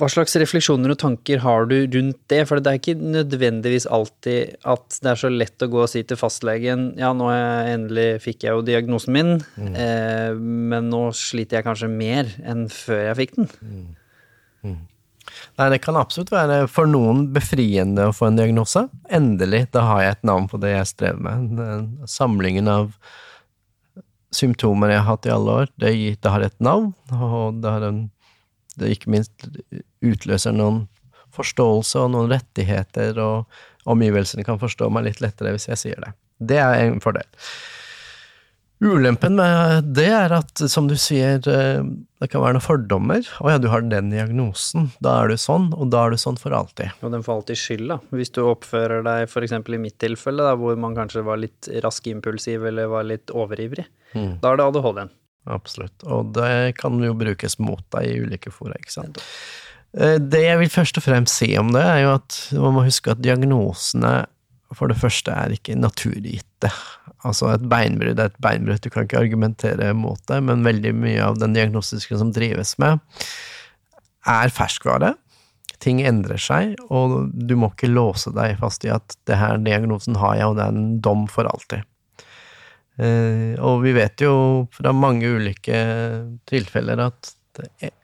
hva 0.00 0.08
slags 0.08 0.36
refleksjoner 0.40 0.94
og 0.94 1.00
tanker 1.02 1.42
har 1.44 1.66
du 1.68 1.76
rundt 1.92 2.18
det? 2.32 2.40
For 2.48 2.60
det 2.60 2.72
er 2.72 2.80
ikke 2.80 2.96
nødvendigvis 2.98 3.86
alltid 3.92 4.56
at 4.68 5.00
det 5.04 5.12
er 5.12 5.20
så 5.20 5.30
lett 5.32 5.64
å 5.64 5.70
gå 5.70 5.82
og 5.84 5.90
si 5.92 6.02
til 6.08 6.18
fastlegen 6.20 6.90
ja, 7.00 7.12
nå 7.16 7.28
jeg 7.32 7.74
endelig 7.76 8.08
fikk 8.24 8.46
jeg 8.46 8.56
jo 8.56 8.64
diagnosen 8.66 9.16
min, 9.16 9.34
eh, 9.70 10.32
men 10.34 10.88
nå 10.92 11.06
sliter 11.16 11.60
jeg 11.60 11.68
kanskje 11.68 11.90
mer 11.92 12.30
enn 12.48 12.68
før 12.72 13.10
jeg 13.10 13.18
fikk 13.20 13.36
den. 13.38 13.50
Nei, 15.60 15.66
det 15.72 15.80
kan 15.84 15.98
absolutt 16.00 16.32
være 16.32 16.62
for 16.72 16.88
noen 16.90 17.26
befriende 17.34 18.08
å 18.08 18.14
få 18.16 18.30
en 18.30 18.38
diagnose. 18.38 18.86
Endelig, 19.12 19.66
da 19.74 19.84
har 19.88 20.04
jeg 20.04 20.16
et 20.16 20.30
navn 20.30 20.48
på 20.50 20.60
det 20.62 20.72
jeg 20.72 20.88
strever 20.94 21.20
med. 21.26 21.50
Den 21.58 21.90
Samlingen 22.08 22.70
av 22.70 22.94
symptomer 24.34 24.92
jeg 24.92 25.02
har 25.02 25.08
hatt 25.10 25.26
i 25.26 25.34
alle 25.34 25.58
år, 25.62 25.70
det, 25.82 25.92
det 26.22 26.32
har 26.32 26.46
et 26.46 26.56
navn, 26.62 26.92
og 27.12 27.60
det 27.62 27.74
har 27.74 27.86
en 27.88 28.02
det 28.78 28.94
ikke 28.94 29.12
minst 29.16 29.48
utløser 30.04 30.54
noen 30.54 30.84
forståelse 31.34 32.04
og 32.04 32.14
noen 32.14 32.30
rettigheter, 32.32 33.18
og 33.22 33.90
omgivelsene 33.90 34.44
kan 34.46 34.60
forstå 34.60 34.90
meg 34.92 35.08
litt 35.08 35.22
lettere 35.24 35.54
hvis 35.54 35.70
jeg 35.70 35.82
sier 35.84 36.02
det. 36.02 36.14
Det 36.40 36.58
er 36.60 36.86
en 36.86 37.02
fordel. 37.02 37.26
Ulempen 38.80 39.34
med 39.36 39.90
det 39.92 40.06
er 40.08 40.32
at, 40.32 40.62
som 40.72 40.86
du 40.88 40.94
sier, 40.96 41.36
eh, 41.52 41.82
det 42.20 42.28
kan 42.32 42.40
være 42.40 42.56
noen 42.56 42.64
fordommer. 42.64 43.26
Å 43.44 43.52
ja, 43.52 43.58
du 43.60 43.68
har 43.68 43.84
den 43.84 44.08
diagnosen, 44.08 44.88
da 45.04 45.18
er 45.20 45.28
du 45.28 45.36
sånn, 45.36 45.68
og 45.76 45.90
da 45.92 46.06
er 46.06 46.14
du 46.14 46.20
sånn 46.22 46.40
for 46.40 46.56
alltid. 46.56 46.94
Og 47.04 47.12
den 47.12 47.24
får 47.26 47.34
alltid 47.34 47.60
skyld, 47.60 47.86
da. 47.92 47.98
Hvis 48.16 48.32
du 48.32 48.40
oppfører 48.46 49.04
deg 49.04 49.26
f.eks. 49.28 49.52
i 49.52 49.82
mitt 49.84 49.98
tilfelle, 50.00 50.48
da, 50.48 50.56
hvor 50.56 50.80
man 50.80 50.96
kanskje 50.96 51.26
var 51.28 51.42
litt 51.42 51.68
rask 51.84 52.08
impulsiv 52.08 52.64
eller 52.72 52.88
var 52.88 53.04
litt 53.04 53.32
overivrig, 53.36 53.84
da 54.16 54.54
er 54.54 54.58
det 54.58 54.70
ADHD-en. 54.70 55.12
Absolutt. 55.48 56.04
Og 56.04 56.34
det 56.36 56.76
kan 56.80 56.98
jo 57.02 57.14
brukes 57.16 57.58
mot 57.62 57.82
deg 57.94 58.10
i 58.10 58.18
ulike 58.24 58.52
fora, 58.52 58.76
ikke 58.80 58.92
sant. 58.98 59.22
Eh, 59.96 60.18
Det 60.18 60.42
jeg 60.44 60.58
vil 60.60 60.72
først 60.72 61.00
og 61.00 61.06
fremst 61.06 61.40
si 61.40 61.56
om 61.58 61.72
det, 61.74 61.82
er 61.82 62.04
jo 62.04 62.14
at 62.18 62.40
man 62.52 62.76
må 62.76 62.84
huske 62.86 63.14
at 63.14 63.22
diagnosene 63.24 64.26
for 64.76 64.86
det 64.90 65.00
første 65.00 65.32
er 65.34 65.54
ikke 65.56 65.74
naturgitte. 65.78 66.70
Altså, 67.26 67.48
et 67.50 67.64
beinbrudd 67.68 68.20
er 68.20 68.30
et 68.30 68.42
beinbrudd, 68.42 68.82
du 68.84 68.92
kan 68.92 69.04
ikke 69.04 69.18
argumentere 69.18 69.90
mot 69.98 70.20
det, 70.30 70.38
men 70.46 70.62
veldig 70.64 70.92
mye 70.94 71.24
av 71.24 71.40
den 71.40 71.56
diagnostiske 71.56 72.20
som 72.20 72.30
drives 72.32 72.76
med, 72.78 73.02
er 74.30 74.54
ferskvare. 74.54 75.16
Ting 75.80 76.02
endrer 76.04 76.38
seg, 76.40 76.76
og 76.92 77.32
du 77.32 77.56
må 77.58 77.72
ikke 77.72 77.90
låse 77.90 78.30
deg 78.36 78.58
fast 78.60 78.84
i 78.86 78.92
at 78.92 79.16
det 79.28 79.40
her 79.40 79.58
diagnosen 79.64 80.18
har 80.20 80.36
jeg, 80.38 80.52
og 80.52 80.58
det 80.60 80.66
er 80.66 80.76
en 80.76 81.00
dom 81.02 81.26
for 81.32 81.48
alltid. 81.50 81.82
Eh, 83.00 83.54
og 83.64 83.80
vi 83.84 83.94
vet 83.96 84.20
jo 84.20 84.34
fra 84.76 84.92
mange 84.92 85.30
ulike 85.30 85.78
tilfeller 86.50 87.00
at 87.06 87.32
er, 87.80 87.94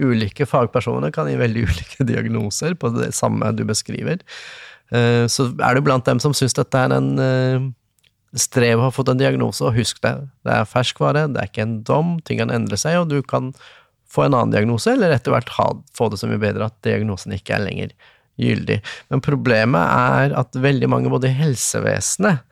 ulike 0.00 0.46
fagpersoner 0.48 1.12
kan 1.12 1.28
gi 1.28 1.36
veldig 1.40 1.64
ulike 1.68 2.06
diagnoser 2.08 2.76
på 2.80 2.92
det 2.96 3.10
samme 3.16 3.52
du 3.56 3.66
beskriver. 3.68 4.22
Eh, 4.94 5.26
så 5.30 5.50
er 5.52 5.76
det 5.76 5.84
blant 5.86 6.08
dem 6.08 6.22
som 6.22 6.34
syns 6.36 6.56
dette 6.56 6.86
er 6.86 6.94
en 6.96 7.12
eh, 7.20 7.68
strev 8.38 8.78
å 8.78 8.88
ha 8.88 8.94
fått 8.94 9.10
en 9.12 9.20
diagnose, 9.20 9.64
og 9.66 9.76
husk 9.76 10.00
det. 10.06 10.14
Det 10.46 10.54
er 10.54 10.70
ferskvare, 10.70 11.26
det 11.34 11.42
er 11.42 11.50
ikke 11.50 11.66
en 11.66 11.80
dom, 11.86 12.16
ting 12.24 12.40
kan 12.42 12.54
endre 12.54 12.78
seg, 12.78 13.00
og 13.00 13.10
du 13.10 13.20
kan 13.26 13.50
få 14.10 14.26
en 14.26 14.36
annen 14.38 14.54
diagnose, 14.54 14.94
eller 14.94 15.14
etter 15.14 15.34
hvert 15.34 15.50
ha, 15.56 15.68
få 15.94 16.10
det 16.10 16.20
så 16.20 16.30
mye 16.30 16.42
bedre 16.42 16.70
at 16.70 16.78
diagnosen 16.86 17.34
ikke 17.34 17.56
er 17.56 17.64
lenger 17.66 17.94
gyldig. 18.40 18.78
Men 19.12 19.22
problemet 19.22 19.82
er 19.82 20.36
at 20.38 20.56
veldig 20.58 20.88
mange, 20.90 21.10
både 21.12 21.30
i 21.30 21.36
helsevesenet 21.38 22.46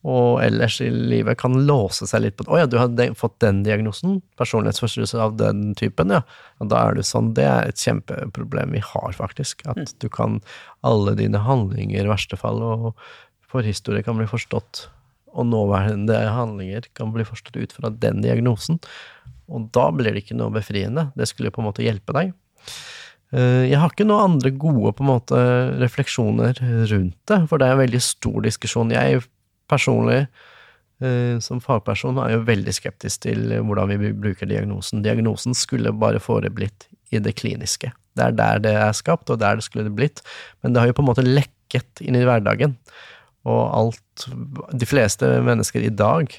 og 0.00 0.40
ellers 0.40 0.78
i 0.80 0.88
livet, 0.88 1.36
kan 1.42 1.52
låse 1.68 2.06
seg 2.08 2.22
litt 2.24 2.36
på 2.38 2.46
Å 2.48 2.62
ja, 2.62 2.68
du 2.70 2.78
har 2.80 2.88
de, 2.88 3.10
fått 3.18 3.34
den 3.44 3.58
diagnosen, 3.66 4.22
personlighetsforstyrrelse 4.40 5.18
av 5.20 5.34
den 5.36 5.74
typen, 5.76 6.14
ja. 6.14 6.22
Og 6.60 6.70
da 6.72 6.86
er 6.88 6.96
du 6.96 7.02
sånn. 7.04 7.34
Det 7.36 7.44
er 7.44 7.68
et 7.68 7.82
kjempeproblem 7.82 8.72
vi 8.72 8.80
har, 8.80 9.10
faktisk. 9.16 9.66
At 9.68 9.92
du 10.00 10.08
kan 10.08 10.38
Alle 10.80 11.12
dine 11.18 11.42
handlinger, 11.44 12.06
i 12.06 12.08
verste 12.08 12.38
fall, 12.40 12.62
og 12.64 12.94
forhistorie 13.50 14.04
kan 14.06 14.16
bli 14.16 14.28
forstått, 14.30 14.86
og 15.36 15.46
nåværende 15.50 16.16
handlinger 16.32 16.88
kan 16.96 17.12
bli 17.12 17.26
forstått 17.26 17.58
ut 17.60 17.74
fra 17.76 17.90
den 17.92 18.22
diagnosen. 18.24 18.80
Og 19.50 19.68
da 19.74 19.90
blir 19.92 20.14
det 20.14 20.24
ikke 20.24 20.38
noe 20.38 20.54
befriende. 20.54 21.10
Det 21.18 21.28
skulle 21.28 21.52
på 21.52 21.60
en 21.60 21.68
måte 21.68 21.84
hjelpe 21.84 22.14
deg. 22.16 22.32
Eh, 23.34 23.68
Jeg 23.68 23.78
har 23.78 23.92
ikke 23.92 24.06
noen 24.08 24.38
andre 24.38 24.50
gode 24.50 24.94
på 24.96 25.04
en 25.04 25.12
måte 25.12 25.42
refleksjoner 25.82 26.56
rundt 26.90 27.18
det, 27.28 27.42
for 27.50 27.58
det 27.58 27.68
er 27.68 27.76
en 27.76 27.84
veldig 27.84 28.02
stor 28.02 28.40
diskusjon. 28.46 28.94
Jeg 28.94 29.20
personlig, 29.70 30.24
eh, 31.04 31.38
som 31.42 31.62
fagperson, 31.62 32.18
er 32.22 32.36
jo 32.36 32.44
veldig 32.48 32.74
skeptisk 32.76 33.24
til 33.28 33.54
hvordan 33.58 33.94
vi 33.94 34.12
bruker 34.12 34.50
diagnosen. 34.50 35.04
Diagnosen 35.06 35.56
skulle 35.56 35.94
bare 35.96 36.22
foreblitt 36.22 36.88
i 37.10 37.22
det 37.22 37.36
kliniske. 37.40 37.92
Det 38.18 38.26
er 38.26 38.36
der 38.36 38.60
det 38.62 38.74
er 38.74 38.92
skapt, 38.96 39.30
og 39.30 39.40
der 39.40 39.58
det 39.58 39.66
skulle 39.66 39.86
det 39.86 39.96
blitt. 39.96 40.22
Men 40.62 40.74
det 40.74 40.82
har 40.82 40.90
jo 40.90 40.98
på 40.98 41.04
en 41.04 41.10
måte 41.10 41.26
lekket 41.26 42.02
inn 42.04 42.18
i 42.18 42.26
hverdagen. 42.26 42.76
Og 43.48 43.62
alt 43.72 44.26
De 44.76 44.86
fleste 44.86 45.26
mennesker 45.40 45.86
i 45.86 45.94
dag 45.94 46.34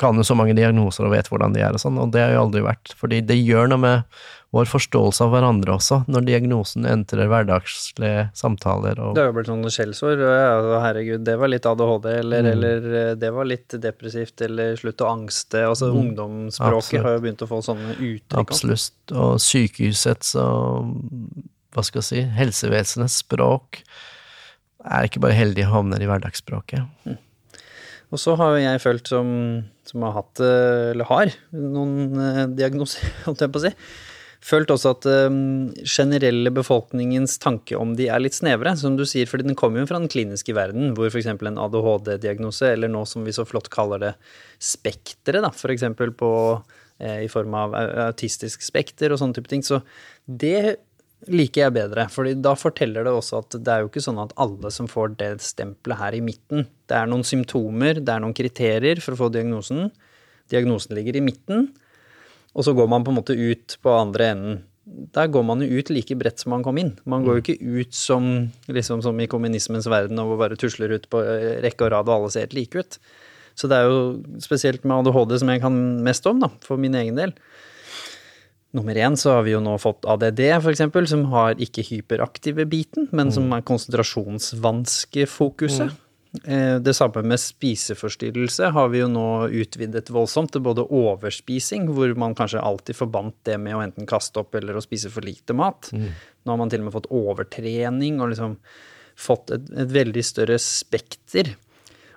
kan 0.00 0.16
jo 0.18 0.24
så 0.26 0.34
mange 0.34 0.56
diagnoser 0.58 1.06
og 1.06 1.14
vet 1.14 1.28
hvordan 1.30 1.54
de 1.54 1.62
er 1.62 1.76
og 1.76 1.82
sånn, 1.82 2.00
og 2.02 2.10
det 2.14 2.24
har 2.24 2.34
jo 2.34 2.46
aldri 2.48 2.64
vært. 2.64 2.94
Fordi 2.98 3.20
det 3.22 3.38
gjør 3.38 3.70
noe 3.70 3.82
med 3.82 4.18
vår 4.54 4.68
forståelse 4.70 5.24
av 5.24 5.32
hverandre 5.34 5.74
også, 5.74 5.96
når 6.06 6.26
diagnosen 6.28 6.86
entrer 6.86 7.26
hverdagslige 7.30 8.28
samtaler 8.38 9.00
og 9.02 9.16
Det 9.16 9.24
har 9.24 9.30
jo 9.32 9.36
blitt 9.40 9.50
sånne 9.50 9.72
skjellsord. 9.74 10.22
Ja, 10.22 10.36
altså, 10.60 10.76
herregud, 10.84 11.24
det 11.26 11.34
var 11.42 11.50
litt 11.50 11.66
ADHD, 11.66 12.06
eller, 12.20 12.42
Mm. 12.46 12.50
eller 12.52 12.88
eh, 13.00 13.14
det 13.18 13.32
var 13.34 13.48
litt 13.50 13.74
depressivt, 13.82 14.44
eller 14.46 14.76
slutt 14.78 15.02
å 15.02 15.10
angste. 15.10 15.64
Altså 15.66 15.90
Mm. 15.90 15.98
ungdomsspråket 16.04 16.78
Absolutt. 16.78 17.02
har 17.08 17.16
jo 17.18 17.24
begynt 17.26 17.42
å 17.42 17.50
få 17.50 17.60
sånne 17.66 17.96
uttrykk. 17.98 18.38
Absolutt. 18.44 19.12
Og 19.12 19.36
sykehusets 19.42 20.34
og 20.38 20.94
hva 21.74 21.82
skal 21.82 22.02
jeg 22.02 22.08
si, 22.12 22.22
helsevesenets 22.38 23.18
språk 23.24 23.82
er 24.84 25.08
ikke 25.08 25.20
bare 25.24 25.34
heldige 25.34 25.66
havner 25.66 25.98
i 26.02 26.06
hverdagsspråket. 26.06 26.86
Og 28.12 28.20
så 28.20 28.36
har 28.38 28.54
jo 28.54 28.62
jeg 28.62 28.80
følt 28.84 29.08
som, 29.10 29.28
som 29.88 30.02
har 30.06 30.12
hatt, 30.20 30.38
eh, 30.44 30.90
eller 30.92 31.08
har, 31.08 31.32
noen 31.56 32.20
eh, 32.20 32.44
diagnoser, 32.54 33.02
holdt 33.26 33.40
jeg 33.42 33.50
på 33.50 33.58
å 33.58 33.64
si, 33.64 33.72
følt 34.44 34.70
også 34.72 34.92
at 34.92 35.06
um, 35.30 35.72
generelle 35.88 36.52
befolkningens 36.54 37.38
tanke 37.42 37.78
om 37.80 37.94
de 37.96 38.10
er 38.12 38.20
litt 38.20 38.36
snevre, 38.36 38.74
som 38.76 38.98
du 38.98 39.04
sier, 39.08 39.28
fordi 39.30 39.46
den 39.48 39.58
kommer 39.58 39.80
jo 39.80 39.88
fra 39.88 40.00
den 40.02 40.10
kliniske 40.12 40.54
verden, 40.56 40.92
hvor 40.96 41.08
f.eks. 41.08 41.30
en 41.32 41.60
ADHD-diagnose, 41.64 42.74
eller 42.74 42.92
nå 42.92 43.04
som 43.08 43.24
vi 43.24 43.34
så 43.34 43.46
flott 43.48 43.70
kaller 43.72 44.02
det 44.02 44.14
spekteret, 44.62 45.48
f.eks. 45.54 45.86
på 46.20 46.32
eh, 47.00 47.24
i 47.24 47.30
form 47.32 47.56
av 47.56 47.76
autistisk 48.10 48.64
spekter 48.66 49.14
og 49.14 49.22
sånne 49.22 49.38
type 49.38 49.48
ting. 49.52 49.64
Så 49.64 49.80
det 50.26 50.76
liker 51.32 51.62
jeg 51.62 51.74
bedre, 51.78 52.04
fordi 52.12 52.34
da 52.44 52.52
forteller 52.58 53.06
det 53.06 53.14
også 53.16 53.40
at 53.40 53.56
det 53.56 53.72
er 53.72 53.84
jo 53.84 53.88
ikke 53.88 54.02
sånn 54.04 54.20
at 54.20 54.34
alle 54.40 54.68
som 54.74 54.88
får 54.90 55.14
det 55.22 55.30
stempelet 55.44 56.00
her 56.02 56.18
i 56.18 56.24
midten. 56.24 56.66
Det 56.90 56.98
er 56.98 57.08
noen 57.08 57.24
symptomer, 57.24 57.96
det 57.96 58.12
er 58.12 58.20
noen 58.20 58.36
kriterier 58.36 59.00
for 59.00 59.16
å 59.16 59.22
få 59.22 59.30
diagnosen. 59.32 59.88
Diagnosen 60.52 60.92
ligger 60.98 61.16
i 61.16 61.24
midten, 61.24 61.70
og 62.54 62.66
så 62.66 62.74
går 62.76 62.88
man 62.90 63.04
på 63.04 63.12
en 63.12 63.18
måte 63.18 63.34
ut 63.34 63.76
på 63.82 63.94
andre 63.94 64.30
enden. 64.34 64.62
Der 65.16 65.30
går 65.32 65.42
man 65.46 65.62
jo 65.64 65.80
ut 65.80 65.90
like 65.90 66.14
bredt 66.20 66.42
som 66.42 66.50
man 66.54 66.62
kom 66.62 66.78
inn. 66.78 66.92
Man 67.08 67.24
går 67.26 67.38
jo 67.38 67.42
ikke 67.42 67.60
ut 67.80 67.94
som, 67.96 68.50
liksom 68.68 69.02
som 69.02 69.20
i 69.20 69.30
kommunismens 69.30 69.88
verden 69.90 70.20
og 70.22 70.38
bare 70.38 70.58
tusler 70.60 70.92
ut 70.94 71.08
på 71.10 71.22
eh, 71.24 71.60
rekke 71.64 71.86
og 71.86 71.94
rad 71.94 72.10
og 72.10 72.16
alle 72.18 72.30
ser 72.34 72.46
helt 72.46 72.58
like 72.58 72.78
ut. 72.78 72.92
Så 73.58 73.64
det 73.70 73.76
er 73.78 73.84
jo 73.88 73.98
spesielt 74.42 74.82
med 74.84 74.96
ADHD 75.00 75.32
som 75.40 75.50
jeg 75.52 75.62
kan 75.62 75.74
mest 76.04 76.24
om, 76.30 76.38
da, 76.42 76.48
for 76.66 76.76
min 76.80 76.96
egen 76.98 77.16
del. 77.18 77.32
Nummer 78.74 78.94
én 78.98 79.14
så 79.14 79.36
har 79.36 79.44
vi 79.46 79.54
jo 79.54 79.60
nå 79.62 79.76
fått 79.78 80.02
ADD, 80.10 80.40
eksempel, 80.72 81.06
som 81.06 81.22
har 81.30 81.54
ikke 81.62 81.86
hyperaktive 81.86 82.66
biten, 82.66 83.06
men 83.14 83.30
som 83.34 83.46
er 83.54 83.62
konsentrasjonsvanskefokuset. 83.66 85.86
Eh, 85.86 85.92
Det 86.34 86.94
samme 86.96 87.22
med 87.30 87.38
spiseforstyrrelse 87.38 88.72
har 88.74 88.88
vi 88.90 88.98
jo 88.98 89.06
nå 89.06 89.26
utvidet 89.54 90.10
voldsomt 90.10 90.50
til 90.50 90.64
både 90.66 90.82
overspising, 90.82 91.86
hvor 91.94 92.10
man 92.18 92.34
kanskje 92.34 92.62
alltid 92.64 92.98
forbandt 92.98 93.36
det 93.46 93.54
med 93.62 93.76
å 93.76 93.82
enten 93.84 94.08
kaste 94.10 94.42
opp 94.42 94.56
eller 94.58 94.74
å 94.74 94.82
spise 94.82 95.12
for 95.14 95.22
lite 95.22 95.54
mat. 95.54 95.92
Nå 95.94 96.50
har 96.50 96.58
man 96.58 96.72
til 96.72 96.82
og 96.82 96.88
med 96.88 96.96
fått 96.96 97.06
overtrening 97.14 98.18
og 98.18 98.32
liksom 98.32 98.58
fått 99.14 99.54
et, 99.54 99.70
et 99.78 99.94
veldig 99.94 100.24
større 100.26 100.58
spekter. 100.58 101.54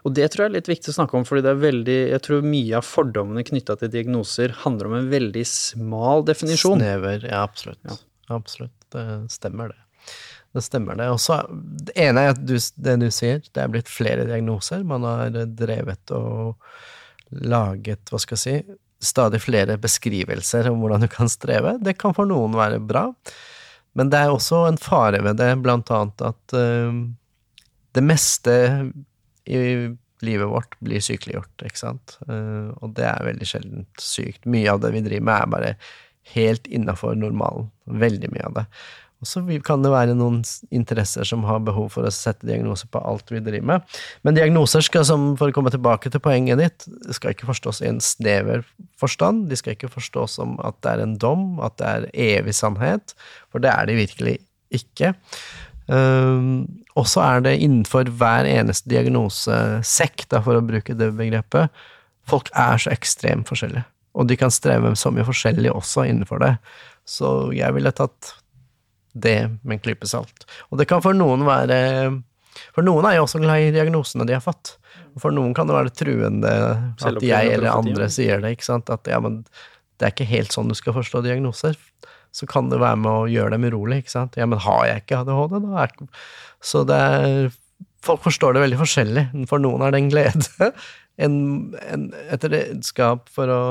Og 0.07 0.13
det 0.15 0.29
tror 0.31 0.45
jeg 0.45 0.51
er 0.51 0.55
litt 0.55 0.69
viktig 0.71 0.93
å 0.93 0.95
snakke 0.95 1.17
om, 1.19 1.25
fordi 1.27 1.43
det 1.43 1.51
er 1.51 1.63
veldig, 1.63 1.97
jeg 2.13 2.23
tror 2.23 2.45
mye 2.47 2.77
av 2.79 2.85
fordommene 2.87 3.43
knytta 3.47 3.75
til 3.81 3.91
diagnoser 3.91 4.53
handler 4.63 4.89
om 4.89 4.95
en 5.01 5.09
veldig 5.11 5.43
smal 5.49 6.23
definisjon. 6.27 6.79
Snever, 6.79 7.25
ja, 7.27 7.41
absolutt. 7.43 8.05
Absolutt. 8.31 8.75
Det 8.93 9.03
stemmer, 9.33 9.73
det. 9.73 10.13
Det 10.55 10.63
stemmer, 10.63 10.97
det. 10.97 11.09
Også, 11.11 11.41
Det 11.51 11.95
ene 11.99 12.23
er 12.23 12.33
at 12.33 12.41
du, 12.41 12.55
det 12.57 12.95
du 13.01 13.09
sier, 13.13 13.41
det 13.43 13.63
er 13.63 13.71
blitt 13.71 13.91
flere 13.91 14.25
diagnoser. 14.29 14.85
Man 14.87 15.05
har 15.05 15.35
drevet 15.59 16.13
og 16.15 16.55
laget, 17.43 18.07
hva 18.09 18.19
skal 18.23 18.37
jeg 18.37 18.43
si, 18.43 18.77
stadig 19.03 19.41
flere 19.43 19.77
beskrivelser 19.81 20.69
om 20.71 20.81
hvordan 20.81 21.05
du 21.05 21.09
kan 21.11 21.29
streve. 21.29 21.75
Det 21.83 21.97
kan 21.99 22.15
for 22.17 22.29
noen 22.29 22.55
være 22.57 22.79
bra, 22.81 23.09
men 23.97 24.11
det 24.13 24.23
er 24.23 24.33
også 24.33 24.63
en 24.69 24.79
fare 24.81 25.21
ved 25.25 25.39
det, 25.41 25.51
blant 25.63 25.91
annet 25.93 26.23
at 26.29 26.57
uh, 26.57 27.03
det 27.97 28.03
meste 28.05 28.57
i 29.47 29.61
livet 30.25 30.49
vårt 30.49 30.73
blir 30.81 31.03
sykeliggjort, 31.03 31.65
ikke 31.65 31.81
sant, 31.81 32.17
uh, 32.29 32.73
og 32.81 32.95
det 32.97 33.05
er 33.09 33.27
veldig 33.27 33.49
sjeldent 33.49 34.01
sykt. 34.01 34.45
Mye 34.49 34.73
av 34.73 34.81
det 34.83 34.93
vi 34.95 35.03
driver 35.05 35.29
med, 35.29 35.41
er 35.41 35.53
bare 35.55 35.73
helt 36.33 36.67
innafor 36.67 37.15
normalen. 37.17 37.69
Veldig 37.87 38.31
mye 38.33 38.47
av 38.49 38.55
det. 38.57 38.65
Og 39.17 39.25
så 39.25 39.41
kan 39.65 39.81
det 39.81 39.89
være 39.89 40.13
noen 40.17 40.43
interesser 40.69 41.25
som 41.25 41.45
har 41.47 41.63
behov 41.65 41.89
for 41.95 42.05
å 42.05 42.13
sette 42.13 42.45
diagnoser 42.45 42.89
på 42.93 43.01
alt 43.01 43.31
vi 43.33 43.41
driver 43.41 43.65
med. 43.71 43.95
Men 44.21 44.37
diagnoser 44.37 44.85
skal, 44.85 45.07
som, 45.09 45.31
for 45.39 45.49
å 45.49 45.55
komme 45.55 45.73
tilbake 45.73 46.11
til 46.13 46.21
poenget 46.21 46.61
ditt, 46.61 46.85
skal 47.17 47.33
ikke 47.33 47.49
forstås 47.49 47.81
i 47.81 47.89
en 47.89 48.01
snever 48.03 48.61
forstand. 49.01 49.47
De 49.49 49.57
skal 49.57 49.73
ikke 49.73 49.89
forstås 49.89 50.37
som 50.37 50.55
at 50.61 50.77
det 50.85 50.93
er 50.93 51.05
en 51.05 51.17
dom, 51.21 51.47
at 51.65 51.79
det 51.81 51.89
er 51.89 52.09
evig 52.37 52.53
sannhet, 52.59 53.17
for 53.49 53.63
det 53.63 53.73
er 53.73 53.89
de 53.89 53.97
virkelig 54.03 54.37
ikke. 54.77 55.15
Um, 55.87 56.67
og 56.99 57.07
så 57.09 57.23
er 57.23 57.45
det 57.45 57.57
innenfor 57.63 58.09
hver 58.19 58.45
eneste 58.49 58.91
diagnosesekk, 58.91 60.27
for 60.35 60.59
å 60.59 60.65
bruke 60.65 60.93
det 60.97 61.13
begrepet, 61.17 61.73
folk 62.27 62.51
er 62.53 62.77
så 62.81 62.93
ekstremt 62.93 63.49
forskjellige. 63.49 63.87
Og 64.17 64.29
de 64.29 64.37
kan 64.37 64.53
streve 64.53 64.93
så 64.97 65.09
mye 65.13 65.25
forskjellig 65.25 65.71
også 65.73 66.05
innenfor 66.09 66.41
det. 66.43 66.57
Så 67.07 67.53
jeg 67.55 67.73
ville 67.75 67.93
tatt 67.95 68.33
det 69.23 69.37
med 69.63 69.77
en 69.77 69.83
klype 69.83 70.09
salt. 70.09 70.47
Og 70.71 70.81
det 70.81 70.87
kan 70.89 71.03
for 71.03 71.17
noen 71.17 71.45
være 71.47 71.79
For 72.73 72.85
noen 72.85 73.05
er 73.05 73.17
jo 73.17 73.25
også 73.27 73.41
glad 73.41 73.67
i 73.67 73.73
diagnosene 73.75 74.25
de 74.27 74.35
har 74.37 74.43
fått. 74.43 74.75
Og 75.13 75.21
for 75.23 75.33
noen 75.33 75.53
kan 75.57 75.69
det 75.69 75.77
være 75.77 75.93
truende 75.93 76.53
at 77.05 77.23
jeg 77.25 77.53
eller 77.53 77.73
andre 77.73 78.09
sier 78.13 78.41
det, 78.41 78.55
ikke 78.57 78.67
sant. 78.69 78.89
At 78.93 79.09
ja, 79.09 79.19
men 79.21 79.43
det 79.97 80.07
er 80.07 80.13
ikke 80.13 80.29
helt 80.29 80.53
sånn 80.53 80.69
du 80.69 80.77
skal 80.77 80.95
forstå 80.97 81.23
diagnoser. 81.25 81.77
Så 82.33 82.45
kan 82.49 82.69
det 82.69 82.81
være 82.81 82.99
med 83.01 83.11
å 83.11 83.29
gjøre 83.31 83.55
dem 83.55 83.65
urolig, 83.69 84.03
ikke 84.03 84.13
sant. 84.13 84.37
Ja, 84.37 84.45
men 84.49 84.61
har 84.61 84.83
jeg 84.89 85.03
ikke 85.03 85.23
ADHD, 85.23 85.57
da? 85.63 85.87
Så 86.61 86.83
det 86.87 86.97
er 86.97 87.55
Folk 88.05 88.21
forstår 88.23 88.53
det 88.53 88.61
veldig 88.61 88.77
forskjellig. 88.79 89.21
For 89.49 89.59
noen 89.59 89.81
er 89.83 89.91
det 89.91 89.99
en 90.03 90.13
glede. 90.13 90.71
En, 91.17 91.33
en, 91.81 92.03
et 92.29 92.43
redskap 92.45 93.23
for 93.33 93.49
å 93.49 93.61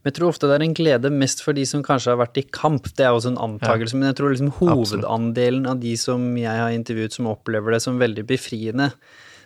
Men 0.00 0.10
jeg 0.10 0.16
tror 0.16 0.30
ofte 0.32 0.48
det 0.48 0.54
er 0.56 0.64
en 0.64 0.76
glede 0.76 1.10
mest 1.12 1.42
for 1.44 1.52
de 1.56 1.64
som 1.68 1.82
kanskje 1.84 2.14
har 2.14 2.20
vært 2.22 2.38
i 2.40 2.46
kamp. 2.56 2.86
Det 2.96 3.04
er 3.04 3.12
også 3.12 3.34
en 3.34 3.40
antakelse, 3.50 3.98
men 3.98 4.08
jeg 4.08 4.16
tror 4.20 4.32
liksom 4.32 4.52
hovedandelen 4.60 5.66
av 5.68 5.80
de 5.82 5.92
som 6.00 6.30
jeg 6.40 6.62
har 6.62 6.72
intervjuet 6.72 7.18
som 7.18 7.28
opplever 7.28 7.76
det 7.76 7.82
som 7.84 7.98
veldig 8.00 8.24
befriende, 8.30 8.90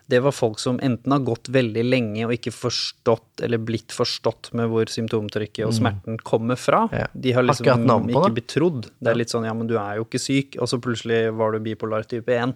det 0.06 0.18
var 0.20 0.34
folk 0.36 0.58
som 0.60 0.76
enten 0.84 1.12
har 1.14 1.22
gått 1.24 1.48
veldig 1.48 1.82
lenge 1.86 2.26
og 2.26 2.34
ikke 2.36 2.52
forstått 2.52 3.40
eller 3.46 3.62
blitt 3.64 3.94
forstått 3.96 4.50
med 4.52 4.68
hvor 4.68 4.90
symptomtrykket 4.92 5.64
og 5.64 5.72
smerten 5.78 6.18
kommer 6.20 6.60
fra. 6.60 6.82
Ja. 6.92 7.06
De 7.14 7.32
har 7.32 7.40
Har 7.40 7.48
ikke 7.54 7.64
liksom 7.72 7.88
på 7.88 7.96
ikke 8.12 8.26
det. 8.26 8.34
blitt 8.36 8.50
trodd. 8.52 8.90
Det 9.00 9.10
er 9.14 9.18
litt 9.22 9.32
sånn 9.32 9.48
ja, 9.48 9.54
men 9.56 9.70
du 9.70 9.78
er 9.80 9.96
jo 9.96 10.04
ikke 10.04 10.20
syk, 10.20 10.58
og 10.60 10.68
så 10.68 10.76
plutselig 10.84 11.32
var 11.38 11.56
du 11.56 11.64
bipolar 11.64 12.04
type 12.04 12.28
1, 12.36 12.52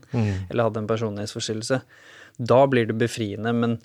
eller 0.51 0.69
hadde 0.69 0.83
en 0.85 0.91
personlighetsforstyrrelse. 0.93 1.81
Da 2.39 2.61
blir 2.71 2.87
det 2.93 2.99
befriende, 3.01 3.55
men 3.57 3.79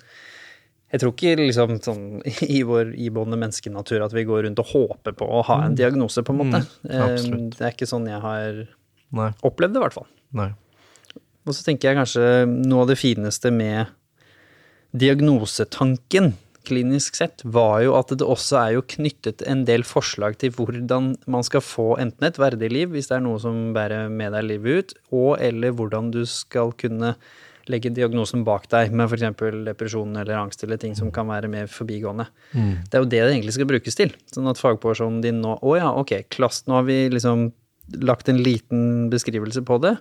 jeg 0.94 1.02
tror 1.02 1.14
ikke 1.16 1.34
liksom 1.40 1.78
sånn 1.82 2.04
i 2.56 2.60
vår 2.66 2.92
iboende 3.02 3.38
menneskenatur 3.40 4.04
at 4.06 4.14
vi 4.14 4.26
går 4.28 4.46
rundt 4.46 4.62
og 4.62 4.70
håper 4.70 5.16
på 5.18 5.26
å 5.26 5.42
ha 5.48 5.64
en 5.66 5.74
diagnose, 5.78 6.22
på 6.22 6.34
en 6.34 6.42
måte. 6.44 6.62
Mm. 6.86 7.50
Det 7.56 7.64
er 7.64 7.74
ikke 7.74 7.90
sånn 7.90 8.06
jeg 8.10 8.22
har 8.22 8.60
Nei. 9.14 9.32
opplevd 9.42 9.74
det, 9.74 9.82
i 9.82 9.84
hvert 9.84 9.98
fall. 9.98 10.08
Og 11.44 11.52
så 11.52 11.66
tenker 11.66 11.90
jeg 11.90 11.98
kanskje 11.98 12.28
noe 12.46 12.84
av 12.84 12.92
det 12.92 13.00
fineste 13.00 13.50
med 13.54 13.90
diagnosetanken, 14.94 16.36
klinisk 16.64 17.18
sett, 17.18 17.42
var 17.44 17.82
jo 17.84 17.96
at 17.98 18.14
det 18.14 18.24
også 18.24 18.56
er 18.56 18.70
jo 18.78 18.84
knyttet 18.94 19.42
en 19.50 19.66
del 19.68 19.82
forslag 19.84 20.38
til 20.40 20.54
hvordan 20.56 21.10
man 21.28 21.44
skal 21.44 21.60
få 21.60 21.90
enten 22.00 22.24
et 22.24 22.38
verdig 22.40 22.70
liv, 22.72 22.94
hvis 22.94 23.10
det 23.10 23.18
er 23.18 23.26
noe 23.26 23.42
som 23.42 23.74
bærer 23.76 24.06
med 24.08 24.32
deg 24.32 24.46
livet 24.46 24.78
ut, 24.78 24.94
og 25.12 25.42
eller 25.44 25.74
hvordan 25.76 26.08
du 26.14 26.22
skal 26.30 26.72
kunne 26.80 27.16
legge 27.72 27.92
diagnosen 27.94 28.44
bak 28.44 28.68
deg 28.72 28.92
med 28.92 29.08
f.eks. 29.08 29.36
depresjon 29.66 30.16
eller 30.20 30.36
angst 30.38 30.64
eller 30.64 30.80
ting 30.80 30.96
som 30.98 31.12
kan 31.14 31.28
være 31.30 31.50
mer 31.52 31.68
forbigående. 31.70 32.26
Det 32.52 32.98
er 32.98 33.04
jo 33.04 33.10
det 33.10 33.20
det 33.24 33.32
egentlig 33.32 33.56
skal 33.56 33.70
brukes 33.70 33.98
til. 33.98 34.14
Sånn 34.32 34.50
at 34.50 34.60
fagpersonen 34.60 35.22
din 35.24 35.40
nå 35.44 35.58
Å 35.60 35.76
ja, 35.78 35.90
ok, 35.96 36.16
klass, 36.34 36.64
nå 36.68 36.78
har 36.78 36.88
vi 36.88 37.04
liksom 37.12 37.52
lagt 38.00 38.28
en 38.28 38.40
liten 38.42 39.10
beskrivelse 39.12 39.62
på 39.62 39.78
det. 39.82 39.96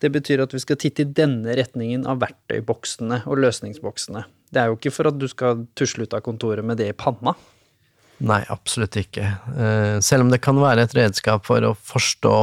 Det 0.00 0.10
betyr 0.14 0.42
at 0.44 0.54
vi 0.54 0.62
skal 0.62 0.78
titte 0.80 1.04
i 1.04 1.12
denne 1.12 1.56
retningen 1.58 2.06
av 2.08 2.22
verktøyboksene 2.22 3.22
og 3.28 3.42
løsningsboksene. 3.44 4.24
Det 4.48 4.62
er 4.62 4.70
jo 4.70 4.78
ikke 4.78 4.94
for 4.94 5.10
at 5.10 5.18
du 5.20 5.26
skal 5.28 5.66
tusle 5.76 6.06
ut 6.08 6.16
av 6.16 6.24
kontoret 6.24 6.64
med 6.64 6.80
det 6.80 6.88
i 6.92 6.96
panna. 6.96 7.34
Nei, 8.24 8.40
absolutt 8.50 8.96
ikke. 8.98 9.26
Eh, 9.54 9.98
selv 10.02 10.26
om 10.26 10.32
det 10.32 10.40
kan 10.42 10.58
være 10.58 10.88
et 10.88 10.96
redskap 10.96 11.44
for 11.46 11.62
å 11.62 11.76
forstå 11.76 12.38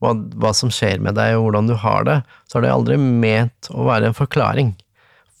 hva, 0.00 0.14
hva 0.40 0.52
som 0.56 0.72
skjer 0.72 1.02
med 1.04 1.18
deg 1.18 1.36
og 1.36 1.46
hvordan 1.46 1.70
du 1.70 1.76
har 1.78 2.06
det, 2.08 2.20
så 2.48 2.58
er 2.58 2.66
det 2.66 2.74
aldri 2.74 2.98
ment 3.00 3.70
å 3.72 3.86
være 3.88 4.10
en 4.10 4.16
forklaring 4.16 4.74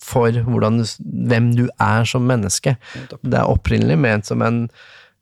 for 0.00 0.32
du, 0.32 0.40
hvem 0.40 1.52
du 1.56 1.66
er 1.80 2.08
som 2.08 2.24
menneske. 2.28 2.76
Det 3.20 3.36
er 3.36 3.50
opprinnelig 3.50 3.98
ment 4.00 4.28
som 4.28 4.42
en, 4.44 4.62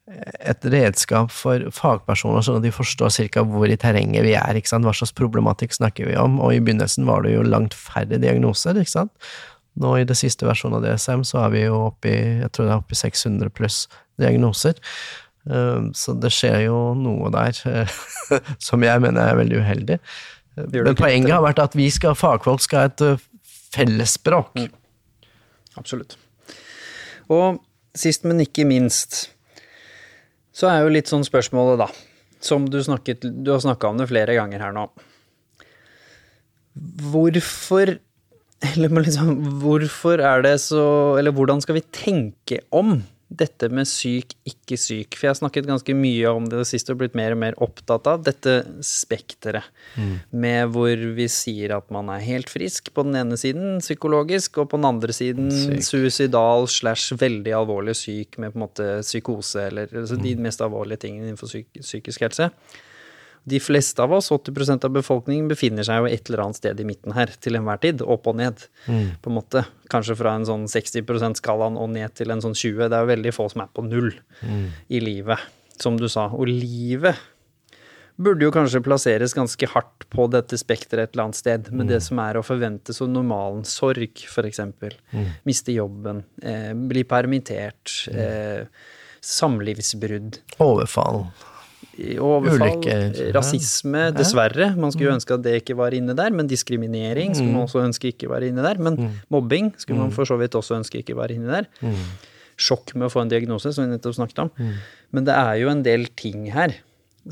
et 0.09 0.69
redskap 0.71 1.33
for 1.35 1.67
fagpersoner, 1.75 2.45
sånn 2.47 2.61
at 2.61 2.67
de 2.67 2.75
forstår 2.75 3.13
cirka 3.15 3.45
hvor 3.47 3.69
i 3.69 3.79
terrenget 3.81 4.27
vi 4.27 4.37
er, 4.39 4.61
hva 4.79 4.95
slags 4.97 5.15
problematikk 5.19 5.77
snakker 5.77 6.09
vi 6.11 6.19
om, 6.19 6.39
og 6.41 6.55
i 6.55 6.63
begynnelsen 6.63 7.09
var 7.09 7.27
det 7.27 7.35
jo 7.35 7.47
langt 7.47 7.77
færre 7.77 8.21
diagnoser, 8.23 8.79
ikke 8.79 8.97
sant. 9.01 9.31
Nå 9.79 9.95
i 10.01 10.07
det 10.09 10.17
siste 10.19 10.47
versjonen 10.47 10.81
av 10.81 10.87
DSM 10.87 11.23
så 11.27 11.45
er 11.45 11.55
vi 11.55 11.65
jo 11.67 11.77
oppe 11.93 12.11
i 12.11 12.21
jeg 12.41 12.51
tror 12.55 12.67
det 12.67 12.73
er 12.75 12.81
oppe 12.81 12.97
i 12.97 12.99
600 12.99 13.53
pluss 13.55 13.85
diagnoser. 14.19 14.79
Eh, 15.49 15.89
Så 15.97 16.15
det 16.21 16.31
skjer 16.35 16.67
jo 16.67 16.81
noe 16.99 17.31
der 17.35 17.57
som 18.69 18.85
jeg 18.85 19.01
mener 19.05 19.31
er 19.33 19.39
veldig 19.41 19.63
uheldig. 19.63 19.99
Men 20.59 20.99
poenget 20.99 21.33
har 21.33 21.45
vært 21.45 21.63
at 21.63 21.77
vi 21.79 21.87
skal, 21.95 22.17
fagfolk 22.19 22.63
skal 22.65 22.85
ha 22.85 22.91
et 22.91 23.05
eh, 23.07 23.25
fellesspråk. 23.75 24.59
Mm. 24.59 24.73
Absolutt. 25.79 26.17
Og 27.31 27.61
sist, 27.99 28.25
men 28.27 28.41
ikke 28.43 28.67
minst, 28.69 29.29
så 30.57 30.71
er 30.73 30.83
jo 30.83 30.93
litt 30.93 31.11
sånn 31.11 31.27
spørsmålet, 31.27 31.79
da, 31.85 31.89
som 32.43 32.65
du 32.71 32.79
snakket 32.83 33.25
Du 33.45 33.51
har 33.51 33.61
snakka 33.63 33.89
om 33.91 33.99
det 34.01 34.09
flere 34.11 34.35
ganger 34.39 34.63
her 34.63 34.75
nå. 34.75 34.85
Hvorfor 37.11 37.97
Eller 38.63 38.93
liksom, 39.03 39.33
hvorfor 39.63 40.23
er 40.23 40.45
det 40.47 40.57
så 40.63 40.83
Eller 41.19 41.35
hvordan 41.35 41.63
skal 41.63 41.79
vi 41.81 41.83
tenke 41.95 42.61
om 42.71 43.01
dette 43.29 43.69
med 43.69 43.85
syk, 43.89 44.33
ikke 44.49 44.79
syk? 44.81 45.17
For 45.17 45.27
jeg 45.27 45.35
har 45.35 45.39
snakket 45.41 45.69
ganske 45.69 45.95
mye 45.97 46.31
om 46.33 46.47
det 46.49 46.63
det 46.63 46.69
siste 46.71 46.95
og 46.95 47.03
blitt 47.03 47.17
mer 47.19 47.35
og 47.35 47.41
mer 47.43 47.59
opptatt 47.65 48.09
av 48.09 48.23
dette 48.25 48.55
spekteret. 48.85 49.69
Med 50.33 50.73
hvor 50.73 51.05
vi 51.19 51.29
sier 51.33 51.77
at 51.77 51.93
man 51.95 52.09
er 52.15 52.25
helt 52.25 52.51
frisk 52.53 52.91
på 52.97 53.05
den 53.07 53.19
ene 53.21 53.39
siden, 53.41 53.79
psykologisk, 53.85 54.63
og 54.63 54.73
på 54.73 54.81
den 54.81 54.89
andre 54.89 55.15
siden 55.15 55.53
Syk. 55.53 55.85
suicidal 55.85 56.69
slash 56.73 57.17
veldig 57.21 57.55
alvorlig 57.61 57.97
syk 57.99 58.41
med 58.41 58.55
på 58.55 58.61
en 58.61 58.65
måte 58.65 58.91
psykose, 59.05 59.69
eller 59.69 59.93
altså 59.93 60.19
de 60.21 60.37
mest 60.41 60.65
alvorlige 60.65 61.05
tingene 61.05 61.29
innenfor 61.29 61.53
psyk 61.53 61.83
psykisk 61.83 62.25
helse. 62.25 62.51
De 63.49 63.61
fleste 63.63 64.03
av 64.05 64.13
oss, 64.19 64.31
80% 64.35 64.85
av 64.85 64.93
befolkningen, 64.97 65.49
befinner 65.51 65.87
seg 65.87 66.03
jo 66.03 66.11
et 66.11 66.29
eller 66.29 66.45
annet 66.45 66.61
sted 66.61 66.81
i 66.83 66.87
midten 66.89 67.15
her 67.17 67.33
til 67.41 67.57
enhver 67.59 67.81
tid. 67.83 68.03
Opp 68.05 68.29
og 68.31 68.37
ned, 68.41 68.67
på 68.85 69.33
en 69.33 69.39
måte. 69.39 69.65
kanskje 69.89 70.19
fra 70.19 70.35
en 70.37 70.45
sånn 70.45 70.67
60 70.69 71.07
%-skalaen 71.09 71.79
og 71.81 71.89
ned 71.95 72.13
til 72.19 72.31
en 72.35 72.43
sånn 72.45 72.57
20. 72.59 72.89
Det 72.89 72.99
er 72.99 73.07
jo 73.07 73.13
veldig 73.15 73.33
få 73.37 73.49
som 73.55 73.65
er 73.65 73.73
på 73.73 73.87
null 73.89 74.13
i 74.93 75.01
livet, 75.01 75.39
som 75.81 75.97
du 75.97 76.09
sa. 76.13 76.29
Og 76.37 76.47
livet 76.51 77.17
burde 78.19 78.43
jo 78.43 78.51
kanskje 78.51 78.83
plasseres 78.83 79.35
ganske 79.37 79.69
hardt 79.71 80.07
på 80.11 80.27
dette 80.33 80.59
spekteret 80.59 81.09
et 81.09 81.13
eller 81.15 81.29
annet 81.29 81.39
sted, 81.39 81.69
med 81.73 81.87
det 81.93 82.01
som 82.03 82.19
er 82.19 82.37
å 82.37 82.43
forvente 82.43 82.93
som 82.97 83.13
normalen. 83.15 83.65
Sorg, 83.65 84.25
f.eks. 84.27 84.61
Miste 85.47 85.73
jobben, 85.77 86.25
eh, 86.43 86.73
bli 86.75 87.05
permittert, 87.05 88.09
eh, 88.13 88.67
samlivsbrudd. 89.23 90.41
Overfall. 90.59 91.29
Overfall, 91.99 92.79
Ulykker, 92.79 93.33
rasisme, 93.35 94.05
ja. 94.09 94.15
dessverre. 94.15 94.71
Man 94.79 94.93
skulle 94.95 95.11
jo 95.11 95.17
ønske 95.17 95.35
at 95.35 95.45
det 95.45 95.57
ikke 95.63 95.77
var 95.81 95.97
inne 95.97 96.15
der, 96.19 96.31
men 96.35 96.47
diskriminering 96.51 97.35
skulle 97.35 97.51
man 97.55 97.67
også 97.67 97.83
ønske 97.83 98.13
ikke 98.13 98.31
var 98.31 98.47
inne 98.47 98.63
der. 98.65 98.79
Men 98.79 99.19
mobbing 99.35 99.73
skulle 99.81 99.99
man 99.99 100.15
for 100.15 100.29
så 100.29 100.39
vidt 100.41 100.55
også 100.59 100.79
ønske 100.79 101.03
ikke 101.03 101.19
var 101.19 101.35
inne 101.35 101.51
der. 101.61 101.93
Sjokk 102.59 102.95
med 102.95 103.09
å 103.09 103.13
få 103.13 103.25
en 103.25 103.31
diagnose, 103.33 103.73
som 103.75 103.87
vi 103.87 103.93
nettopp 103.93 104.17
snakket 104.19 104.45
om. 104.47 104.53
Men 105.15 105.27
det 105.27 105.35
er 105.35 105.55
jo 105.63 105.71
en 105.73 105.85
del 105.87 106.07
ting 106.19 106.49
her 106.55 106.77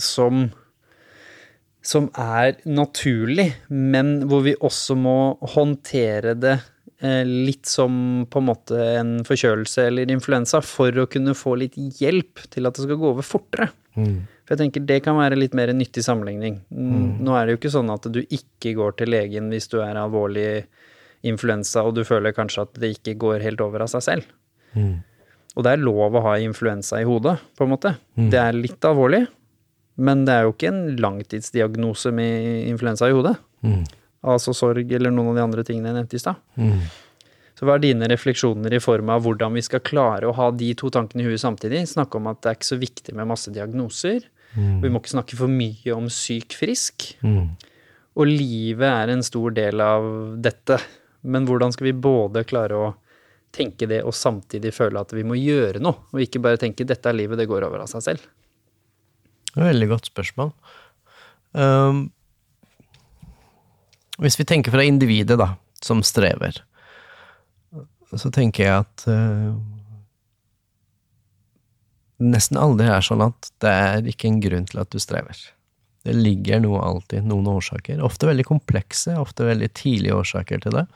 som 0.02 0.48
som 1.86 2.08
er 2.18 2.56
naturlig, 2.66 3.52
men 3.70 4.24
hvor 4.26 4.42
vi 4.42 4.56
også 4.58 4.96
må 4.98 5.36
håndtere 5.54 6.32
det 6.34 6.56
eh, 6.98 7.22
litt 7.22 7.68
som 7.70 8.24
på 8.26 8.42
en 8.42 8.48
måte 8.48 8.80
en 8.98 9.12
forkjølelse 9.26 9.84
eller 9.92 10.10
influensa, 10.10 10.58
for 10.66 10.90
å 10.98 11.06
kunne 11.10 11.36
få 11.38 11.54
litt 11.62 11.78
hjelp 12.00 12.42
til 12.50 12.66
at 12.66 12.74
det 12.74 12.88
skal 12.88 12.98
gå 12.98 13.12
over 13.12 13.26
fortere. 13.26 13.70
For 14.46 14.54
jeg 14.54 14.60
tenker 14.62 14.84
det 14.86 15.00
kan 15.02 15.16
være 15.18 15.34
litt 15.38 15.56
mer 15.58 15.72
en 15.72 15.80
nyttig 15.80 16.04
sammenligning. 16.06 16.60
Mm, 16.70 17.18
Nå 17.26 17.34
er 17.34 17.46
det 17.48 17.56
jo 17.56 17.60
ikke 17.60 17.72
sånn 17.74 17.90
at 17.90 18.06
du 18.14 18.20
ikke 18.22 18.76
går 18.78 18.92
til 19.00 19.10
legen 19.10 19.48
hvis 19.50 19.66
du 19.72 19.80
er 19.82 19.98
alvorlig 19.98 20.64
influensa 21.26 21.82
og 21.82 21.96
du 21.96 22.04
føler 22.06 22.34
kanskje 22.36 22.62
at 22.62 22.78
det 22.78 22.92
ikke 22.98 23.16
går 23.18 23.42
helt 23.42 23.60
over 23.64 23.82
av 23.82 23.90
seg 23.90 24.04
selv. 24.06 24.28
Og 25.56 25.64
det 25.64 25.72
er 25.72 25.80
lov 25.82 26.14
å 26.14 26.20
ha 26.28 26.34
influensa 26.38 27.00
i 27.00 27.06
hodet, 27.08 27.38
på 27.56 27.64
en 27.64 27.72
måte. 27.72 27.94
Det 28.14 28.38
er 28.38 28.52
litt 28.54 28.84
alvorlig, 28.86 29.24
men 29.96 30.26
det 30.28 30.34
er 30.36 30.44
jo 30.44 30.52
ikke 30.52 30.68
en 30.68 30.82
langtidsdiagnose 31.00 32.12
med 32.12 32.68
influensa 32.68 33.08
i 33.08 33.16
hodet. 33.16 33.34
Altså 34.26 34.52
sorg 34.54 34.92
eller 34.92 35.10
noen 35.10 35.32
av 35.32 35.38
de 35.40 35.42
andre 35.46 35.64
tingene 35.64 35.88
jeg 35.90 35.96
nevnte 35.96 36.18
i 36.18 36.22
stad. 36.22 36.36
Så 37.56 37.64
hva 37.64 37.78
er 37.78 37.84
dine 37.86 38.04
refleksjoner 38.12 38.74
i 38.76 38.82
form 38.84 39.08
av 39.14 39.22
hvordan 39.24 39.54
vi 39.56 39.62
skal 39.64 39.80
klare 39.80 40.28
å 40.28 40.34
ha 40.36 40.50
de 40.52 40.74
to 40.76 40.90
tankene 40.92 41.24
i 41.24 41.26
huet 41.30 41.40
samtidig? 41.40 41.86
Snakke 41.88 42.18
om 42.20 42.26
at 42.28 42.42
det 42.44 42.50
er 42.52 42.58
ikke 42.58 42.68
så 42.74 42.76
viktig 42.82 43.14
med 43.16 43.30
masse 43.32 43.48
diagnoser. 43.54 44.26
Vi 44.54 44.90
må 44.90 45.02
ikke 45.02 45.16
snakke 45.16 45.36
for 45.36 45.52
mye 45.52 45.96
om 45.96 46.06
syk-frisk. 46.12 47.08
Og 48.16 48.30
livet 48.30 48.86
er 48.88 49.12
en 49.12 49.24
stor 49.26 49.52
del 49.56 49.82
av 49.84 50.06
dette. 50.40 50.78
Men 51.26 51.48
hvordan 51.48 51.74
skal 51.74 51.90
vi 51.90 51.98
både 52.06 52.46
klare 52.48 52.78
å 52.78 52.94
tenke 53.56 53.88
det 53.88 54.02
og 54.04 54.14
samtidig 54.16 54.72
føle 54.76 55.00
at 55.00 55.12
vi 55.16 55.24
må 55.26 55.36
gjøre 55.38 55.80
noe, 55.82 56.06
og 56.12 56.22
ikke 56.22 56.42
bare 56.44 56.60
tenke 56.60 56.84
'dette 56.84 57.08
er 57.08 57.16
livet, 57.16 57.38
det 57.38 57.48
går 57.48 57.64
over 57.64 57.84
av 57.84 57.90
seg 57.90 58.04
selv'? 58.04 58.26
Veldig 59.56 59.88
godt 59.88 60.10
spørsmål. 60.10 60.52
Um, 61.56 62.10
hvis 64.20 64.36
vi 64.38 64.44
tenker 64.44 64.74
fra 64.74 64.84
individet, 64.84 65.38
da, 65.40 65.54
som 65.80 66.02
strever, 66.04 66.60
så 68.16 68.30
tenker 68.32 68.64
jeg 68.64 68.84
at 68.84 69.06
uh, 69.08 69.56
nesten 72.22 72.58
aldri 72.60 72.88
er 72.90 73.04
sånn 73.04 73.24
at 73.26 73.50
det 73.62 73.72
er 73.72 74.08
ikke 74.12 74.30
en 74.30 74.40
grunn 74.44 74.66
til 74.68 74.82
at 74.82 74.92
du 74.92 75.00
strever. 75.02 75.40
Det 76.06 76.14
ligger 76.14 76.62
noe 76.62 76.80
alltid, 76.86 77.26
noen 77.26 77.48
årsaker. 77.50 78.00
Ofte 78.04 78.28
veldig 78.28 78.46
komplekse, 78.46 79.16
ofte 79.18 79.48
veldig 79.48 79.68
tidlige 79.74 80.14
årsaker 80.14 80.62
til 80.62 80.78
det. 80.78 80.86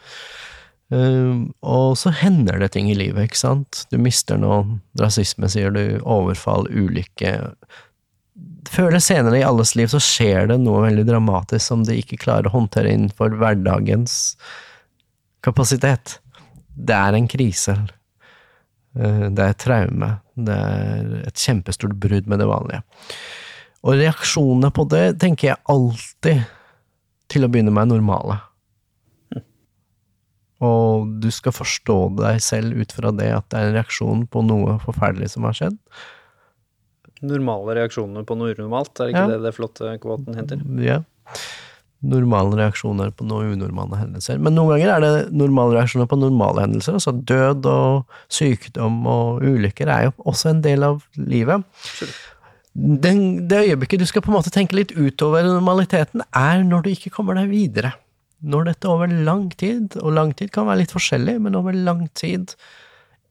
Um, 0.90 1.52
og 1.62 1.94
så 1.98 2.10
hender 2.14 2.58
det 2.62 2.72
ting 2.74 2.88
i 2.90 2.96
livet, 2.98 3.28
ikke 3.28 3.40
sant. 3.42 3.84
Du 3.90 3.98
mister 4.02 4.38
noe, 4.38 4.78
rasisme, 4.98 5.50
sier 5.50 5.74
du, 5.74 5.82
overfall, 6.02 6.66
ulykke. 6.70 7.34
Før 8.70 8.90
eller 8.90 9.02
senere 9.02 9.40
i 9.40 9.46
alles 9.46 9.74
liv 9.78 9.90
så 9.90 10.00
skjer 10.02 10.50
det 10.50 10.60
noe 10.62 10.84
veldig 10.86 11.06
dramatisk 11.08 11.64
som 11.72 11.84
de 11.86 11.98
ikke 11.98 12.20
klarer 12.22 12.50
å 12.50 12.54
håndtere 12.54 12.92
innenfor 12.94 13.34
hverdagens 13.38 14.36
kapasitet. 15.46 16.18
Det 16.74 16.94
er 16.94 17.18
en 17.18 17.30
krise. 17.30 17.76
Eh, 18.96 19.28
Det 19.30 19.38
er 19.44 19.50
et 19.54 19.58
traume. 19.62 20.20
Det 20.36 20.56
er 20.56 21.26
et 21.28 21.34
kjempestort 21.34 21.94
brudd 22.00 22.26
med 22.26 22.38
det 22.42 22.46
vanlige. 22.48 22.82
Og 23.84 23.94
reaksjonene 23.96 24.70
på 24.76 24.84
det 24.90 25.18
tenker 25.22 25.48
jeg 25.52 25.62
alltid 25.72 26.42
til 27.30 27.44
å 27.46 27.48
begynne 27.48 27.72
med 27.72 27.86
er 27.86 27.92
normale. 27.94 28.40
Og 30.60 31.06
du 31.22 31.30
skal 31.32 31.54
forstå 31.56 31.94
deg 32.18 32.40
selv 32.44 32.76
ut 32.76 32.92
fra 32.92 33.10
det 33.16 33.30
at 33.32 33.46
det 33.48 33.60
er 33.60 33.68
en 33.70 33.76
reaksjon 33.78 34.26
på 34.28 34.42
noe 34.44 34.74
forferdelig 34.82 35.30
som 35.32 35.46
har 35.48 35.56
skjedd. 35.56 35.78
Normale 37.24 37.78
reaksjoner 37.78 38.26
på 38.28 38.36
noe 38.36 38.52
unormalt, 38.52 38.92
er 39.00 39.12
ikke 39.12 39.24
Ja. 39.24 39.26
det 39.28 39.42
det 39.46 39.54
flotte 39.56 39.94
kvoten 40.00 40.36
heter? 40.36 40.60
Ja. 40.84 41.00
Normale 42.00 42.56
reaksjoner 42.56 43.10
på 43.12 43.26
noen 43.28 43.58
unormale 43.58 43.98
hendelser. 44.00 44.38
Men 44.40 44.54
noen 44.56 44.72
ganger 44.72 44.94
er 44.94 45.04
det 45.04 45.14
normale 45.36 45.76
reaksjoner 45.76 46.08
på 46.08 46.16
normale 46.16 46.64
hendelser. 46.64 46.96
Altså 46.96 47.12
død 47.12 47.66
og 47.68 48.14
sykdom 48.32 49.02
og 49.10 49.42
ulykker 49.44 49.90
er 49.92 50.06
jo 50.08 50.14
også 50.32 50.54
en 50.54 50.62
del 50.64 50.86
av 50.86 51.02
livet. 51.18 51.66
Den, 52.72 53.48
det 53.50 53.64
øyeblikket 53.66 54.00
du 54.00 54.06
skal 54.08 54.24
på 54.24 54.30
en 54.32 54.38
måte 54.38 54.52
tenke 54.54 54.78
litt 54.78 54.94
utover 54.96 55.44
normaliteten, 55.44 56.22
er 56.32 56.62
når 56.64 56.86
du 56.86 56.92
ikke 56.94 57.12
kommer 57.12 57.36
deg 57.36 57.50
videre. 57.52 57.92
Når 58.40 58.70
dette 58.70 58.88
over 58.88 59.10
lang 59.10 59.50
tid, 59.60 59.98
og 60.00 60.14
lang 60.16 60.32
tid 60.38 60.54
kan 60.54 60.70
være 60.70 60.84
litt 60.84 60.94
forskjellig, 60.94 61.36
men 61.44 61.58
over 61.58 61.76
lang 61.76 62.06
tid 62.16 62.54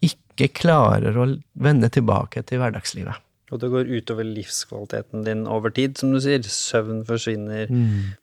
ikke 0.06 0.52
klarer 0.62 1.18
å 1.18 1.26
vende 1.58 1.90
tilbake 1.90 2.46
til 2.46 2.62
hverdagslivet. 2.62 3.18
Og 3.50 3.62
det 3.62 3.72
går 3.74 3.90
utover 3.90 4.28
livskvaliteten 4.28 5.24
din 5.26 5.46
over 5.50 5.74
tid, 5.74 5.98
som 5.98 6.14
du 6.14 6.20
sier. 6.22 6.44
Søvn 6.44 7.02
forsvinner, 7.08 7.72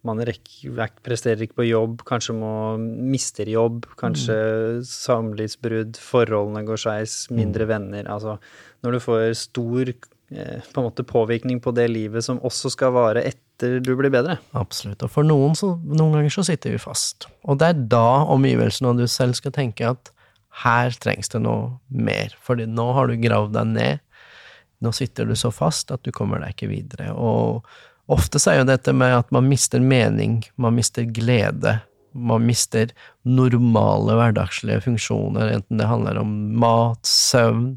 man 0.06 0.22
rekker, 0.22 0.92
presterer 1.06 1.46
ikke 1.46 1.60
på 1.62 1.68
jobb, 1.70 2.04
kanskje 2.06 2.36
må 2.38 2.52
mister 2.78 3.48
jobb, 3.50 3.88
kanskje 3.98 4.36
samlivsbrudd, 4.86 5.98
forholdene 5.98 6.64
går 6.68 6.82
skeis, 6.84 7.18
mindre 7.34 7.66
venner. 7.70 8.06
Altså 8.06 8.38
når 8.84 8.96
du 8.96 9.02
får 9.02 9.24
stor 9.40 9.90
eh, 9.90 10.62
på 10.72 10.84
måte 10.84 11.06
påvirkning 11.06 11.60
på 11.62 11.74
det 11.76 11.88
livet 11.90 12.24
som 12.26 12.40
også 12.44 12.72
skal 12.74 12.94
vare 12.96 13.24
etter 13.26 13.80
du 13.80 13.94
blir 13.96 14.12
bedre. 14.12 14.38
Absolutt. 14.58 15.02
Og 15.02 15.12
for 15.12 15.26
noen, 15.26 15.56
så, 15.56 15.74
noen 15.80 16.18
ganger 16.18 16.34
så 16.34 16.44
sitter 16.46 16.74
vi 16.74 16.82
fast. 16.82 17.28
Og 17.48 17.58
det 17.60 17.72
er 17.72 17.86
da 17.96 18.26
omgivelsene 18.34 18.92
og 18.92 19.00
du 19.00 19.06
selv 19.10 19.38
skal 19.38 19.54
tenke 19.56 19.88
at 19.88 20.12
her 20.64 20.94
trengs 21.02 21.32
det 21.32 21.42
noe 21.44 21.76
mer. 21.88 22.34
Fordi 22.44 22.68
nå 22.68 22.90
har 22.96 23.08
du 23.08 23.16
gravd 23.20 23.56
deg 23.56 23.72
ned. 23.74 24.04
Nå 24.84 24.92
sitter 24.92 25.26
du 25.26 25.36
så 25.38 25.50
fast 25.54 25.92
at 25.94 26.04
du 26.04 26.12
kommer 26.14 26.42
deg 26.42 26.54
ikke 26.54 26.70
videre. 26.70 27.12
Og 27.12 27.66
ofte 28.12 28.40
så 28.42 28.52
er 28.52 28.60
jo 28.60 28.70
dette 28.70 28.94
med 28.96 29.14
at 29.22 29.32
man 29.34 29.48
mister 29.48 29.82
mening, 29.82 30.42
man 30.60 30.76
mister 30.76 31.06
glede, 31.08 31.78
man 32.16 32.46
mister 32.48 32.92
normale 33.28 34.16
hverdagslige 34.16 34.84
funksjoner, 34.86 35.50
enten 35.58 35.80
det 35.80 35.88
handler 35.88 36.20
om 36.22 36.30
mat, 36.60 37.02
søvn, 37.08 37.74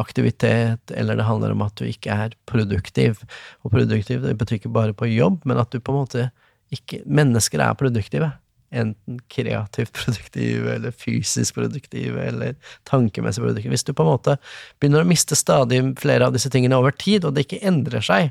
aktivitet, 0.00 0.92
eller 0.94 1.16
det 1.16 1.26
handler 1.26 1.54
om 1.54 1.64
at 1.64 1.76
du 1.80 1.86
ikke 1.88 2.12
er 2.26 2.36
produktiv. 2.48 3.22
Og 3.64 3.72
produktiv 3.74 4.22
det 4.24 4.36
betyr 4.40 4.60
ikke 4.60 4.74
bare 4.74 4.96
på 4.96 5.08
jobb, 5.10 5.42
men 5.48 5.60
at 5.60 5.72
du 5.72 5.80
på 5.80 5.94
en 5.94 6.04
måte 6.04 6.28
ikke 6.70 7.00
Mennesker 7.10 7.58
er 7.64 7.74
produktive. 7.74 8.28
Enten 8.70 9.18
kreativt 9.28 9.92
produktive, 9.98 10.74
eller 10.74 10.94
fysisk 10.94 11.56
produktive, 11.58 12.22
eller 12.22 12.56
tankemessig 12.88 13.42
produktive. 13.42 13.74
Hvis 13.74 13.86
du 13.86 13.92
på 13.92 14.06
en 14.06 14.12
måte 14.12 14.36
begynner 14.78 15.04
å 15.04 15.10
miste 15.10 15.38
stadig 15.38 15.82
flere 16.00 16.28
av 16.28 16.36
disse 16.36 16.50
tingene 16.52 16.78
over 16.78 16.94
tid, 16.94 17.26
og 17.26 17.34
det 17.34 17.46
ikke 17.46 17.62
endrer 17.66 18.04
seg, 18.04 18.30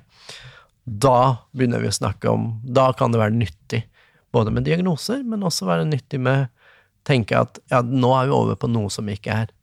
da 0.83 1.45
begynner 1.53 1.83
vi 1.83 1.91
å 1.91 1.93
snakke 1.93 2.31
om 2.31 2.47
Da 2.65 2.87
kan 2.97 3.11
det 3.13 3.19
være 3.21 3.35
nyttig, 3.35 3.83
både 4.33 4.53
med 4.53 4.65
diagnoser, 4.65 5.21
men 5.27 5.43
også 5.45 5.67
være 5.69 5.85
nyttig 5.89 6.21
med 6.23 6.47
tenke 7.07 7.37
at 7.37 7.59
ja, 7.71 7.81
nå 7.81 8.11
er 8.17 8.29
vi 8.29 8.35
over 8.35 8.57
på 8.59 8.69
noe 8.71 8.91
som 8.93 9.07
ikke 9.09 9.33
er 9.43 9.53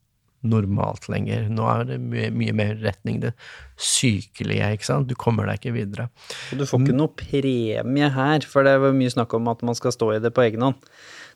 normalt 0.48 1.09
lenger. 1.12 1.48
Nå 1.52 1.66
er 1.70 1.85
det 1.90 1.98
mye, 2.02 2.31
mye 2.35 2.55
mer 2.56 2.74
retning 2.82 3.20
det 3.24 3.35
sykelige, 3.77 4.70
ikke 4.77 4.89
sant. 4.89 5.10
Du 5.10 5.16
kommer 5.18 5.48
deg 5.48 5.60
ikke 5.60 5.77
videre. 5.77 6.09
Og 6.52 6.62
du 6.62 6.66
får 6.68 6.85
ikke 6.85 6.97
noe 6.97 7.12
premie 7.18 8.10
her, 8.16 8.48
for 8.48 8.66
det 8.66 8.78
var 8.82 8.97
mye 8.97 9.12
snakk 9.12 9.36
om 9.39 9.52
at 9.52 9.64
man 9.66 9.78
skal 9.78 9.94
stå 9.94 10.14
i 10.16 10.23
det 10.24 10.32
på 10.36 10.47
egen 10.47 10.64
hånd. 10.66 10.81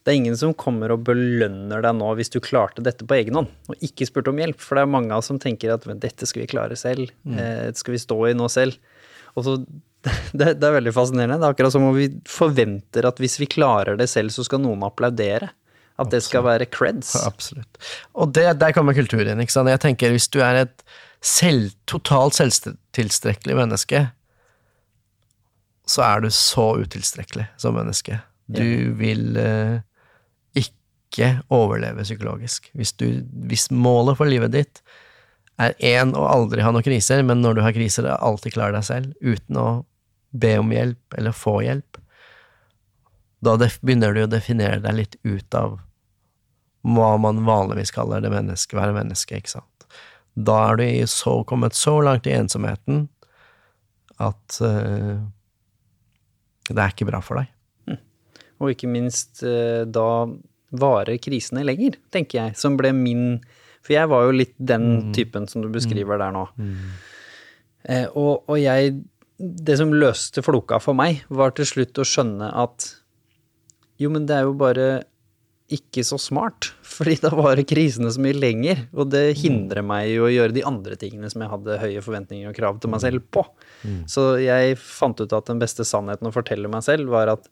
Det 0.00 0.14
er 0.14 0.16
ingen 0.16 0.36
som 0.38 0.54
kommer 0.56 0.94
og 0.94 1.02
belønner 1.04 1.82
deg 1.84 1.98
nå 1.98 2.08
hvis 2.16 2.32
du 2.32 2.38
klarte 2.40 2.80
dette 2.84 3.04
på 3.04 3.18
egen 3.18 3.36
hånd, 3.36 3.50
og 3.68 3.84
ikke 3.84 4.08
spurte 4.08 4.32
om 4.32 4.40
hjelp. 4.40 4.62
For 4.64 4.78
det 4.78 4.86
er 4.86 4.94
mange 4.94 5.12
av 5.12 5.20
oss 5.20 5.28
som 5.28 5.40
tenker 5.42 5.74
at 5.74 5.84
dette 6.00 6.28
skal 6.28 6.46
vi 6.46 6.50
klare 6.54 6.78
selv, 6.80 7.12
eh, 7.28 7.68
dette 7.68 7.82
skal 7.82 7.98
vi 7.98 8.02
stå 8.06 8.18
i 8.30 8.34
nå 8.38 8.48
selv. 8.52 8.80
Og 9.36 9.46
så 9.46 9.58
det, 10.38 10.54
det 10.56 10.64
er 10.64 10.78
veldig 10.78 10.94
fascinerende. 10.96 11.36
Det 11.42 11.48
er 11.48 11.54
akkurat 11.54 11.74
som 11.74 11.84
om 11.90 11.96
vi 11.96 12.08
forventer 12.28 13.08
at 13.08 13.20
hvis 13.20 13.36
vi 13.42 13.50
klarer 13.50 13.98
det 14.00 14.08
selv, 14.08 14.32
så 14.32 14.46
skal 14.46 14.62
noen 14.64 14.86
applaudere. 14.86 15.50
At 16.00 16.12
det 16.12 16.22
skal 16.24 16.46
være 16.46 16.68
creds. 16.72 17.12
Absolutt. 17.26 17.80
Og 18.16 18.32
det, 18.36 18.46
der 18.60 18.72
kommer 18.76 18.96
kultur 18.96 19.20
inn. 19.20 19.42
ikke 19.42 19.52
sant? 19.52 19.68
Jeg 19.68 19.82
tenker 19.82 20.14
Hvis 20.14 20.30
du 20.32 20.40
er 20.44 20.64
et 20.64 20.84
selv, 21.20 21.74
totalt 21.90 22.38
selvtilstrekkelig 22.38 23.58
menneske, 23.58 24.06
så 25.90 26.06
er 26.06 26.24
du 26.24 26.30
så 26.32 26.72
utilstrekkelig 26.80 27.48
som 27.60 27.76
menneske. 27.76 28.20
Du 28.50 28.94
vil 28.98 29.36
eh, 29.38 29.80
ikke 30.58 31.42
overleve 31.52 32.06
psykologisk. 32.06 32.70
Hvis, 32.74 32.94
du, 32.98 33.22
hvis 33.50 33.68
målet 33.70 34.18
for 34.18 34.30
livet 34.30 34.54
ditt 34.54 34.82
er 35.60 35.74
én 35.84 36.14
å 36.16 36.24
aldri 36.30 36.64
ha 36.64 36.72
noen 36.72 36.86
kriser, 36.86 37.22
men 37.26 37.42
når 37.44 37.58
du 37.58 37.64
har 37.66 37.76
kriser, 37.76 38.06
er 38.06 38.22
alltid 38.24 38.54
klare 38.56 38.78
deg 38.78 38.86
selv, 38.86 39.12
uten 39.20 39.60
å 39.60 39.68
be 40.30 40.54
om 40.62 40.70
hjelp 40.72 41.18
eller 41.18 41.36
få 41.36 41.58
hjelp, 41.66 41.98
da 43.44 43.56
begynner 43.58 44.14
du 44.14 44.24
å 44.24 44.30
definere 44.30 44.80
deg 44.84 44.96
litt 44.96 45.16
ut 45.24 45.56
av 45.56 45.78
hva 46.86 47.10
man 47.20 47.42
vanligvis 47.44 47.92
kaller 47.94 48.22
det 48.24 48.32
menneske, 48.32 48.76
være 48.76 48.96
menneske, 48.96 49.36
ikke 49.36 49.52
sant. 49.58 49.86
Da 50.34 50.56
er 50.70 50.80
du 50.80 50.84
så, 51.10 51.40
kommet 51.44 51.76
så 51.76 51.98
langt 52.04 52.28
i 52.28 52.36
ensomheten 52.36 53.08
at 54.20 54.60
uh, 54.64 55.16
det 56.70 56.78
er 56.78 56.92
ikke 56.92 57.08
bra 57.08 57.20
for 57.24 57.40
deg. 57.40 57.50
Mm. 57.88 58.00
Og 58.60 58.72
ikke 58.74 58.90
minst 58.90 59.42
uh, 59.44 59.82
da 59.88 60.06
varer 60.70 61.18
krisene 61.22 61.64
lenger, 61.66 61.98
tenker 62.14 62.44
jeg, 62.44 62.58
som 62.60 62.76
ble 62.78 62.92
min 62.94 63.40
For 63.82 63.96
jeg 63.96 64.10
var 64.12 64.28
jo 64.28 64.36
litt 64.36 64.54
den 64.56 64.86
mm. 64.86 65.12
typen 65.16 65.48
som 65.50 65.64
du 65.64 65.70
beskriver 65.72 66.20
der 66.20 66.34
nå. 66.36 66.46
Mm. 66.60 66.76
Uh, 67.88 68.06
og, 68.12 68.32
og 68.46 68.60
jeg 68.60 69.00
Det 69.40 69.76
som 69.80 69.92
løste 69.92 70.44
floka 70.44 70.78
for 70.84 70.94
meg, 70.94 71.24
var 71.28 71.56
til 71.56 71.66
slutt 71.66 71.98
å 71.98 72.06
skjønne 72.06 72.52
at 72.60 72.94
jo, 74.00 74.08
men 74.08 74.24
det 74.28 74.36
er 74.36 74.46
jo 74.46 74.56
bare 74.56 74.88
ikke 75.74 76.04
så 76.06 76.18
smart, 76.20 76.70
fordi 76.96 77.18
da 77.22 77.32
varer 77.34 77.66
krisene 77.68 78.12
så 78.12 78.22
mye 78.22 78.38
lenger. 78.38 78.84
Og 78.96 79.10
det 79.12 79.24
hindrer 79.40 79.84
meg 79.86 80.12
i 80.12 80.20
å 80.22 80.30
gjøre 80.30 80.56
de 80.56 80.64
andre 80.68 80.98
tingene 81.00 81.30
som 81.32 81.44
jeg 81.44 81.52
hadde 81.52 81.80
høye 81.82 82.04
forventninger 82.04 82.50
og 82.50 82.56
krav 82.56 82.80
til 82.80 82.94
meg 82.94 83.04
selv 83.04 83.26
på. 83.34 83.44
Mm. 83.82 84.00
Så 84.10 84.32
jeg 84.42 84.78
fant 84.82 85.20
ut 85.20 85.36
at 85.36 85.50
den 85.50 85.60
beste 85.62 85.86
sannheten 85.88 86.30
å 86.30 86.34
fortelle 86.34 86.70
meg 86.70 86.86
selv 86.86 87.12
var 87.14 87.34
at 87.36 87.50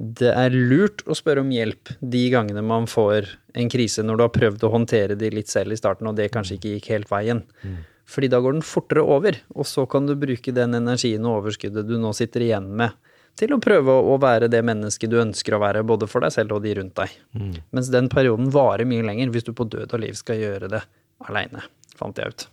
det 0.00 0.30
er 0.32 0.54
lurt 0.54 1.02
å 1.04 1.14
spørre 1.16 1.42
om 1.44 1.50
hjelp 1.52 1.90
de 2.00 2.22
gangene 2.32 2.62
man 2.64 2.86
får 2.88 3.34
en 3.60 3.68
krise, 3.68 4.00
når 4.06 4.16
du 4.16 4.22
har 4.24 4.32
prøvd 4.32 4.62
å 4.64 4.70
håndtere 4.72 5.16
de 5.20 5.28
litt 5.34 5.50
selv 5.52 5.74
i 5.74 5.76
starten, 5.76 6.08
og 6.08 6.16
det 6.16 6.30
kanskje 6.32 6.56
ikke 6.56 6.72
gikk 6.76 6.88
helt 6.94 7.10
veien. 7.12 7.42
Mm. 7.60 7.82
Fordi 8.10 8.30
da 8.32 8.40
går 8.42 8.56
den 8.56 8.64
fortere 8.66 9.04
over, 9.04 9.36
og 9.54 9.68
så 9.68 9.84
kan 9.90 10.08
du 10.08 10.16
bruke 10.18 10.54
den 10.56 10.78
energien 10.78 11.26
og 11.28 11.42
overskuddet 11.42 11.86
du 11.86 11.98
nå 12.00 12.14
sitter 12.16 12.46
igjen 12.46 12.70
med, 12.80 12.96
til 13.38 13.54
å 13.54 13.60
prøve 13.62 13.92
å 14.12 14.16
være 14.20 14.50
det 14.52 14.60
mennesket 14.66 15.12
du 15.12 15.18
ønsker 15.20 15.56
å 15.56 15.62
være, 15.62 15.84
både 15.86 16.08
for 16.10 16.24
deg 16.24 16.34
selv 16.34 16.56
og 16.56 16.64
de 16.64 16.74
rundt 16.76 16.96
deg. 16.98 17.14
Mm. 17.36 17.54
Mens 17.76 17.92
den 17.92 18.10
perioden 18.12 18.50
varer 18.54 18.88
mye 18.88 19.06
lenger 19.06 19.32
hvis 19.32 19.46
du 19.46 19.54
på 19.56 19.68
død 19.70 19.96
og 19.96 20.02
liv 20.02 20.18
skal 20.18 20.40
gjøre 20.40 20.70
det 20.72 20.82
aleine, 21.28 21.64
fant 22.00 22.20
jeg 22.20 22.34
ut. 22.34 22.46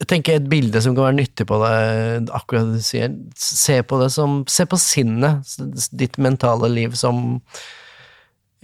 Jeg 0.00 0.08
tenker 0.08 0.38
et 0.38 0.48
bilde 0.48 0.80
som 0.80 0.94
kan 0.96 1.10
være 1.10 1.18
nyttig 1.18 1.44
på 1.48 1.58
deg, 1.60 2.30
akkurat 2.32 2.70
det 2.70 2.80
du 2.80 2.86
sier. 2.86 3.12
Se 3.36 3.82
på 3.84 3.98
det 4.00 4.08
som 4.14 4.40
Se 4.48 4.64
på 4.68 4.78
sinnet, 4.80 5.52
ditt 5.92 6.16
mentale 6.16 6.70
liv, 6.72 6.96
som 6.96 7.40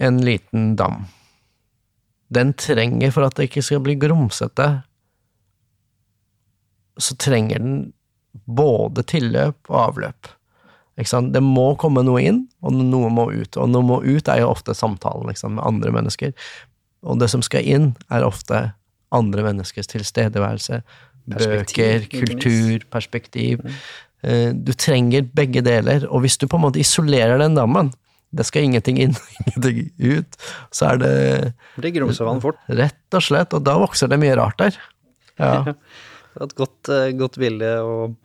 en 0.01 0.17
liten 0.25 0.73
dam. 0.79 1.05
Den 2.33 2.55
trenger, 2.57 3.13
for 3.13 3.27
at 3.27 3.37
det 3.37 3.47
ikke 3.47 3.63
skal 3.63 3.83
bli 3.85 3.95
grumsete, 4.01 4.67
så 6.97 7.15
trenger 7.21 7.61
den 7.61 7.77
både 8.45 9.05
tilløp 9.07 9.69
og 9.69 9.77
avløp. 9.83 10.31
Det 10.97 11.41
må 11.45 11.67
komme 11.77 12.01
noe 12.05 12.23
inn, 12.25 12.39
og 12.65 12.73
noe 12.73 13.11
må 13.13 13.27
ut. 13.29 13.57
Og 13.57 13.69
noe 13.69 13.85
må 13.85 13.99
ut 14.01 14.31
er 14.33 14.41
jo 14.41 14.49
ofte 14.49 14.73
samtalen 14.73 15.29
med 15.29 15.63
andre 15.63 15.93
mennesker. 15.93 16.33
Og 17.05 17.19
det 17.21 17.29
som 17.29 17.43
skal 17.45 17.67
inn, 17.69 17.91
er 18.09 18.25
ofte 18.25 18.71
andre 19.13 19.45
menneskers 19.45 19.89
tilstedeværelse. 19.93 20.81
Bøker, 21.27 22.07
kultur, 22.09 22.83
perspektiv. 22.91 23.61
Mm. 23.61 23.77
Eh, 24.27 24.49
du 24.55 24.73
trenger 24.73 25.27
begge 25.37 25.61
deler, 25.61 26.07
og 26.09 26.23
hvis 26.25 26.39
du 26.41 26.47
på 26.49 26.57
en 26.57 26.65
måte 26.65 26.81
isolerer 26.81 27.37
den 27.41 27.57
dammen, 27.57 27.93
det 28.35 28.47
skal 28.47 28.65
ingenting 28.67 28.97
inn 28.99 29.15
ingenting 29.45 29.85
ut, 30.01 30.37
så 30.73 30.91
er 30.91 31.01
det 31.03 31.13
Det 31.83 31.93
grumser 31.95 32.27
fort. 32.43 32.59
Rett 32.67 33.17
og 33.17 33.23
slett, 33.23 33.53
og 33.53 33.63
da 33.67 33.77
vokser 33.79 34.09
det 34.11 34.19
mye 34.21 34.35
rart 34.39 34.59
der. 34.59 34.79
Ja. 35.37 35.61
det 36.33 36.41
er 36.41 36.49
et 36.49 36.57
godt, 36.57 36.91
eh, 36.91 37.11
godt 37.19 37.37
bilde. 37.41 37.73
og 37.85 38.17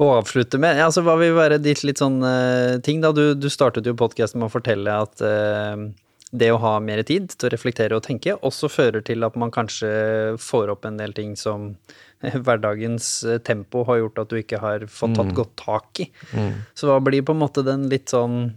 å 0.00 0.08
avslutte 0.18 0.60
med. 0.62 0.78
Ja, 0.78 0.88
altså, 0.88 1.04
hva 1.06 1.16
vil 1.20 1.34
være 1.36 1.60
ditt 1.62 1.82
litt 1.86 2.00
sånn 2.02 2.22
uh, 2.24 2.78
ting, 2.84 3.02
da? 3.04 3.12
Du, 3.16 3.34
du 3.36 3.48
startet 3.52 3.88
jo 3.88 3.96
podkasten 3.98 4.40
med 4.40 4.48
å 4.48 4.54
fortelle 4.54 4.96
at 5.04 5.24
uh, 5.24 5.90
det 6.32 6.48
å 6.52 6.60
ha 6.62 6.78
mer 6.80 7.02
tid 7.04 7.28
til 7.34 7.48
å 7.48 7.52
reflektere 7.52 7.98
og 7.98 8.06
tenke 8.06 8.38
også 8.40 8.70
fører 8.72 9.04
til 9.04 9.24
at 9.26 9.36
man 9.36 9.52
kanskje 9.52 9.90
får 10.40 10.72
opp 10.72 10.88
en 10.88 10.96
del 11.00 11.12
ting 11.16 11.34
som 11.36 11.74
hverdagens 12.22 13.08
eh, 13.26 13.40
tempo 13.44 13.82
har 13.88 14.00
gjort 14.00 14.22
at 14.22 14.32
du 14.32 14.38
ikke 14.40 14.62
har 14.62 14.86
fått 14.88 15.16
tatt 15.18 15.32
mm. 15.32 15.36
godt 15.36 15.54
tak 15.60 16.02
i. 16.06 16.08
Mm. 16.32 16.52
Så 16.78 16.88
hva 16.88 16.98
blir 17.04 17.24
på 17.26 17.36
en 17.36 17.42
måte 17.42 17.66
den 17.66 17.88
litt 17.92 18.14
sånn 18.14 18.54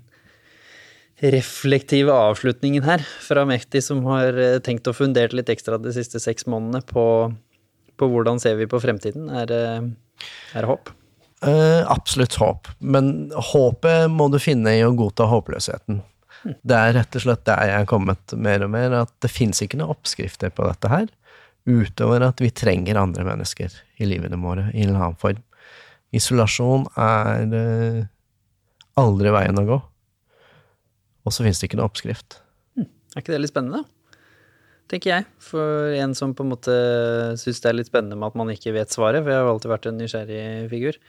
reflektive 1.24 2.12
avslutningen 2.12 2.84
her 2.88 3.04
fra 3.24 3.46
Mehdi, 3.48 3.82
som 3.84 4.04
har 4.08 4.36
tenkt 4.64 4.88
og 4.92 4.98
fundert 4.98 5.36
litt 5.36 5.52
ekstra 5.52 5.80
de 5.80 5.94
siste 5.96 6.20
seks 6.20 6.48
månedene 6.52 6.84
på, 6.88 7.06
på 7.96 8.10
hvordan 8.12 8.40
ser 8.44 8.60
vi 8.60 8.68
på 8.72 8.82
fremtiden? 8.84 9.32
Er 9.32 9.48
det 9.48 10.68
håp? 10.68 10.92
Uh, 11.46 11.84
absolutt 11.92 12.38
håp, 12.42 12.68
men 12.80 13.30
håpet 13.52 14.10
må 14.10 14.28
du 14.34 14.40
finne 14.42 14.74
i 14.74 14.84
å 14.86 14.94
godta 14.98 15.28
håpløsheten. 15.30 16.02
Det 16.66 16.78
er 16.78 16.96
rett 16.98 17.18
og 17.18 17.24
slett 17.24 17.46
der 17.46 17.70
jeg 17.70 17.84
er 17.84 17.90
kommet 17.90 18.34
mer 18.38 18.66
og 18.66 18.72
mer, 18.74 18.96
at 19.04 19.14
det 19.22 19.32
fins 19.34 19.62
ikke 19.62 19.80
noen 19.80 19.94
oppskrifter 19.94 20.54
på 20.54 20.66
dette 20.66 20.90
her, 20.92 21.08
utover 21.66 22.26
at 22.28 22.42
vi 22.42 22.52
trenger 22.54 23.00
andre 23.02 23.26
mennesker 23.26 23.74
i 24.02 24.10
livene 24.10 24.38
våre 24.42 24.68
i 24.74 24.86
en 24.86 24.96
annen 24.96 25.18
form. 25.22 25.42
Isolasjon 26.16 26.88
er 27.02 27.54
uh, 27.54 28.06
aldri 29.02 29.34
veien 29.34 29.62
å 29.62 29.68
gå. 29.68 29.82
Og 31.26 31.34
så 31.34 31.46
fins 31.46 31.60
det 31.60 31.70
ikke 31.70 31.82
noen 31.82 31.90
oppskrift. 31.90 32.40
Hm. 32.78 32.90
Er 33.14 33.24
ikke 33.24 33.34
det 33.34 33.42
litt 33.42 33.54
spennende? 33.54 33.86
tenker 34.92 35.12
jeg. 35.12 35.28
For 35.42 35.94
en 35.98 36.16
som 36.18 36.34
på 36.36 36.46
en 36.46 36.52
måte 36.54 36.76
syns 37.42 37.62
det 37.62 37.72
er 37.72 37.80
litt 37.80 37.90
spennende 37.90 38.18
med 38.20 38.32
at 38.32 38.40
man 38.40 38.52
ikke 38.54 38.76
vet 38.76 38.94
svaret, 38.94 39.24
for 39.24 39.34
jeg 39.34 39.42
har 39.42 39.52
alltid 39.52 39.74
vært 39.74 39.90
en 39.90 40.00
nysgjerrig 40.02 40.44
figur. 40.72 41.00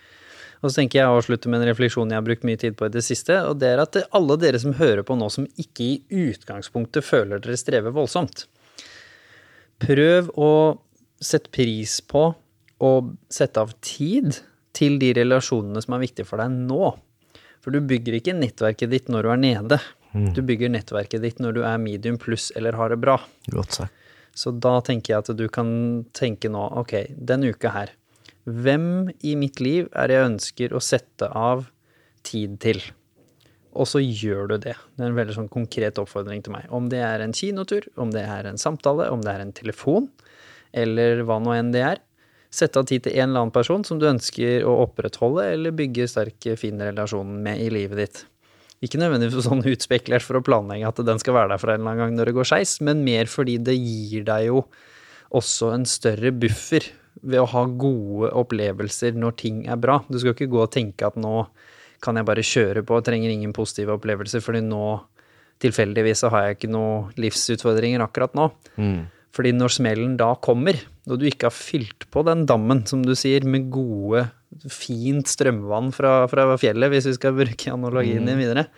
Og 0.67 0.73
så 0.73 0.81
tenker 0.81 0.99
jeg 0.99 1.07
å 1.07 1.19
avslutte 1.21 1.51
med 1.53 1.63
en 1.63 1.69
refleksjon 1.71 2.11
jeg 2.11 2.19
har 2.19 2.25
brukt 2.27 2.47
mye 2.49 2.59
tid 2.59 2.75
på 2.75 2.89
i 2.89 2.95
det 2.97 3.05
siste, 3.07 3.37
og 3.47 3.61
det 3.63 3.69
er 3.71 3.83
at 3.85 4.01
alle 4.19 4.35
dere 4.43 4.59
som 4.59 4.73
hører 4.75 5.05
på 5.07 5.15
nå, 5.15 5.29
som 5.31 5.47
ikke 5.63 5.85
i 5.87 6.25
utgangspunktet 6.27 7.07
føler 7.07 7.39
dere 7.39 7.59
strever 7.61 7.95
voldsomt, 7.95 8.49
prøv 9.79 10.33
å 10.35 10.51
sette 11.23 11.53
pris 11.55 12.01
på 12.03 12.33
og 12.83 13.13
sette 13.33 13.63
av 13.63 13.77
tid 13.85 14.41
til 14.77 14.99
de 15.01 15.13
relasjonene 15.17 15.81
som 15.85 15.95
er 15.95 16.03
viktige 16.03 16.27
for 16.27 16.43
deg 16.43 16.51
nå. 16.67 16.97
For 17.63 17.71
du 17.71 17.79
bygger 17.87 18.19
ikke 18.19 18.35
nettverket 18.37 18.91
ditt 18.91 19.13
når 19.13 19.29
du 19.29 19.31
er 19.33 19.41
nede. 19.45 19.79
Mm. 20.17 20.33
Du 20.35 20.43
bygger 20.51 20.73
nettverket 20.75 21.23
ditt 21.23 21.39
når 21.43 21.57
du 21.57 21.63
er 21.69 21.79
medium 21.81 22.19
pluss 22.21 22.51
eller 22.59 22.77
har 22.79 22.91
det 22.91 22.99
bra. 23.07 23.21
Godt 23.55 23.79
sagt. 23.79 24.03
Så 24.37 24.51
da 24.53 24.75
tenker 24.85 25.15
jeg 25.15 25.23
at 25.23 25.31
du 25.39 25.47
kan 25.49 25.71
tenke 26.17 26.51
nå, 26.53 26.67
ok, 26.83 26.99
denne 27.17 27.55
uka 27.55 27.71
her, 27.73 27.95
hvem 28.47 29.11
i 29.27 29.35
mitt 29.39 29.59
liv 29.63 29.89
er 29.91 30.09
det 30.09 30.17
jeg 30.17 30.31
ønsker 30.31 30.75
å 30.77 30.83
sette 30.83 31.29
av 31.35 31.67
tid 32.27 32.61
til? 32.63 32.81
Og 33.77 33.89
så 33.91 34.01
gjør 34.01 34.53
du 34.53 34.57
det. 34.69 34.77
Det 34.97 35.03
er 35.03 35.11
en 35.11 35.19
veldig 35.19 35.35
sånn 35.37 35.53
konkret 35.53 35.99
oppfordring 36.01 36.45
til 36.47 36.55
meg. 36.55 36.69
Om 36.73 36.87
det 36.93 37.03
er 37.05 37.25
en 37.25 37.35
kinotur, 37.37 37.85
om 38.01 38.13
det 38.15 38.23
er 38.25 38.49
en 38.49 38.61
samtale, 38.61 39.11
om 39.13 39.25
det 39.25 39.35
er 39.35 39.43
en 39.43 39.53
telefon, 39.57 40.09
eller 40.73 41.25
hva 41.27 41.41
nå 41.43 41.53
enn 41.57 41.75
det 41.75 41.83
er. 41.85 42.01
Sette 42.55 42.81
av 42.81 42.87
tid 42.89 43.05
til 43.05 43.19
en 43.19 43.29
eller 43.29 43.43
annen 43.45 43.53
person 43.53 43.83
som 43.85 43.99
du 44.01 44.07
ønsker 44.09 44.65
å 44.65 44.79
opprettholde 44.87 45.45
eller 45.57 45.75
bygge 45.77 46.07
sterk, 46.09 46.47
fin 46.57 46.81
relasjon 46.81 47.37
med 47.45 47.61
i 47.61 47.69
livet 47.75 48.01
ditt. 48.01 48.23
Ikke 48.85 49.01
nødvendigvis 49.01 49.49
sånn 49.49 49.65
utspekulert 49.67 50.25
for 50.25 50.39
å 50.39 50.45
planlegge 50.45 50.89
at 50.89 51.03
den 51.09 51.21
skal 51.21 51.37
være 51.37 51.55
der 51.55 51.61
for 51.61 51.73
en 51.73 51.81
eller 51.81 51.93
annen 51.93 52.05
gang 52.05 52.17
når 52.17 52.31
det 52.31 52.37
går 52.39 52.49
skeis, 52.53 52.77
men 52.85 53.03
mer 53.05 53.29
fordi 53.29 53.59
det 53.67 53.75
gir 53.75 54.25
deg 54.29 54.49
jo 54.53 54.63
også 55.37 55.73
en 55.75 55.89
større 55.91 56.31
buffer 56.33 56.87
ved 57.27 57.43
å 57.43 57.49
ha 57.51 57.65
gode 57.67 58.31
opplevelser 58.39 59.17
når 59.19 59.37
ting 59.43 59.65
er 59.67 59.81
bra. 59.83 59.99
Du 60.09 60.19
skal 60.21 60.37
ikke 60.37 60.51
gå 60.53 60.63
og 60.63 60.73
tenke 60.75 61.09
at 61.09 61.19
nå 61.21 61.43
kan 62.05 62.19
jeg 62.19 62.29
bare 62.29 62.45
kjøre 62.45 62.85
på 62.87 62.99
og 62.99 63.05
trenger 63.07 63.33
ingen 63.33 63.55
positive 63.57 63.97
opplevelser, 63.97 64.43
fordi 64.45 64.63
nå 64.65 64.87
tilfeldigvis 65.65 66.23
så 66.23 66.31
har 66.33 66.47
jeg 66.47 66.59
ikke 66.59 66.73
noen 66.75 67.15
livsutfordringer 67.21 68.05
akkurat 68.05 68.37
nå. 68.37 68.51
Fordi 69.37 69.53
når 69.53 69.73
smellen 69.75 70.15
da 70.21 70.31
kommer, 70.41 70.79
og 71.09 71.19
du 71.21 71.27
ikke 71.29 71.51
har 71.51 71.57
fylt 71.57 72.07
på 72.13 72.23
den 72.25 72.47
dammen, 72.49 72.85
som 72.89 73.03
du 73.05 73.13
sier, 73.19 73.45
med 73.45 73.69
gode, 73.73 74.27
fint 74.73 75.29
strømvann 75.29 75.91
fra, 75.93 76.23
fra 76.31 76.47
fjellet, 76.61 76.93
hvis 76.93 77.11
vi 77.11 77.17
skal 77.19 77.37
bruke 77.37 77.73
analogien 77.75 78.25
din 78.29 78.41
videre, 78.41 78.69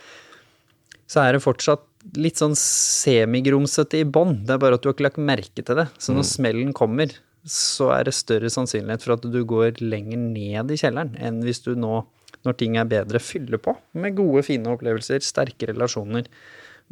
så 1.09 1.23
er 1.23 1.37
det 1.37 1.45
fortsatt 1.45 1.85
litt 2.19 2.41
sånn 2.41 2.57
semigrumsete 2.59 4.03
i 4.03 4.09
bånn. 4.09 4.41
Det 4.47 4.55
er 4.57 4.63
bare 4.63 4.79
at 4.79 4.83
du 4.83 4.91
har 4.91 4.97
ikke 4.97 5.07
lagt 5.07 5.23
merke 5.23 5.63
til 5.63 5.79
det. 5.79 5.89
Så 5.99 6.15
når 6.15 6.27
smellen 6.29 6.75
kommer, 6.77 7.13
så 7.49 7.91
er 7.97 8.09
det 8.09 8.17
større 8.17 8.51
sannsynlighet 8.53 9.05
for 9.05 9.17
at 9.17 9.27
du 9.27 9.41
går 9.49 9.83
lenger 9.83 10.21
ned 10.21 10.73
i 10.75 10.79
kjelleren 10.81 11.15
enn 11.17 11.43
hvis 11.47 11.63
du 11.65 11.73
nå, 11.79 12.03
når 12.47 12.59
ting 12.61 12.77
er 12.79 12.89
bedre, 12.89 13.21
fyller 13.23 13.61
på 13.63 13.75
med 13.99 14.17
gode, 14.19 14.45
fine 14.47 14.75
opplevelser, 14.75 15.25
sterke 15.25 15.71
relasjoner, 15.73 16.29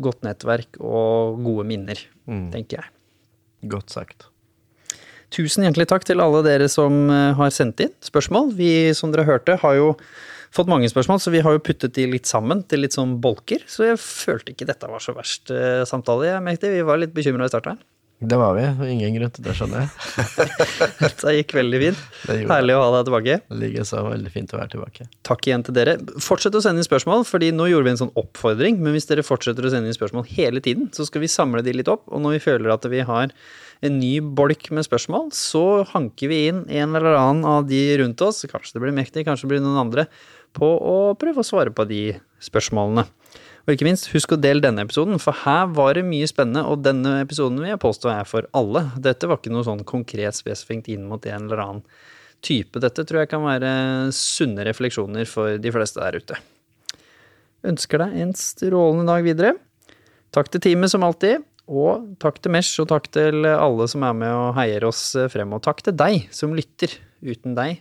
godt 0.03 0.25
nettverk 0.27 0.81
og 0.81 1.43
gode 1.45 1.67
minner, 1.69 2.01
tenker 2.53 2.83
jeg. 2.83 2.91
Godt 3.71 3.95
sagt. 3.95 4.29
Tusen 5.35 5.67
hjertelig 5.67 5.89
takk 5.91 6.07
til 6.07 6.23
alle 6.23 6.43
dere 6.47 6.69
som 6.71 7.11
eh, 7.11 7.35
har 7.37 7.53
sendt 7.55 7.83
inn 7.83 7.93
spørsmål. 8.05 8.53
Vi, 8.57 8.71
som 8.97 9.13
dere 9.13 9.27
hørte, 9.27 9.57
har 9.63 9.75
jo 9.79 9.89
fått 10.55 10.71
mange 10.71 10.89
spørsmål, 10.89 11.19
så 11.21 11.33
vi 11.35 11.43
har 11.45 11.57
jo 11.57 11.65
puttet 11.67 11.97
de 11.97 12.07
litt 12.09 12.31
sammen 12.31 12.63
til 12.71 12.85
litt 12.85 12.95
sånn 12.97 13.17
bolker. 13.23 13.65
Så 13.69 13.89
jeg 13.89 13.99
følte 14.01 14.55
ikke 14.55 14.69
dette 14.69 14.89
var 14.91 15.03
så 15.03 15.17
verst 15.17 15.51
eh, 15.53 15.83
samtale. 15.89 16.31
Jeg 16.31 16.47
merket. 16.47 16.71
Vi 16.77 16.87
var 16.87 17.03
litt 17.03 17.15
bekymra 17.17 17.49
i 17.49 17.53
starten. 17.53 17.83
Det 18.19 18.37
var 18.41 18.55
vi. 18.57 18.65
Ingen 18.95 19.13
grunn 19.19 19.33
til 19.35 19.45
det, 19.45 19.53
skjønner 19.59 19.83
jeg. 19.85 20.47
Dette 21.03 21.35
gikk 21.37 21.53
veldig 21.59 21.81
fint. 21.83 21.99
Herlig 22.49 22.77
å 22.79 22.81
ha 22.81 22.89
deg 22.95 23.11
tilbake. 23.11 23.37
Det 23.51 23.59
ligger 23.61 23.85
så 23.89 24.01
veldig 24.07 24.33
fint 24.33 24.55
å 24.55 24.61
være 24.61 24.73
tilbake. 24.73 25.09
Takk 25.29 25.49
igjen 25.51 25.65
til 25.67 25.77
dere. 25.77 25.99
Fortsett 26.25 26.57
å 26.57 26.63
sende 26.65 26.81
inn 26.81 26.89
spørsmål, 26.89 27.27
fordi 27.29 27.51
nå 27.53 27.69
gjorde 27.69 27.89
vi 27.91 27.93
en 27.93 28.01
sånn 28.07 28.15
oppfordring. 28.17 28.81
Men 28.81 28.97
hvis 28.97 29.09
dere 29.11 29.27
fortsetter 29.27 29.69
å 29.69 29.73
sende 29.75 29.93
inn 29.93 29.99
spørsmål 29.99 30.25
hele 30.33 30.65
tiden, 30.65 30.89
så 30.97 31.05
skal 31.09 31.27
vi 31.27 31.31
samle 31.33 31.61
de 31.67 31.77
litt 31.77 31.93
opp. 31.93 32.07
Og 32.09 32.25
når 32.25 32.39
vi 32.39 32.45
føler 32.47 32.73
at 32.73 32.89
vi 32.89 33.05
har 33.05 33.35
en 33.85 33.99
ny 34.01 34.15
bolk 34.25 34.71
med 34.73 34.89
spørsmål, 34.89 35.29
så 35.37 35.85
hanker 35.93 36.33
vi 36.33 36.47
inn 36.49 36.65
en 36.73 36.97
eller 36.97 37.19
annen 37.21 37.45
av 37.45 37.69
de 37.69 37.83
rundt 38.01 38.25
oss, 38.25 38.47
kanskje 38.49 38.79
det 38.79 38.87
blir 38.87 38.97
Mektig, 38.97 39.27
kanskje 39.29 39.45
det 39.45 39.53
blir 39.53 39.65
noen 39.67 39.83
andre, 39.85 40.07
på 40.57 40.65
å 40.65 40.97
prøve 41.21 41.45
å 41.45 41.47
svare 41.47 41.75
på 41.77 41.85
de 41.85 42.03
spørsmålene. 42.41 43.05
Og 43.67 43.75
ikke 43.75 43.87
minst, 43.89 44.13
husk 44.13 44.31
å 44.31 44.39
dele 44.39 44.63
denne 44.63 44.85
episoden, 44.87 45.19
for 45.19 45.35
her 45.43 45.67
var 45.75 45.97
det 45.99 46.05
mye 46.07 46.27
spennende, 46.31 46.63
og 46.71 46.85
denne 46.87 47.17
episoden 47.25 47.59
vil 47.59 47.73
jeg 47.73 47.83
påstå 47.83 48.13
er 48.13 48.29
for 48.31 48.47
alle. 48.55 48.85
Dette 49.03 49.27
var 49.27 49.41
ikke 49.41 49.51
noe 49.51 49.67
sånn 49.67 49.83
konkret 49.89 50.39
spesifikt 50.39 50.87
inn 50.93 51.09
mot 51.11 51.25
en 51.27 51.49
eller 51.49 51.63
annen 51.65 51.81
type. 52.47 52.79
Dette 52.79 53.03
tror 53.03 53.25
jeg 53.25 53.33
kan 53.33 53.43
være 53.43 53.73
sunne 54.15 54.63
refleksjoner 54.69 55.27
for 55.27 55.59
de 55.59 55.73
fleste 55.75 55.99
der 55.99 56.21
ute. 56.21 56.39
Ønsker 57.67 58.05
deg 58.05 58.15
en 58.23 58.37
strålende 58.39 59.09
dag 59.11 59.27
videre. 59.27 59.57
Takk 60.37 60.53
til 60.53 60.63
teamet 60.69 60.93
som 60.93 61.03
alltid, 61.03 61.43
og 61.67 62.07
takk 62.23 62.39
til 62.39 62.55
Mesh, 62.55 62.79
og 62.85 62.87
takk 62.93 63.11
til 63.11 63.49
alle 63.51 63.89
som 63.91 64.07
er 64.07 64.15
med 64.15 64.31
og 64.31 64.55
heier 64.61 64.87
oss 64.87 65.09
frem. 65.33 65.59
Og 65.59 65.65
takk 65.67 65.83
til 65.83 65.99
deg 65.99 66.31
som 66.31 66.55
lytter. 66.55 66.95
Uten 67.27 67.59
deg 67.59 67.81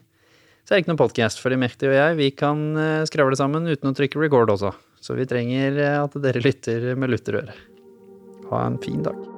så 0.66 0.74
er 0.74 0.80
det 0.80 0.82
ikke 0.82 0.96
noen 0.96 1.04
podkast, 1.04 1.38
for 1.38 1.54
Mekti 1.62 1.86
og 1.86 1.94
jeg 1.94 2.14
vi 2.18 2.32
kan 2.34 2.62
eh, 2.82 3.04
skravle 3.06 3.38
sammen 3.38 3.68
uten 3.70 3.92
å 3.92 3.94
trykke 3.94 4.18
record 4.18 4.50
også. 4.50 4.72
Så 5.06 5.14
vi 5.14 5.28
trenger 5.30 5.78
eh, 5.78 6.02
at 6.02 6.18
dere 6.24 6.42
lytter 6.42 6.92
med 6.98 7.14
lutterøre. 7.14 7.54
Ha 8.50 8.66
en 8.66 8.82
fin 8.82 9.06
dag. 9.06 9.35